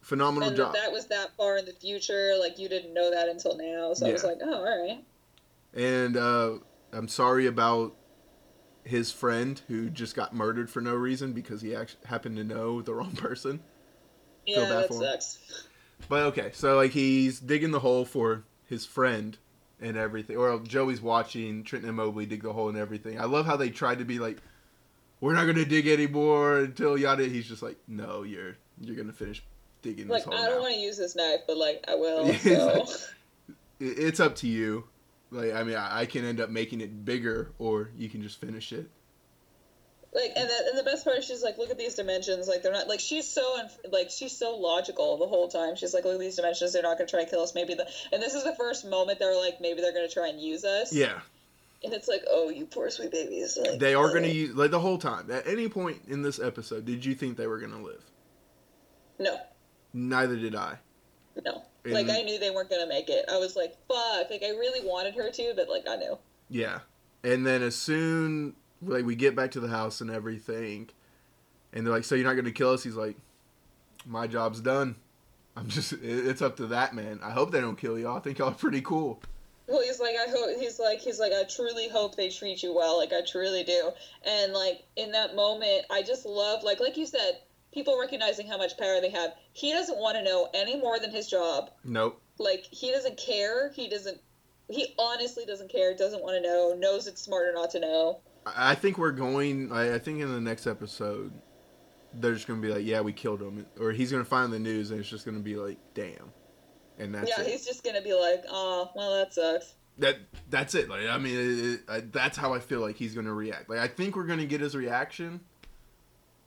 Phenomenal 0.07 0.47
and 0.47 0.55
job. 0.57 0.73
that 0.73 0.93
was 0.93 1.07
that 1.07 1.35
far 1.35 1.57
in 1.57 1.65
the 1.65 1.73
future. 1.73 2.35
Like 2.39 2.57
you 2.57 2.69
didn't 2.69 2.93
know 2.93 3.11
that 3.11 3.27
until 3.27 3.57
now. 3.57 3.93
So 3.93 4.07
I 4.07 4.13
was 4.13 4.23
like, 4.23 4.37
oh, 4.41 4.53
all 4.53 4.63
right. 4.63 5.03
And 5.73 6.15
uh, 6.15 6.59
I'm 6.93 7.09
sorry 7.09 7.45
about 7.45 7.93
his 8.85 9.11
friend 9.11 9.61
who 9.67 9.89
just 9.89 10.15
got 10.15 10.33
murdered 10.33 10.69
for 10.69 10.79
no 10.79 10.95
reason 10.95 11.33
because 11.33 11.59
he 11.61 11.75
actually 11.75 11.99
happened 12.05 12.37
to 12.37 12.45
know 12.45 12.81
the 12.81 12.93
wrong 12.93 13.11
person. 13.17 13.59
Yeah, 14.45 14.63
that 14.63 14.93
sucks. 14.93 15.39
But 16.07 16.23
okay, 16.27 16.51
so 16.53 16.77
like 16.77 16.91
he's 16.91 17.41
digging 17.41 17.71
the 17.71 17.81
hole 17.81 18.05
for 18.05 18.45
his 18.63 18.85
friend 18.85 19.37
and 19.81 19.97
everything, 19.97 20.37
or 20.37 20.57
Joey's 20.59 21.01
watching 21.01 21.65
Trenton 21.65 21.89
and 21.89 21.97
Mobley 21.97 22.25
dig 22.25 22.43
the 22.43 22.53
hole 22.53 22.69
and 22.69 22.77
everything. 22.77 23.19
I 23.19 23.25
love 23.25 23.45
how 23.45 23.57
they 23.57 23.71
tried 23.71 23.99
to 23.99 24.05
be 24.05 24.19
like, 24.19 24.37
"We're 25.19 25.33
not 25.33 25.47
gonna 25.47 25.65
dig 25.65 25.85
anymore 25.85 26.59
until 26.59 26.97
yada." 26.97 27.25
He's 27.25 27.45
just 27.45 27.61
like, 27.61 27.75
"No, 27.89 28.23
you're 28.23 28.55
you're 28.79 28.95
gonna 28.95 29.11
finish 29.11 29.43
digging 29.81 30.07
Like 30.07 30.25
this 30.25 30.33
hole 30.33 30.43
I 30.43 30.49
don't 30.49 30.61
want 30.61 30.73
to 30.75 30.79
use 30.79 30.97
this 30.97 31.15
knife, 31.15 31.41
but 31.47 31.57
like 31.57 31.85
I 31.87 31.95
will. 31.95 32.33
So. 32.37 32.85
It's 33.79 34.19
up 34.19 34.35
to 34.37 34.47
you. 34.47 34.85
Like, 35.29 35.53
I 35.53 35.63
mean, 35.63 35.75
I, 35.75 35.99
I 36.01 36.05
can 36.05 36.25
end 36.25 36.39
up 36.39 36.49
making 36.49 36.81
it 36.81 37.05
bigger, 37.05 37.51
or 37.59 37.89
you 37.97 38.09
can 38.09 38.21
just 38.23 38.39
finish 38.41 38.71
it. 38.73 38.89
like 40.13 40.31
and 40.35 40.49
the, 40.49 40.69
and 40.69 40.79
the 40.79 40.83
best 40.83 41.03
part 41.03 41.17
is 41.17 41.25
she's 41.25 41.43
like 41.43 41.57
look 41.57 41.69
at 41.69 41.77
these 41.77 41.95
dimensions 41.95 42.47
like 42.47 42.63
they're 42.63 42.71
not 42.71 42.87
like 42.87 42.99
she's 43.01 43.27
so 43.27 43.43
unf- 43.59 43.91
like 43.91 44.09
she's 44.09 44.35
so 44.35 44.55
logical 44.55 45.17
the 45.17 45.27
whole 45.27 45.47
time 45.49 45.75
she's 45.75 45.93
like 45.93 46.05
look 46.05 46.13
at 46.15 46.19
these 46.19 46.37
dimensions 46.37 46.73
they're 46.73 46.81
not 46.81 46.97
going 46.97 47.05
to 47.05 47.11
try 47.11 47.19
and 47.21 47.29
kill 47.29 47.41
us 47.41 47.53
maybe 47.53 47.73
the 47.75 47.85
and 48.11 48.21
this 48.23 48.33
is 48.33 48.43
the 48.45 48.55
first 48.55 48.85
moment 48.87 49.19
they're 49.19 49.35
like 49.39 49.59
maybe 49.61 49.81
they're 49.81 49.93
going 49.93 50.07
to 50.07 50.13
try 50.13 50.29
and 50.29 50.41
use 50.41 50.63
us 50.63 50.93
Yeah, 50.93 51.19
and 51.83 51.93
it's 51.93 52.07
like 52.07 52.23
oh 52.29 52.49
you 52.49 52.65
poor 52.65 52.89
sweet 52.89 53.11
babies 53.11 53.57
like 53.61 53.79
they 53.79 53.93
are 53.93 54.11
gonna 54.13 54.27
use 54.27 54.55
like 54.55 54.71
the 54.71 54.79
whole 54.79 54.97
time. 54.97 55.29
At 55.29 55.45
any 55.45 55.67
point 55.67 56.01
in 56.07 56.21
this 56.21 56.39
episode, 56.39 56.85
did 56.85 57.03
you 57.05 57.13
think 57.13 57.37
they 57.37 57.47
were 57.47 57.59
gonna 57.59 57.81
live? 57.83 58.03
no 59.19 59.37
Neither 59.97 60.35
did 60.37 60.55
I. 60.55 60.77
no 61.43 61.63
And- 61.83 61.93
like 61.93 62.09
i 62.09 62.21
knew 62.21 62.37
they 62.39 62.51
weren't 62.51 62.69
going 62.69 62.81
to 62.81 62.87
make 62.87 63.09
it 63.09 63.25
i 63.31 63.37
was 63.37 63.55
like 63.55 63.75
fuck 63.87 64.29
like 64.29 64.43
i 64.43 64.49
really 64.49 64.87
wanted 64.87 65.15
her 65.15 65.29
to 65.31 65.53
but 65.55 65.67
like 65.69 65.87
i 65.89 65.95
knew 65.95 66.17
Yeah. 66.49 66.79
And 67.23 67.45
then 67.45 67.61
as 67.63 67.75
soon 67.75 68.55
like 68.81 69.03
we 69.05 69.15
get 69.15 69.35
back 69.35 69.51
to 69.51 69.59
the 69.59 69.67
house 69.67 70.01
and 70.01 70.09
everything, 70.11 70.89
and 71.73 71.85
they're 71.85 71.93
like, 71.93 72.05
"So 72.05 72.13
you're 72.15 72.25
not 72.27 72.35
gonna 72.35 72.51
kill 72.51 72.69
us?" 72.71 72.83
He's 72.83 72.95
like, 72.95 73.17
"My 74.05 74.27
job's 74.27 74.61
done. 74.61 74.95
I'm 75.55 75.67
just 75.67 75.93
it's 76.01 76.41
up 76.43 76.55
to 76.57 76.67
that 76.67 76.93
man. 76.93 77.19
I 77.23 77.31
hope 77.31 77.51
they 77.51 77.59
don't 77.59 77.75
kill 77.75 77.97
y'all. 77.97 78.15
I 78.17 78.19
think 78.21 78.37
y'all 78.37 78.49
are 78.49 78.53
pretty 78.53 78.81
cool." 78.81 79.19
well 79.69 79.81
he's 79.81 79.99
like 79.99 80.15
i 80.15 80.29
hope 80.31 80.49
he's 80.57 80.79
like 80.79 80.99
he's 80.99 81.19
like 81.19 81.33
i 81.33 81.43
truly 81.43 81.89
hope 81.89 82.15
they 82.15 82.29
treat 82.29 82.63
you 82.63 82.73
well 82.73 82.97
like 82.97 83.11
i 83.11 83.19
truly 83.29 83.65
do 83.65 83.91
and 84.25 84.53
like 84.53 84.83
in 84.95 85.11
that 85.11 85.35
moment 85.35 85.81
i 85.91 86.01
just 86.01 86.25
love 86.25 86.63
like 86.63 86.79
like 86.79 86.95
you 86.95 87.05
said 87.05 87.39
people 87.77 87.99
recognizing 87.99 88.47
how 88.47 88.57
much 88.57 88.75
power 88.77 88.99
they 88.99 89.09
have 89.09 89.33
he 89.53 89.71
doesn't 89.71 89.99
want 89.99 90.17
to 90.17 90.23
know 90.23 90.49
any 90.55 90.75
more 90.77 90.99
than 90.99 91.11
his 91.11 91.27
job 91.27 91.69
Nope. 91.83 92.19
like 92.39 92.65
he 92.71 92.91
doesn't 92.91 93.17
care 93.17 93.71
he 93.73 93.87
doesn't 93.87 94.19
he 94.69 94.95
honestly 94.97 95.45
doesn't 95.45 95.71
care 95.71 95.95
doesn't 95.95 96.23
want 96.23 96.35
to 96.35 96.41
know 96.41 96.75
knows 96.77 97.05
it's 97.05 97.21
smarter 97.21 97.53
not 97.53 97.69
to 97.71 97.79
know 97.79 98.19
I 98.55 98.75
think 98.75 98.97
we're 98.97 99.11
going. 99.11 99.71
I, 99.71 99.99
think 99.99 100.21
in 100.21 100.31
the 100.31 100.39
next 100.39 100.67
episode, 100.67 101.33
they're 102.13 102.33
just 102.33 102.47
gonna 102.47 102.61
be 102.61 102.69
like, 102.69 102.85
"Yeah, 102.85 103.01
we 103.01 103.11
killed 103.11 103.41
him," 103.41 103.65
or 103.79 103.91
he's 103.91 104.11
gonna 104.11 104.23
find 104.23 104.53
the 104.53 104.59
news 104.59 104.91
and 104.91 104.99
it's 104.99 105.09
just 105.09 105.25
gonna 105.25 105.39
be 105.39 105.55
like, 105.55 105.77
"Damn," 105.93 106.31
and 106.97 107.13
that's 107.13 107.29
yeah 107.29 107.41
it. 107.41 107.47
he's 107.47 107.65
just 107.65 107.83
gonna 107.83 108.01
be 108.01 108.13
like 108.13 108.45
oh 108.49 108.89
well 108.95 109.17
that 109.17 109.33
sucks 109.33 109.73
that 109.99 110.17
that's 110.49 110.75
it. 110.75 110.89
Like 110.89 111.07
I 111.07 111.17
mean, 111.17 111.35
it, 111.35 111.65
it, 111.65 111.79
I, 111.89 111.99
that's 111.99 112.37
how 112.37 112.53
I 112.53 112.59
feel 112.59 112.79
like 112.79 112.95
he's 112.95 113.15
gonna 113.15 113.33
react. 113.33 113.69
Like 113.69 113.79
I 113.79 113.87
think 113.87 114.15
we're 114.15 114.25
gonna 114.25 114.45
get 114.45 114.61
his 114.61 114.75
reaction, 114.75 115.41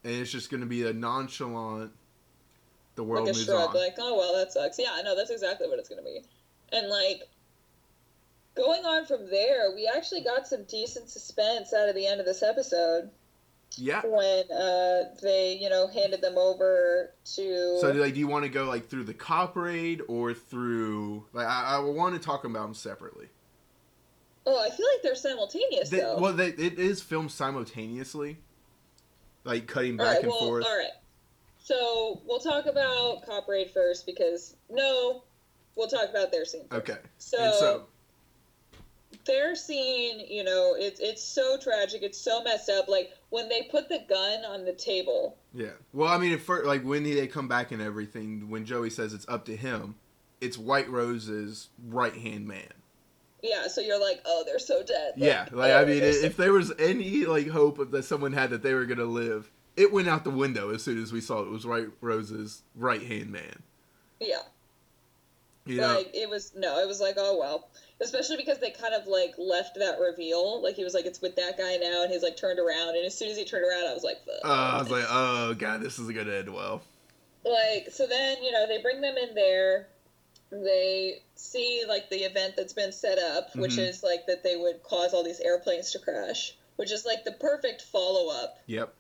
and 0.05 0.13
it's 0.15 0.31
just 0.31 0.51
gonna 0.51 0.67
be 0.67 0.87
a 0.87 0.93
nonchalant. 0.93 1.93
The 2.97 3.05
world 3.05 3.27
like 3.27 3.35
a 3.35 3.37
moves 3.37 3.47
shrug 3.47 3.71
on. 3.71 3.75
like 3.75 3.95
oh 3.99 4.19
well 4.19 4.37
that 4.37 4.53
sucks 4.53 4.79
yeah 4.79 4.91
i 4.93 5.01
know 5.01 5.17
that's 5.17 5.31
exactly 5.31 5.69
what 5.69 5.79
it's 5.79 5.89
gonna 5.89 6.03
be 6.03 6.23
and 6.73 6.89
like 6.89 7.23
going 8.55 8.85
on 8.85 9.07
from 9.07 9.31
there 9.31 9.75
we 9.75 9.91
actually 9.97 10.23
got 10.23 10.47
some 10.47 10.65
decent 10.65 11.09
suspense 11.09 11.73
out 11.73 11.89
of 11.89 11.95
the 11.95 12.07
end 12.07 12.21
of 12.21 12.27
this 12.27 12.43
episode 12.43 13.11
yeah. 13.77 14.03
when 14.05 14.45
uh, 14.51 15.15
they 15.23 15.57
you 15.61 15.71
know 15.71 15.87
handed 15.87 16.21
them 16.21 16.37
over 16.37 17.13
to 17.37 17.79
So 17.81 17.93
like, 17.93 18.15
do 18.15 18.21
you 18.21 18.27
want 18.27 18.45
to 18.45 18.51
go 18.51 18.65
like 18.65 18.89
through 18.89 19.05
the 19.05 19.15
cop 19.15 19.57
raid 19.57 20.03
or 20.09 20.35
through 20.35 21.25
like 21.33 21.47
I, 21.47 21.77
I 21.77 21.79
want 21.79 22.15
to 22.15 22.21
talk 22.21 22.45
about 22.45 22.63
them 22.63 22.75
separately. 22.75 23.29
oh 24.47 24.61
i 24.61 24.69
feel 24.71 24.87
like 24.95 25.03
they're 25.03 25.15
simultaneous 25.15 25.91
They, 25.91 26.01
though 26.01 26.19
well, 26.19 26.33
they, 26.33 26.49
it 26.49 26.79
is 26.79 27.01
filmed 27.01 27.31
simultaneously, 27.31 28.39
like 29.45 29.67
cutting 29.67 29.97
back 29.97 30.07
right, 30.07 30.23
and 30.23 30.29
well, 30.29 30.39
forth. 30.41 30.65
all 30.65 30.77
right. 30.77 30.91
So 31.63 32.21
we'll 32.27 32.41
talk 32.41 32.67
about 32.67 33.27
Cop 33.27 33.49
Raid 33.49 33.71
first 33.71 34.07
because 34.07 34.57
no, 34.69 35.23
we'll 35.77 35.89
talk 35.89 36.09
about 36.11 36.33
their 36.33 36.45
scene. 36.45 36.67
First. 36.69 36.91
Okay. 36.91 36.99
So, 37.19 37.37
so 37.59 37.87
their 39.27 39.55
scene, 39.55 40.21
you 40.29 40.45
know, 40.45 40.75
it's 40.77 41.01
it's 41.01 41.23
so 41.23 41.57
tragic. 41.59 42.03
It's 42.03 42.19
so 42.19 42.43
messed 42.43 42.71
up. 42.71 42.89
Like 42.89 43.13
when 43.31 43.49
they 43.49 43.63
put 43.63 43.89
the 43.89 44.01
gun 44.09 44.45
on 44.45 44.65
the 44.65 44.73
table. 44.73 45.37
Yeah. 45.55 45.71
Well, 45.93 46.09
I 46.09 46.19
mean, 46.19 46.33
at 46.33 46.41
first, 46.41 46.67
like 46.67 46.83
when 46.85 47.05
they 47.05 47.27
come 47.27 47.49
back 47.49 47.73
and 47.73 47.83
everything, 47.83 48.51
when 48.51 48.65
Joey 48.65 48.91
says 48.91 49.13
it's 49.13 49.29
up 49.29 49.45
to 49.47 49.57
him, 49.57 49.97
it's 50.41 50.59
White 50.59 50.89
Rose's 50.91 51.69
right 51.87 52.15
hand 52.15 52.47
man. 52.47 52.73
Yeah, 53.43 53.69
so 53.69 53.81
you're 53.81 54.01
like, 54.01 54.21
oh, 54.27 54.43
they're 54.47 54.59
so 54.59 54.83
dead. 54.83 55.13
Like, 55.17 55.27
Yeah, 55.29 55.47
like 55.53 55.73
oh, 55.73 55.79
I 55.81 55.85
mean, 55.85 56.01
they're 56.01 56.13
so- 56.13 56.27
if 56.27 56.37
there 56.37 56.53
was 56.53 56.73
any 56.79 57.25
like 57.25 57.49
hope 57.49 57.91
that 57.91 58.05
someone 58.05 58.33
had 58.33 58.51
that 58.51 58.63
they 58.63 58.75
were 58.75 58.85
gonna 58.87 59.05
live, 59.05 59.51
it 59.77 59.93
went 59.93 60.09
out 60.09 60.25
the 60.25 60.31
window 60.31 60.71
as 60.75 60.83
soon 60.83 61.03
as 61.03 61.13
we 61.13 61.21
saw 61.21 61.41
it 61.41 61.49
was 61.51 61.65
White 61.67 61.89
Rose's 62.01 62.63
right 62.75 63.03
hand 63.03 63.31
man. 63.31 63.63
yeah, 64.21 64.37
You 65.65 65.81
know, 65.81 65.95
like 65.97 66.11
it 66.15 66.29
was 66.29 66.53
no, 66.57 66.79
it 66.81 66.87
was 66.89 67.01
like, 67.01 67.15
oh 67.19 67.39
well. 67.39 67.69
Especially 68.03 68.39
because 68.39 68.59
they 68.59 68.71
kind 68.71 68.95
of 68.95 69.07
like 69.07 69.35
left 69.37 69.75
that 69.79 69.99
reveal. 70.01 70.63
Like 70.63 70.75
he 70.75 70.85
was 70.85 70.95
like, 70.95 71.05
it's 71.05 71.21
with 71.21 71.37
that 71.37 71.59
guy 71.59 71.77
now, 71.77 72.03
and 72.03 72.11
he's 72.11 72.23
like 72.23 72.37
turned 72.37 72.59
around, 72.59 72.97
and 72.97 73.05
as 73.05 73.17
soon 73.17 73.29
as 73.31 73.37
he 73.37 73.45
turned 73.45 73.65
around, 73.65 73.87
I 73.89 73.93
was 73.95 74.03
like, 74.03 74.17
fuck. 74.25 74.41
uh, 74.45 74.49
I 74.77 74.79
was 74.79 74.91
like, 74.91 75.05
oh 75.09 75.55
god, 75.55 75.83
this 75.83 75.99
isn't 75.99 76.15
gonna 76.17 76.33
end 76.33 76.53
well. 76.53 76.83
like 77.45 77.89
so 77.93 78.07
then 78.07 78.43
you 78.43 78.53
know 78.53 78.67
they 78.67 78.81
bring 78.83 79.01
them 79.03 79.17
in 79.17 79.35
there 79.35 79.89
they 80.51 81.23
see 81.37 81.85
like 81.89 82.11
the 82.11 82.25
event 82.25 82.55
that's 82.57 82.73
been 82.73 82.93
set 82.93 83.19
up 83.19 83.55
which 83.57 83.77
Mhm. 83.77 83.89
is 83.89 84.03
like 84.03 84.27
that 84.27 84.43
they 84.43 84.57
would 84.57 84.83
cause 84.83 85.15
all 85.15 85.23
these 85.23 85.41
airplanes 85.41 85.93
to 85.93 85.99
crash 86.01 86.55
which 86.77 86.91
is 86.91 87.05
like 87.07 87.25
the 87.25 87.33
perfect 87.33 87.83
follow-up 87.83 88.59
Yep, 88.67 88.93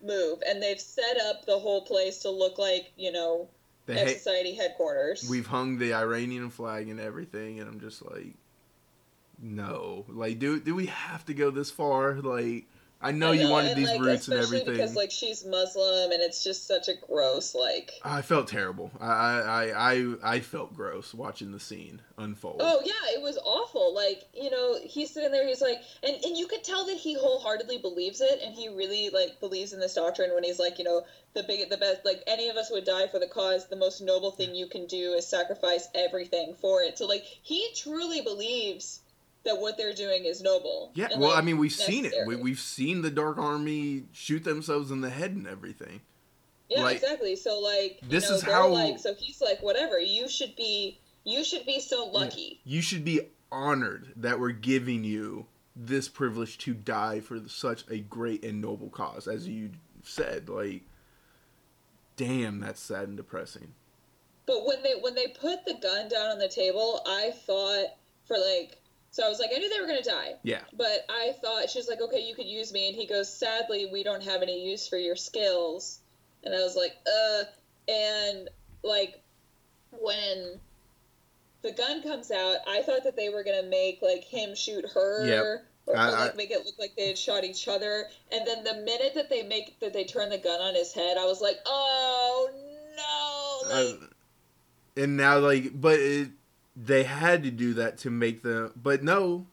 move 0.00 0.42
and 0.46 0.60
they've 0.62 0.80
set 0.80 1.16
up 1.20 1.46
the 1.46 1.58
whole 1.58 1.82
place 1.82 2.18
to 2.22 2.30
look 2.30 2.58
like 2.58 2.90
you 2.96 3.12
know 3.12 3.48
F 3.88 3.98
ha- 3.98 4.12
society 4.14 4.54
headquarters 4.54 5.28
we've 5.28 5.46
hung 5.46 5.78
the 5.78 5.94
Iranian 5.94 6.50
flag 6.50 6.88
and 6.88 6.98
everything, 7.00 7.58
and 7.60 7.68
I'm 7.68 7.80
just 7.80 8.00
like, 8.04 8.34
no, 9.40 10.04
like, 10.08 10.38
do 10.38 10.60
do 10.60 10.74
we 10.74 10.86
have 10.86 11.24
to 11.26 11.34
go 11.34 11.50
this 11.50 11.70
far? 11.70 12.14
Like, 12.14 12.66
I 13.02 13.10
know, 13.10 13.32
I 13.32 13.34
you 13.34 13.50
wanted 13.50 13.76
these 13.76 13.88
like, 13.88 14.00
roots 14.00 14.28
and 14.28 14.40
everything. 14.40 14.74
because 14.74 14.94
like 14.94 15.10
she's 15.10 15.44
muslim 15.44 16.12
and 16.12 16.22
it's 16.22 16.44
just 16.44 16.66
such 16.66 16.88
a 16.88 16.94
gross 17.08 17.54
like 17.54 17.92
I 18.04 18.22
felt 18.22 18.48
terrible. 18.48 18.90
I, 19.00 19.06
I 19.06 19.92
I 19.92 20.14
I 20.22 20.40
felt 20.40 20.74
gross 20.74 21.12
watching 21.12 21.52
the 21.52 21.60
scene 21.60 22.00
unfold. 22.16 22.60
Oh 22.60 22.80
yeah, 22.84 23.16
it 23.16 23.22
was 23.22 23.38
awful. 23.44 23.94
Like 23.94 24.22
you 24.34 24.50
know, 24.50 24.78
he's 24.82 25.10
sitting 25.10 25.32
there. 25.32 25.46
He's 25.46 25.60
like, 25.60 25.78
and 26.02 26.14
and 26.24 26.36
you 26.36 26.46
could 26.46 26.64
tell 26.64 26.86
that 26.86 26.96
he 26.96 27.14
wholeheartedly 27.14 27.78
believes 27.78 28.20
it, 28.20 28.40
and 28.44 28.54
he 28.54 28.68
really 28.68 29.10
like 29.10 29.40
believes 29.40 29.72
in 29.72 29.80
this 29.80 29.94
doctrine. 29.94 30.32
When 30.34 30.44
he's 30.44 30.58
like, 30.58 30.78
you 30.78 30.84
know, 30.84 31.02
the 31.34 31.42
big, 31.42 31.68
the 31.70 31.76
best, 31.76 32.04
like 32.04 32.22
any 32.26 32.48
of 32.48 32.56
us 32.56 32.70
would 32.70 32.84
die 32.84 33.06
for 33.08 33.18
the 33.18 33.26
cause. 33.26 33.68
The 33.68 33.76
most 33.76 34.00
noble 34.00 34.30
thing 34.30 34.54
you 34.54 34.66
can 34.66 34.86
do 34.86 35.12
is 35.12 35.26
sacrifice 35.26 35.88
everything 35.94 36.54
for 36.60 36.82
it. 36.82 36.98
So 36.98 37.06
like, 37.06 37.24
he 37.24 37.68
truly 37.74 38.20
believes 38.20 39.00
that 39.44 39.58
what 39.58 39.76
they're 39.76 39.94
doing 39.94 40.24
is 40.24 40.42
noble. 40.42 40.92
Yeah, 40.94 41.08
well, 41.16 41.30
like, 41.30 41.38
I 41.38 41.40
mean, 41.42 41.58
we've 41.58 41.72
seen 41.72 42.04
it. 42.04 42.14
We, 42.26 42.36
we've 42.36 42.60
seen 42.60 43.02
the 43.02 43.10
Dark 43.10 43.38
Army 43.38 44.04
shoot 44.12 44.44
themselves 44.44 44.90
in 44.90 45.00
the 45.00 45.10
head 45.10 45.32
and 45.32 45.46
everything. 45.46 46.00
Yeah, 46.68 46.82
like, 46.84 46.96
exactly. 46.96 47.36
So 47.36 47.58
like, 47.60 48.00
this 48.02 48.30
know, 48.30 48.36
is 48.36 48.42
how- 48.42 48.68
like, 48.68 48.98
so 48.98 49.14
he's 49.14 49.40
like, 49.40 49.62
whatever. 49.62 49.98
You 49.98 50.28
should 50.28 50.56
be, 50.56 50.98
you 51.24 51.44
should 51.44 51.66
be 51.66 51.80
so 51.80 52.06
lucky. 52.06 52.60
You 52.64 52.80
should 52.80 53.04
be 53.04 53.20
honored 53.50 54.12
that 54.16 54.40
we're 54.40 54.50
giving 54.50 55.04
you 55.04 55.46
this 55.74 56.08
privilege 56.08 56.58
to 56.58 56.74
die 56.74 57.20
for 57.20 57.40
such 57.48 57.84
a 57.90 57.98
great 57.98 58.44
and 58.44 58.60
noble 58.60 58.88
cause, 58.88 59.26
as 59.28 59.48
you 59.48 59.70
said. 60.02 60.48
Like, 60.48 60.82
damn, 62.16 62.60
that's 62.60 62.80
sad 62.80 63.08
and 63.08 63.16
depressing. 63.16 63.74
But 64.46 64.66
when 64.66 64.82
they 64.82 64.94
when 65.00 65.14
they 65.14 65.28
put 65.28 65.64
the 65.64 65.74
gun 65.74 66.08
down 66.08 66.30
on 66.30 66.38
the 66.38 66.48
table, 66.48 67.02
I 67.06 67.32
thought 67.46 67.86
for 68.26 68.36
like 68.36 68.78
so 69.12 69.24
I 69.24 69.28
was 69.28 69.38
like 69.38 69.50
I 69.54 69.58
knew 69.58 69.72
they 69.72 69.80
were 69.80 69.86
gonna 69.86 70.02
die, 70.02 70.34
Yeah, 70.42 70.62
but 70.76 71.06
I 71.08 71.32
thought 71.40 71.70
she 71.70 71.78
was 71.78 71.86
like 71.88 72.00
okay 72.00 72.20
you 72.26 72.34
could 72.34 72.46
use 72.46 72.72
me, 72.72 72.88
and 72.88 72.96
he 72.96 73.06
goes 73.06 73.32
sadly 73.32 73.88
we 73.92 74.02
don't 74.02 74.22
have 74.24 74.42
any 74.42 74.68
use 74.68 74.88
for 74.88 74.96
your 74.98 75.14
skills, 75.16 76.00
and 76.42 76.52
I 76.54 76.58
was 76.58 76.74
like 76.74 76.96
uh 77.06 77.44
and 77.90 78.48
like 78.82 79.20
when 79.92 80.58
the 81.62 81.72
gun 81.72 82.02
comes 82.02 82.30
out, 82.32 82.56
I 82.66 82.82
thought 82.82 83.04
that 83.04 83.14
they 83.16 83.28
were 83.28 83.44
gonna 83.44 83.62
make 83.68 84.00
like 84.02 84.24
him 84.24 84.54
shoot 84.56 84.84
her. 84.94 85.24
Yep. 85.26 85.44
Or, 85.86 85.96
I- 85.96 86.08
or, 86.08 86.10
like 86.12 86.36
make 86.36 86.50
it 86.50 86.64
look 86.64 86.78
like 86.78 86.94
they 86.96 87.08
had 87.08 87.18
shot 87.18 87.44
each 87.44 87.66
other, 87.68 88.06
and 88.30 88.46
then 88.46 88.62
the 88.64 88.74
minute 88.74 89.12
that 89.16 89.28
they 89.28 89.42
make 89.42 89.78
that 89.80 89.92
they 89.92 90.04
turn 90.04 90.30
the 90.30 90.38
gun 90.38 90.60
on 90.60 90.74
his 90.74 90.92
head, 90.92 91.16
I 91.18 91.24
was 91.24 91.40
like, 91.40 91.56
"Oh 91.66 92.50
no!" 92.96 93.74
Like, 93.74 93.94
uh, 94.00 95.02
and 95.02 95.16
now 95.16 95.38
like, 95.38 95.72
but 95.80 95.98
it, 95.98 96.28
they 96.74 97.04
had 97.04 97.42
to 97.42 97.50
do 97.50 97.74
that 97.74 97.98
to 97.98 98.10
make 98.10 98.42
the. 98.42 98.72
But 98.76 99.02
no, 99.02 99.46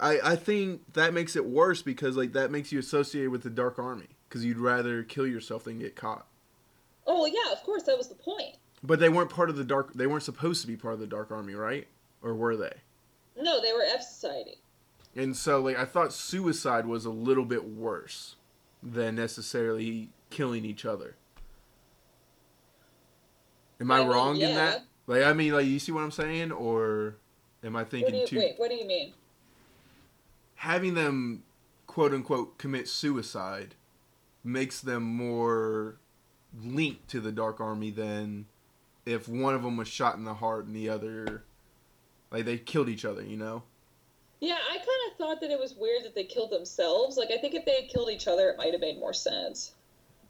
I 0.00 0.20
I 0.22 0.36
think 0.36 0.92
that 0.94 1.12
makes 1.12 1.36
it 1.36 1.44
worse 1.44 1.82
because 1.82 2.16
like 2.16 2.32
that 2.32 2.50
makes 2.50 2.72
you 2.72 2.78
associated 2.78 3.30
with 3.30 3.42
the 3.42 3.50
Dark 3.50 3.78
Army 3.78 4.08
because 4.28 4.44
you'd 4.44 4.58
rather 4.58 5.02
kill 5.02 5.26
yourself 5.26 5.64
than 5.64 5.78
get 5.78 5.96
caught. 5.96 6.26
Oh 7.06 7.26
yeah, 7.26 7.52
of 7.52 7.62
course 7.62 7.82
that 7.84 7.98
was 7.98 8.08
the 8.08 8.14
point. 8.14 8.56
But 8.82 8.98
they 8.98 9.08
weren't 9.08 9.30
part 9.30 9.48
of 9.48 9.56
the 9.56 9.64
dark. 9.64 9.92
They 9.94 10.06
weren't 10.06 10.24
supposed 10.24 10.60
to 10.62 10.66
be 10.66 10.76
part 10.76 10.94
of 10.94 11.00
the 11.00 11.06
Dark 11.06 11.30
Army, 11.30 11.54
right? 11.54 11.86
Or 12.20 12.34
were 12.34 12.56
they? 12.56 12.72
No, 13.36 13.60
they 13.60 13.72
were 13.72 13.84
F 13.84 14.02
Society. 14.02 14.58
And 15.14 15.36
so, 15.36 15.60
like, 15.60 15.78
I 15.78 15.84
thought 15.84 16.12
suicide 16.12 16.86
was 16.86 17.04
a 17.04 17.10
little 17.10 17.44
bit 17.44 17.64
worse 17.64 18.36
than 18.82 19.14
necessarily 19.14 20.10
killing 20.30 20.64
each 20.64 20.84
other. 20.84 21.16
Am 23.80 23.90
I, 23.90 23.98
I 23.98 24.00
mean, 24.00 24.08
wrong 24.08 24.40
in 24.40 24.54
that? 24.54 24.84
Like, 25.06 25.24
I 25.24 25.32
mean, 25.32 25.52
like, 25.52 25.66
you 25.66 25.78
see 25.78 25.92
what 25.92 26.02
I'm 26.02 26.10
saying, 26.10 26.52
or 26.52 27.16
am 27.64 27.76
I 27.76 27.80
What 27.80 27.90
thinking 27.90 28.12
do 28.12 28.18
you 28.20 28.26
too? 28.26 28.38
wait? 28.38 28.54
What 28.56 28.70
do 28.70 28.76
you 28.76 28.86
mean? 28.86 29.12
Having 30.56 30.94
them, 30.94 31.42
quote 31.86 32.14
unquote, 32.14 32.58
commit 32.58 32.88
suicide 32.88 33.74
makes 34.44 34.80
them 34.80 35.02
more 35.02 35.96
linked 36.62 37.08
to 37.08 37.20
the 37.20 37.32
Dark 37.32 37.60
Army 37.60 37.90
than 37.90 38.46
if 39.04 39.28
one 39.28 39.54
of 39.54 39.62
them 39.62 39.76
was 39.76 39.88
shot 39.88 40.16
in 40.16 40.24
the 40.24 40.34
heart 40.34 40.66
and 40.66 40.76
the 40.76 40.88
other, 40.88 41.42
like, 42.30 42.44
they 42.44 42.58
killed 42.58 42.88
each 42.88 43.04
other. 43.04 43.22
You 43.22 43.36
know? 43.36 43.62
Yeah, 44.42 44.58
I 44.68 44.76
kind 44.76 44.88
of 45.10 45.18
thought 45.18 45.40
that 45.40 45.52
it 45.52 45.58
was 45.58 45.74
weird 45.74 46.04
that 46.04 46.16
they 46.16 46.24
killed 46.24 46.50
themselves. 46.50 47.16
Like 47.16 47.30
I 47.30 47.38
think 47.38 47.54
if 47.54 47.64
they 47.64 47.80
had 47.82 47.88
killed 47.88 48.10
each 48.10 48.26
other, 48.26 48.48
it 48.50 48.58
might 48.58 48.72
have 48.72 48.80
made 48.80 48.98
more 48.98 49.12
sense. 49.12 49.70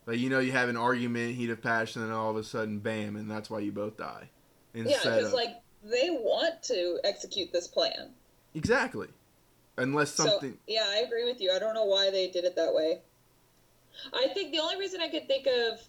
Like 0.05 0.19
you 0.19 0.29
know, 0.29 0.39
you 0.39 0.53
have 0.53 0.69
an 0.69 0.77
argument, 0.77 1.35
heat 1.35 1.49
of 1.49 1.63
passion, 1.63 2.03
and 2.03 2.13
all 2.13 2.31
of 2.31 2.37
a 2.37 2.45
sudden, 2.45 2.79
bam, 2.79 3.17
and 3.17 3.31
that's 3.31 3.49
why 3.49 3.61
you 3.61 3.73
both 3.73 3.97
die. 3.97 4.29
Yeah, 4.75 4.99
because 5.03 5.33
like 5.33 5.61
they 5.85 6.11
want 6.11 6.63
to 6.65 6.99
execute 7.05 7.53
this 7.53 7.67
plan. 7.69 8.11
exactly, 8.55 9.09
unless 9.79 10.13
something. 10.13 10.53
So 10.53 10.59
yeah, 10.67 10.85
I 10.89 10.97
agree 11.07 11.25
with 11.25 11.41
you. 11.41 11.53
I 11.55 11.59
don't 11.59 11.75
know 11.75 11.85
why 11.85 12.11
they 12.11 12.31
did 12.31 12.45
it 12.45 12.57
that 12.57 12.75
way. 12.75 13.01
I 14.15 14.29
think 14.35 14.53
the 14.53 14.59
only 14.61 14.79
reason 14.79 15.01
I 15.01 15.09
could 15.09 15.27
think 15.29 15.47
of 15.47 15.81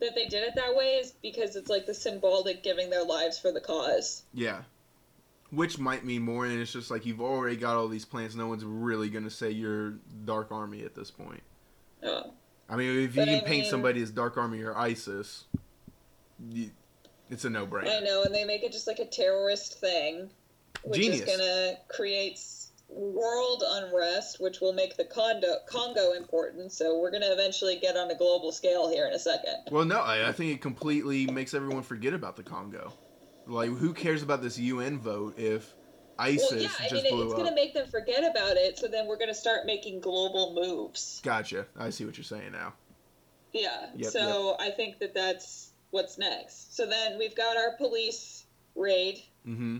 that 0.00 0.14
they 0.14 0.26
did 0.26 0.44
it 0.44 0.54
that 0.56 0.74
way 0.74 0.94
is 0.94 1.12
because 1.22 1.56
it's 1.56 1.68
like 1.68 1.84
the 1.86 1.92
symbolic 1.94 2.62
giving 2.62 2.88
their 2.88 3.04
lives 3.04 3.38
for 3.38 3.52
the 3.52 3.60
cause. 3.60 4.22
yeah, 4.32 4.62
which 5.50 5.78
might 5.78 6.04
mean 6.04 6.22
more, 6.22 6.46
and 6.46 6.58
it's 6.60 6.72
just 6.72 6.90
like 6.90 7.04
you've 7.04 7.20
already 7.20 7.56
got 7.56 7.76
all 7.76 7.88
these 7.88 8.04
plans. 8.06 8.34
No 8.34 8.46
one's 8.48 8.64
really 8.64 9.10
gonna 9.10 9.28
say 9.30 9.50
you're 9.50 9.94
Dark 10.24 10.52
Army 10.52 10.84
at 10.84 10.94
this 10.94 11.10
point. 11.10 11.42
Oh. 12.02 12.32
I 12.68 12.76
mean, 12.76 13.04
if 13.04 13.16
you 13.16 13.22
But 13.22 13.28
I 13.28 13.38
can 13.38 13.44
paint 13.44 13.62
mean- 13.62 13.70
somebody 13.70 14.00
as 14.00 14.10
Dark 14.10 14.36
Army 14.38 14.62
or 14.62 14.74
ISIS, 14.78 15.44
you, 16.50 16.70
it's 17.30 17.44
a 17.44 17.50
no-brainer. 17.50 17.98
I 17.98 18.00
know, 18.00 18.22
and 18.24 18.34
they 18.34 18.44
make 18.44 18.62
it 18.62 18.72
just 18.72 18.86
like 18.86 18.98
a 18.98 19.06
terrorist 19.06 19.80
thing, 19.80 20.30
which 20.84 21.00
Genius. 21.00 21.20
is 21.20 21.36
gonna 21.36 21.72
create 21.88 22.38
world 22.88 23.62
unrest, 23.66 24.40
which 24.40 24.60
will 24.60 24.72
make 24.72 24.96
the 24.96 25.04
Congo 25.04 25.56
Congo 25.66 26.12
important. 26.12 26.72
So 26.72 26.98
we're 26.98 27.10
gonna 27.10 27.32
eventually 27.32 27.78
get 27.78 27.96
on 27.96 28.10
a 28.10 28.16
global 28.16 28.52
scale 28.52 28.90
here 28.90 29.06
in 29.06 29.14
a 29.14 29.18
second. 29.18 29.56
Well, 29.70 29.84
no, 29.84 30.00
I, 30.00 30.28
I 30.28 30.32
think 30.32 30.52
it 30.52 30.60
completely 30.60 31.26
makes 31.26 31.54
everyone 31.54 31.82
forget 31.82 32.12
about 32.12 32.36
the 32.36 32.42
Congo. 32.42 32.92
Like, 33.46 33.70
who 33.70 33.92
cares 33.92 34.22
about 34.22 34.42
this 34.42 34.58
UN 34.58 34.98
vote 34.98 35.38
if 35.38 35.72
ISIS 36.18 36.50
well, 36.50 36.60
yeah, 36.60 36.68
I 36.78 36.88
just 36.88 37.04
mean, 37.04 37.24
it's 37.24 37.32
up? 37.32 37.38
gonna 37.38 37.54
make 37.54 37.74
them 37.74 37.88
forget 37.88 38.28
about 38.28 38.56
it. 38.56 38.78
So 38.78 38.88
then 38.88 39.06
we're 39.06 39.18
gonna 39.18 39.34
start 39.34 39.66
making 39.66 40.00
global 40.00 40.54
moves. 40.54 41.20
Gotcha. 41.24 41.66
I 41.78 41.90
see 41.90 42.04
what 42.04 42.16
you're 42.16 42.24
saying 42.24 42.52
now. 42.52 42.74
Yeah. 43.52 43.86
Yep, 43.96 44.12
so 44.12 44.56
I 44.60 44.70
think 44.70 44.98
that 45.00 45.14
that's 45.14 45.69
what's 45.90 46.18
next. 46.18 46.76
So 46.76 46.86
then 46.86 47.18
we've 47.18 47.36
got 47.36 47.56
our 47.56 47.76
police 47.76 48.44
raid. 48.76 49.22
Mm-hmm. 49.46 49.78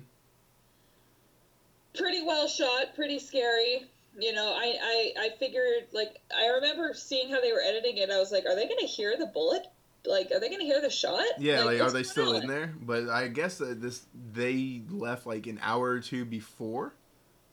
pretty 1.97 2.23
well 2.23 2.49
shot, 2.49 2.95
pretty 2.95 3.19
scary. 3.19 3.85
You 4.19 4.33
know, 4.33 4.55
I, 4.57 4.77
I 4.83 5.25
I 5.27 5.29
figured 5.39 5.89
like 5.93 6.17
I 6.37 6.49
remember 6.49 6.93
seeing 6.95 7.31
how 7.31 7.41
they 7.41 7.53
were 7.53 7.63
editing 7.65 7.99
it. 7.99 8.11
I 8.11 8.19
was 8.19 8.33
like, 8.33 8.45
are 8.47 8.57
they 8.57 8.67
gonna 8.67 8.87
hear 8.87 9.17
the 9.17 9.27
bullet? 9.27 9.67
Like, 10.07 10.31
are 10.33 10.41
they 10.41 10.49
gonna 10.49 10.65
hear 10.65 10.81
the 10.81 10.91
shot? 10.91 11.25
Yeah, 11.39 11.63
like, 11.65 11.81
are 11.81 11.91
they 11.91 12.03
still 12.03 12.35
in 12.35 12.47
there? 12.47 12.75
But 12.81 13.09
I 13.09 13.29
guess 13.29 13.59
that 13.59 13.81
this 13.81 14.07
they 14.33 14.83
left 14.91 15.27
like 15.27 15.47
an 15.47 15.61
hour 15.63 15.91
or 15.91 16.01
two 16.01 16.25
before 16.25 16.95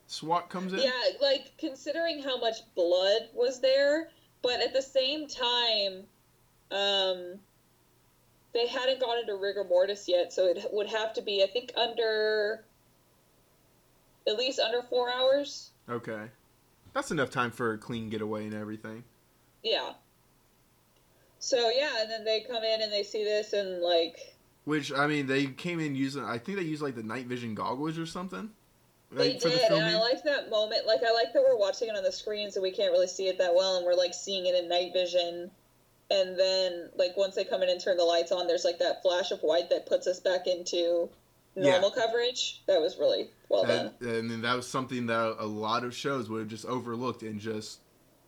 SWAT 0.07 0.49
comes 0.49 0.73
in. 0.73 0.79
Yeah, 0.79 0.91
like 1.21 1.51
considering 1.57 2.23
how 2.23 2.39
much 2.39 2.57
blood 2.75 3.29
was 3.33 3.59
there, 3.59 4.09
but 4.41 4.61
at 4.61 4.73
the 4.73 4.81
same 4.81 5.27
time, 5.27 6.05
um, 6.71 7.39
they 8.57 8.67
hadn't 8.67 8.99
gone 8.99 9.19
into 9.19 9.35
rigor 9.35 9.63
mortis 9.63 10.07
yet, 10.07 10.33
so 10.33 10.45
it 10.45 10.65
would 10.71 10.87
have 10.87 11.13
to 11.13 11.21
be, 11.21 11.43
I 11.43 11.47
think, 11.47 11.71
under 11.77 12.63
at 14.27 14.37
least 14.37 14.59
under 14.59 14.81
four 14.81 15.09
hours. 15.11 15.71
Okay. 15.89 16.23
That's 16.93 17.11
enough 17.11 17.29
time 17.29 17.51
for 17.51 17.73
a 17.73 17.77
clean 17.77 18.09
getaway 18.09 18.45
and 18.45 18.53
everything. 18.53 19.03
Yeah. 19.63 19.93
So 21.39 21.69
yeah, 21.69 22.01
and 22.01 22.09
then 22.09 22.25
they 22.25 22.41
come 22.41 22.63
in 22.63 22.81
and 22.81 22.91
they 22.91 23.03
see 23.03 23.23
this 23.23 23.53
and 23.53 23.81
like 23.81 24.35
Which 24.65 24.91
I 24.91 25.07
mean, 25.07 25.27
they 25.27 25.45
came 25.45 25.79
in 25.79 25.95
using. 25.95 26.23
I 26.23 26.37
think 26.37 26.57
they 26.57 26.63
used 26.63 26.81
like 26.81 26.95
the 26.95 27.03
night 27.03 27.27
vision 27.27 27.55
goggles 27.55 27.97
or 27.97 28.05
something. 28.05 28.49
They 29.11 29.33
like, 29.33 29.41
for 29.41 29.49
the 29.49 29.55
did, 29.55 29.71
and. 29.71 29.85
I 29.85 29.99
like 29.99 30.23
that 30.23 30.49
moment. 30.49 30.85
Like, 30.85 30.99
I 31.07 31.13
like 31.13 31.31
that 31.31 31.41
we're 31.41 31.57
watching 31.57 31.87
it 31.87 31.95
on 31.95 32.03
the 32.03 32.11
screen, 32.11 32.51
so 32.51 32.61
we 32.61 32.71
can't 32.71 32.91
really 32.91 33.07
see 33.07 33.29
it 33.29 33.37
that 33.37 33.55
well, 33.55 33.77
and 33.77 33.85
we're 33.85 33.93
like 33.93 34.13
seeing 34.13 34.45
it 34.45 34.55
in 34.55 34.67
night 34.67 34.91
vision. 34.91 35.49
And 36.09 36.39
then, 36.39 36.89
like, 36.95 37.17
once 37.17 37.35
they 37.35 37.43
come 37.43 37.61
in 37.63 37.69
and 37.69 37.81
turn 37.81 37.97
the 37.97 38.03
lights 38.03 38.31
on, 38.31 38.47
there's 38.47 38.63
like 38.63 38.79
that 38.79 39.01
flash 39.01 39.31
of 39.31 39.39
white 39.41 39.69
that 39.69 39.85
puts 39.85 40.07
us 40.07 40.19
back 40.21 40.47
into 40.47 41.09
Yeah. 41.55 41.71
normal 41.71 41.91
coverage. 41.91 42.61
That 42.67 42.79
was 42.79 42.97
really 42.97 43.29
well 43.49 43.65
done. 43.65 43.91
and, 43.99 44.09
and 44.09 44.31
then 44.31 44.41
that 44.41 44.55
was 44.55 44.67
something 44.67 45.07
that 45.07 45.35
a 45.39 45.45
lot 45.45 45.83
of 45.83 45.93
shows 45.95 46.29
would 46.29 46.39
have 46.39 46.47
just 46.47 46.65
overlooked 46.65 47.23
and 47.23 47.39
just 47.39 47.79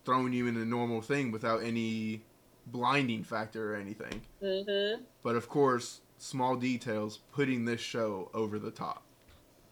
thrown 0.04 0.34
you 0.34 0.48
in 0.48 0.58
a 0.58 0.66
normal 0.66 1.02
thing 1.02 1.32
without 1.32 1.64
any 1.64 2.22
blinding 2.68 3.24
factor 3.24 3.74
or 3.74 3.78
anything. 3.78 4.22
Mm-hmm. 4.44 5.04
But 5.24 5.36
of 5.36 5.48
course, 5.48 6.02
small 6.18 6.56
details 6.58 7.20
putting 7.32 7.66
this 7.66 7.80
show 7.82 8.30
over 8.34 8.60
the 8.60 8.72
top. 8.72 9.04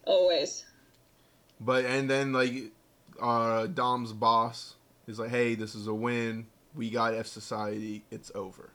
Always. 0.04 0.64
But 1.60 1.84
and 1.84 2.08
then 2.08 2.32
like 2.32 2.72
uh 3.20 3.66
Dom's 3.66 4.12
boss 4.12 4.76
is 5.06 5.18
like, 5.18 5.30
"Hey, 5.30 5.54
this 5.54 5.74
is 5.74 5.86
a 5.86 5.94
win. 5.94 6.46
We 6.74 6.90
got 6.90 7.14
F 7.14 7.26
Society. 7.26 8.04
It's 8.10 8.30
over." 8.34 8.70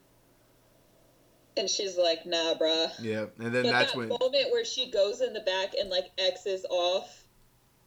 And 1.56 1.70
she's 1.70 1.98
like, 1.98 2.26
"Nah, 2.26 2.56
bruh." 2.56 2.92
Yeah, 3.00 3.26
and 3.40 3.54
then 3.54 3.64
but 3.64 3.72
that's 3.72 3.92
that 3.92 3.98
when 3.98 4.10
moment 4.10 4.52
where 4.52 4.66
she 4.66 4.90
goes 4.90 5.22
in 5.22 5.34
the 5.34 5.42
back 5.42 5.74
and 5.80 5.90
like 5.90 6.12
X's 6.18 6.66
off 6.70 7.24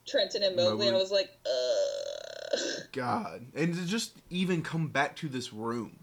Trenton 0.07 0.43
and 0.43 0.57
Mobley, 0.57 0.89
and 0.89 0.97
I 0.97 1.01
was 1.01 1.11
like, 1.11 1.31
"Ugh." 1.47 2.87
God, 2.93 3.47
and 3.55 3.75
to 3.75 3.87
just 3.87 4.13
even 4.31 4.63
come 4.63 4.89
back 4.89 5.17
to 5.17 5.29
this 5.29 5.53
room. 5.53 5.99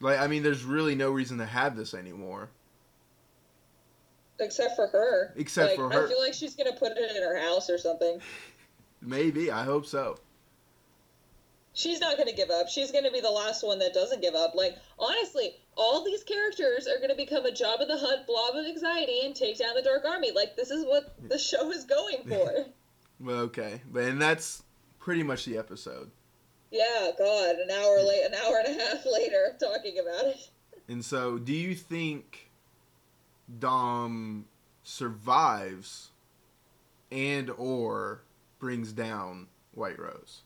Like, 0.00 0.18
I 0.18 0.26
mean, 0.26 0.42
there's 0.42 0.64
really 0.64 0.94
no 0.94 1.10
reason 1.10 1.38
to 1.38 1.46
have 1.46 1.76
this 1.76 1.94
anymore. 1.94 2.50
Except 4.40 4.74
for 4.74 4.88
her. 4.88 5.32
Except 5.36 5.70
Like, 5.70 5.76
for 5.76 5.90
her. 5.90 6.06
I 6.06 6.08
feel 6.08 6.20
like 6.20 6.34
she's 6.34 6.56
gonna 6.56 6.72
put 6.72 6.92
it 6.92 7.16
in 7.16 7.22
her 7.22 7.38
house 7.38 7.70
or 7.70 7.78
something. 7.78 8.20
Maybe, 9.00 9.50
I 9.50 9.64
hope 9.64 9.86
so. 9.86 10.18
She's 11.74 12.00
not 12.00 12.18
gonna 12.18 12.32
give 12.34 12.50
up. 12.50 12.68
She's 12.68 12.90
gonna 12.92 13.10
be 13.10 13.20
the 13.20 13.30
last 13.30 13.62
one 13.62 13.78
that 13.78 13.94
doesn't 13.94 14.20
give 14.20 14.34
up. 14.34 14.54
Like 14.54 14.76
honestly, 14.98 15.54
all 15.76 16.04
these 16.04 16.22
characters 16.22 16.86
are 16.86 17.00
gonna 17.00 17.14
become 17.14 17.46
a 17.46 17.50
Jabba 17.50 17.86
the 17.86 17.96
Hutt 17.98 18.26
blob 18.26 18.54
of 18.56 18.66
anxiety 18.66 19.20
and 19.24 19.34
take 19.34 19.58
down 19.58 19.74
the 19.74 19.82
Dark 19.82 20.04
Army. 20.04 20.30
Like 20.32 20.54
this 20.56 20.70
is 20.70 20.84
what 20.84 21.14
the 21.28 21.38
show 21.50 21.70
is 21.70 21.84
going 21.84 22.24
for. 22.28 22.66
Well, 23.20 23.36
okay, 23.42 23.80
but 23.88 24.02
and 24.02 24.20
that's 24.20 24.64
pretty 24.98 25.22
much 25.22 25.44
the 25.44 25.56
episode. 25.56 26.10
yeah, 26.72 27.10
God, 27.16 27.54
an 27.54 27.70
hour 27.70 28.02
late, 28.02 28.24
an 28.24 28.34
hour 28.34 28.60
and 28.66 28.76
a 28.76 28.84
half 28.84 29.06
later, 29.06 29.56
talking 29.60 29.98
about 30.00 30.24
it. 30.26 30.48
And 30.88 31.04
so, 31.04 31.38
do 31.38 31.52
you 31.52 31.76
think 31.76 32.50
Dom 33.60 34.46
survives 34.82 36.10
and 37.12 37.48
or 37.56 38.22
brings 38.58 38.92
down 38.92 39.46
White 39.72 40.00
Rose? 40.00 40.42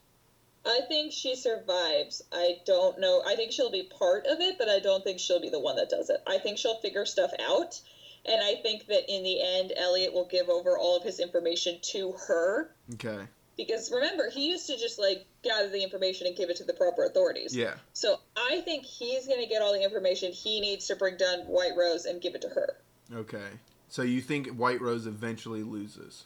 I 0.66 0.80
think 0.88 1.12
she 1.12 1.36
survives. 1.36 2.22
I 2.32 2.56
don't 2.66 2.98
know. 2.98 3.22
I 3.24 3.36
think 3.36 3.52
she'll 3.52 3.70
be 3.70 3.88
part 3.98 4.26
of 4.26 4.40
it, 4.40 4.56
but 4.58 4.68
I 4.68 4.80
don't 4.80 5.04
think 5.04 5.20
she'll 5.20 5.40
be 5.40 5.48
the 5.48 5.60
one 5.60 5.76
that 5.76 5.90
does 5.90 6.10
it. 6.10 6.20
I 6.26 6.38
think 6.38 6.58
she'll 6.58 6.80
figure 6.80 7.06
stuff 7.06 7.30
out. 7.48 7.80
And 8.24 8.42
I 8.42 8.56
think 8.60 8.86
that 8.88 9.08
in 9.08 9.22
the 9.22 9.40
end, 9.40 9.72
Elliot 9.76 10.12
will 10.12 10.26
give 10.26 10.48
over 10.48 10.76
all 10.76 10.96
of 10.96 11.04
his 11.04 11.20
information 11.20 11.78
to 11.92 12.12
her. 12.26 12.74
Okay. 12.94 13.26
Because 13.56 13.90
remember, 13.92 14.28
he 14.28 14.50
used 14.50 14.66
to 14.66 14.76
just 14.76 14.98
like 14.98 15.24
gather 15.42 15.68
the 15.68 15.82
information 15.82 16.26
and 16.26 16.36
give 16.36 16.50
it 16.50 16.56
to 16.56 16.64
the 16.64 16.74
proper 16.74 17.04
authorities. 17.04 17.56
Yeah. 17.56 17.74
So 17.92 18.18
I 18.36 18.60
think 18.62 18.84
he's 18.84 19.26
going 19.26 19.40
to 19.40 19.46
get 19.48 19.62
all 19.62 19.72
the 19.72 19.82
information 19.82 20.32
he 20.32 20.60
needs 20.60 20.88
to 20.88 20.96
bring 20.96 21.16
down 21.16 21.40
White 21.46 21.72
Rose 21.78 22.04
and 22.04 22.20
give 22.20 22.34
it 22.34 22.42
to 22.42 22.48
her. 22.48 22.76
Okay. 23.14 23.48
So 23.88 24.02
you 24.02 24.20
think 24.20 24.48
White 24.48 24.80
Rose 24.80 25.06
eventually 25.06 25.62
loses? 25.62 26.24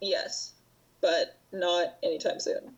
Yes. 0.00 0.53
But 1.04 1.36
not 1.52 1.96
anytime 2.02 2.40
soon. 2.40 2.72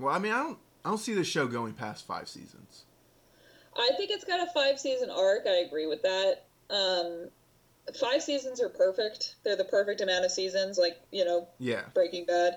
Well, 0.00 0.12
I 0.12 0.18
mean, 0.18 0.32
I 0.32 0.42
don't, 0.42 0.58
I 0.84 0.88
don't 0.88 0.98
see 0.98 1.14
the 1.14 1.22
show 1.22 1.46
going 1.46 1.72
past 1.72 2.04
five 2.04 2.28
seasons. 2.28 2.82
I 3.76 3.90
think 3.96 4.10
it's 4.10 4.24
got 4.24 4.40
a 4.40 4.50
five 4.52 4.80
season 4.80 5.08
arc. 5.08 5.46
I 5.46 5.62
agree 5.64 5.86
with 5.86 6.02
that. 6.02 6.42
Um, 6.68 7.28
five 8.00 8.24
seasons 8.24 8.60
are 8.60 8.68
perfect. 8.68 9.36
They're 9.44 9.54
the 9.54 9.62
perfect 9.62 10.00
amount 10.00 10.24
of 10.24 10.32
seasons, 10.32 10.78
like, 10.78 11.00
you 11.12 11.24
know, 11.24 11.46
Yeah. 11.60 11.82
Breaking 11.94 12.26
Bad. 12.26 12.56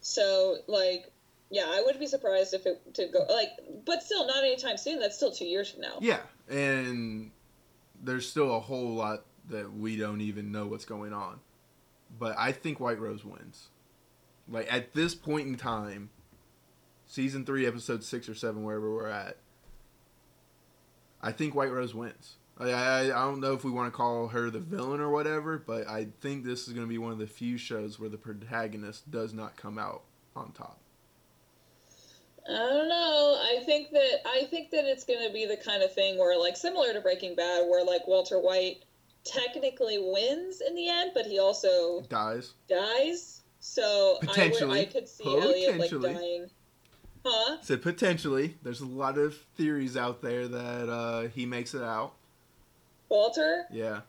So, 0.00 0.56
like, 0.66 1.12
yeah, 1.50 1.66
I 1.68 1.82
wouldn't 1.82 2.00
be 2.00 2.06
surprised 2.06 2.54
if 2.54 2.64
it 2.64 2.94
to 2.94 3.08
go 3.08 3.26
like, 3.28 3.50
but 3.84 4.02
still 4.02 4.26
not 4.26 4.42
anytime 4.42 4.78
soon. 4.78 5.00
That's 5.00 5.16
still 5.16 5.32
two 5.32 5.44
years 5.44 5.70
from 5.70 5.82
now. 5.82 5.98
Yeah, 6.00 6.20
and 6.48 7.30
there's 8.02 8.26
still 8.26 8.56
a 8.56 8.60
whole 8.60 8.94
lot 8.94 9.24
that 9.50 9.70
we 9.70 9.96
don't 9.98 10.22
even 10.22 10.50
know 10.50 10.66
what's 10.66 10.86
going 10.86 11.12
on. 11.12 11.40
But 12.18 12.36
I 12.38 12.52
think 12.52 12.80
White 12.80 13.00
Rose 13.00 13.24
wins. 13.24 13.68
Like 14.50 14.72
at 14.72 14.94
this 14.94 15.14
point 15.14 15.48
in 15.48 15.56
time, 15.56 16.10
season 17.06 17.44
three, 17.44 17.66
episode 17.66 18.04
six 18.04 18.28
or 18.28 18.34
seven, 18.34 18.64
wherever 18.64 18.92
we're 18.92 19.08
at, 19.08 19.36
I 21.22 21.32
think 21.32 21.54
White 21.54 21.72
Rose 21.72 21.94
wins. 21.94 22.36
I, 22.58 22.70
I, 22.70 23.00
I 23.04 23.24
don't 23.24 23.40
know 23.40 23.52
if 23.52 23.64
we 23.64 23.70
want 23.70 23.92
to 23.92 23.96
call 23.96 24.28
her 24.28 24.50
the 24.50 24.58
villain 24.58 25.00
or 25.00 25.10
whatever, 25.10 25.58
but 25.58 25.86
I 25.88 26.08
think 26.20 26.44
this 26.44 26.66
is 26.66 26.74
going 26.74 26.86
to 26.86 26.90
be 26.90 26.98
one 26.98 27.12
of 27.12 27.18
the 27.18 27.26
few 27.26 27.56
shows 27.56 28.00
where 28.00 28.08
the 28.08 28.18
protagonist 28.18 29.10
does 29.10 29.32
not 29.32 29.56
come 29.56 29.78
out 29.78 30.02
on 30.34 30.52
top. 30.52 30.78
I 32.48 32.52
don't 32.52 32.88
know. 32.88 33.38
I 33.42 33.62
think 33.66 33.90
that 33.90 34.20
I 34.26 34.44
think 34.44 34.70
that 34.70 34.86
it's 34.86 35.04
going 35.04 35.26
to 35.26 35.32
be 35.32 35.44
the 35.44 35.58
kind 35.58 35.82
of 35.82 35.92
thing 35.92 36.18
where, 36.18 36.38
like, 36.38 36.56
similar 36.56 36.94
to 36.94 37.00
Breaking 37.00 37.34
Bad, 37.34 37.68
where 37.68 37.84
like 37.84 38.08
Walter 38.08 38.38
White 38.40 38.84
technically 39.24 39.98
wins 39.98 40.62
in 40.66 40.74
the 40.74 40.88
end, 40.88 41.10
but 41.14 41.26
he 41.26 41.38
also 41.38 42.00
Dies. 42.08 42.54
dies. 42.66 43.37
So 43.60 44.18
I, 44.22 44.26
Potentially. 44.26 44.78
would, 44.80 44.88
I 44.88 44.92
could 44.92 45.08
see 45.08 45.24
Elliot 45.24 45.78
like 45.78 45.90
dying. 45.90 46.50
Huh? 47.24 47.58
Said 47.62 47.82
potentially. 47.82 48.56
There's 48.62 48.80
a 48.80 48.86
lot 48.86 49.18
of 49.18 49.34
theories 49.56 49.96
out 49.96 50.22
there 50.22 50.48
that 50.48 50.88
uh, 50.88 51.28
he 51.28 51.46
makes 51.46 51.74
it 51.74 51.82
out. 51.82 52.14
Walter? 53.08 53.66
Yeah. 53.70 54.00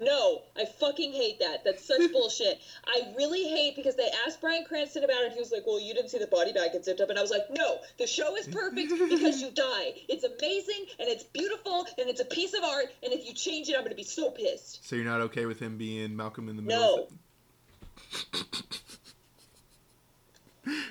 No, 0.00 0.42
I 0.56 0.64
fucking 0.64 1.12
hate 1.12 1.40
that. 1.40 1.64
That's 1.64 1.84
such 1.84 2.12
bullshit. 2.12 2.60
I 2.86 3.14
really 3.16 3.44
hate 3.44 3.74
because 3.74 3.96
they 3.96 4.08
asked 4.26 4.40
Bryan 4.40 4.64
Cranston 4.64 5.02
about 5.02 5.22
it. 5.22 5.32
He 5.32 5.40
was 5.40 5.50
like, 5.50 5.66
"Well, 5.66 5.80
you 5.80 5.92
didn't 5.92 6.10
see 6.10 6.18
the 6.18 6.28
body 6.28 6.52
bag 6.52 6.72
get 6.72 6.84
zipped 6.84 7.00
up," 7.00 7.10
and 7.10 7.18
I 7.18 7.22
was 7.22 7.32
like, 7.32 7.50
"No, 7.50 7.78
the 7.98 8.06
show 8.06 8.36
is 8.36 8.46
perfect 8.46 8.90
because 9.10 9.40
you 9.42 9.50
die. 9.50 9.94
It's 10.08 10.24
amazing 10.24 10.86
and 11.00 11.08
it's 11.08 11.24
beautiful 11.24 11.86
and 11.98 12.08
it's 12.08 12.20
a 12.20 12.24
piece 12.24 12.54
of 12.54 12.62
art. 12.62 12.86
And 13.02 13.12
if 13.12 13.26
you 13.26 13.34
change 13.34 13.68
it, 13.68 13.76
I'm 13.76 13.82
gonna 13.82 13.96
be 13.96 14.04
so 14.04 14.30
pissed." 14.30 14.86
So 14.86 14.94
you're 14.94 15.04
not 15.04 15.20
okay 15.22 15.46
with 15.46 15.58
him 15.58 15.78
being 15.78 16.14
Malcolm 16.14 16.48
in 16.48 16.56
the 16.56 16.62
Middle? 16.62 17.08
No. 17.10 17.18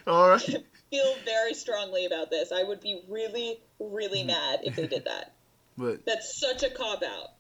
All 0.08 0.30
right. 0.30 0.42
Feel 0.90 1.16
very 1.26 1.54
strongly 1.54 2.06
about 2.06 2.30
this. 2.30 2.52
I 2.52 2.64
would 2.64 2.80
be 2.82 3.02
really, 3.10 3.60
really 3.80 4.20
Mm-hmm. 4.20 4.28
mad 4.28 4.60
if 4.64 4.76
they 4.76 4.88
did 4.88 5.06
that. 5.06 5.34
But 5.80 6.06
That's 6.08 6.40
such 6.40 6.64
a 6.64 6.72
cop 6.72 7.04
out. 7.04 7.34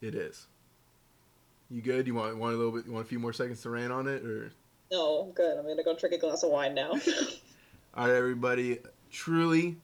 it 0.00 0.16
is. 0.16 0.48
You 1.70 1.80
good? 1.80 2.08
You 2.08 2.14
want 2.14 2.36
want 2.38 2.54
a 2.54 2.56
little 2.56 2.72
bit? 2.72 2.86
You 2.86 2.92
want 2.92 3.06
a 3.06 3.08
few 3.08 3.20
more 3.20 3.32
seconds 3.32 3.62
to 3.62 3.70
rant 3.70 3.92
on 3.92 4.08
it, 4.08 4.24
or? 4.24 4.50
No, 4.90 5.20
I'm 5.20 5.30
good. 5.30 5.56
I'm 5.56 5.64
gonna 5.64 5.84
go 5.84 5.94
drink 5.94 6.12
a 6.16 6.18
glass 6.18 6.42
of 6.42 6.50
wine 6.50 6.74
now. 6.74 6.90
All 7.94 8.08
right, 8.08 8.16
everybody. 8.16 8.78
Truly, 9.12 9.76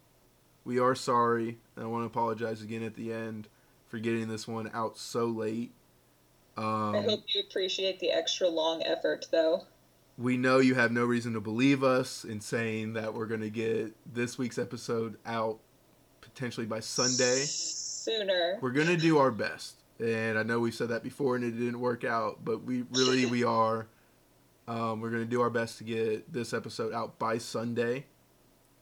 we 0.64 0.80
are 0.80 0.96
sorry. 0.96 1.56
And 1.76 1.84
I 1.84 1.86
want 1.86 2.02
to 2.02 2.06
apologize 2.06 2.62
again 2.62 2.82
at 2.82 2.96
the 2.96 3.12
end 3.12 3.46
for 3.86 3.98
getting 4.00 4.26
this 4.26 4.48
one 4.48 4.68
out 4.74 4.98
so 4.98 5.26
late. 5.26 5.70
I 6.56 6.62
Um, 6.62 7.04
hope 7.04 7.24
you 7.28 7.42
appreciate 7.48 8.00
the 8.00 8.10
extra 8.10 8.48
long 8.48 8.82
effort, 8.82 9.26
though. 9.30 9.64
we 10.18 10.36
know 10.38 10.58
you 10.58 10.74
have 10.74 10.90
no 10.92 11.04
reason 11.04 11.34
to 11.34 11.40
believe 11.40 11.84
us 11.84 12.24
in 12.24 12.40
saying 12.40 12.94
that 12.94 13.12
we're 13.12 13.26
going 13.26 13.42
to 13.42 13.50
get 13.50 13.92
this 14.10 14.38
week's 14.38 14.56
episode 14.58 15.18
out 15.26 15.58
potentially 16.22 16.66
by 16.66 16.80
Sunday. 16.80 17.42
Sooner. 17.44 18.58
We're 18.62 18.70
going 18.70 18.86
to 18.86 18.96
do 18.96 19.18
our 19.18 19.30
best. 19.30 19.74
And 19.98 20.38
I 20.38 20.42
know 20.42 20.60
we've 20.60 20.74
said 20.74 20.88
that 20.88 21.02
before 21.02 21.36
and 21.36 21.44
it 21.44 21.52
didn't 21.52 21.80
work 21.80 22.04
out, 22.04 22.44
but 22.44 22.62
we 22.64 22.84
really 22.92 23.26
we 23.26 23.44
are 23.62 23.86
um, 24.68 25.00
we're 25.00 25.10
going 25.10 25.22
to 25.22 25.28
do 25.30 25.40
our 25.42 25.50
best 25.50 25.78
to 25.78 25.84
get 25.84 26.32
this 26.32 26.52
episode 26.54 26.92
out 26.94 27.18
by 27.18 27.38
Sunday. 27.38 28.06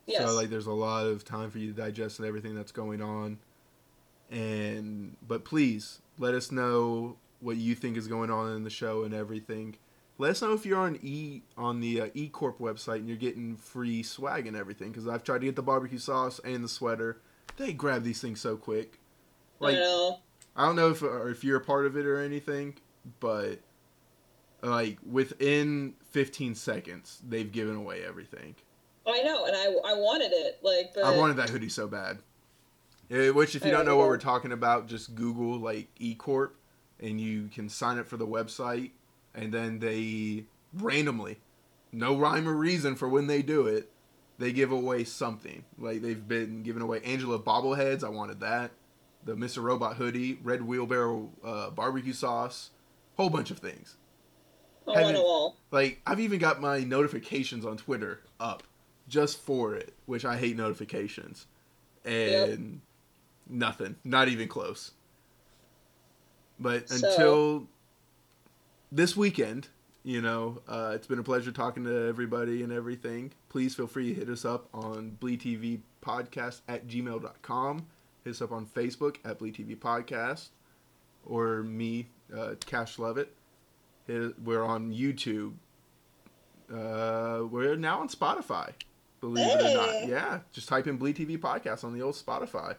Yes. 0.06 0.24
So 0.28 0.34
like 0.36 0.50
there's 0.50 0.66
a 0.66 0.72
lot 0.72 1.06
of 1.06 1.24
time 1.24 1.50
for 1.50 1.58
you 1.58 1.72
to 1.72 1.76
digest 1.76 2.18
and 2.20 2.28
everything 2.28 2.54
that's 2.54 2.72
going 2.72 3.02
on. 3.02 3.38
And 4.30 5.16
but 5.26 5.44
please 5.44 6.00
let 6.18 6.34
us 6.34 6.50
know 6.52 7.16
what 7.44 7.56
you 7.56 7.74
think 7.74 7.96
is 7.96 8.08
going 8.08 8.30
on 8.30 8.56
in 8.56 8.64
the 8.64 8.70
show 8.70 9.04
and 9.04 9.14
everything. 9.14 9.76
Let 10.16 10.32
us 10.32 10.42
know 10.42 10.52
if 10.52 10.64
you're 10.64 10.78
on 10.78 10.98
E 11.02 11.42
on 11.56 11.80
the 11.80 12.00
uh, 12.02 12.08
E 12.14 12.28
Corp 12.28 12.58
website 12.58 12.96
and 12.96 13.08
you're 13.08 13.16
getting 13.16 13.56
free 13.56 14.02
swag 14.02 14.46
and 14.46 14.56
everything 14.56 14.90
because 14.90 15.06
I've 15.06 15.24
tried 15.24 15.40
to 15.40 15.46
get 15.46 15.56
the 15.56 15.62
barbecue 15.62 15.98
sauce 15.98 16.40
and 16.44 16.64
the 16.64 16.68
sweater. 16.68 17.20
They 17.56 17.72
grab 17.72 18.04
these 18.04 18.20
things 18.20 18.40
so 18.40 18.56
quick. 18.56 19.00
Like 19.60 19.76
I 19.76 19.80
know. 19.80 20.20
I 20.56 20.66
don't 20.66 20.76
know 20.76 20.90
if 20.90 21.02
or 21.02 21.30
if 21.30 21.44
you're 21.44 21.58
a 21.58 21.64
part 21.64 21.86
of 21.86 21.96
it 21.96 22.06
or 22.06 22.20
anything, 22.20 22.74
but 23.20 23.58
like 24.62 24.98
within 25.08 25.94
15 26.10 26.54
seconds 26.54 27.20
they've 27.28 27.50
given 27.50 27.76
away 27.76 28.04
everything. 28.04 28.54
I 29.06 29.22
know, 29.22 29.44
and 29.44 29.54
I, 29.54 29.64
I 29.64 29.94
wanted 29.94 30.32
it. 30.32 30.60
Like, 30.62 30.94
but 30.94 31.04
I 31.04 31.16
wanted 31.16 31.36
that 31.36 31.50
hoodie 31.50 31.68
so 31.68 31.86
bad. 31.86 32.18
Which, 33.10 33.54
if 33.54 33.64
you 33.64 33.70
don't 33.70 33.84
know 33.84 33.98
what 33.98 34.08
we're 34.08 34.16
talking 34.16 34.50
about, 34.50 34.88
just 34.88 35.14
Google 35.14 35.58
like 35.58 35.88
E 35.98 36.14
Corp, 36.14 36.56
and 37.00 37.20
you 37.20 37.48
can 37.48 37.68
sign 37.68 37.98
up 37.98 38.06
for 38.06 38.16
the 38.16 38.26
website, 38.26 38.90
and 39.34 39.52
then 39.52 39.78
they 39.78 40.44
randomly, 40.72 41.38
no 41.92 42.16
rhyme 42.16 42.48
or 42.48 42.54
reason 42.54 42.96
for 42.96 43.08
when 43.08 43.26
they 43.26 43.42
do 43.42 43.66
it, 43.66 43.90
they 44.38 44.52
give 44.52 44.72
away 44.72 45.04
something. 45.04 45.64
Like 45.78 46.02
they've 46.02 46.26
been 46.26 46.62
giving 46.62 46.82
away 46.82 47.00
Angela 47.04 47.38
bobbleheads. 47.38 48.02
I 48.02 48.08
wanted 48.08 48.40
that. 48.40 48.72
The 49.24 49.34
Mr. 49.34 49.62
Robot 49.62 49.96
hoodie, 49.96 50.38
red 50.42 50.62
wheelbarrow 50.62 51.30
uh, 51.44 51.70
barbecue 51.70 52.12
sauce, 52.12 52.70
whole 53.16 53.30
bunch 53.30 53.50
of 53.50 53.58
things. 53.58 53.96
I 54.86 55.02
want 55.02 55.14
them 55.14 55.24
all. 55.24 55.56
Like 55.70 56.00
I've 56.06 56.20
even 56.20 56.38
got 56.38 56.60
my 56.60 56.80
notifications 56.80 57.64
on 57.64 57.76
Twitter 57.76 58.20
up 58.38 58.64
just 59.08 59.40
for 59.40 59.74
it, 59.74 59.94
which 60.06 60.24
I 60.24 60.36
hate 60.36 60.56
notifications. 60.56 61.46
And 62.04 62.82
nothing, 63.48 63.96
not 64.04 64.28
even 64.28 64.48
close. 64.48 64.92
But 66.58 66.88
So- 66.88 67.08
until 67.08 67.66
this 68.92 69.16
weekend, 69.16 69.68
you 70.04 70.20
know, 70.20 70.60
uh, 70.68 70.92
it's 70.94 71.06
been 71.06 71.18
a 71.18 71.22
pleasure 71.24 71.50
talking 71.50 71.84
to 71.84 72.06
everybody 72.08 72.62
and 72.62 72.72
everything. 72.72 73.32
Please 73.48 73.74
feel 73.74 73.86
free 73.86 74.12
to 74.12 74.20
hit 74.20 74.28
us 74.28 74.44
up 74.44 74.68
on 74.74 75.10
Bleed 75.20 75.40
TV 75.40 75.80
Podcast 76.02 76.60
at 76.68 76.86
gmail.com. 76.86 77.86
Hit 78.24 78.30
us 78.30 78.42
up 78.42 78.52
on 78.52 78.66
Facebook 78.66 79.16
at 79.24 79.38
Bleed 79.38 79.54
TV 79.56 79.74
Podcast. 79.76 80.48
Or 81.26 81.62
me, 81.62 82.08
uh, 82.36 82.54
Cash 82.66 82.98
Lovett. 82.98 83.34
Hit, 84.06 84.38
we're 84.42 84.62
on 84.62 84.92
YouTube. 84.92 85.54
Uh, 86.72 87.44
we're 87.50 87.76
now 87.76 88.00
on 88.00 88.08
Spotify. 88.08 88.72
Believe 89.20 89.46
it 89.46 89.60
or 89.60 89.74
not. 89.74 90.06
Yeah. 90.08 90.40
Just 90.52 90.68
type 90.68 90.86
in 90.86 90.98
Bleed 90.98 91.16
TV 91.16 91.38
Podcast 91.38 91.82
on 91.84 91.94
the 91.94 92.02
old 92.02 92.14
Spotify. 92.14 92.76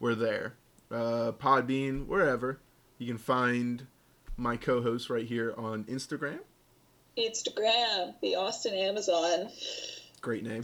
We're 0.00 0.14
there. 0.14 0.54
Uh, 0.90 1.32
Podbean, 1.32 2.06
wherever. 2.06 2.58
You 3.02 3.08
can 3.08 3.18
find 3.18 3.86
my 4.36 4.56
co-host 4.56 5.10
right 5.10 5.26
here 5.26 5.52
on 5.58 5.82
Instagram. 5.84 6.38
Instagram, 7.18 8.14
the 8.22 8.36
Austin 8.36 8.74
Amazon. 8.74 9.50
Great 10.20 10.44
name. 10.44 10.62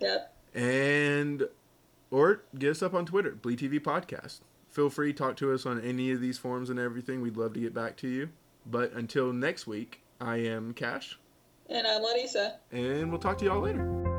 Yep. 0.00 0.34
And 0.54 1.46
or 2.10 2.42
get 2.58 2.70
us 2.70 2.82
up 2.82 2.94
on 2.94 3.04
Twitter, 3.04 3.32
Bleed 3.32 3.58
TV 3.58 3.78
Podcast. 3.78 4.40
Feel 4.70 4.88
free 4.88 5.12
to 5.12 5.18
talk 5.18 5.36
to 5.36 5.52
us 5.52 5.66
on 5.66 5.78
any 5.82 6.10
of 6.10 6.20
these 6.22 6.38
forums 6.38 6.70
and 6.70 6.78
everything. 6.78 7.20
We'd 7.20 7.36
love 7.36 7.52
to 7.52 7.60
get 7.60 7.74
back 7.74 7.96
to 7.98 8.08
you. 8.08 8.30
But 8.64 8.92
until 8.92 9.32
next 9.32 9.66
week, 9.66 10.00
I 10.20 10.36
am 10.38 10.72
Cash, 10.72 11.18
And 11.68 11.86
I'm 11.86 12.02
Larissa. 12.02 12.58
and 12.72 13.10
we'll 13.10 13.20
talk 13.20 13.38
to 13.38 13.44
y'all 13.44 13.60
later. 13.60 14.17